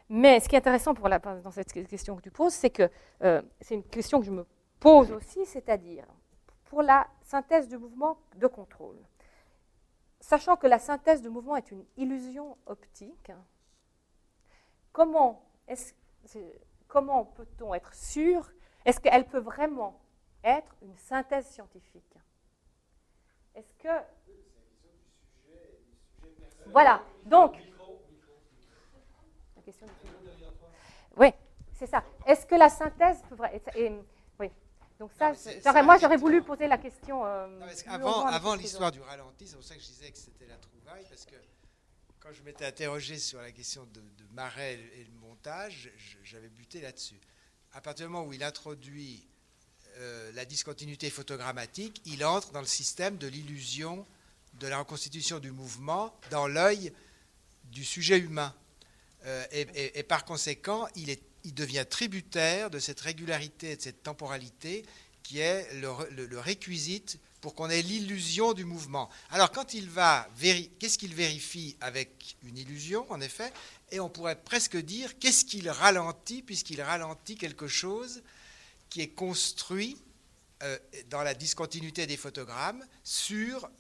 Mais 0.09 0.41
ce 0.41 0.49
qui 0.49 0.57
est 0.57 0.59
intéressant 0.59 0.93
pour 0.93 1.09
dans 1.09 1.51
cette 1.53 1.73
question 1.73 2.17
que 2.17 2.23
tu 2.23 2.33
poses, 2.33 2.53
c'est 2.53 2.71
que 2.71 2.91
euh, 3.23 3.41
c'est 3.61 3.77
une 3.77 3.85
question 3.85 4.19
que 4.19 4.27
je 4.27 4.33
me 4.33 4.45
pose 4.81 5.13
aussi, 5.13 5.47
c'est-à-dire 5.47 6.05
pour 6.65 6.83
la 6.83 7.07
synthèse 7.23 7.69
du 7.69 7.79
mouvement 7.79 8.17
de 8.37 8.47
contrôle. 8.47 8.97
Sachant 10.21 10.57
que 10.57 10.67
la 10.67 10.79
synthèse 10.79 11.23
du 11.23 11.29
mouvement 11.29 11.57
est 11.57 11.71
une 11.71 11.85
illusion 11.97 12.57
optique, 12.67 13.33
comment, 14.93 15.43
peut-on 17.35 17.75
être 17.75 17.95
sûr 17.95 18.51
Est-ce 18.85 19.01
qu'elle 19.01 19.27
peut 19.27 19.41
vraiment 19.41 20.01
être 20.45 20.75
une 20.83 20.97
synthèse 20.97 21.47
scientifique? 21.47 22.15
Est-ce 23.55 23.75
que... 23.75 23.89
Voilà, 26.67 27.03
donc 27.25 27.57
oui, 31.17 31.33
c'est 31.73 31.87
ça. 31.87 32.03
Est-ce 32.27 32.47
que 32.47 32.55
la 32.55 32.69
synthèse 32.69 33.23
peut... 33.29 33.37
Et. 33.75 33.93
Donc 35.01 35.11
ça, 35.19 35.83
moi 35.83 35.97
j'aurais 35.97 36.19
voulu 36.19 36.43
poser 36.43 36.69
la 36.69 36.77
question. 36.77 37.25
Euh, 37.25 37.49
avant, 37.87 38.27
avant 38.27 38.55
l'histoire 38.55 38.93
du 38.93 39.01
ralenti, 39.01 39.47
c'est 39.49 39.57
pour 39.57 39.65
ça 39.65 39.75
que 39.75 39.81
je 39.81 39.87
disais 39.87 40.11
que 40.11 40.19
c'était 40.19 40.47
la 40.47 40.57
trouvaille, 40.57 41.07
parce 41.09 41.25
que 41.25 41.37
quand 42.21 42.29
je 42.35 42.43
m'étais 42.43 42.67
interrogé 42.67 43.19
sur 43.19 43.41
la 43.41 43.51
question 43.51 43.87
de, 43.95 44.01
de 44.01 44.35
Marais 44.35 44.75
et 44.75 45.05
le 45.05 45.27
montage, 45.27 45.91
j'avais 46.23 46.51
buté 46.51 46.83
là-dessus. 46.83 47.19
À 47.73 47.81
partir 47.81 48.07
du 48.07 48.13
moment 48.13 48.27
où 48.27 48.35
il 48.35 48.45
introduit 48.45 49.27
euh, 49.97 50.31
la 50.35 50.45
discontinuité 50.45 51.09
photogrammatique, 51.09 52.03
il 52.05 52.23
entre 52.23 52.53
dans 52.53 52.61
le 52.61 52.67
système 52.67 53.17
de 53.17 53.27
l'illusion 53.27 54.07
de 54.55 54.67
la 54.67 54.81
reconstitution 54.81 55.39
du 55.39 55.51
mouvement 55.51 56.15
dans 56.31 56.47
l'œil 56.47 56.93
du 57.65 57.87
sujet 57.87 58.19
humain. 58.19 58.55
Euh, 59.25 59.45
et, 59.51 60.03
par 60.03 60.27
conséquent, 60.27 60.89
il, 60.95 61.09
est, 61.09 61.23
il, 61.45 61.55
devient 61.55 61.85
tributaire 61.89 62.71
de 62.71 62.79
cette 62.79 63.01
régularité 63.01 63.73
et 63.73 63.77
de 63.77 63.83
cette 63.83 64.03
temporalité 64.03 64.85
qui 65.23 65.39
est 65.39 65.69
le, 65.75 66.39
réquisite 66.39 67.19
pour 67.41 67.55
qu'on 67.55 67.71
ait 67.71 67.83
l'illusion 67.83 68.53
du 68.53 68.65
mouvement. 68.65 69.09
Alors, 69.31 69.51
quand 69.51 69.75
il 69.75 69.89
va, 69.89 70.29
qu'est-ce 70.79 70.99
qu'il 70.99 71.15
vérifie 71.15 71.77
avec 71.81 72.37
une 72.43 72.59
illusion, 72.59 73.07
en 73.11 73.21
effet? 73.21 73.53
Et 73.93 74.01
on 74.01 74.09
pourrait 74.11 74.41
presque 74.41 74.77
dire, 74.77 75.19
qu'est-ce 75.19 75.45
qu'il 75.45 75.69
ralentit, 75.71 76.43
puisqu'il 76.43 76.83
ralentit 76.83 77.37
quelque 77.37 77.69
chose 77.69 78.23
qui 78.91 79.01
est 79.01 79.09
construit 79.09 79.97
euh, 80.63 80.79
dans 81.09 81.23
la 81.23 81.35
discontinuité 81.35 82.07
des 82.07 82.19
photogrammes 82.19 82.85
sur 83.03 83.71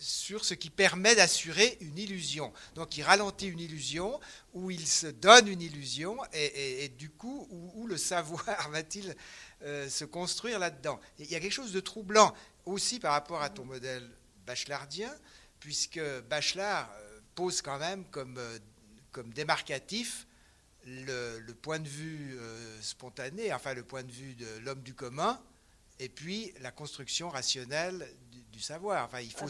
sur 0.00 0.44
ce 0.44 0.54
qui 0.54 0.70
permet 0.70 1.14
d'assurer 1.14 1.76
une 1.80 1.98
illusion. 1.98 2.52
Donc 2.74 2.96
il 2.96 3.02
ralentit 3.02 3.46
une 3.48 3.60
illusion, 3.60 4.18
ou 4.54 4.70
il 4.70 4.86
se 4.86 5.06
donne 5.06 5.46
une 5.46 5.60
illusion, 5.60 6.16
et, 6.32 6.88
du 6.98 7.10
coup, 7.10 7.46
où, 7.50 7.86
le 7.86 7.96
savoir 7.96 8.44
va-t-il 8.70 9.14
euh, 9.62 9.88
se 9.88 10.04
construire 10.04 10.58
là-dedans? 10.58 10.98
Il 11.18 11.30
y 11.30 11.36
a 11.36 11.40
quelque 11.40 11.52
chose 11.52 11.72
de 11.72 11.80
troublant 11.80 12.34
aussi 12.64 12.98
par 12.98 13.12
rapport 13.12 13.42
à 13.42 13.50
ton 13.50 13.64
modèle 13.64 14.08
bachelardien, 14.46 15.14
puisque 15.60 16.00
Bachelard 16.28 16.90
euh, 16.98 17.20
pose 17.34 17.62
quand 17.62 17.78
même 17.78 18.04
comme, 18.06 18.38
euh, 18.38 18.58
comme 19.12 19.32
démarcatif 19.32 20.26
le, 20.86 21.52
point 21.52 21.78
de 21.78 21.88
vue 21.88 22.38
spontané, 22.80 23.52
enfin 23.52 23.74
le 23.74 23.82
point 23.84 24.02
de 24.02 24.10
vue 24.10 24.34
de 24.34 24.46
l'homme 24.64 24.80
du 24.80 24.94
commun, 24.94 25.38
et 25.98 26.08
puis 26.08 26.54
la 26.60 26.70
construction 26.70 27.28
rationnelle 27.28 28.08
savoir. 28.60 29.06
Enfin, 29.06 29.20
il 29.20 29.32
faut, 29.32 29.46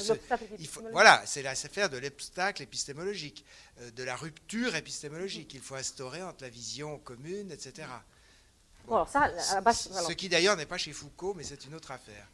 il 0.59 0.67
faut 0.67 0.83
voilà, 0.93 1.23
c'est 1.27 1.43
l'affaire 1.43 1.91
de 1.91 1.99
l'obstacle 1.99 2.63
épistémologique, 2.63 3.45
euh, 3.81 3.91
de 3.91 4.03
la 4.03 4.17
rupture 4.17 4.75
épistémologique. 4.75 5.55
Il 5.55 5.61
faut 5.61 5.75
instaurer 5.77 6.23
entre 6.23 6.45
la 6.45 6.51
vision 6.51 6.99
commune, 6.99 7.51
etc. 7.53 7.89
ça, 9.07 9.31
Ce 9.73 10.13
qui 10.13 10.29
d'ailleurs 10.29 10.57
n'est 10.57 10.67
pas 10.67 10.79
chez 10.79 10.93
Foucault, 10.93 11.35
mais 11.35 11.45
c'est 11.45 11.65
une 11.67 11.75
autre 11.75 11.91
affaire. 11.91 12.27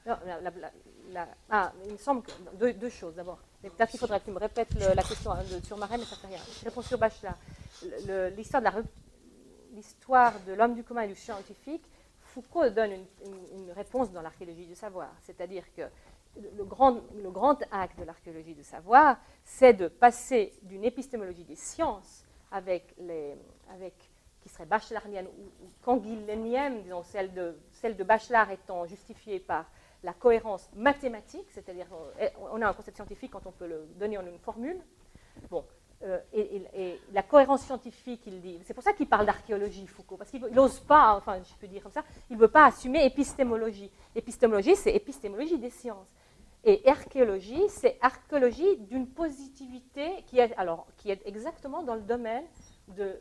ah, 1.51 1.73
il 1.87 1.93
me 1.93 1.99
semble 1.99 2.23
que 2.23 2.73
deux, 2.73 2.91
choses. 2.91 3.15
D'abord, 3.15 3.39
peut-être 3.63 3.91
qu'il 3.91 4.01
faudrait 4.01 4.21
que 4.21 4.27
tu 4.27 4.31
me 4.31 4.39
répètes 4.39 4.75
la 4.75 5.03
question 5.03 5.33
hein, 5.33 5.43
sur 5.65 5.77
Marais, 5.77 5.99
mais 5.99 6.05
ça 6.05 6.17
ne 6.17 6.21
fait 6.21 6.27
rien. 6.29 6.45
Je 6.61 6.65
réponds 6.65 6.83
sur 6.83 6.99
Bachelard. 6.99 7.39
L'histoire 8.37 8.63
de 8.63 8.85
l'histoire 9.75 10.33
de 10.47 10.55
l'homme 10.55 10.75
du 10.75 10.83
commun 10.83 11.03
et 11.03 11.09
du 11.09 11.15
scientifique, 11.17 11.83
Foucault 12.35 12.71
donne 12.71 12.93
une, 12.93 13.07
une 13.55 13.73
réponse 13.73 14.11
dans 14.11 14.23
l'archéologie 14.23 14.67
du 14.67 14.75
savoir. 14.75 15.09
C'est-à-dire 15.27 15.65
que 15.77 15.83
le 16.57 16.65
grand, 16.65 17.01
le 17.15 17.31
acte 17.71 17.99
de 17.99 18.05
l'archéologie 18.05 18.55
du 18.55 18.63
savoir, 18.63 19.19
c'est 19.45 19.75
de 19.75 19.89
passer 19.89 20.53
d'une 20.63 20.85
épistémologie 20.85 21.45
des 21.45 21.57
sciences 21.57 22.25
avec 22.51 22.95
les, 22.99 23.35
avec, 23.73 23.95
qui 24.41 24.49
serait 24.49 24.67
bachelardienne 24.67 25.27
ou, 25.27 25.93
ou 25.93 26.01
disons 26.01 27.03
celle 27.03 27.33
de, 27.33 27.57
celle 27.73 27.97
de 27.97 28.05
Bachelard 28.05 28.51
étant 28.51 28.87
justifiée 28.87 29.41
par 29.41 29.67
la 30.03 30.13
cohérence 30.13 30.69
mathématique, 30.75 31.47
c'est-à-dire 31.51 31.87
on 32.53 32.63
a 32.63 32.69
un 32.69 32.73
concept 32.73 32.97
scientifique 32.97 33.33
quand 33.33 33.47
on 33.47 33.53
peut 33.53 33.67
le 33.67 33.89
donner 33.99 34.19
en 34.19 34.27
une 34.27 34.39
formule. 34.39 34.79
Bon, 35.51 35.65
euh, 36.03 36.19
et, 36.33 37.01
la 37.13 37.23
cohérence 37.23 37.63
scientifique, 37.63 38.29
c'est 38.65 38.75
pour 38.75 38.83
ça 38.83 38.93
qu'il 38.93 39.09
parle 39.09 39.25
d'archéologie, 39.25 39.87
Foucault, 39.87 40.17
parce 40.17 40.31
qu'il 40.31 40.41
n'ose 40.41 40.81
pas, 40.81 41.15
enfin 41.17 41.41
je 41.43 41.55
peux 41.59 41.67
dire 41.67 41.83
comme 41.83 41.93
ça, 41.93 42.05
il 42.29 42.37
ne 42.37 42.41
veut 42.41 42.49
pas 42.49 42.67
assumer 42.67 43.05
épistémologie. 43.07 43.91
Épistémologie, 44.15 44.77
c'est 44.77 44.95
épistémologie 44.95 45.59
des 45.59 45.71
sciences. 45.71 46.07
Et 46.69 46.83
archéologie, 46.89 47.63
c'est 47.69 47.97
archéologie 48.03 48.77
d'une 48.79 49.07
positivité 49.07 50.25
qui 50.27 50.41
est, 50.41 50.53
exactement 51.25 51.85
dans 51.85 51.95
le 51.95 52.01
domaine 52.01 52.43
de, 52.89 53.21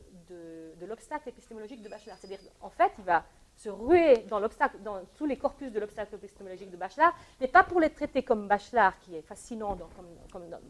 l'obstacle 0.87 1.29
épistémologique 1.29 1.83
de 1.83 1.87
Bachelard. 1.87 2.17
C'est-à-dire, 2.17 2.39
en 2.59 2.71
fait, 2.71 2.91
il 2.97 3.03
va 3.03 3.23
se 3.55 3.69
ruer 3.69 4.17
dans, 4.29 4.41
dans 4.83 5.05
tous 5.15 5.27
les 5.27 5.37
corpus 5.37 5.71
de 5.71 5.79
l'obstacle 5.79 6.15
épistémologique 6.15 6.71
de 6.71 6.77
Bachelard, 6.77 7.15
mais 7.39 7.47
pas 7.47 7.63
pour 7.63 7.79
les 7.79 7.91
traiter 7.91 8.23
comme 8.23 8.47
Bachelard, 8.47 8.99
qui 9.01 9.15
est 9.15 9.21
fascinant 9.21 9.77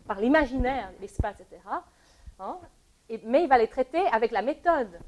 par 0.06 0.19
l'imaginaire, 0.19 0.91
l'espace, 0.99 1.39
etc. 1.39 1.61
mais 3.23 3.44
il 3.44 3.49
va 3.49 3.57
les 3.57 3.68
traiter 3.68 4.06
avec 4.07 4.32
la 4.32 4.41
méthode 4.41 4.99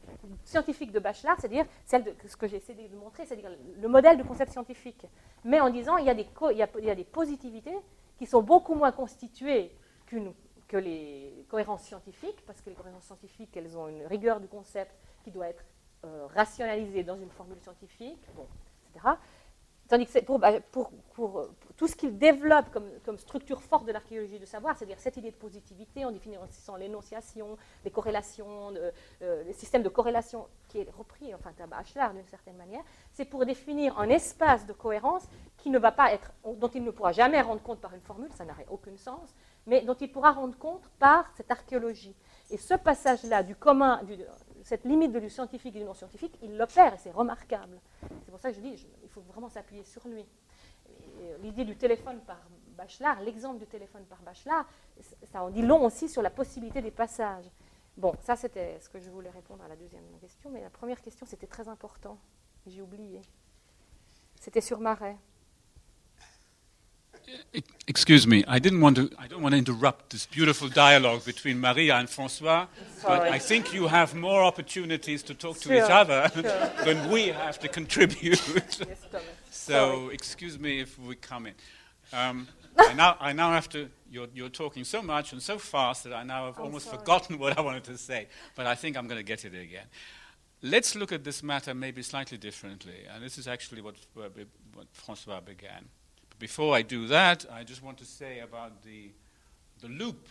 scientifique 0.43 0.91
de 0.91 0.99
Bachelard, 0.99 1.37
c'est-à-dire 1.39 1.65
celle 1.85 2.15
ce 2.25 2.37
que 2.37 2.47
j'ai 2.47 2.57
essayé 2.57 2.87
de 2.87 2.95
montrer, 2.95 3.25
c'est-à-dire 3.25 3.49
le 3.79 3.87
modèle 3.87 4.17
du 4.17 4.23
concept 4.23 4.51
scientifique. 4.51 5.05
Mais 5.43 5.59
en 5.59 5.69
disant 5.69 5.97
il 5.97 6.05
y 6.05 6.09
a 6.09 6.13
des, 6.13 6.27
il 6.51 6.57
y 6.57 6.89
a, 6.89 6.95
des 6.95 7.03
positivités 7.03 7.77
qui 8.17 8.25
sont 8.25 8.41
beaucoup 8.41 8.75
moins 8.75 8.91
constituées 8.91 9.71
que 10.05 10.77
les 10.77 11.45
cohérences 11.49 11.83
scientifiques, 11.83 12.43
parce 12.45 12.61
que 12.61 12.69
les 12.69 12.75
cohérences 12.75 13.05
scientifiques, 13.05 13.55
elles 13.55 13.77
ont 13.77 13.87
une 13.87 14.05
rigueur 14.05 14.39
du 14.39 14.47
concept 14.47 14.91
qui 15.23 15.31
doit 15.31 15.47
être 15.47 15.63
euh, 16.05 16.27
rationalisée 16.27 17.03
dans 17.03 17.17
une 17.17 17.31
formule 17.31 17.59
scientifique, 17.61 18.21
bon, 18.35 18.45
etc. 18.93 19.15
Tandis 19.87 20.05
que 20.05 20.37
bah, 20.37 20.59
pour, 20.71 20.91
tout 21.77 21.87
ce 21.87 21.95
qu'il 21.95 22.17
développe 22.17 22.65
comme, 22.71 23.17
structure 23.17 23.61
forte 23.61 23.85
de 23.85 23.91
l'archéologie 23.91 24.39
de 24.39 24.45
savoir, 24.45 24.77
c'est-à-dire 24.77 24.99
cette 24.99 25.17
idée 25.17 25.31
de 25.31 25.35
positivité 25.35 26.03
en 26.03 26.11
définissant 26.11 26.75
l'énonciation, 26.75 27.57
les 27.85 27.91
corrélations, 27.91 28.73
euh, 29.21 29.43
les 29.43 29.53
systèmes 29.53 29.83
de 29.83 29.89
corrélation 29.89 30.47
qui 30.67 30.79
est 30.79 30.89
repris, 30.97 31.33
enfin, 31.33 31.51
à 31.71 32.13
d'une 32.13 32.27
certaine 32.27 32.57
manière, 32.57 32.83
c'est 33.13 33.25
pour 33.25 33.45
définir 33.45 33.97
un 33.99 34.09
espace 34.09 34.65
de 34.65 34.73
cohérence 34.73 35.23
qui 35.57 35.69
ne 35.69 35.79
va 35.79 35.91
pas 35.91 36.13
être, 36.13 36.31
dont 36.43 36.67
il 36.67 36.83
ne 36.83 36.91
pourra 36.91 37.11
jamais 37.11 37.41
rendre 37.41 37.61
compte 37.61 37.79
par 37.79 37.93
une 37.93 38.01
formule, 38.01 38.31
ça 38.33 38.45
n'aurait 38.45 38.67
aucun 38.69 38.95
sens, 38.97 39.33
mais 39.65 39.81
dont 39.81 39.95
il 39.95 40.11
pourra 40.11 40.31
rendre 40.31 40.57
compte 40.57 40.89
par 40.99 41.31
cette 41.35 41.51
archéologie. 41.51 42.15
Et 42.49 42.57
ce 42.57 42.73
passage-là 42.73 43.43
du 43.43 43.55
commun, 43.55 44.01
du, 44.03 44.17
cette 44.67 44.83
limite 44.83 45.13
de 45.13 45.19
du 45.21 45.29
scientifique 45.29 45.77
et 45.77 45.79
du 45.79 45.85
non 45.85 45.93
scientifique, 45.93 46.37
il 46.41 46.57
l'opère 46.57 46.93
et 46.93 46.97
c'est 46.97 47.11
remarquable. 47.11 47.79
C'est 48.25 48.31
pour 48.31 48.39
ça 48.41 48.49
que 48.49 48.57
je 48.57 48.59
dis, 48.59 48.85
il 49.01 49.09
faut 49.09 49.21
vraiment 49.21 49.47
s'appuyer 49.47 49.85
sur 49.85 50.05
lui. 50.09 50.25
Euh, 51.21 51.37
l'idée 51.37 51.63
du 51.63 51.77
téléphone 51.77 52.19
par 52.27 52.41
Bachelard, 52.75 53.21
l'exemple 53.21 53.59
du 53.59 53.65
téléphone 53.65 54.03
par 54.03 54.21
Bachelard, 54.23 54.67
ça 55.31 55.41
en 55.41 55.51
dit 55.51 55.61
long 55.61 55.85
aussi 55.85 56.09
sur 56.09 56.21
la 56.21 56.29
possibilité 56.29 56.81
des 56.81 56.91
passages. 56.91 57.45
Bon, 57.95 58.13
ça 58.19 58.35
c'était 58.35 58.77
ce 58.81 58.89
que 58.89 58.99
je 58.99 59.09
voulais 59.09 59.29
répondre 59.29 59.63
à 59.63 59.69
la 59.69 59.77
deuxième 59.77 60.03
question, 60.19 60.49
mais 60.49 60.61
la 60.61 60.69
première 60.69 61.01
question 61.01 61.25
c'était 61.25 61.47
très 61.47 61.69
important, 61.69 62.17
j'ai 62.65 62.81
oublié. 62.81 63.21
C'était 64.35 64.59
sur 64.59 64.81
Marais. 64.81 65.15
Excuse 67.87 68.27
me, 68.27 68.43
I 68.47 68.59
didn't 68.59 68.81
want 68.81 68.97
to. 68.97 69.09
I 69.17 69.27
don't 69.27 69.41
want 69.41 69.53
to 69.53 69.57
interrupt 69.57 70.11
this 70.11 70.25
beautiful 70.25 70.69
dialogue 70.69 71.25
between 71.25 71.59
Maria 71.59 71.95
and 71.95 72.07
François. 72.07 72.67
Sorry. 72.97 73.19
But 73.19 73.21
I 73.29 73.39
think 73.39 73.73
you 73.73 73.87
have 73.87 74.13
more 74.15 74.43
opportunities 74.43 75.23
to 75.23 75.33
talk 75.33 75.61
sure, 75.61 75.73
to 75.73 75.85
each 75.85 75.91
other 75.91 76.29
sure. 76.33 76.41
than 76.85 77.09
we 77.09 77.27
have 77.27 77.59
to 77.59 77.67
contribute. 77.67 78.41
yes, 78.55 78.81
so 79.49 79.93
Sorry. 80.03 80.13
excuse 80.13 80.59
me 80.59 80.79
if 80.79 80.99
we 80.99 81.15
come 81.15 81.47
in. 81.47 81.53
Um, 82.13 82.47
I 82.77 82.93
now, 82.93 83.17
I 83.19 83.33
now 83.33 83.51
have 83.51 83.69
to. 83.69 83.89
You're, 84.09 84.27
you're 84.33 84.49
talking 84.49 84.83
so 84.85 85.01
much 85.01 85.33
and 85.33 85.41
so 85.41 85.57
fast 85.57 86.05
that 86.05 86.13
I 86.13 86.23
now 86.23 86.45
have 86.45 86.57
I'm 86.57 86.65
almost 86.65 86.85
sorry. 86.85 86.99
forgotten 86.99 87.39
what 87.39 87.57
I 87.57 87.61
wanted 87.61 87.83
to 87.85 87.97
say. 87.97 88.27
But 88.55 88.67
I 88.67 88.75
think 88.75 88.95
I'm 88.95 89.07
going 89.07 89.19
to 89.19 89.23
get 89.23 89.43
it 89.43 89.53
again. 89.53 89.87
Let's 90.61 90.95
look 90.95 91.11
at 91.11 91.23
this 91.23 91.43
matter 91.43 91.73
maybe 91.73 92.01
slightly 92.01 92.37
differently, 92.37 93.05
and 93.13 93.23
this 93.23 93.37
is 93.37 93.47
actually 93.47 93.81
what, 93.81 93.95
what 94.15 94.33
François 94.93 95.43
began. 95.43 95.89
Before 96.39 96.75
I 96.75 96.83
do 96.83 97.07
that, 97.07 97.45
I 97.51 97.63
just 97.63 97.81
want 97.81 97.97
to 97.97 98.05
say 98.05 98.39
about 98.39 98.83
the, 98.83 99.11
the 99.81 99.87
loop. 99.87 100.27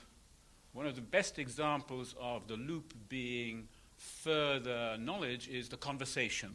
One 0.72 0.86
of 0.86 0.94
the 0.94 1.00
best 1.00 1.38
examples 1.38 2.14
of 2.20 2.46
the 2.46 2.56
loop 2.56 2.94
being 3.08 3.68
further 3.96 4.96
knowledge 4.98 5.48
is 5.48 5.68
the 5.68 5.76
conversation 5.76 6.54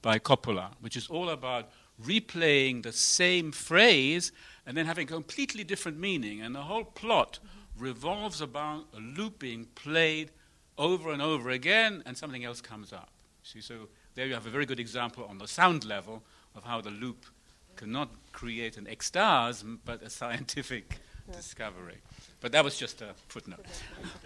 by 0.00 0.18
Coppola, 0.18 0.70
which 0.80 0.96
is 0.96 1.08
all 1.08 1.30
about 1.30 1.70
replaying 2.02 2.82
the 2.82 2.92
same 2.92 3.52
phrase 3.52 4.32
and 4.66 4.76
then 4.76 4.86
having 4.86 5.06
completely 5.06 5.64
different 5.64 5.98
meaning. 5.98 6.40
And 6.40 6.54
the 6.54 6.62
whole 6.62 6.84
plot 6.84 7.38
revolves 7.78 8.40
about 8.40 8.86
a 8.96 9.00
loop 9.00 9.38
being 9.38 9.66
played 9.74 10.30
over 10.78 11.12
and 11.12 11.20
over 11.20 11.50
again, 11.50 12.02
and 12.06 12.16
something 12.16 12.44
else 12.44 12.60
comes 12.60 12.92
up. 12.92 13.10
See, 13.42 13.60
so 13.60 13.88
there 14.14 14.26
you 14.26 14.34
have 14.34 14.46
a 14.46 14.50
very 14.50 14.66
good 14.66 14.80
example 14.80 15.24
on 15.24 15.38
the 15.38 15.48
sound 15.48 15.84
level 15.84 16.22
of 16.54 16.64
how 16.64 16.80
the 16.80 16.90
loop 16.90 17.26
cannot 17.76 18.10
create 18.36 18.76
an 18.76 18.84
extase, 18.84 19.64
but 19.84 20.02
a 20.02 20.10
scientific 20.10 20.84
yeah. 21.28 21.36
discovery. 21.36 21.96
But 22.42 22.52
that 22.52 22.62
was 22.62 22.76
just 22.78 23.00
a 23.00 23.14
footnote. 23.28 23.64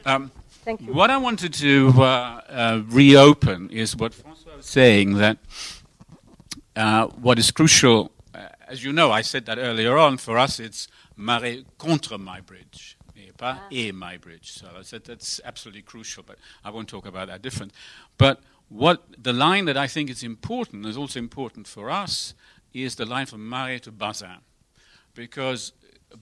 Um, 0.05 0.33
Thank 0.65 0.81
you. 0.81 0.93
What 0.93 1.11
I 1.11 1.17
wanted 1.17 1.55
to 1.55 1.93
uh, 1.97 2.03
uh, 2.03 2.83
reopen 2.89 3.71
is 3.71 3.97
what 3.97 4.13
Francois 4.13 4.57
was 4.57 4.67
saying 4.67 5.15
that 5.19 5.39
uh, 6.75 7.07
what 7.07 7.39
is 7.39 7.53
crucial, 7.53 8.11
uh, 8.35 8.49
as 8.67 8.83
you 8.83 8.93
know, 8.93 9.13
I 9.13 9.23
said 9.23 9.47
that 9.47 9.59
earlier 9.59 9.97
on, 9.97 10.19
for 10.19 10.39
us 10.39 10.59
it's 10.59 10.89
Marais 11.17 11.65
contre 11.79 12.19
my 12.19 12.41
bridge. 12.41 12.97
Pas 13.41 13.57
ah. 13.59 13.69
et 13.73 13.93
my 13.95 14.19
bridge. 14.19 14.53
So 14.53 14.67
I 14.79 14.83
said 14.83 15.05
that's 15.05 15.41
absolutely 15.45 15.83
crucial, 15.83 16.23
but 16.27 16.37
I 16.63 16.69
won't 16.69 16.89
talk 16.89 17.07
about 17.07 17.29
that 17.29 17.41
different. 17.41 17.73
But 18.19 18.43
what 18.69 18.99
the 19.23 19.33
line 19.33 19.65
that 19.65 19.79
I 19.79 19.89
think 19.89 20.11
is 20.11 20.23
important 20.23 20.85
is 20.85 20.97
also 20.97 21.19
important 21.19 21.67
for 21.67 21.91
us 21.91 22.35
is 22.73 22.95
the 22.97 23.07
line 23.07 23.27
from 23.27 23.49
Marais 23.49 23.81
to 23.81 23.93
Bazin. 23.93 24.39
Because 25.15 25.73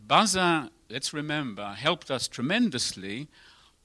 Bazin, 0.07 0.71
let's 0.91 1.13
remember, 1.13 1.75
helped 1.75 2.11
us 2.11 2.29
tremendously 2.29 3.29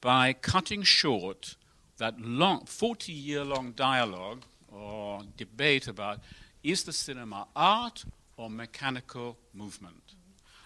by 0.01 0.33
cutting 0.33 0.83
short 0.83 1.55
that 1.97 2.19
long, 2.19 2.65
40 2.65 3.11
year 3.11 3.43
long 3.43 3.71
dialogue 3.71 4.43
or 4.71 5.21
debate 5.37 5.87
about 5.87 6.19
is 6.63 6.83
the 6.83 6.93
cinema 6.93 7.47
art 7.55 8.05
or 8.37 8.49
mechanical 8.49 9.37
movement? 9.53 10.15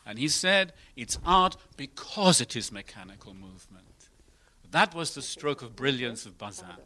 And 0.05 0.17
he 0.17 0.27
said 0.27 0.73
it's 0.95 1.19
art 1.25 1.57
because 1.75 2.39
it 2.39 2.55
is 2.55 2.71
mechanical 2.71 3.33
movement. 3.33 4.09
That 4.71 4.95
was 4.95 5.13
the 5.13 5.21
stroke 5.21 5.61
of 5.61 5.75
brilliance 5.75 6.25
of 6.25 6.37
Bazin 6.37 6.77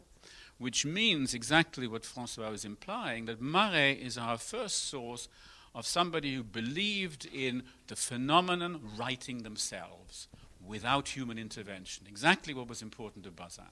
which 0.62 0.86
means 0.86 1.34
exactly 1.34 1.86
what 1.86 2.04
Francois 2.04 2.50
was 2.50 2.64
implying 2.64 3.26
that 3.26 3.40
Marais 3.40 3.92
is 3.92 4.16
our 4.16 4.38
first 4.38 4.88
source 4.88 5.28
of 5.74 5.86
somebody 5.86 6.34
who 6.34 6.42
believed 6.42 7.26
in 7.26 7.64
the 7.88 7.96
phenomenon 7.96 8.80
writing 8.96 9.42
themselves 9.42 10.28
without 10.64 11.08
human 11.08 11.38
intervention. 11.38 12.06
Exactly 12.08 12.54
what 12.54 12.68
was 12.68 12.82
important 12.82 13.24
to 13.24 13.30
Bazin. 13.30 13.64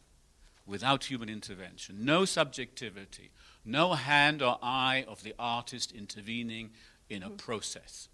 Without 0.66 1.04
human 1.04 1.28
intervention. 1.28 2.04
No 2.04 2.24
subjectivity. 2.24 3.30
No 3.64 3.92
hand 3.92 4.42
or 4.42 4.58
eye 4.62 5.04
of 5.06 5.22
the 5.22 5.34
artist 5.38 5.92
intervening 5.92 6.70
in 7.08 7.22
a 7.22 7.26
mm-hmm. 7.26 7.36
process. 7.36 8.08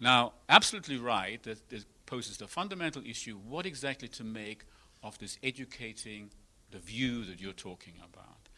Now, 0.00 0.32
absolutely 0.48 0.98
right 0.98 1.42
that 1.44 1.68
this 1.68 1.84
poses 2.06 2.38
the 2.38 2.48
fundamental 2.48 3.02
issue 3.06 3.36
what 3.36 3.66
exactly 3.66 4.08
to 4.08 4.24
make 4.24 4.64
of 5.02 5.18
this 5.18 5.38
educating 5.42 6.30
the 6.74 6.80
view 6.80 7.24
that 7.24 7.40
you're 7.40 7.52
talking 7.52 7.94
about. 7.98 8.48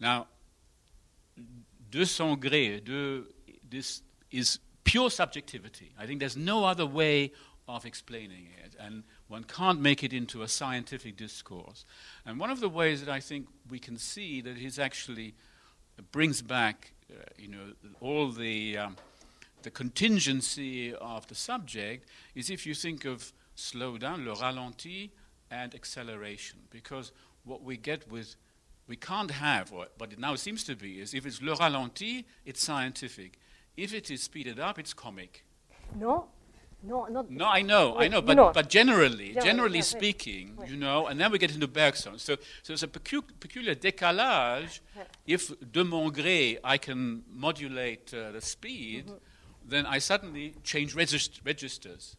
Now, 0.00 0.26
de 1.90 2.06
son 2.06 2.36
gré, 2.36 2.82
de, 2.82 3.22
this 3.68 4.02
is 4.30 4.58
pure 4.82 5.10
subjectivity. 5.10 5.92
I 5.98 6.06
think 6.06 6.20
there's 6.20 6.36
no 6.36 6.64
other 6.64 6.86
way 6.86 7.32
of 7.68 7.84
explaining 7.84 8.48
it, 8.64 8.74
and 8.80 9.04
one 9.28 9.44
can't 9.44 9.80
make 9.80 10.02
it 10.02 10.12
into 10.12 10.42
a 10.42 10.48
scientific 10.48 11.16
discourse. 11.16 11.84
And 12.24 12.40
one 12.40 12.50
of 12.50 12.60
the 12.60 12.68
ways 12.68 13.04
that 13.04 13.12
I 13.12 13.20
think 13.20 13.46
we 13.68 13.78
can 13.78 13.98
see 13.98 14.40
that 14.40 14.56
it 14.56 14.78
actually 14.78 15.34
brings 16.10 16.40
back, 16.42 16.92
uh, 17.10 17.22
you 17.36 17.48
know, 17.48 17.74
all 18.00 18.30
the 18.32 18.78
um, 18.78 18.96
the 19.62 19.70
contingency 19.70 20.94
of 20.94 21.26
the 21.26 21.34
subject 21.34 22.08
is 22.34 22.48
if 22.48 22.66
you 22.66 22.74
think 22.74 23.04
of 23.04 23.32
slow 23.54 23.98
down, 23.98 24.24
le 24.24 24.34
ralenti, 24.34 25.10
and 25.50 25.74
acceleration, 25.74 26.60
because 26.70 27.12
what 27.44 27.62
we 27.62 27.76
get 27.76 28.10
with, 28.10 28.36
we 28.86 28.96
can't 28.96 29.30
have, 29.30 29.70
what, 29.70 29.92
what 29.98 30.12
it 30.12 30.18
now 30.18 30.34
seems 30.36 30.64
to 30.64 30.74
be, 30.76 31.00
is 31.00 31.14
if 31.14 31.26
it's 31.26 31.40
le 31.40 31.56
ralenti, 31.56 32.24
it's 32.44 32.62
scientific. 32.62 33.38
If 33.76 33.94
it 33.94 34.10
is 34.10 34.22
speeded 34.22 34.58
up, 34.58 34.78
it's 34.78 34.92
comic. 34.92 35.44
No, 35.98 36.26
no, 36.82 37.06
not. 37.06 37.30
No, 37.30 37.46
I 37.46 37.62
know, 37.62 37.96
I 37.98 38.08
know, 38.08 38.22
but, 38.22 38.34
know. 38.36 38.52
but 38.52 38.68
generally, 38.68 39.36
generally 39.42 39.82
speaking, 39.82 40.56
right. 40.56 40.68
you 40.68 40.76
know, 40.76 41.06
and 41.06 41.20
then 41.20 41.30
we 41.30 41.38
get 41.38 41.52
into 41.54 41.66
Bergson. 41.68 42.18
So, 42.18 42.36
so 42.36 42.38
there's 42.68 42.82
a 42.82 42.88
pecu- 42.88 43.22
peculiar 43.38 43.74
décalage. 43.74 44.80
If 45.26 45.52
de 45.72 45.84
mon 45.84 46.10
gré 46.10 46.58
I 46.64 46.78
can 46.78 47.22
modulate 47.30 48.12
uh, 48.14 48.32
the 48.32 48.40
speed, 48.40 49.06
Mm-hmm. 49.06 49.14
then 49.68 49.86
I 49.86 49.98
suddenly 49.98 50.54
change 50.64 50.94
regist- 50.96 51.40
registers. 51.44 52.16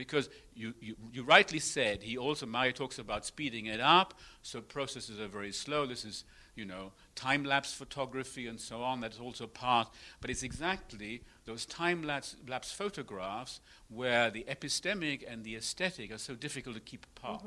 Because 0.00 0.30
you, 0.54 0.72
you, 0.80 0.96
you 1.12 1.22
rightly 1.22 1.58
said, 1.58 2.02
he 2.02 2.16
also, 2.16 2.46
Maya 2.46 2.72
talks 2.72 2.98
about 2.98 3.26
speeding 3.26 3.66
it 3.66 3.80
up, 3.80 4.14
so 4.40 4.62
processes 4.62 5.20
are 5.20 5.28
very 5.28 5.52
slow. 5.52 5.84
This 5.84 6.06
is, 6.06 6.24
you 6.56 6.64
know, 6.64 6.92
time 7.14 7.44
lapse 7.44 7.74
photography 7.74 8.46
and 8.46 8.58
so 8.58 8.82
on, 8.82 9.02
that's 9.02 9.20
also 9.20 9.46
part. 9.46 9.88
But 10.22 10.30
it's 10.30 10.42
exactly 10.42 11.22
those 11.44 11.66
time 11.66 12.02
lapse, 12.02 12.36
lapse 12.48 12.72
photographs 12.72 13.60
where 13.88 14.30
the 14.30 14.46
epistemic 14.48 15.30
and 15.30 15.44
the 15.44 15.54
aesthetic 15.56 16.10
are 16.14 16.18
so 16.18 16.34
difficult 16.34 16.76
to 16.76 16.80
keep 16.80 17.04
apart. 17.14 17.42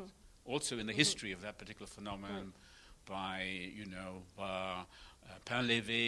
Also 0.45 0.77
in 0.77 0.85
the 0.85 0.93
history 0.93 1.31
of 1.31 1.41
that 1.41 1.57
particular 1.57 1.87
phenomenon, 1.87 2.53
by, 3.07 3.71
you 3.75 3.87
know, 3.87 4.21
uh, 4.37 4.83
uh, 5.27 5.59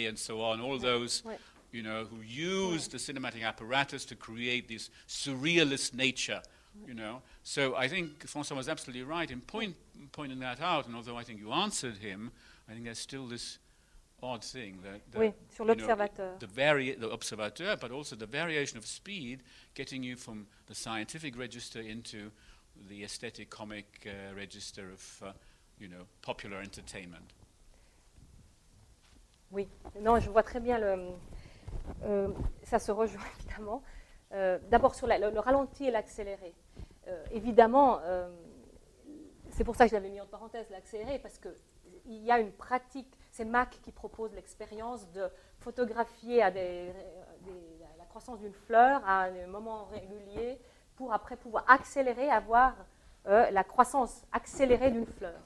and 0.08 0.16
so 0.16 0.42
on, 0.42 0.60
all 0.60 0.78
those, 0.78 1.24
you 1.72 1.82
know, 1.82 2.04
who 2.04 2.20
used 2.20 2.92
the 2.92 2.98
cinematic 2.98 3.42
apparatus 3.42 4.04
to 4.06 4.16
create 4.16 4.68
this 4.68 4.90
surrealist 5.08 5.94
nature, 5.94 6.40
you 6.86 6.94
know. 6.94 7.22
So 7.42 7.74
I 7.76 7.88
think 7.88 8.26
François 8.26 8.56
was 8.56 8.68
absolutely 8.68 9.02
right 9.02 9.30
in 9.30 9.40
point, 9.40 9.76
pointing 10.12 10.40
that 10.40 10.60
out, 10.60 10.86
and 10.86 10.94
although 10.96 11.16
I 11.16 11.24
think 11.24 11.40
you 11.40 11.52
answered 11.52 11.98
him, 11.98 12.32
I 12.68 12.72
think 12.72 12.84
there's 12.84 12.98
still 12.98 13.26
this 13.26 13.58
odd 14.22 14.42
thing 14.42 14.78
that, 14.82 15.00
that 15.12 15.18
oui, 15.18 15.32
sur 15.50 15.64
l'observateur. 15.64 16.38
The, 16.38 16.46
vari- 16.46 16.94
the 16.94 17.10
observateur, 17.10 17.76
but 17.76 17.90
also 17.90 18.16
the 18.16 18.26
variation 18.26 18.78
of 18.78 18.86
speed, 18.86 19.42
getting 19.74 20.02
you 20.02 20.16
from 20.16 20.46
the 20.66 20.74
scientific 20.74 21.38
register 21.38 21.80
into 21.80 22.30
the 22.88 23.04
aesthetic 23.04 23.50
comic 23.50 24.06
uh, 24.06 24.34
register 24.34 24.90
of, 24.90 25.22
uh, 25.24 25.32
you 25.78 25.88
know, 25.88 26.06
popular 26.22 26.58
entertainment. 26.60 27.32
Oui, 29.52 29.68
non, 30.00 30.20
je 30.20 30.28
vois 30.28 30.42
très 30.42 30.60
bien 30.60 30.78
le. 30.78 31.14
Euh, 32.04 32.28
ça 32.62 32.78
se 32.78 32.92
rejoint 32.92 33.22
évidemment. 33.40 33.82
Euh, 34.32 34.58
D'abord 34.70 34.94
sur 34.94 35.06
le, 35.06 35.30
le, 35.30 35.40
ralenti 35.40 35.86
et 35.86 35.90
l'accéléré. 35.90 36.54
Euh, 37.08 37.24
évidemment, 37.32 38.00
c'est 39.50 39.64
pour 39.64 39.76
ça 39.76 39.84
que 39.84 39.90
je 39.90 39.94
l'avais 39.94 40.10
mis 40.10 40.20
en 40.20 40.26
parenthèse 40.26 40.68
l'accéléré 40.70 41.18
parce 41.18 41.38
que 41.38 41.48
il 42.06 42.22
y 42.22 42.30
a 42.30 42.38
une 42.38 42.52
pratique 42.52 43.12
c'est 43.30 43.44
Mac 43.44 43.70
qui 43.82 43.92
propose 43.92 44.32
l'expérience 44.34 45.10
de 45.12 45.28
photographier 45.60 46.38
la 46.38 48.04
croissance 48.08 48.40
d'une 48.40 48.54
fleur 48.54 49.02
à 49.06 49.24
un 49.24 49.46
moment 49.46 49.84
régulier 49.84 50.58
pour 50.96 51.12
après 51.12 51.36
pouvoir 51.36 51.64
accélérer, 51.68 52.30
avoir 52.30 52.74
la 53.24 53.64
croissance 53.64 54.24
accélérée 54.32 54.90
d'une 54.90 55.06
fleur. 55.06 55.38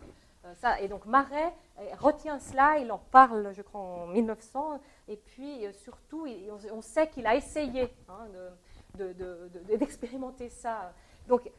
Euh, 0.45 0.55
ça, 0.55 0.81
et 0.81 0.89
donc 0.89 1.05
Marais 1.05 1.53
euh, 1.79 1.95
retient 1.99 2.39
cela, 2.39 2.79
il 2.79 2.91
en 2.91 2.99
parle, 2.99 3.53
je 3.55 3.61
crois, 3.61 3.81
en 3.81 4.07
1900, 4.07 4.81
et 5.09 5.17
puis 5.17 5.65
surtout, 5.83 6.27
on, 6.73 6.81
sait 6.81 7.11
qu'il 7.11 7.27
a 7.27 7.35
essayé 7.35 7.89
hein, 8.09 8.27
d'expérimenter 9.79 10.49
de, 10.49 10.53
ça. 10.53 10.95
Donc, 11.29 11.51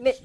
mais, 0.00 0.20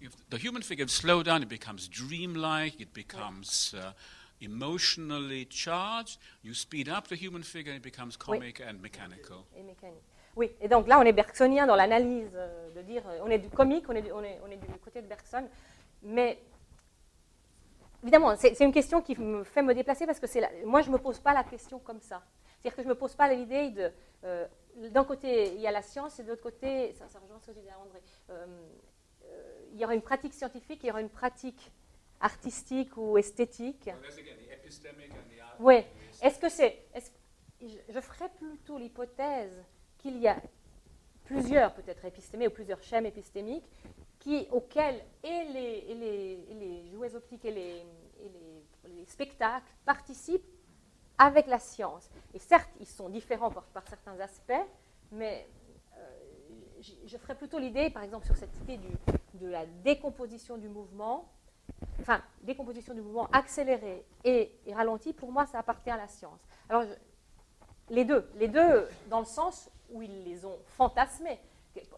if 0.00 0.12
the 0.30 0.38
human 0.38 0.62
figure 0.62 0.88
slows 0.88 1.24
down, 1.24 1.42
it 1.42 1.48
becomes 1.48 1.88
dreamlike, 1.88 2.80
it 2.80 2.92
becomes 2.92 3.74
uh, 3.74 3.92
emotionally 4.40 5.46
charged. 5.46 6.18
You 6.42 6.54
speed 6.54 6.88
up 6.88 7.08
the 7.08 7.16
human 7.16 7.42
figure, 7.42 7.72
it 7.72 7.82
becomes 7.82 8.16
comic 8.16 8.60
oui. 8.60 8.66
and 8.68 8.80
mechanical. 8.80 9.46
Et 9.56 9.62
mécanique. 9.62 10.02
Oui, 10.38 10.52
et 10.60 10.68
donc 10.68 10.86
là, 10.86 11.00
on 11.00 11.02
est 11.02 11.12
bergsonien 11.12 11.66
dans 11.66 11.74
l'analyse, 11.74 12.30
euh, 12.36 12.70
de 12.70 12.80
dire, 12.82 13.02
euh, 13.08 13.18
on 13.24 13.28
est 13.28 13.40
du 13.40 13.50
comique, 13.50 13.86
on 13.88 13.92
est 13.92 14.02
du, 14.02 14.12
on 14.12 14.22
est, 14.22 14.38
on 14.46 14.48
est 14.48 14.56
du 14.56 14.68
côté 14.78 15.02
de 15.02 15.08
Bergson, 15.08 15.44
mais 16.00 16.38
évidemment, 18.04 18.36
c'est 18.36 18.60
une 18.60 18.72
question 18.72 19.02
qui 19.02 19.18
me 19.18 19.42
fait 19.42 19.62
me 19.62 19.74
déplacer 19.74 20.06
parce 20.06 20.20
que 20.20 20.38
la, 20.38 20.48
moi, 20.64 20.80
je 20.80 20.90
ne 20.90 20.92
me 20.92 20.98
pose 20.98 21.18
pas 21.18 21.34
la 21.34 21.42
question 21.42 21.80
comme 21.80 22.00
ça. 22.00 22.22
C'est-à-dire 22.52 22.76
que 22.76 22.82
je 22.82 22.86
ne 22.86 22.92
me 22.92 22.96
pose 22.96 23.16
pas 23.16 23.34
l'idée 23.34 23.70
de, 23.70 23.90
euh, 24.22 24.46
d'un 24.76 25.02
côté, 25.02 25.54
il 25.54 25.60
y 25.60 25.66
a 25.66 25.72
la 25.72 25.82
science, 25.82 26.20
et 26.20 26.22
de 26.22 26.28
l'autre 26.28 26.44
côté, 26.44 26.92
ça, 26.92 27.08
ça 27.08 27.18
rejoint 27.18 27.40
ce 27.40 27.46
que 27.46 27.56
disait 27.56 27.74
André, 27.84 28.00
euh, 28.30 28.46
il 29.72 29.80
y 29.80 29.84
aura 29.84 29.96
une 29.96 30.02
pratique 30.02 30.34
scientifique, 30.34 30.84
il 30.84 30.86
y 30.86 30.90
aura 30.90 31.00
une 31.00 31.10
pratique 31.10 31.72
artistique 32.20 32.96
ou 32.96 33.18
esthétique. 33.18 33.90
Oui. 35.58 35.84
Est-ce 36.22 36.38
que 36.38 36.48
c'est. 36.48 36.84
je 37.60 38.00
ferais 38.00 38.28
plutôt 38.38 38.78
l'hypothèse 38.78 39.64
qu'il 39.98 40.18
y 40.18 40.28
a 40.28 40.40
plusieurs, 41.24 41.74
peut-être 41.74 42.04
épistémés 42.04 42.48
ou 42.48 42.50
plusieurs 42.50 42.82
schèmes 42.82 43.06
épistémiques 43.06 43.68
qui, 44.18 44.48
auxquels 44.50 45.04
et 45.22 45.44
les, 45.52 46.46
et 46.50 46.90
jouets 46.92 47.14
optiques 47.14 47.44
et, 47.44 47.52
les, 47.52 47.82
les, 48.94 49.04
spectacles 49.06 49.66
participent 49.84 50.46
avec 51.18 51.46
la 51.46 51.58
science. 51.58 52.10
Et 52.34 52.38
certes, 52.38 52.70
ils 52.80 52.86
sont 52.86 53.08
différents 53.08 53.50
par, 53.50 53.86
certains 53.86 54.18
aspects, 54.20 54.52
mais 55.12 55.46
je 57.06 57.16
ferais 57.16 57.34
plutôt 57.34 57.58
l'idée, 57.58 57.90
par 57.90 58.02
exemple, 58.02 58.26
sur 58.26 58.36
cette 58.36 58.54
idée 58.62 58.78
de 59.34 59.48
la 59.48 59.66
décomposition 59.66 60.56
du 60.56 60.68
mouvement, 60.68 61.28
enfin, 62.00 62.22
décomposition 62.42 62.94
du 62.94 63.00
mouvement 63.00 63.28
accéléré 63.32 64.04
et, 64.24 64.52
ralenti, 64.72 65.12
pour 65.12 65.32
moi, 65.32 65.46
ça 65.46 65.58
appartient 65.58 65.90
à 65.90 65.96
la 65.96 66.08
science. 66.08 66.40
Alors, 66.68 66.84
les 67.90 68.04
deux, 68.04 68.28
les 68.36 68.48
deux 68.48 68.86
dans 69.08 69.20
le 69.20 69.24
sens 69.24 69.70
où 69.90 70.02
ils 70.02 70.24
les 70.24 70.44
ont 70.44 70.58
fantasmés, 70.76 71.40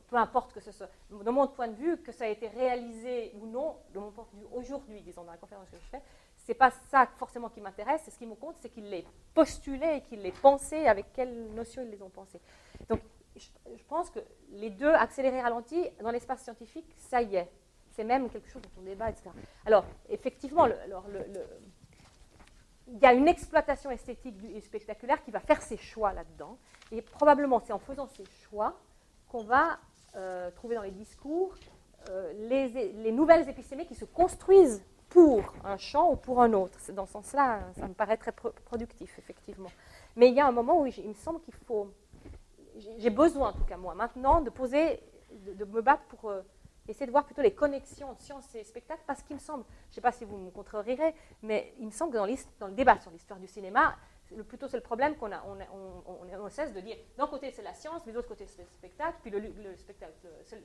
peu 0.09 0.17
importe 0.17 0.53
que 0.53 0.61
ce 0.61 0.73
soit, 0.73 0.91
de 1.11 1.31
mon 1.31 1.47
point 1.49 1.69
de 1.69 1.75
vue, 1.75 1.97
que 1.99 2.13
ça 2.13 2.25
a 2.25 2.29
été 2.29 2.49
réalisé 2.49 3.33
ou 3.41 3.47
non, 3.47 3.77
de 3.95 3.99
mon 3.99 4.11
point 4.11 4.27
de 4.35 4.41
vue 4.41 4.47
aujourd'hui, 4.53 5.01
disons, 5.01 5.25
dans 5.25 5.33
la 5.33 5.39
conférence 5.39 5.69
que 5.71 5.79
je 5.79 5.87
fais, 5.87 6.03
c'est 6.37 6.55
pas 6.55 6.71
ça 6.91 7.07
forcément 7.17 7.49
qui 7.49 7.61
m'intéresse, 7.61 8.09
ce 8.11 8.19
qui 8.19 8.27
me 8.27 8.35
compte, 8.35 8.57
c'est 8.61 8.69
qu'ils 8.69 8.89
l'aient 8.89 9.07
postulé 9.35 9.97
et 9.97 10.01
qu'ils 10.03 10.21
l'aient 10.21 10.33
pensé, 10.33 10.87
avec 10.87 11.13
quelles 11.13 11.53
notions 11.55 11.83
ils 11.83 11.91
les 11.91 12.03
ont 12.03 12.11
pensés. 12.11 12.41
Donc, 12.89 13.01
je 13.37 13.85
pense 13.89 14.11
que 14.11 14.21
les 14.51 14.71
deux, 14.71 14.93
accélérés 14.93 15.41
ralentis, 15.41 15.89
dans 16.03 16.11
l'espace 16.11 16.43
scientifique, 16.43 16.93
ça 16.97 17.23
y 17.23 17.37
est. 17.37 17.49
C'est 17.93 18.05
même 18.05 18.29
quelque 18.29 18.49
chose 18.49 18.63
dont 18.63 18.81
on 18.81 18.83
débat, 18.83 19.11
etc. 19.11 19.31
Alors, 19.67 19.85
effectivement, 20.09 20.67
il 22.93 22.99
y 22.99 23.07
a 23.07 23.13
une 23.13 23.29
exploitation 23.29 23.91
esthétique 23.91 24.37
et 24.55 24.61
spectaculaire 24.61 25.23
qui 25.23 25.31
va 25.31 25.41
faire 25.41 25.63
ses 25.63 25.77
choix 25.77 26.13
là-dedans. 26.13 26.59
Et 26.93 27.03
probablement, 27.03 27.61
c'est 27.61 27.73
en 27.73 27.79
faisant 27.79 28.07
ses 28.07 28.25
choix 28.49 28.75
qu'on 29.29 29.45
va 29.45 29.79
euh, 30.17 30.51
trouver 30.51 30.75
dans 30.75 30.83
les 30.83 30.91
discours 30.91 31.55
euh, 32.09 32.33
les, 32.49 33.13
nouvelles 33.13 33.49
épistémées 33.49 33.87
qui 33.87 33.95
se 33.95 34.05
construisent 34.05 34.83
pour 35.09 35.55
un 35.65 35.77
champ 35.77 36.11
ou 36.13 36.17
pour 36.17 36.41
un 36.41 36.53
autre. 36.53 36.79
Dans 36.93 37.07
ce 37.07 37.13
sens-là, 37.13 37.61
ça 37.79 37.87
me 37.87 37.95
paraît 37.95 38.17
très 38.17 38.33
productif, 38.33 39.19
effectivement. 39.19 39.71
Mais 40.17 40.29
il 40.29 40.35
y 40.35 40.41
a 40.41 40.47
un 40.47 40.53
moment 40.53 40.81
où 40.81 40.87
il 40.87 41.09
me 41.09 41.15
semble 41.15 41.41
qu'il 41.41 41.55
faut 41.55 41.89
j'ai 42.99 43.11
besoin, 43.11 43.51
en 43.51 43.53
tout 43.53 43.65
cas 43.65 43.77
moi, 43.77 43.95
maintenant, 43.95 44.41
de 44.41 44.51
poser, 44.51 45.01
de, 45.33 45.65
me 45.65 45.81
battre 45.83 46.03
pour 46.05 46.31
euh, 46.31 46.43
essayer 46.89 47.07
de 47.07 47.11
voir 47.11 47.25
plutôt 47.25 47.43
les 47.43 47.55
connexions 47.55 48.11
entre 48.11 48.23
science 48.23 48.55
et 48.55 48.65
spectacle, 48.65 49.03
parce 49.07 49.23
qu'il 49.23 49.37
me 49.37 49.41
semble, 49.41 49.65
je 49.87 49.91
ne 49.91 49.95
sais 49.95 50.01
pas 50.01 50.13
si 50.13 50.25
vous 50.25 50.37
me 50.37 50.51
contrerirez, 50.51 51.15
mais 51.43 51.75
il 51.79 51.87
me 51.87 51.91
semble 51.91 52.13
que 52.13 52.19
dans, 52.19 52.27
dans 52.59 52.69
le 52.69 52.75
débat 52.75 52.99
sur 52.99 53.11
l'histoire 53.11 53.39
du 53.39 53.47
cinéma, 53.47 53.97
le, 54.37 54.45
plutôt 54.45 54.69
c'est 54.69 54.77
le 54.77 54.83
problème 54.83 55.17
qu'on 55.17 55.33
a, 55.33 55.43
on, 55.45 56.49
cesse 56.49 56.73
de 56.73 56.81
dire, 56.81 56.97
d'un 57.17 57.27
côté 57.27 57.51
c'est 57.51 57.63
la 57.63 57.75
science, 57.75 58.03
mais 58.07 58.13
de 58.13 58.17
l'autre 58.17 58.29
côté 58.29 58.47
c'est 58.47 58.63
le 58.63 58.69
spectacle, 58.69 59.19
puis 59.23 59.31
le, 59.31 59.77
spectacle, 59.77 60.13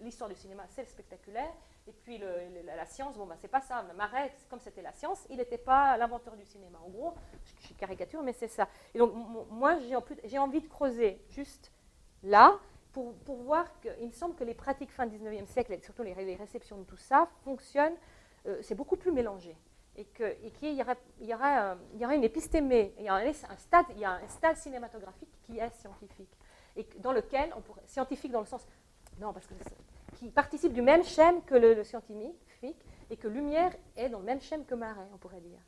l'histoire 0.01 0.29
du 0.29 0.35
cinéma 0.35 0.63
c'est 0.69 0.83
le 0.83 0.87
spectaculaire, 0.87 1.51
et 1.87 1.91
puis 1.91 2.19
la, 2.19 2.85
science, 2.85 3.17
bon 3.17 3.25
ben 3.25 3.35
c'est 3.39 3.47
pas 3.47 3.61
ça, 3.61 3.83
Marais, 3.95 4.31
comme 4.49 4.59
c'était 4.59 4.81
la 4.81 4.93
science, 4.93 5.25
il 5.29 5.37
n'était 5.37 5.57
pas 5.57 5.97
l'inventeur 5.97 6.35
du 6.35 6.45
cinéma. 6.45 6.79
En 6.85 6.89
gros, 6.89 7.13
je, 7.43 7.67
je 7.67 7.73
caricature, 7.73 8.21
mais 8.23 8.33
c'est 8.33 8.47
ça. 8.47 8.67
Et 8.93 8.99
donc 8.99 9.13
moi 9.49 9.77
j'ai 10.23 10.37
envie 10.37 10.61
de 10.61 10.67
creuser 10.67 11.21
juste 11.29 11.71
là 12.23 12.59
pour, 13.25 13.35
voir 13.43 13.67
qu'il 13.81 14.07
me 14.07 14.11
semble 14.13 14.35
que 14.35 14.43
les 14.43 14.53
pratiques 14.53 14.91
fin 14.91 15.05
19e 15.05 15.45
siècle, 15.45 15.73
et 15.73 15.81
surtout 15.81 16.03
les, 16.03 16.13
réceptions 16.13 16.77
de 16.77 16.83
tout 16.83 16.97
ça, 16.97 17.29
fonctionnent, 17.43 17.95
euh, 18.47 18.59
c'est 18.61 18.75
beaucoup 18.75 18.95
plus 18.95 19.11
mélangé. 19.11 19.55
Et 19.97 20.05
qu'il 20.05 20.73
y, 20.73 20.81
aura, 21.33 21.77
aura 22.01 22.15
une 22.15 22.23
épistémée, 22.23 22.93
il 22.97 23.05
y, 23.05 23.09
a 23.09 23.15
un, 23.15 23.33
stade, 23.57 24.57
cinématographique 24.57 25.29
qui 25.43 25.57
est 25.57 25.69
scientifique, 25.75 26.37
et 26.75 26.85
dans 26.99 27.13
lequel, 27.13 27.53
scientifique 27.85 28.31
dans 28.31 28.41
le 28.41 28.45
sens, 28.45 28.65
non, 29.19 29.31
parce 29.31 29.47
que 29.47 29.53
qui 30.17 30.29
participe 30.29 30.73
du 30.73 30.81
même 30.81 31.03
schème 31.03 31.41
que 31.43 31.55
le, 31.55 31.83
scientifique, 31.83 32.35
et 33.09 33.17
que 33.17 33.27
Lumière 33.27 33.73
est 33.95 34.09
dans 34.09 34.19
le 34.19 34.25
même 34.25 34.41
schème 34.41 34.65
que 34.65 34.75
Marais, 34.75 35.07
on 35.13 35.17
pourrait 35.17 35.41
dire. 35.41 35.59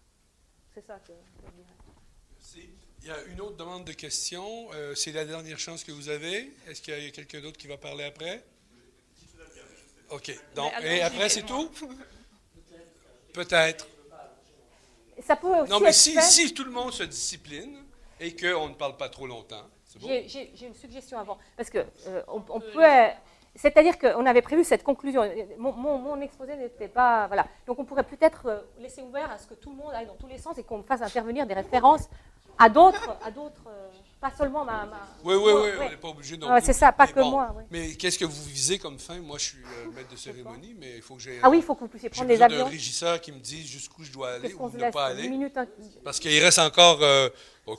C'est 0.74 0.82
ça 0.82 1.00
que 1.00 1.14
je 1.46 1.52
dirais. 1.52 1.76
Merci. 2.34 2.87
Il 3.08 3.12
y 3.12 3.14
a 3.14 3.24
une 3.32 3.40
autre 3.40 3.56
demande 3.56 3.86
de 3.86 3.94
questions. 3.94 4.68
Euh, 4.74 4.94
c'est 4.94 5.14
la 5.14 5.24
dernière 5.24 5.58
chance 5.58 5.82
que 5.86 5.94
vous 5.94 6.10
avez. 6.10 6.52
Est-ce 6.68 6.82
qu'il 6.82 7.02
y 7.02 7.08
a 7.08 7.10
quelqu'un 7.10 7.40
d'autre 7.40 7.56
qui 7.58 7.68
va 7.68 7.78
parler 7.78 8.04
après? 8.04 8.44
OK. 10.10 10.38
Donc, 10.54 10.74
et 10.84 11.02
après, 11.02 11.30
c'est 11.30 11.44
tout? 11.44 11.72
Peut-être. 13.32 13.88
Ça 15.26 15.38
peut 15.38 15.48
aussi 15.48 15.72
non, 15.72 15.80
mais 15.80 15.94
si, 15.94 16.22
si, 16.22 16.54
tout 16.54 16.66
le 16.66 16.72
monde 16.72 16.92
se 16.92 17.04
discipline 17.04 17.78
et 18.20 18.36
qu'on 18.36 18.68
ne 18.68 18.74
parle 18.74 18.98
pas 18.98 19.08
trop 19.08 19.26
longtemps, 19.26 19.64
c'est 19.86 20.02
bon. 20.02 20.08
J'ai 20.10 20.66
une 20.66 20.76
suggestion 20.76 21.18
avant. 21.18 21.38
Parce 21.56 21.70
que 21.70 21.86
euh, 22.08 22.22
on, 22.28 22.60
peut. 22.60 22.84
C'est-à-dire 23.56 23.98
qu'on 23.98 24.26
avait 24.26 24.42
prévu 24.42 24.66
cette 24.66 24.84
conclusion. 24.84 25.24
Mon, 25.58 25.72
mon, 25.72 26.20
exposé 26.20 26.58
n'était 26.58 26.90
pas. 26.90 27.28
Voilà. 27.28 27.48
Donc 27.68 27.80
on 27.80 27.86
pourrait 27.86 28.04
peut-être 28.04 28.48
euh, 28.48 28.60
laisser 28.80 29.02
ouvert 29.02 29.32
à 29.32 29.38
ce 29.38 29.48
que 29.48 29.54
tout 29.54 29.70
le 29.70 29.78
monde 29.78 29.94
aille 29.94 30.08
dans 30.08 30.16
tous 30.16 30.28
les 30.28 30.40
sens 30.40 30.58
et 30.58 30.64
qu'on 30.64 30.84
fasse 30.84 31.02
intervenir 31.02 31.48
des 31.48 31.54
références 31.54 32.10
à 32.58 32.70
d'autres, 32.70 33.18
à 33.24 33.32
d'autres, 33.32 33.68
euh, 33.68 33.88
pas 34.20 34.32
seulement 34.36 34.66
ma. 34.66 34.86
ma 34.86 35.08
oui, 35.24 35.36
oui, 35.36 35.52
oui, 35.54 35.70
on 35.80 35.90
n'est 35.90 35.98
pas 35.98 36.08
obligé 36.08 36.38
non 36.38 36.48
C'est 36.62 36.74
ça, 36.74 36.92
pas 36.92 37.08
que 37.08 37.20
moi. 37.20 37.56
Mais 37.70 37.94
qu'est-ce 37.96 38.18
que 38.18 38.26
vous 38.26 38.44
visez 38.46 38.80
comme 38.80 38.98
fin? 38.98 39.20
Moi, 39.20 39.38
je 39.38 39.44
suis 39.46 39.58
euh, 39.60 39.92
maître 39.96 40.10
de 40.10 40.16
cérémonie, 40.16 40.76
mais 40.80 40.96
il 40.98 41.02
faut 41.02 41.16
que 41.16 41.22
j'ai. 41.22 41.40
Ah 41.44 41.50
oui, 41.50 41.58
il 41.58 41.64
faut 41.64 41.76
que 41.76 41.82
vous 41.82 41.88
puissiez 41.88 42.10
prendre 42.10 42.28
des 42.28 42.42
avions. 42.42 42.66
un 42.66 42.70
régisseur 42.70 43.22
qui 43.22 43.32
me 43.32 43.40
dise 43.40 43.68
jusqu'où 43.68 44.04
je 44.04 44.12
dois 44.12 44.32
aller 44.32 44.54
ou 44.54 44.70
ne 44.70 44.92
pas 44.92 45.08
aller. 45.08 45.30
Minutes, 45.30 45.60
Parce 46.04 46.20
qu'il 46.20 46.44
reste 46.44 46.60
encore 46.60 47.00
euh, 47.02 47.30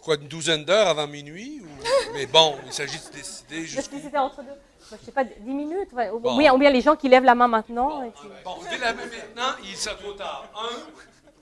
quoi, 0.03 0.17
une 0.17 0.29
douzaine 0.29 0.65
d'heures 0.65 0.89
avant 0.89 1.09
minuit. 1.09 1.61
Ou... 1.61 2.13
mais 2.15 2.27
bon, 2.27 2.57
il 2.67 2.73
s'agit 2.73 2.99
de 2.99 3.17
décider. 3.17 3.65
Jusqu'où... 3.67 3.99
c'était 4.01 4.19
entre 4.19 4.43
deux. 4.43 4.51
je 4.93 5.05
sais 5.05 5.13
pas, 5.13 5.25
10 5.25 5.41
minutes 5.45 5.91
ou, 6.13 6.59
bien, 6.59 6.71
les 6.71 6.81
gens 6.81 6.95
qui 6.95 7.09
lèvent 7.09 7.25
la 7.25 7.35
main 7.35 7.49
maintenant. 7.49 8.01
Bon, 8.45 8.59
et 8.73 8.79
la 8.79 8.95
main 8.95 9.03
maintenant, 9.07 9.57
il 9.65 9.73
est 9.73 9.97
trop 9.97 10.13
tard. 10.13 10.49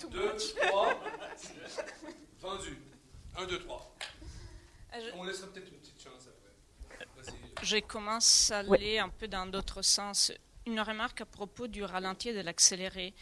1, 0.02 0.08
2, 0.08 0.36
3. 0.70 0.88
Vendu. 2.40 2.85
1, 3.36 3.46
2, 3.46 3.58
3. 3.60 3.96
On 5.14 5.24
laissera 5.24 5.48
peut-être 5.48 5.68
une 5.68 5.78
petite 5.78 6.02
chance 6.02 6.26
après. 6.26 7.06
Je 7.62 7.78
commence 7.78 8.50
à 8.50 8.58
aller 8.58 8.98
un 8.98 9.08
peu 9.08 9.28
dans 9.28 9.46
d'autres 9.46 9.82
sens. 9.82 10.32
Une 10.66 10.80
remarque 10.80 11.20
à 11.20 11.26
propos 11.26 11.66
du 11.68 11.84
ralenti 11.84 12.30
et 12.30 12.34
de 12.34 12.40
l'accéléré 12.40 13.14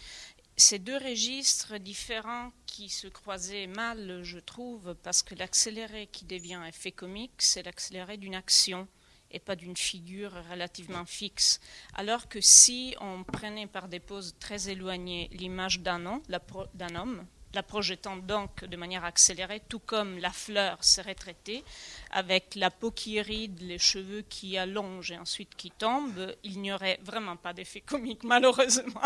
ces 0.57 0.79
deux 0.79 0.99
registres 0.99 1.79
différents 1.79 2.53
qui 2.67 2.89
se 2.89 3.09
croisaient 3.09 3.67
mal, 3.67 4.21
je 4.23 4.39
trouve, 4.39 4.95
parce 5.03 5.23
que 5.23 5.35
l'accéléré 5.35 6.07
qui 6.07 6.25
devient 6.25 6.63
effet 6.69 6.93
comique, 6.93 7.33
c'est 7.39 7.65
l'accéléré 7.65 8.17
d'une 8.19 8.37
action 8.37 8.87
et 9.33 9.41
pas 9.41 9.57
d'une 9.57 9.77
figure 9.77 10.33
relativement 10.49 11.07
fixe. 11.07 11.59
Alors 11.95 12.29
que 12.29 12.41
si 12.41 12.95
on 13.01 13.25
prenait 13.25 13.67
par 13.67 13.89
des 13.89 13.99
poses 13.99 14.37
très 14.39 14.69
éloignées 14.69 15.29
l'image 15.33 15.81
d'un 15.81 16.07
homme, 16.07 17.27
la 17.55 17.63
projetant 17.63 18.17
donc 18.17 18.65
de 18.65 18.77
manière 18.77 19.05
accélérée, 19.05 19.61
tout 19.69 19.79
comme 19.79 20.19
la 20.19 20.31
fleur 20.31 20.83
serait 20.85 21.15
traitée, 21.15 21.65
avec 22.11 22.55
la 22.55 22.71
peau 22.71 22.91
qui 22.91 23.21
ride, 23.21 23.61
les 23.61 23.79
cheveux 23.79 24.23
qui 24.23 24.59
allongent 24.59 25.13
et 25.13 25.19
ensuite 25.19 25.55
qui 25.57 25.71
tombent, 25.71 26.35
il 26.43 26.61
n'y 26.61 26.73
aurait 26.73 26.99
vraiment 27.03 27.37
pas 27.37 27.53
d'effet 27.53 27.81
comique, 27.81 28.23
malheureusement. 28.25 29.03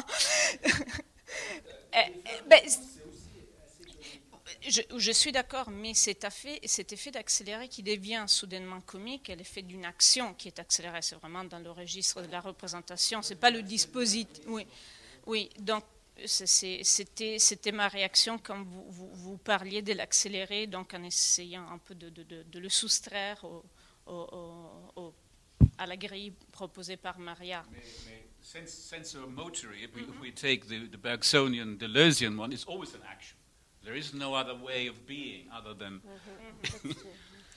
Eh, 1.94 1.98
eh, 2.00 2.48
ben, 2.48 2.60
je, 4.66 5.12
suis 5.12 5.32
d'accord, 5.32 5.70
mais 5.70 5.94
cet 5.94 6.24
effet, 6.24 6.60
cet 6.64 6.92
effet 6.92 7.10
d'accéléré 7.10 7.68
qui 7.68 7.82
devient 7.82 8.24
soudainement 8.26 8.80
comique 8.80 9.28
l'effet 9.28 9.62
d'une 9.62 9.84
action 9.84 10.34
qui 10.34 10.48
est 10.48 10.58
accélérée. 10.58 11.02
C'est 11.02 11.16
vraiment 11.16 11.44
dans 11.44 11.58
le 11.58 11.70
registre 11.70 12.22
de 12.22 12.30
la 12.30 12.40
représentation. 12.40 13.22
C'est 13.22 13.36
pas 13.36 13.50
le 13.50 13.62
dispositif. 13.62 14.44
Oui, 14.46 14.66
oui. 15.26 15.50
Donc 15.58 15.84
c'était 16.26 17.72
ma 17.72 17.88
réaction 17.88 18.38
quand 18.38 18.62
vous, 18.62 18.90
vous, 18.90 19.38
parliez 19.38 19.82
de 19.82 19.92
l'accéléré, 19.92 20.66
donc 20.66 20.94
en 20.94 21.02
essayant 21.02 21.68
un 21.70 21.78
peu 21.78 21.94
de, 21.94 22.10
de, 22.10 22.58
le 22.58 22.68
soustraire 22.68 23.44
au, 24.06 25.14
à 25.76 25.86
la 25.86 25.96
grille 25.96 26.32
proposée 26.52 26.96
par 26.96 27.18
Maria 27.18 27.64
sense, 28.48 28.70
sensomotory, 28.70 29.84
if 29.84 29.94
we, 29.94 30.02
if 30.02 30.20
we 30.20 30.30
take 30.30 30.68
the, 30.68 30.86
the 30.90 30.96
Bergsonian 30.96 31.76
Deleuzian 31.76 32.36
one, 32.36 32.52
it's 32.52 32.64
always 32.64 32.94
an 32.94 33.00
action. 33.08 33.36
There 33.84 33.94
is 33.94 34.14
no 34.14 34.34
other 34.34 34.54
way 34.54 34.86
of 34.86 35.06
being 35.06 35.46
other 35.54 35.74
than 35.74 36.00
mm-hmm. 36.00 36.90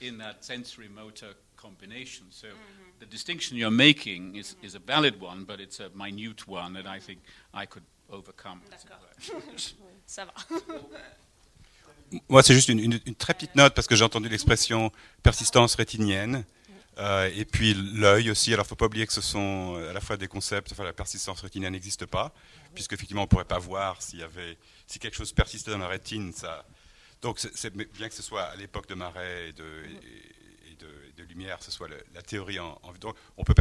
in 0.00 0.18
that 0.18 0.44
sensory 0.44 0.88
motor 0.88 1.34
combination. 1.56 2.26
So 2.30 2.48
mm-hmm. 2.48 2.90
the 3.00 3.06
distinction 3.06 3.56
you're 3.56 3.70
making 3.70 4.36
is, 4.36 4.54
mm-hmm. 4.54 4.66
is 4.66 4.74
a 4.74 4.78
valid 4.78 5.20
one, 5.20 5.44
but 5.44 5.60
it's 5.60 5.80
a 5.80 5.90
minute 5.90 6.46
one 6.46 6.74
that 6.74 6.86
I 6.86 6.98
think 6.98 7.20
I 7.52 7.66
could 7.66 7.84
overcome. 8.12 8.60
Ça 10.06 10.24
va. 10.24 10.32
Moi, 12.28 12.42
c'est 12.42 12.54
juste 12.54 12.68
une, 12.68 12.78
une, 12.78 13.00
une, 13.06 13.14
très 13.14 13.32
petite 13.32 13.54
note 13.54 13.74
parce 13.74 13.86
que 13.86 13.96
j'ai 13.96 14.04
entendu 14.04 14.28
l'expression 14.28 14.92
persistance 15.22 15.74
rétinienne. 15.74 16.44
Euh, 16.98 17.30
et 17.34 17.44
puis 17.44 17.74
l'œil 17.74 18.30
aussi. 18.30 18.52
Alors, 18.52 18.64
il 18.64 18.66
ne 18.66 18.68
faut 18.68 18.76
pas 18.76 18.86
oublier 18.86 19.06
que 19.06 19.12
ce 19.12 19.22
sont 19.22 19.76
euh, 19.76 19.90
à 19.90 19.92
la 19.92 20.00
fois 20.00 20.16
des 20.16 20.28
concepts. 20.28 20.72
Enfin, 20.72 20.84
la 20.84 20.92
persistance 20.92 21.40
rétinienne 21.40 21.72
n'existe 21.72 22.06
pas, 22.06 22.32
puisque 22.74 22.92
effectivement, 22.92 23.22
on 23.22 23.24
ne 23.24 23.30
pourrait 23.30 23.44
pas 23.44 23.58
voir 23.58 24.02
s'il 24.02 24.18
y 24.18 24.22
avait, 24.22 24.58
si 24.86 24.98
quelque 24.98 25.16
chose 25.16 25.32
persistait 25.32 25.70
dans 25.70 25.78
la 25.78 25.88
rétine. 25.88 26.32
Ça, 26.32 26.66
donc, 27.22 27.38
c'est 27.38 27.74
bien 27.74 28.08
que 28.08 28.14
ce 28.14 28.22
soit 28.22 28.42
à 28.42 28.56
l'époque 28.56 28.88
de 28.88 28.94
Marais 28.94 29.48
et 29.48 29.52
de, 29.52 29.64
et, 29.64 30.74
de, 30.76 31.22
Lumière, 31.28 31.62
ce 31.62 31.70
soit 31.70 31.88
la 31.88 32.20
théorie 32.20 32.58
en, 32.58 32.78
donc, 33.00 33.16
on 33.36 33.44
peut, 33.44 33.54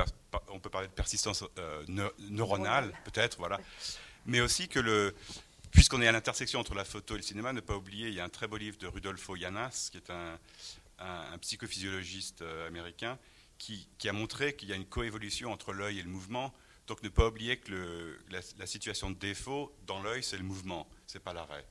on 0.49 0.59
peut 0.59 0.69
parler 0.71 0.87
de 0.87 0.93
persistance 0.93 1.45
euh, 1.59 1.83
neuronale, 2.17 2.91
peut-être, 3.05 3.37
voilà. 3.37 3.59
Mais 4.25 4.41
aussi 4.41 4.67
que 4.67 5.13
puisqu'on 5.71 6.01
est 6.01 6.07
à 6.07 6.11
l'intersection 6.11 6.59
entre 6.59 6.75
la 6.75 6.85
photo 6.85 7.15
et 7.15 7.17
le 7.17 7.23
cinéma, 7.23 7.53
ne 7.53 7.61
pas 7.61 7.75
oublier, 7.75 8.09
il 8.09 8.13
y 8.13 8.19
a 8.19 8.25
un 8.25 8.29
très 8.29 8.47
beau 8.47 8.57
livre 8.57 8.77
de 8.77 8.87
Rudolfo 8.87 9.35
Janas, 9.35 9.89
qui 9.91 9.97
est 9.97 10.09
un, 10.09 10.37
un, 10.99 11.37
psychophysiologiste 11.39 12.41
euh, 12.41 12.67
américain, 12.67 13.17
qui, 13.57 13.87
a 14.05 14.13
montré 14.13 14.55
qu'il 14.55 14.69
y 14.69 14.73
a 14.73 14.75
une 14.75 14.85
coévolution 14.85 15.51
entre 15.51 15.71
l'œil 15.71 15.99
et 15.99 16.03
le 16.03 16.09
mouvement. 16.09 16.53
Donc 16.87 17.03
ne 17.03 17.09
pas 17.09 17.27
oublier 17.27 17.57
que 17.57 18.17
la, 18.29 18.65
situation 18.65 19.11
de 19.11 19.15
défaut 19.15 19.71
dans 19.85 20.01
l'œil, 20.01 20.23
c'est 20.23 20.37
le 20.37 20.43
mouvement, 20.43 20.89
c'est 21.05 21.19
pas 21.19 21.33
l'arrêt. 21.33 21.65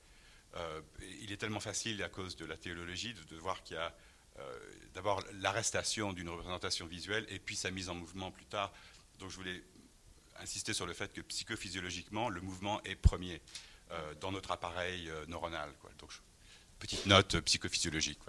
Euh, 0.55 0.81
il 1.21 1.33
est 1.33 1.37
tellement 1.37 1.61
facile 1.61 2.03
à 2.03 2.09
cause 2.09 2.37
de 2.37 2.45
la 2.45 2.57
théologie 2.57 3.15
de, 3.29 3.37
voir 3.37 3.63
qu'il 3.65 3.77
y 3.77 3.79
a 3.79 3.95
euh, 4.39 4.59
d'abord 4.95 5.23
l'arrestation 5.41 6.13
d'une 6.13 6.29
représentation 6.29 6.87
visuelle 6.87 7.27
et 7.29 7.39
puis 7.39 7.57
sa 7.57 7.71
mise 7.71 7.89
en 7.89 7.95
mouvement 7.95 8.31
plus 8.31 8.47
tard. 8.47 8.73
Donc 9.19 9.31
je 9.31 9.37
voulais 9.37 9.63
insister 10.41 10.73
sur 10.73 10.87
le 10.87 10.93
fait 10.93 11.13
que 11.13 11.21
psychophysiologiquement, 11.21 12.29
le 12.29 12.41
mouvement 12.41 12.83
est 12.85 12.97
premier 12.97 13.41
dans 14.21 14.31
notre 14.31 14.53
appareil 14.53 15.11
neuronal. 15.27 15.73
Donc 15.99 16.11
petite 16.79 17.07
note 17.07 17.41
psychophysiologique. 17.41 18.21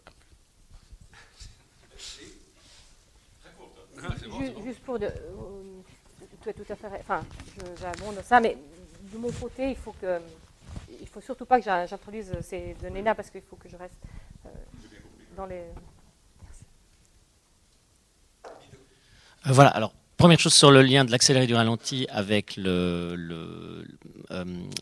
juste, 4.63 4.79
pour. 4.81 4.99
De, 4.99 5.05
euh, 5.05 5.11
tu 6.41 6.49
es 6.49 6.53
tout 6.53 6.65
à 6.69 6.75
fait. 6.75 6.87
Enfin, 6.99 7.23
j'abonde 7.79 8.21
ça, 8.23 8.39
mais 8.39 8.57
de 9.13 9.17
mon 9.17 9.31
côté, 9.31 9.69
il 9.69 9.75
faut 9.75 9.93
que. 9.93 10.19
Il 10.99 11.07
faut 11.07 11.21
surtout 11.21 11.45
pas 11.45 11.59
que 11.59 11.65
j'introduise 11.65 12.31
ces 12.41 12.75
données-là 12.75 13.15
parce 13.15 13.29
qu'il 13.29 13.41
faut 13.41 13.55
que 13.55 13.67
je 13.67 13.75
reste 13.75 13.99
euh, 14.45 14.49
dans 15.35 15.45
les. 15.45 15.63
Merci. 16.43 16.63
Euh, 19.47 19.51
voilà, 19.51 19.71
alors 19.71 19.93
première 20.21 20.39
chose 20.39 20.53
sur 20.53 20.69
le 20.69 20.83
lien 20.83 21.03
de 21.03 21.09
l'accéléré 21.09 21.47
du 21.47 21.55
ralenti 21.55 22.05
avec 22.11 22.53
l'art. 22.55 23.15
Le, 23.17 23.87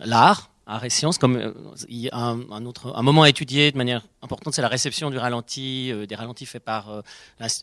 l'art 0.03 0.27
art 0.27 0.49
et 0.83 0.89
sciences, 0.89 1.17
comme 1.17 1.35
euh, 1.35 1.51
il 1.87 2.09
a 2.11 2.35
un, 2.51 2.65
autre, 2.65 2.93
un 2.95 3.01
moment 3.01 3.23
à 3.23 3.29
étudier 3.29 3.71
de 3.71 3.77
manière 3.77 4.05
importante, 4.21 4.53
c'est 4.53 4.61
la 4.61 4.67
réception 4.67 5.09
du 5.09 5.17
ralenti, 5.17 5.91
euh, 5.91 6.05
des 6.05 6.15
ralentis 6.15 6.45
faits 6.45 6.63
par 6.63 6.89
euh, 6.89 7.01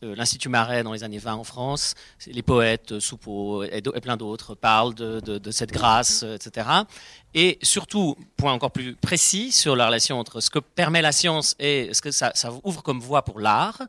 l'Institut 0.02 0.48
Marais 0.48 0.82
dans 0.82 0.92
les 0.92 1.04
années 1.04 1.18
20 1.18 1.34
en 1.34 1.44
France. 1.44 1.94
Les 2.26 2.42
poètes, 2.42 2.98
Soupeau 2.98 3.62
et, 3.62 3.80
plein 4.02 4.16
d'autres 4.16 4.54
parlent 4.54 4.94
de, 4.94 5.50
cette 5.50 5.72
grâce, 5.72 6.22
etc. 6.22 6.68
Et 7.34 7.58
surtout, 7.62 8.16
point 8.36 8.52
encore 8.52 8.72
plus 8.72 8.94
précis 8.94 9.52
sur 9.52 9.76
la 9.76 9.86
relation 9.86 10.18
entre 10.18 10.40
ce 10.40 10.50
que 10.50 10.58
permet 10.58 11.02
la 11.02 11.12
science 11.12 11.54
et 11.58 11.90
ce 11.92 12.02
que 12.02 12.10
ça, 12.10 12.32
ouvre 12.64 12.82
comme 12.82 13.00
voie 13.00 13.22
pour 13.22 13.40
l'art. 13.40 13.82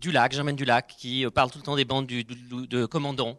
Dulac, 0.00 0.32
Germaine 0.32 0.56
Dulac, 0.56 0.94
qui 0.98 1.26
parle 1.34 1.50
tout 1.50 1.58
le 1.58 1.64
temps 1.64 1.76
des 1.76 1.84
bandes 1.84 2.06
de 2.06 2.86
Commandant, 2.86 3.38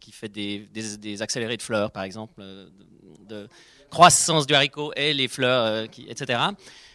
qui, 0.00 0.12
fait 0.12 0.28
des, 0.28 0.60
des, 0.60 1.22
accélérés 1.22 1.56
de 1.56 1.62
fleurs, 1.62 1.90
par 1.90 2.02
exemple, 2.02 2.42
de, 3.28 3.48
croissance 3.94 4.46
du 4.46 4.54
haricot 4.54 4.92
et 4.96 5.14
les 5.14 5.28
fleurs, 5.28 5.64
euh, 5.64 5.86
etc. 6.08 6.40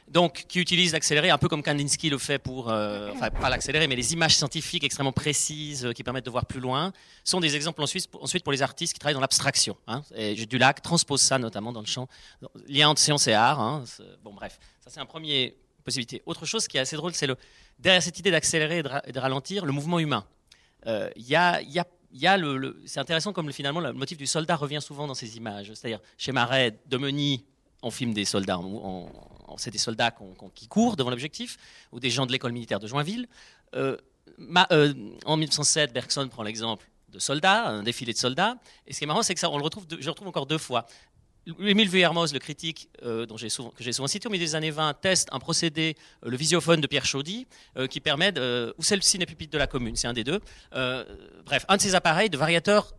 Donc, 0.08 0.46
qui 0.48 0.60
utilise 0.60 0.94
l'accéléré 0.94 1.30
un 1.30 1.38
peu 1.38 1.48
comme 1.48 1.62
Kandinsky 1.62 2.10
le 2.10 2.18
fait 2.18 2.40
pour, 2.40 2.70
euh, 2.70 3.12
enfin 3.14 3.30
pas 3.30 3.50
l'accéléré, 3.50 3.88
mais 3.88 3.96
les 3.96 4.12
images 4.14 4.36
scientifiques 4.36 4.84
extrêmement 4.84 5.12
précises 5.12 5.86
euh, 5.86 5.94
qui 5.94 6.04
permettent 6.04 6.26
de 6.26 6.32
voir 6.32 6.48
plus 6.48 6.60
loin, 6.60 6.92
sont 7.24 7.40
des 7.40 7.56
exemples 7.56 7.84
ensuite, 7.84 8.10
ensuite 8.20 8.44
pour 8.44 8.52
les 8.52 8.64
artistes 8.64 8.94
qui 8.94 9.00
travaillent 9.00 9.14
dans 9.14 9.22
l'abstraction. 9.22 9.78
Hein. 9.88 10.02
Et 10.16 10.34
Dulac 10.46 10.82
transpose 10.82 11.22
ça 11.22 11.38
notamment 11.38 11.72
dans 11.72 11.82
le 11.82 11.86
champ 11.86 12.08
lien 12.68 12.90
entre 12.90 13.02
science 13.02 13.28
et 13.28 13.34
art. 13.34 13.60
Hein. 13.60 13.84
Bon, 14.24 14.34
bref, 14.34 14.60
ça 14.84 14.90
c'est 14.90 15.00
un 15.00 15.06
premier 15.06 15.56
possibilité. 15.84 16.24
Autre 16.26 16.46
chose 16.46 16.68
qui 16.68 16.78
est 16.78 16.82
assez 16.82 16.96
drôle, 16.96 17.14
c'est 17.14 17.28
le 17.28 17.38
derrière 17.78 18.02
cette 18.02 18.18
idée 18.20 18.32
d'accélérer 18.32 18.84
et 19.06 19.12
de 19.12 19.20
ralentir, 19.20 19.66
le 19.66 19.72
mouvement 19.72 20.00
humain. 20.00 20.26
Il 20.86 21.28
y 21.28 21.36
a, 21.36 21.62
y 21.62 21.78
a 21.78 21.86
c'est 22.86 23.00
intéressant 23.00 23.34
comme 23.34 23.52
finalement 23.52 23.80
le 23.80 23.94
motif 23.94 24.18
du 24.18 24.28
soldat 24.28 24.56
revient 24.56 24.82
souvent 24.82 25.08
dans 25.08 25.14
ces 25.14 25.38
images. 25.38 25.72
C'est-à-dire 25.74 26.00
chez 26.18 26.32
Marais, 26.32 26.80
Domeny, 26.88 27.46
on 27.82 27.92
filme 27.92 28.14
des 28.14 28.26
soldats, 28.26 28.60
c'est 29.58 29.72
des 29.72 29.78
soldats 29.78 30.14
qui 30.56 30.68
courent 30.68 30.96
devant 30.96 31.10
l'objectif, 31.10 31.58
ou 31.92 32.00
des 32.00 32.10
gens 32.10 32.26
de 32.26 32.32
l'école 32.32 32.52
militaire 32.52 32.80
de 32.80 32.88
Joinville. 32.88 33.28
Euh, 33.76 33.98
euh, 34.72 34.94
en 35.26 35.38
1907, 35.38 35.94
Bergson 35.94 36.28
prend 36.30 36.44
l'exemple 36.44 36.90
de 37.10 37.20
soldats, 37.20 37.68
un 37.68 37.84
défilé 37.84 38.14
de 38.14 38.18
soldats. 38.18 38.58
Et 38.86 38.94
ce 38.94 39.00
qui 39.00 39.04
est 39.06 39.08
marrant, 39.08 39.24
c'est 39.24 39.34
que 39.34 39.40
ça, 39.40 39.50
je 39.52 39.58
le 39.58 39.64
retrouve 39.64 40.28
encore 40.28 40.46
deux 40.46 40.58
fois. 40.58 40.86
Émile 41.60 41.90
Vuillermoz, 41.90 42.34
le 42.34 42.40
critique 42.40 42.90
euh, 43.04 43.26
dont 43.26 43.38
j'ai 43.38 43.50
souvent, 43.50 43.70
que 43.70 43.84
j'ai 43.84 43.94
souvent 43.94 44.08
cité 44.08 44.28
au 44.28 44.32
milieu 44.32 44.46
des 44.46 44.56
années 44.56 44.72
20, 44.72 44.94
teste 44.96 45.30
un 45.32 45.40
procédé, 45.40 45.96
euh, 46.26 46.30
le 46.30 46.38
visiophone 46.38 46.82
de 46.82 46.88
Pierre 46.88 47.06
Chaudy, 47.06 47.48
euh, 47.78 47.88
qui 47.88 48.00
permet, 48.00 48.32
de, 48.32 48.74
ou 48.78 48.84
c'est 48.84 48.96
le 48.96 49.02
cinépupitre 49.02 49.52
de 49.52 49.58
la 49.58 49.68
commune, 49.68 49.96
c'est 49.96 50.08
un 50.08 50.14
des 50.14 50.24
deux. 50.24 50.40
bref, 50.72 51.66
un 51.68 51.78
de 51.78 51.82
ces 51.82 51.96
appareils 51.96 52.30
de 52.30 52.38
variateur, 52.38 52.94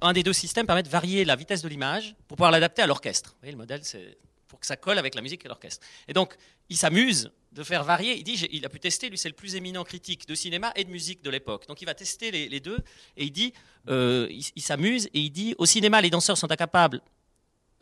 un 0.00 0.12
des 0.12 0.22
deux 0.22 0.32
systèmes 0.32 0.66
permet 0.66 0.82
de 0.82 0.88
varier 0.88 1.24
la 1.24 1.36
vitesse 1.36 1.62
de 1.62 1.68
l'image 1.68 2.16
pour 2.26 2.36
pouvoir 2.36 2.50
l'adapter 2.50 2.82
à 2.82 2.86
l'orchestre. 2.86 3.30
Vous 3.30 3.40
voyez, 3.40 3.52
le 3.52 3.58
modèle, 3.58 3.80
c'est 3.84 4.18
pour 4.48 4.58
que 4.58 4.66
ça 4.66 4.76
colle 4.76 4.98
avec 4.98 5.14
la 5.14 5.22
musique 5.22 5.44
et 5.44 5.48
l'orchestre. 5.48 5.84
Et 6.08 6.12
donc, 6.12 6.34
il 6.68 6.76
s'amuse 6.76 7.30
de 7.52 7.62
faire 7.62 7.84
varier. 7.84 8.16
Il 8.16 8.24
dit, 8.24 8.46
il 8.50 8.64
a 8.64 8.68
pu 8.68 8.80
tester, 8.80 9.08
lui, 9.08 9.18
c'est 9.18 9.28
le 9.28 9.34
plus 9.34 9.54
éminent 9.54 9.84
critique 9.84 10.26
de 10.26 10.34
cinéma 10.34 10.72
et 10.74 10.84
de 10.84 10.90
musique 10.90 11.22
de 11.22 11.30
l'époque. 11.30 11.68
Donc, 11.68 11.80
il 11.82 11.84
va 11.84 11.94
tester 11.94 12.30
les, 12.30 12.60
deux 12.60 12.78
et 13.16 13.24
il 13.24 13.30
dit, 13.30 13.52
il 13.88 14.62
s'amuse 14.62 15.06
et 15.06 15.20
il 15.20 15.30
dit, 15.30 15.54
au 15.58 15.66
cinéma, 15.66 16.00
les 16.00 16.10
danseurs 16.10 16.38
sont 16.38 16.50
incapables 16.50 17.00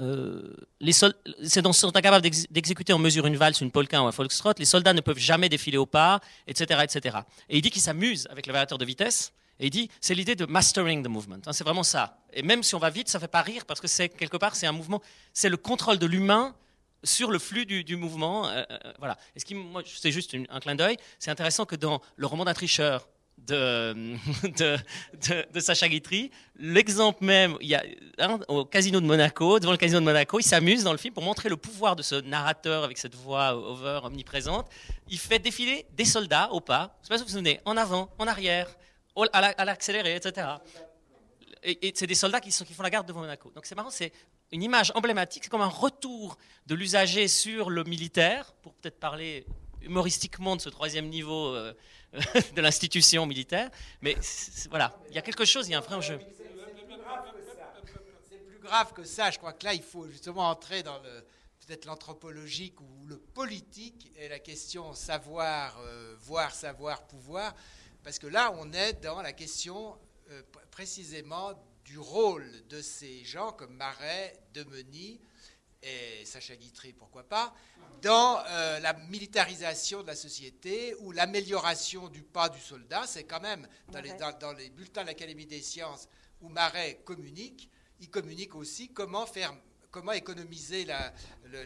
euh, 0.03 0.57
les 0.81 0.93
sont 0.93 1.13
incapables 1.97 2.29
d'exécuter 2.51 2.93
en 2.93 2.99
mesure 2.99 3.27
une 3.27 3.37
valse, 3.37 3.61
une 3.61 3.71
polka 3.71 4.03
ou 4.03 4.07
un 4.07 4.13
foxtrot. 4.13 4.55
Les 4.59 4.65
soldats 4.65 4.93
ne 4.93 5.01
peuvent 5.01 5.19
jamais 5.19 5.49
défiler 5.49 5.79
au 5.79 5.87
pas, 5.87 6.21
etc., 6.47 6.81
etc. 6.83 7.19
Et 7.49 7.59
il 7.59 7.63
dit 7.63 7.71
qu'il 7.71 7.83
s'amuse 7.83 8.27
avec 8.31 8.47
le 8.47 8.53
variateur 8.53 8.79
de 8.79 8.85
vitesse. 8.85 9.33
Et 9.61 9.67
il 9.67 9.71
dit, 9.71 9.89
c'est 10.01 10.15
l'idée 10.15 10.35
de 10.35 10.45
mastering 10.45 11.05
the 11.05 11.09
movement. 11.09 11.39
Hein, 11.47 11.53
c'est 11.53 11.63
vraiment 11.63 11.85
ça. 11.85 12.19
Et 12.33 12.43
même 12.43 12.63
si 12.63 12.75
on 12.75 12.79
va 12.79 12.91
vite, 12.91 13.09
ça 13.09 13.19
ne 13.19 13.21
fait 13.21 13.29
pas 13.29 13.43
rire 13.43 13.65
parce 13.65 13.81
que 13.81 13.87
c'est 13.87 14.09
quelque 14.09 14.37
part, 14.37 14.57
c'est 14.57 14.67
un 14.67 14.73
mouvement, 14.73 15.01
c'est 15.33 15.49
le 15.49 15.57
contrôle 15.57 15.99
de 15.99 16.07
l'humain 16.07 16.55
sur 17.05 17.31
le 17.31 17.39
flux 17.39 17.67
du, 17.67 17.97
mouvement. 17.97 18.49
Euh, 18.49 18.63
euh, 18.71 18.79
voilà. 18.99 19.17
Et 19.37 19.41
ce 19.41 19.45
qui, 19.45 19.55
moi, 19.55 19.83
c'est 19.85 20.11
juste 20.11 20.37
un 20.49 20.61
clin 20.61 20.75
d'œil. 20.75 20.97
C'est 21.19 21.31
intéressant 21.31 21.65
que 21.65 21.77
dans 21.77 22.01
le 22.17 22.27
roman 22.27 22.45
d'un 22.45 22.55
tricheur, 22.55 23.09
de, 23.47 24.17
de, 25.53 25.61
Sacha 25.61 25.89
Guitry. 25.89 26.31
L'exemple 26.57 27.25
même, 27.25 27.57
il 27.61 27.69
y 27.69 27.75
a, 27.75 27.83
au 28.49 28.65
casino 28.65 29.01
de 29.01 29.07
Monaco, 29.07 29.59
devant 29.59 29.73
le 29.73 29.79
casino 29.79 29.99
de 29.99 30.05
Monaco, 30.05 30.39
il 30.39 30.45
s'amuse 30.45 30.85
dans 30.85 30.93
le 30.93 30.99
film 30.99 31.13
pour 31.13 31.25
montrer 31.25 31.49
le 31.49 31.57
pouvoir 31.57 31.97
de 31.97 32.03
ce 32.03 32.15
narrateur 32.15 32.85
avec 32.85 32.99
cette 32.99 33.17
voix 33.17 33.57
over 33.57 34.01
omniprésente. 34.05 34.69
Il 35.09 35.19
fait 35.19 35.41
défiler 35.41 35.87
des 35.93 36.05
soldats 36.05 36.51
au 36.53 36.61
pas, 36.61 36.97
je 37.03 37.09
sais 37.09 37.09
pas 37.09 37.19
si 37.19 37.23
vous 37.23 37.29
vous 37.29 37.33
souvenez, 37.33 37.61
en 37.65 37.77
avant, 37.77 38.11
en 38.19 38.27
arrière, 38.29 38.69
à 39.33 39.65
l'accéléré, 39.65 40.15
etc. 40.15 40.47
Et, 41.65 41.93
c'est 41.97 42.07
des 42.07 42.15
soldats 42.15 42.41
qui 42.41 42.53
font 42.53 42.83
la 42.83 42.91
garde 42.91 43.07
devant 43.07 43.21
Monaco. 43.21 43.51
Donc 43.55 43.67
c'est 43.67 43.75
marrant, 43.75 43.91
c'est 43.91 44.13
une 44.53 44.63
image 44.63 44.93
emblématique, 44.95 45.45
c'est 45.45 45.51
comme 45.51 45.63
un 45.63 45.67
retour 45.67 46.39
de 46.67 46.75
l'usager 46.75 47.27
sur 47.27 47.71
le 47.71 47.83
militaire, 47.85 48.53
pour 48.63 48.75
peut-être 48.75 49.01
parler 49.01 49.47
humoristiquement 49.81 50.55
de 50.55 50.61
ce 50.61 50.69
troisième 50.69 51.09
niveau. 51.09 51.55
Euh, 51.55 51.75
de 52.55 52.61
l'institution 52.61 53.27
militaire. 53.27 53.71
Mais 54.01 54.17
voilà, 54.69 54.97
il 55.09 55.15
y 55.15 55.19
a 55.19 55.23
quelque 55.23 55.45
chose, 55.45 55.69
il 55.69 55.73
y 55.73 55.75
a 55.75 55.79
un 55.79 55.83
vrai 55.83 55.97
enjeu. 55.97 56.19
C'est 58.29 58.45
plus 58.47 58.59
grave 58.59 58.93
que 58.93 59.05
ça. 59.05 59.31
Je 59.31 59.39
crois 59.39 59.53
que 59.53 59.65
là, 59.65 59.75
il 59.75 59.83
faut 59.83 60.09
justement 60.09 60.49
entrer 60.49 60.83
dans 60.83 61.01
peut-être 61.67 61.85
l'anthropologique 61.85 62.81
ou 62.81 63.07
le 63.07 63.19
politique 63.19 64.13
et 64.17 64.29
la 64.29 64.39
question 64.39 64.95
savoir, 64.95 65.79
euh, 65.81 66.17
voir, 66.21 66.55
savoir, 66.55 67.07
pouvoir. 67.07 67.55
Parce 68.03 68.19
que 68.19 68.27
là, 68.27 68.53
on 68.59 68.73
est 68.73 68.95
dans 68.95 69.23
la 69.23 69.33
question 69.33 69.97
euh, 70.31 70.43
précisément 70.71 71.53
du 71.85 71.99
rôle 71.99 72.51
de 72.69 72.81
ces 72.81 73.25
gens 73.25 73.53
comme 73.53 73.75
Marais, 73.75 74.35
Demeny, 74.55 75.21
et 75.83 76.25
Sacha 76.25 76.57
Guitry, 76.57 76.93
pourquoi 76.93 77.25
pas, 77.25 77.55
dans 78.03 78.43
euh, 78.47 78.81
la 78.81 78.93
militarisation 78.95 80.03
de 80.03 80.09
la 80.09 80.17
société 80.17 80.95
ou 81.01 81.13
l'amélioration 81.13 82.09
du 82.09 82.23
pas 82.23 82.49
du 82.49 82.61
soldat. 82.61 83.05
C'est 83.07 83.25
quand 83.25 83.41
même 83.41 83.67
dans 83.89 84.01
les, 84.01 84.13
dans, 84.41 84.53
les, 84.53 84.71
bulletins 84.71 85.03
de 85.03 85.09
l'Académie 85.09 85.47
des 85.47 85.61
sciences 85.61 86.09
où 86.41 86.49
Marais 86.49 87.01
communique, 87.05 87.69
il 88.01 88.11
communique 88.11 88.55
aussi 88.55 88.89
comment 88.89 89.27
faire 89.27 89.55
comment 89.91 90.13
économiser 90.13 90.87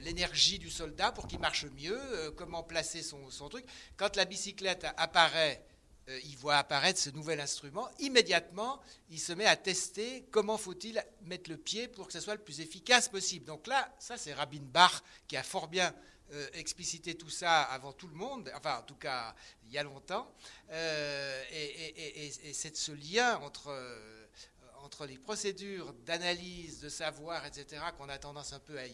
l'énergie 0.01 0.59
du 0.59 0.69
soldat 0.69 1.13
pour 1.13 1.29
qu'il 1.29 1.39
marche 1.39 1.65
mieux, 1.79 1.97
euh, 1.97 2.33
comment 2.33 2.65
placer 2.65 3.01
son, 3.01 3.31
son, 3.31 3.49
truc. 3.49 3.65
Quand 3.97 4.17
la 4.17 4.25
bicyclette 4.25 4.85
apparaît 4.97 5.65
euh, 6.09 6.21
il 6.25 6.37
voit 6.37 6.57
apparaître 6.57 7.01
ce 7.01 7.11
nouvel 7.11 7.41
instrument, 7.41 7.89
immédiatement, 7.99 8.81
il 9.11 9.19
se 9.19 9.33
met 9.33 9.47
à 9.47 9.57
tester 9.57 10.25
comment 10.31 10.57
faut-il 10.57 11.05
mettre 11.23 11.51
le 11.51 11.57
pied 11.57 11.89
pour 11.89 12.07
que 12.07 12.13
ce 12.13 12.21
soit 12.21 12.35
le 12.35 12.41
plus 12.41 12.61
efficace 12.61 13.09
possible. 13.09 13.45
Donc 13.45 13.67
là, 13.67 13.93
ça 13.99 14.17
c'est 14.17 14.33
Rabin 14.33 14.63
Bach 14.63 15.03
qui 15.27 15.37
a 15.37 15.43
fort 15.43 15.67
bien 15.67 15.93
euh, 16.33 16.49
explicité 16.55 17.17
tout 17.17 17.31
ça 17.31 17.63
avant 17.63 17.93
tout 17.93 18.07
le 18.07 18.15
monde, 18.15 18.53
enfin 18.55 18.79
en 18.79 18.83
tout 18.83 18.95
cas 18.95 19.35
il 19.65 19.73
y 19.73 19.79
a 19.79 19.83
longtemps, 19.83 20.33
euh, 20.71 21.43
et, 21.53 22.53
c'est 22.53 22.77
ce 22.77 22.93
lien 22.93 23.39
entre, 23.39 23.77
entre 24.83 25.07
les 25.07 25.19
procédures 25.19 25.93
d'analyse, 26.05 26.81
de 26.81 26.89
savoir, 26.89 27.45
etc., 27.47 27.83
qu'on 27.99 28.09
a 28.09 28.19
tendance 28.19 28.53
un 28.53 28.61
peu 28.61 28.79
à 28.79 28.85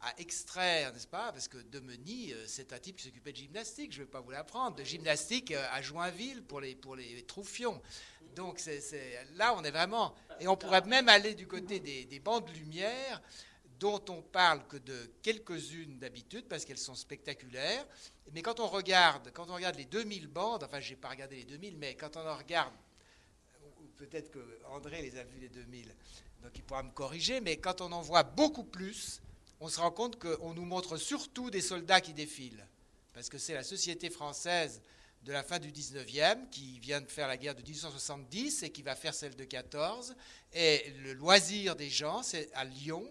à 0.00 0.18
extraire, 0.20 0.92
n'est-ce 0.92 1.06
pas 1.06 1.32
Parce 1.32 1.48
que 1.48 1.58
Demeny, 1.58 2.32
euh, 2.32 2.44
c'est 2.46 2.72
un 2.72 2.78
type 2.78 2.96
qui 2.96 3.04
s'occupait 3.04 3.32
de 3.32 3.38
gymnastique, 3.38 3.92
je 3.92 4.00
ne 4.00 4.04
vais 4.04 4.10
pas 4.10 4.20
vous 4.20 4.30
l'apprendre, 4.30 4.76
de 4.76 4.84
gymnastique 4.84 5.50
euh, 5.50 5.66
à 5.72 5.82
Joinville 5.82 6.42
pour 6.42 6.60
les, 6.60 6.74
pour 6.74 6.94
les 6.94 7.22
troufions. 7.22 7.80
Donc 8.36 8.60
là, 9.34 9.54
on 9.56 9.64
est 9.64 9.70
vraiment... 9.70 10.14
Et 10.38 10.46
on 10.46 10.56
pourrait 10.56 10.82
même 10.82 11.08
aller 11.08 11.34
du 11.34 11.48
côté 11.48 11.80
des, 11.80 12.04
des 12.04 12.20
bandes 12.20 12.48
lumière, 12.50 13.20
dont 13.80 14.02
on 14.08 14.22
parle 14.22 14.66
que 14.68 14.76
de 14.76 15.10
quelques-unes 15.22 15.98
d'habitude, 15.98 16.46
parce 16.48 16.64
qu'elles 16.64 16.78
sont 16.78 16.94
spectaculaires. 16.94 17.84
Mais 18.32 18.42
quand 18.42 18.60
on 18.60 18.68
regarde, 18.68 19.30
quand 19.32 19.48
on 19.50 19.54
regarde 19.54 19.76
les 19.76 19.84
2000 19.84 20.28
bandes, 20.28 20.62
enfin, 20.62 20.80
je 20.80 20.90
n'ai 20.90 20.96
pas 20.96 21.08
regardé 21.08 21.36
les 21.36 21.44
2000, 21.44 21.76
mais 21.78 21.94
quand 21.94 22.16
on 22.16 22.26
en 22.26 22.36
regarde, 22.36 22.72
peut-être 23.96 24.30
que 24.30 24.60
André 24.66 25.02
les 25.02 25.16
a 25.16 25.24
vues 25.24 25.40
les 25.40 25.48
2000, 25.48 25.92
donc 26.42 26.52
il 26.54 26.62
pourra 26.62 26.82
me 26.82 26.90
corriger, 26.90 27.40
mais 27.40 27.56
quand 27.56 27.80
on 27.80 27.90
en 27.90 28.02
voit 28.02 28.22
beaucoup 28.22 28.64
plus, 28.64 29.20
on 29.60 29.68
se 29.68 29.80
rend 29.80 29.90
compte 29.90 30.18
qu'on 30.18 30.54
nous 30.54 30.64
montre 30.64 30.96
surtout 30.96 31.50
des 31.50 31.60
soldats 31.60 32.00
qui 32.00 32.12
défilent, 32.12 32.66
parce 33.12 33.28
que 33.28 33.38
c'est 33.38 33.54
la 33.54 33.64
société 33.64 34.10
française 34.10 34.82
de 35.22 35.32
la 35.32 35.42
fin 35.42 35.58
du 35.58 35.72
19e 35.72 36.48
qui 36.50 36.78
vient 36.78 37.00
de 37.00 37.10
faire 37.10 37.26
la 37.26 37.36
guerre 37.36 37.54
de 37.54 37.62
1870 37.62 38.62
et 38.62 38.70
qui 38.70 38.82
va 38.82 38.94
faire 38.94 39.14
celle 39.14 39.34
de 39.34 39.44
14. 39.44 40.14
Et 40.52 40.92
le 41.02 41.12
loisir 41.12 41.74
des 41.74 41.90
gens, 41.90 42.22
c'est 42.22 42.50
à 42.54 42.64
Lyon 42.64 43.04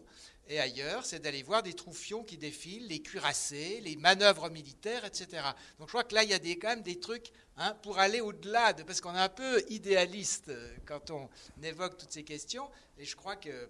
et 0.49 0.59
ailleurs, 0.59 1.05
c'est 1.05 1.19
d'aller 1.19 1.43
voir 1.43 1.61
des 1.61 1.73
troufions 1.73 2.23
qui 2.23 2.37
défilent, 2.37 2.87
les 2.87 3.01
cuirassés, 3.01 3.81
les 3.81 3.97
manœuvres 3.97 4.49
militaires, 4.49 5.03
etc. 5.03 5.43
Donc 5.77 5.87
je 5.89 5.91
crois 5.91 6.05
que 6.05 6.15
là, 6.15 6.23
il 6.23 6.29
y 6.29 6.33
a 6.33 6.39
des, 6.39 6.57
quand 6.57 6.69
même 6.69 6.83
des 6.83 6.99
trucs 6.99 7.31
hein, 7.57 7.73
pour 7.83 7.99
aller 7.99 8.21
au-delà, 8.21 8.71
de, 8.71 8.83
parce 8.83 9.01
qu'on 9.01 9.13
est 9.13 9.19
un 9.19 9.29
peu 9.29 9.61
idéaliste 9.69 10.49
euh, 10.49 10.75
quand 10.85 11.11
on 11.11 11.29
évoque 11.61 11.97
toutes 11.97 12.13
ces 12.13 12.23
questions. 12.23 12.69
Et 12.97 13.03
je 13.03 13.15
crois 13.17 13.35
qu'il 13.35 13.67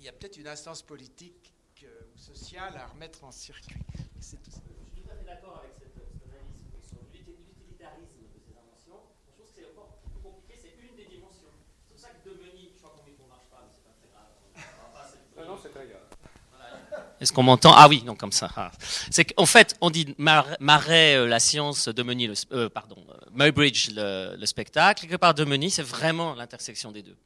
y 0.00 0.08
a 0.08 0.12
peut-être 0.12 0.36
une 0.36 0.48
instance 0.48 0.82
politique 0.82 1.49
social 2.20 2.76
à 2.76 2.86
remettre 2.92 3.24
en 3.24 3.32
circuit. 3.32 3.76
Je 4.20 4.24
suis 4.24 4.36
tout 4.36 5.08
à 5.10 5.16
fait 5.16 5.24
d'accord 5.24 5.64
avec 5.64 5.72
cette, 5.80 5.96
analyse 5.96 6.68
sur 6.86 7.00
l'utilitarisme 7.08 8.20
de 8.20 8.38
ces 8.44 8.52
inventions. 8.52 9.00
Je 9.24 9.32
trouve 9.32 9.48
que 9.48 9.52
c'est 9.56 9.64
encore 9.72 9.96
plus 10.04 10.20
compliqué, 10.20 10.60
c'est 10.60 10.76
une 10.76 10.96
des 10.96 11.08
dimensions. 11.08 11.48
C'est 11.88 11.88
pour 11.88 11.98
ça 11.98 12.08
que 12.12 12.28
Demeny, 12.28 12.76
je 12.76 12.78
crois 12.78 12.92
qu'on 12.92 13.08
ne 13.08 13.28
marche 13.28 13.48
pas, 13.48 13.64
mais 13.64 13.72
c'est 13.72 13.84
pas 13.88 13.96
très 13.96 14.12
grave. 14.12 14.28
Non, 15.36 15.54
non, 15.54 15.58
c'est 15.62 15.72
très 15.72 15.88
grave. 15.88 16.04
Est-ce 17.20 17.32
qu'on 17.32 17.42
m'entend? 17.42 17.72
Ah 17.74 17.88
oui, 17.88 18.02
donc 18.02 18.18
comme 18.18 18.32
ça. 18.32 18.50
Ah. 18.56 18.70
C'est 19.10 19.24
qu'en 19.24 19.46
fait, 19.46 19.76
on 19.80 19.90
dit 19.90 20.14
Marais, 20.18 21.16
euh, 21.16 21.26
la 21.26 21.38
science, 21.40 21.88
Demeny, 21.88 22.26
le, 22.26 22.34
euh, 22.52 22.68
pardon, 22.68 22.96
euh, 23.10 23.14
Muybridge, 23.32 23.90
le, 23.94 24.36
le, 24.38 24.46
spectacle. 24.46 25.02
Quelque 25.02 25.16
part, 25.16 25.34
Demeny, 25.34 25.70
c'est 25.70 25.82
vraiment 25.82 26.34
l'intersection 26.34 26.92
des 26.92 27.02
deux. 27.02 27.16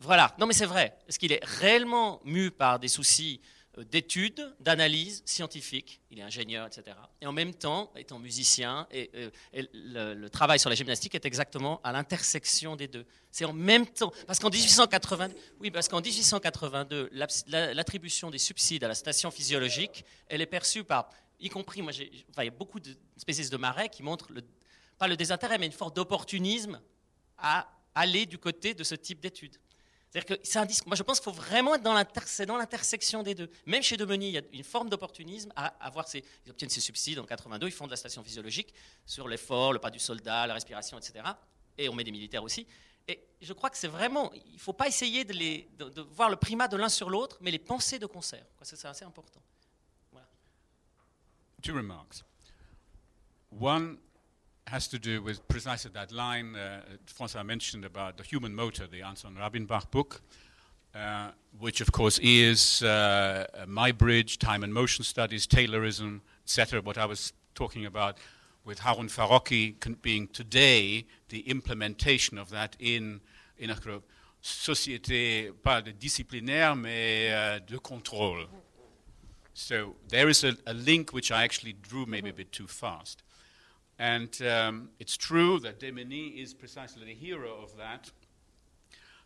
Voilà. 0.00 0.34
Non, 0.38 0.46
mais 0.46 0.54
c'est 0.54 0.66
vrai. 0.66 0.96
Est-ce 1.08 1.18
qu'il 1.18 1.32
est 1.32 1.44
réellement 1.44 2.20
mu 2.24 2.50
par 2.50 2.78
des 2.78 2.88
soucis 2.88 3.40
euh, 3.42 3.57
d'études, 3.84 4.54
d'analyses 4.60 5.22
scientifiques, 5.24 6.00
il 6.10 6.18
est 6.18 6.22
ingénieur, 6.22 6.66
etc. 6.66 6.96
Et 7.20 7.26
en 7.26 7.32
même 7.32 7.54
temps, 7.54 7.92
étant 7.96 8.18
musicien, 8.18 8.86
euh, 8.94 9.30
le, 9.52 10.28
travail 10.28 10.58
sur 10.58 10.70
la 10.70 10.76
gymnastique 10.76 11.14
est 11.14 11.24
exactement 11.24 11.80
à 11.84 11.92
l'intersection 11.92 12.76
des 12.76 12.88
deux. 12.88 13.06
C'est 13.30 13.44
en 13.44 13.52
même 13.52 13.86
temps, 13.86 14.12
parce 14.26 14.38
qu'en 14.38 14.50
1880, 14.50 15.28
oui, 15.60 15.70
parce 15.70 15.88
qu'en 15.88 16.00
1882, 16.00 17.10
l'attribution 17.48 18.30
des 18.30 18.38
subsides 18.38 18.84
à 18.84 18.88
la 18.88 18.94
station 18.94 19.30
physiologique, 19.30 20.04
elle 20.28 20.40
est 20.40 20.46
perçue 20.46 20.84
par, 20.84 21.10
y 21.40 21.48
compris, 21.48 21.82
moi, 21.82 21.92
il 21.92 22.44
y 22.44 22.48
a 22.48 22.50
beaucoup 22.50 22.80
de 22.80 22.96
spécistes 23.16 23.52
de 23.52 23.58
marais 23.58 23.88
qui 23.88 24.02
montrent 24.02 24.32
pas 24.98 25.08
le 25.08 25.16
désintérêt, 25.16 25.58
mais 25.58 25.66
une 25.66 25.72
forme 25.72 25.92
d'opportunisme 25.92 26.80
à 27.38 27.68
aller 27.94 28.26
du 28.26 28.38
côté 28.38 28.74
de 28.74 28.84
ce 28.84 28.94
type 28.94 29.20
d'études. 29.20 29.56
C'est-à-dire 30.10 30.36
que 30.36 30.42
c'est 30.42 30.58
un 30.58 30.64
disque. 30.64 30.86
Moi, 30.86 30.96
je 30.96 31.02
pense 31.02 31.20
qu'il 31.20 31.30
faut 31.32 31.38
vraiment 31.38 31.74
être 31.74 31.82
dans 31.82 31.92
l'intersection 31.92 33.22
des 33.22 33.34
deux. 33.34 33.50
Même 33.66 33.82
chez 33.82 33.96
Demeny, 33.96 34.28
il 34.28 34.32
y 34.32 34.38
a 34.38 34.42
une 34.52 34.64
forme 34.64 34.88
d'opportunisme 34.88 35.52
à 35.54 35.66
avoir 35.84 36.08
ces. 36.08 36.24
Ils 36.46 36.50
obtiennent 36.50 36.70
ces 36.70 36.80
subsides 36.80 37.18
en 37.18 37.24
82, 37.24 37.66
ils 37.66 37.72
font 37.72 37.86
de 37.86 37.90
la 37.90 37.96
station 37.96 38.24
physiologique 38.24 38.72
sur 39.04 39.28
l'effort, 39.28 39.72
le 39.72 39.78
pas 39.78 39.90
du 39.90 39.98
soldat, 39.98 40.46
la 40.46 40.54
respiration, 40.54 40.98
etc. 40.98 41.24
Et 41.76 41.88
on 41.88 41.94
met 41.94 42.04
des 42.04 42.10
militaires 42.10 42.42
aussi. 42.42 42.66
Et 43.06 43.22
je 43.40 43.52
crois 43.52 43.70
que 43.70 43.76
c'est 43.76 43.88
vraiment. 43.88 44.32
Il 44.32 44.54
ne 44.54 44.58
faut 44.58 44.72
pas 44.72 44.88
essayer 44.88 45.24
de, 45.24 46.00
voir 46.12 46.30
le 46.30 46.36
primat 46.36 46.68
de 46.68 46.76
l'un 46.76 46.88
sur 46.88 47.10
l'autre, 47.10 47.36
mais 47.40 47.50
les 47.50 47.58
penser 47.58 47.98
de 47.98 48.06
concert. 48.06 48.44
C'est 48.62 48.82
assez 48.86 49.04
important. 49.04 49.42
Voilà. 50.12 50.28
Two 51.62 51.74
remarks. 51.74 52.22
One, 53.60 53.98
has 54.68 54.88
to 54.88 54.98
do 54.98 55.22
with 55.22 55.46
precisely 55.48 55.90
that 55.94 56.12
line 56.12 56.54
uh, 56.54 56.82
François 57.06 57.44
mentioned 57.44 57.84
about 57.84 58.16
the 58.16 58.22
human 58.22 58.54
motor, 58.54 58.86
the 58.86 59.02
Anton 59.02 59.36
Rabinbach 59.36 59.90
book, 59.90 60.20
uh, 60.94 61.30
which 61.58 61.80
of 61.80 61.92
course 61.92 62.18
is 62.22 62.82
uh, 62.82 63.46
Muybridge, 63.66 64.38
time 64.38 64.62
and 64.62 64.72
motion 64.72 65.04
studies, 65.04 65.46
Taylorism, 65.46 66.20
etc. 66.44 66.80
What 66.80 66.98
I 66.98 67.06
was 67.06 67.32
talking 67.54 67.86
about 67.86 68.18
with 68.64 68.80
Harun 68.80 69.08
Farocki 69.08 69.74
being 70.02 70.28
today 70.28 71.06
the 71.28 71.40
implementation 71.40 72.38
of 72.38 72.50
that 72.50 72.76
in, 72.78 73.20
in 73.58 73.70
a 73.70 73.76
société, 74.42 75.52
pas 75.62 75.82
de 75.82 75.92
disciplinaire, 75.92 76.76
mais 76.76 77.30
uh, 77.32 77.58
de 77.66 77.78
contrôle. 77.78 78.46
So 79.54 79.96
there 80.08 80.28
is 80.28 80.44
a, 80.44 80.56
a 80.66 80.72
link 80.72 81.12
which 81.12 81.32
I 81.32 81.42
actually 81.42 81.72
drew 81.72 82.06
maybe 82.06 82.30
a 82.30 82.32
bit 82.32 82.52
too 82.52 82.68
fast. 82.68 83.24
And 83.98 84.40
um, 84.42 84.90
it's 85.00 85.16
true 85.16 85.58
that 85.60 85.80
Demeny 85.80 86.40
is 86.40 86.54
precisely 86.54 87.04
the 87.04 87.14
hero 87.14 87.60
of 87.62 87.76
that 87.76 88.10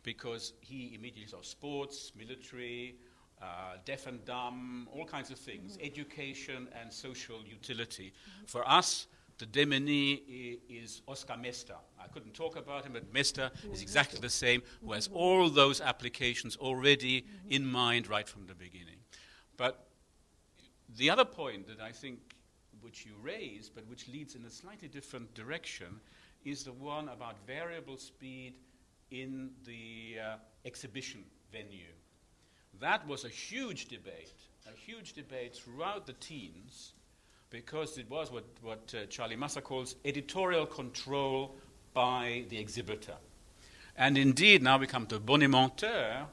because 0.02 0.54
he 0.60 0.92
immediately 0.94 1.26
saw 1.26 1.42
sports, 1.42 2.12
military, 2.16 2.96
uh, 3.40 3.76
deaf 3.84 4.06
and 4.06 4.24
dumb, 4.24 4.88
all 4.94 5.04
kinds 5.04 5.30
of 5.30 5.38
things, 5.38 5.76
mm-hmm. 5.76 5.86
education 5.86 6.68
and 6.80 6.92
social 6.92 7.40
utility. 7.44 8.12
Mm-hmm. 8.12 8.46
For 8.46 8.68
us, 8.68 9.08
the 9.38 9.46
Demeny 9.46 10.58
is 10.68 11.02
Oscar 11.08 11.36
Mester. 11.36 11.74
I 12.00 12.06
couldn't 12.08 12.34
talk 12.34 12.56
about 12.56 12.84
him, 12.84 12.92
but 12.92 13.12
Mr. 13.12 13.50
is 13.72 13.82
exactly 13.82 14.20
the 14.20 14.30
same, 14.30 14.62
who 14.84 14.92
has 14.92 15.08
all 15.12 15.48
those 15.48 15.80
applications 15.80 16.56
already 16.56 17.26
in 17.50 17.66
mind 17.66 18.08
right 18.08 18.28
from 18.28 18.46
the 18.46 18.54
beginning. 18.54 18.96
But 19.56 19.86
the 20.96 21.10
other 21.10 21.24
point 21.24 21.66
that 21.66 21.80
I 21.80 21.90
think 21.90 22.20
which 22.82 23.06
you 23.06 23.12
raised, 23.22 23.74
but 23.74 23.86
which 23.88 24.08
leads 24.08 24.34
in 24.34 24.44
a 24.44 24.50
slightly 24.50 24.88
different 24.88 25.32
direction, 25.34 26.00
is 26.44 26.64
the 26.64 26.72
one 26.72 27.08
about 27.08 27.36
variable 27.46 27.96
speed 27.96 28.54
in 29.10 29.50
the 29.64 30.16
uh, 30.20 30.36
exhibition 30.64 31.24
venue. 31.52 31.92
That 32.80 33.06
was 33.06 33.24
a 33.24 33.28
huge 33.28 33.86
debate, 33.88 34.32
a 34.66 34.76
huge 34.76 35.12
debate 35.12 35.54
throughout 35.54 36.06
the 36.06 36.14
teens, 36.14 36.92
because 37.50 37.98
it 37.98 38.08
was 38.10 38.32
what, 38.32 38.44
what 38.62 38.94
uh, 38.96 39.06
Charlie 39.06 39.36
Massa 39.36 39.60
calls 39.60 39.94
editorial 40.04 40.66
control 40.66 41.54
by 41.92 42.44
the 42.48 42.58
exhibitor. 42.58 43.16
And 43.96 44.16
indeed, 44.16 44.62
now 44.62 44.78
we 44.78 44.86
come 44.86 45.06
to 45.06 45.20
Bonimenteur 45.20 46.26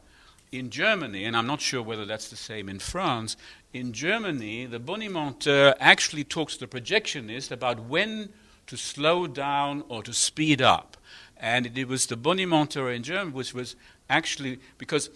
in 0.51 0.69
Germany, 0.69 1.25
and 1.25 1.35
I'm 1.35 1.47
not 1.47 1.61
sure 1.61 1.81
whether 1.81 2.05
that's 2.05 2.29
the 2.29 2.35
same 2.35 2.69
in 2.69 2.79
France. 2.79 3.37
In 3.73 3.93
Germany, 3.93 4.65
the 4.65 4.79
Bonimenteur 4.79 5.75
actually 5.79 6.23
talks 6.23 6.57
to 6.57 6.65
the 6.65 6.67
projectionist 6.67 7.51
about 7.51 7.85
when 7.85 8.29
to 8.67 8.77
slow 8.77 9.27
down 9.27 9.83
or 9.89 10.03
to 10.03 10.13
speed 10.13 10.61
up. 10.61 10.97
And 11.37 11.77
it, 11.77 11.87
was 11.87 12.07
the 12.07 12.17
Bonimenteur 12.17 12.93
in 12.93 13.03
Germany, 13.03 13.31
which 13.31 13.53
was 13.53 13.75
actually 14.09 14.59
because 14.77 15.09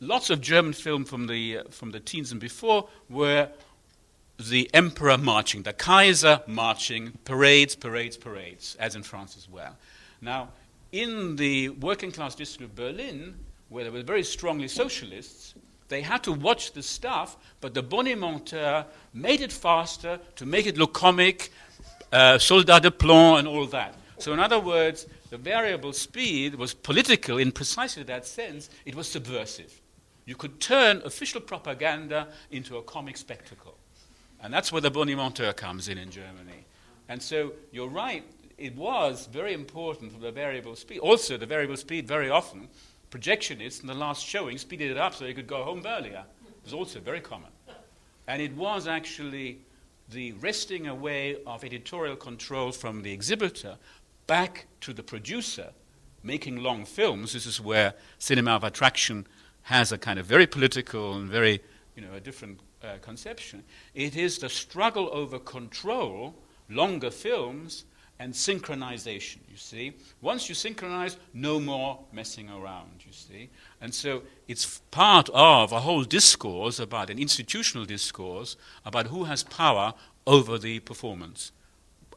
lots 0.00 0.30
of 0.30 0.40
German 0.40 0.72
film 0.72 1.04
from 1.04 1.26
the, 1.26 1.58
uh, 1.58 1.64
from 1.70 1.90
the 1.90 2.00
teens 2.00 2.32
and 2.32 2.40
before 2.40 2.88
were 3.08 3.50
the 4.38 4.70
emperor 4.72 5.18
marching, 5.18 5.62
the 5.62 5.72
Kaiser 5.72 6.42
marching, 6.46 7.12
parades, 7.24 7.74
parades, 7.74 8.16
parades, 8.16 8.76
as 8.78 8.94
in 8.94 9.02
France 9.02 9.36
as 9.36 9.48
well. 9.48 9.76
Now, 10.20 10.50
in 10.92 11.36
the 11.36 11.70
working 11.70 12.12
class 12.12 12.34
district 12.34 12.70
of 12.70 12.76
Berlin, 12.76 13.34
where 13.68 13.84
they 13.84 13.90
were 13.90 14.02
very 14.02 14.22
strongly 14.22 14.68
socialists, 14.68 15.54
they 15.88 16.02
had 16.02 16.22
to 16.24 16.32
watch 16.32 16.72
the 16.72 16.82
stuff, 16.82 17.36
but 17.60 17.74
the 17.74 17.82
Bonimenteur 17.82 18.84
made 19.14 19.40
it 19.40 19.52
faster 19.52 20.20
to 20.36 20.46
make 20.46 20.66
it 20.66 20.76
look 20.76 20.92
comic, 20.92 21.50
uh, 22.12 22.38
soldat 22.38 22.82
de 22.82 22.90
plomb, 22.90 23.38
and 23.38 23.48
all 23.48 23.66
that. 23.66 23.94
So, 24.18 24.32
in 24.32 24.40
other 24.40 24.60
words, 24.60 25.06
the 25.30 25.38
variable 25.38 25.92
speed 25.92 26.56
was 26.56 26.74
political 26.74 27.38
in 27.38 27.52
precisely 27.52 28.02
that 28.04 28.26
sense. 28.26 28.68
It 28.84 28.94
was 28.94 29.08
subversive. 29.08 29.80
You 30.26 30.34
could 30.34 30.60
turn 30.60 31.00
official 31.04 31.40
propaganda 31.40 32.28
into 32.50 32.76
a 32.76 32.82
comic 32.82 33.16
spectacle. 33.16 33.76
And 34.42 34.52
that's 34.52 34.70
where 34.70 34.80
the 34.80 34.90
Bonimenteur 34.90 35.56
comes 35.56 35.88
in 35.88 35.98
in 35.98 36.10
Germany. 36.10 36.64
And 37.08 37.22
so 37.22 37.52
you're 37.72 37.88
right, 37.88 38.24
it 38.58 38.76
was 38.76 39.26
very 39.32 39.54
important 39.54 40.12
for 40.12 40.18
the 40.18 40.32
variable 40.32 40.76
speed. 40.76 40.98
Also, 40.98 41.36
the 41.36 41.46
variable 41.46 41.76
speed 41.76 42.06
very 42.06 42.28
often, 42.28 42.68
projectionists 43.10 43.80
in 43.80 43.86
the 43.86 43.94
last 43.94 44.24
showing 44.24 44.58
speeded 44.58 44.90
it 44.90 44.96
up 44.96 45.14
so 45.14 45.24
they 45.24 45.34
could 45.34 45.46
go 45.46 45.64
home 45.64 45.82
earlier. 45.86 46.24
It 46.46 46.64
was 46.64 46.74
also 46.74 47.00
very 47.00 47.20
common. 47.20 47.50
And 48.26 48.42
it 48.42 48.54
was 48.54 48.86
actually 48.86 49.60
the 50.10 50.32
wresting 50.32 50.86
away 50.86 51.36
of 51.46 51.64
editorial 51.64 52.16
control 52.16 52.72
from 52.72 53.02
the 53.02 53.12
exhibitor 53.12 53.76
back 54.26 54.66
to 54.82 54.92
the 54.92 55.02
producer 55.02 55.70
making 56.22 56.62
long 56.62 56.84
films. 56.84 57.32
This 57.32 57.46
is 57.46 57.60
where 57.60 57.94
cinema 58.18 58.52
of 58.52 58.64
attraction 58.64 59.26
has 59.62 59.92
a 59.92 59.98
kind 59.98 60.18
of 60.18 60.26
very 60.26 60.46
political 60.46 61.14
and 61.14 61.28
very, 61.28 61.60
you 61.94 62.02
know, 62.02 62.14
a 62.14 62.20
different 62.20 62.60
uh, 62.82 62.96
conception. 63.00 63.64
It 63.94 64.16
is 64.16 64.38
the 64.38 64.48
struggle 64.48 65.08
over 65.12 65.38
control, 65.38 66.34
longer 66.68 67.10
films, 67.10 67.84
and 68.20 68.32
synchronization, 68.32 69.38
you 69.48 69.56
see. 69.56 69.92
Once 70.20 70.48
you 70.48 70.54
synchronize, 70.54 71.16
no 71.32 71.60
more 71.60 72.00
messing 72.12 72.50
around, 72.50 73.04
you 73.06 73.12
see. 73.12 73.48
And 73.80 73.94
so 73.94 74.22
it's 74.48 74.80
part 74.90 75.28
of 75.32 75.72
a 75.72 75.80
whole 75.80 76.04
discourse 76.04 76.80
about 76.80 77.10
an 77.10 77.18
institutional 77.18 77.84
discourse 77.84 78.56
about 78.84 79.06
who 79.06 79.24
has 79.24 79.44
power 79.44 79.94
over 80.26 80.58
the 80.58 80.80
performance 80.80 81.52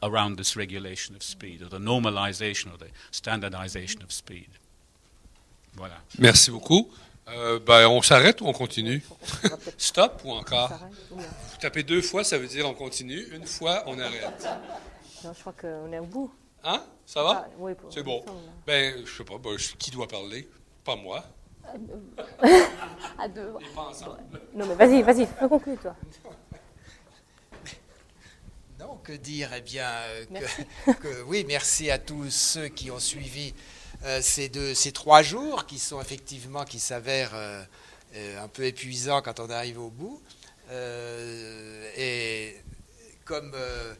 around 0.03 0.38
this 0.38 0.56
regulation 0.56 1.15
of 1.15 1.22
speed, 1.22 1.61
or 1.61 1.69
the 1.69 1.78
normalisation 1.78 2.73
or 2.73 2.78
the 2.78 2.90
standardisation 3.11 4.03
of 4.03 4.11
speed. 4.11 4.48
Voilà. 5.78 6.02
Merci 6.18 6.52
beaucoup. 6.52 6.91
Euh, 7.30 7.60
ben, 7.60 7.88
on 7.88 8.02
s'arrête 8.02 8.41
ou 8.41 8.48
on 8.48 8.53
continue 8.53 9.02
Stop 9.78 10.22
ou 10.26 10.32
encore 10.32 10.72
Vous 11.11 11.57
tapez 11.61 11.84
deux 11.84 12.02
fois, 12.02 12.23
ça 12.23 12.38
veut 12.38 12.48
dire 12.48 12.68
on 12.68 12.73
continue. 12.73 13.28
Une 13.32 13.45
fois, 13.45 13.84
on 13.86 13.98
arrête. 13.99 14.48
Non, 15.23 15.34
je 15.34 15.39
crois 15.39 15.53
qu'on 15.53 15.91
est 15.93 15.99
au 15.99 16.06
bout. 16.06 16.31
Hein? 16.64 16.84
Ça 17.06 17.23
va? 17.23 17.45
Ah, 17.45 17.49
oui, 17.57 17.73
pour- 17.76 17.91
C'est 17.91 18.03
bon. 18.03 18.23
Ben, 18.65 19.03
je 19.06 19.11
sais 19.18 19.23
pas. 19.23 19.38
ben, 19.38 19.56
qui 19.77 19.91
doit 19.91 20.07
parler? 20.07 20.48
Pas 20.84 20.95
moi. 20.95 21.23
À 23.18 23.27
deux. 23.27 23.53
Et 23.61 23.76
pas 23.76 23.81
ensemble. 23.89 24.18
Non, 24.53 24.65
mais 24.65 24.76
vas-y, 24.76 25.02
vas-y, 25.03 25.26
fais 25.26 25.48
conclure, 25.48 25.80
toi. 25.80 25.95
Non, 28.80 28.98
que 29.03 29.14
dire? 29.14 29.52
Eh 29.56 29.61
bien, 29.61 29.88
euh, 29.88 30.26
que, 30.85 30.91
que- 31.02 31.22
oui, 31.23 31.45
merci 31.48 31.91
à 31.91 31.99
tous 31.99 32.30
ceux 32.31 32.68
qui 32.68 32.89
ont 32.89 32.99
suivi 32.99 33.53
euh, 34.06 34.22
ces, 34.22 34.49
deux, 34.49 34.73
ces 34.73 34.91
trois 34.91 35.22
jours 35.22 35.65
qui 35.68 35.77
sont 35.77 36.02
effectivement, 36.02 36.65
qui 36.65 36.80
s'avèrent 36.80 37.35
euh, 37.35 37.64
euh, 38.15 38.43
un 38.43 38.48
peu 38.48 38.64
épuisants 38.65 39.22
quand 39.22 39.39
on 39.39 39.49
arrive 39.49 39.80
au 39.80 39.89
bout. 39.89 40.22
Euh, 40.72 41.91
et 41.95 42.56
comme 43.26 43.52
euh, 43.56 43.93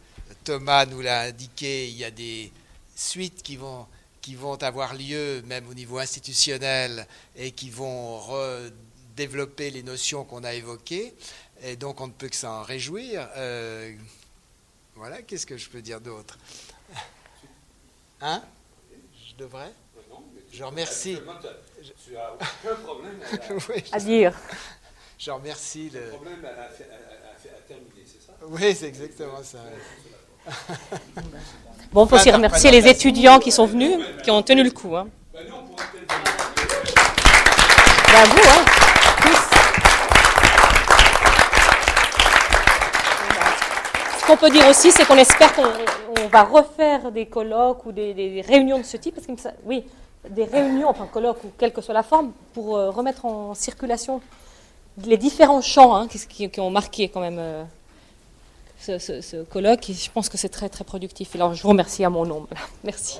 Thomas 0.52 0.86
nous 0.86 1.00
l'a 1.00 1.22
indiqué, 1.22 1.88
il 1.88 1.96
y 1.96 2.04
a 2.04 2.12
des 2.12 2.52
suites 2.94 3.42
qui 3.42 3.56
vont, 3.56 3.88
qui 4.20 4.36
vont 4.36 4.62
avoir 4.62 4.94
lieu, 4.94 5.42
même 5.46 5.66
au 5.70 5.74
niveau 5.74 5.98
institutionnel, 5.98 7.08
et 7.38 7.54
qui 7.54 7.70
vont 7.70 8.20
redévelopper 8.20 9.70
les 9.70 9.82
notions 9.82 10.26
qu'on 10.26 10.44
a 10.44 10.54
évoquées. 10.54 11.14
Et 11.64 11.78
donc, 11.78 12.02
on 12.02 12.08
ne 12.08 12.12
peut 12.12 12.28
que 12.28 12.36
s'en 12.36 12.64
réjouir. 12.64 13.30
Euh, 13.38 13.96
voilà, 14.96 15.22
qu'est-ce 15.22 15.46
que 15.46 15.56
je 15.56 15.70
peux 15.70 15.82
dire 15.82 16.02
d'autre? 16.02 16.38
Hein? 18.20 18.44
Je 19.30 19.36
devrais? 19.36 19.72
Je 20.52 20.66
remercie. 20.66 21.18
Tu 22.06 22.18
as 22.18 22.34
aucun 22.34 22.76
problème 22.84 23.20
Oui, 23.70 23.84
À 23.94 24.00
dire. 24.00 24.38
je 25.18 25.32
remercie 25.32 25.90
le. 25.92 26.10
problème 26.10 26.44
à, 26.44 26.68
terminer, 27.70 28.04
c'est 28.06 28.22
ça? 28.22 28.34
Oui, 28.42 28.76
c'est 28.76 28.88
exactement 28.90 29.42
ça. 29.44 29.60
Bon, 31.94 32.04
on 32.04 32.08
peut 32.08 32.16
aussi 32.16 32.32
remercier 32.32 32.72
les 32.72 32.88
étudiants 32.88 33.40
qui 33.40 33.52
sont 33.52 33.66
venus, 33.66 33.98
qui 34.24 34.32
ont 34.32 34.42
tenu 34.42 34.64
le 34.64 34.72
coup. 34.72 34.96
Hein. 34.96 35.08
À 38.16 38.26
vous, 38.26 38.40
hein. 38.40 38.66
Ce 44.20 44.26
qu'on 44.26 44.38
peut 44.38 44.50
dire 44.50 44.68
aussi, 44.70 44.92
c'est 44.92 45.06
qu'on 45.06 45.18
espère 45.18 45.54
qu'on 45.54 45.64
on 45.64 46.28
va 46.28 46.44
refaire 46.44 47.12
des 47.12 47.26
colloques 47.26 47.86
ou 47.86 47.92
des, 47.92 48.44
réunions 48.48 48.78
de 48.78 48.84
ce 48.84 48.96
type, 48.96 49.16
parce 49.16 49.28
que 49.28 49.34
oui, 49.66 49.84
des 50.30 50.46
réunions, 50.46 50.90
enfin 50.90 51.08
colloques 51.12 51.44
ou 51.44 51.52
quelle 51.58 51.74
que 51.74 51.82
soit 51.82 51.94
la 51.94 52.04
forme, 52.04 52.32
pour 52.54 52.78
euh, 52.78 52.90
remettre 52.90 53.26
en 53.26 53.54
circulation 53.54 54.22
les 55.06 55.18
différents 55.18 55.62
champs 55.62 55.96
hein, 55.96 56.08
qui 56.08 56.60
ont 56.60 56.70
marqué 56.70 57.10
quand 57.10 57.22
même 57.22 57.40
euh, 57.40 57.64
ce, 58.82 59.44
colloque. 59.44 59.90
Et 59.90 59.94
je 59.94 60.12
pense 60.12 60.30
que 60.30 60.38
c'est 60.38 60.50
très 60.50 60.70
très 60.70 60.84
productif. 60.84 61.36
Alors 61.36 61.54
je 61.54 61.62
vous 61.64 61.70
remercie 61.70 62.04
à 62.04 62.10
mon 62.10 62.26
nom. 62.26 62.48
Merci. 62.84 63.20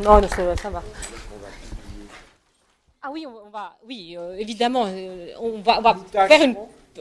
Non, 0.00 0.20
ça, 0.28 0.70
va. 0.70 0.82
Ah 3.02 3.08
oui, 3.10 3.24
on, 3.26 3.48
va, 3.48 3.76
oui, 3.86 4.14
euh, 4.18 4.36
évidemment, 4.36 4.84
euh, 4.86 5.28
on 5.40 5.58
va, 5.62 5.80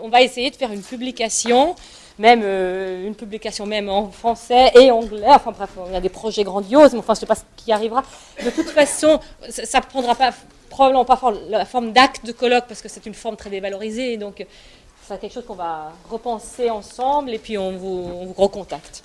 on 0.01 0.07
va 0.07 0.21
essayer 0.21 0.49
de 0.49 0.55
faire 0.55 0.71
une 0.71 0.81
publication, 0.81 1.75
même 2.17 2.41
euh, 2.43 3.05
une 3.05 3.15
publication 3.15 3.65
même 3.65 3.89
en 3.89 4.11
français 4.11 4.71
et 4.75 4.91
anglais. 4.91 5.27
Enfin 5.27 5.51
bref, 5.51 5.71
il 5.87 5.93
y 5.93 5.97
a 5.97 6.01
des 6.01 6.09
projets 6.09 6.45
grandioses, 6.45 6.93
mais 6.93 6.99
enfin 6.99 7.15
je 7.15 7.21
sais 7.21 7.25
pas 7.25 7.35
ce 7.35 7.43
qui 7.57 7.73
arrivera. 7.73 8.03
De 8.43 8.49
toute 8.49 8.69
façon, 8.69 9.19
ça, 9.49 9.65
ça 9.65 9.81
prendra 9.81 10.15
pas 10.15 10.31
probablement 10.69 11.05
pas 11.05 11.19
la 11.49 11.65
forme 11.65 11.91
d'acte 11.91 12.25
de 12.25 12.31
colloque 12.31 12.65
parce 12.67 12.81
que 12.81 12.89
c'est 12.89 13.05
une 13.05 13.13
forme 13.13 13.35
très 13.35 13.49
dévalorisée, 13.49 14.17
donc 14.17 14.45
c'est 15.07 15.19
quelque 15.19 15.33
chose 15.33 15.45
qu'on 15.45 15.55
va 15.55 15.91
repenser 16.09 16.69
ensemble 16.69 17.31
et 17.31 17.39
puis 17.39 17.57
on 17.57 17.77
vous, 17.77 17.87
on 17.87 18.25
vous 18.25 18.33
recontacte. 18.33 19.03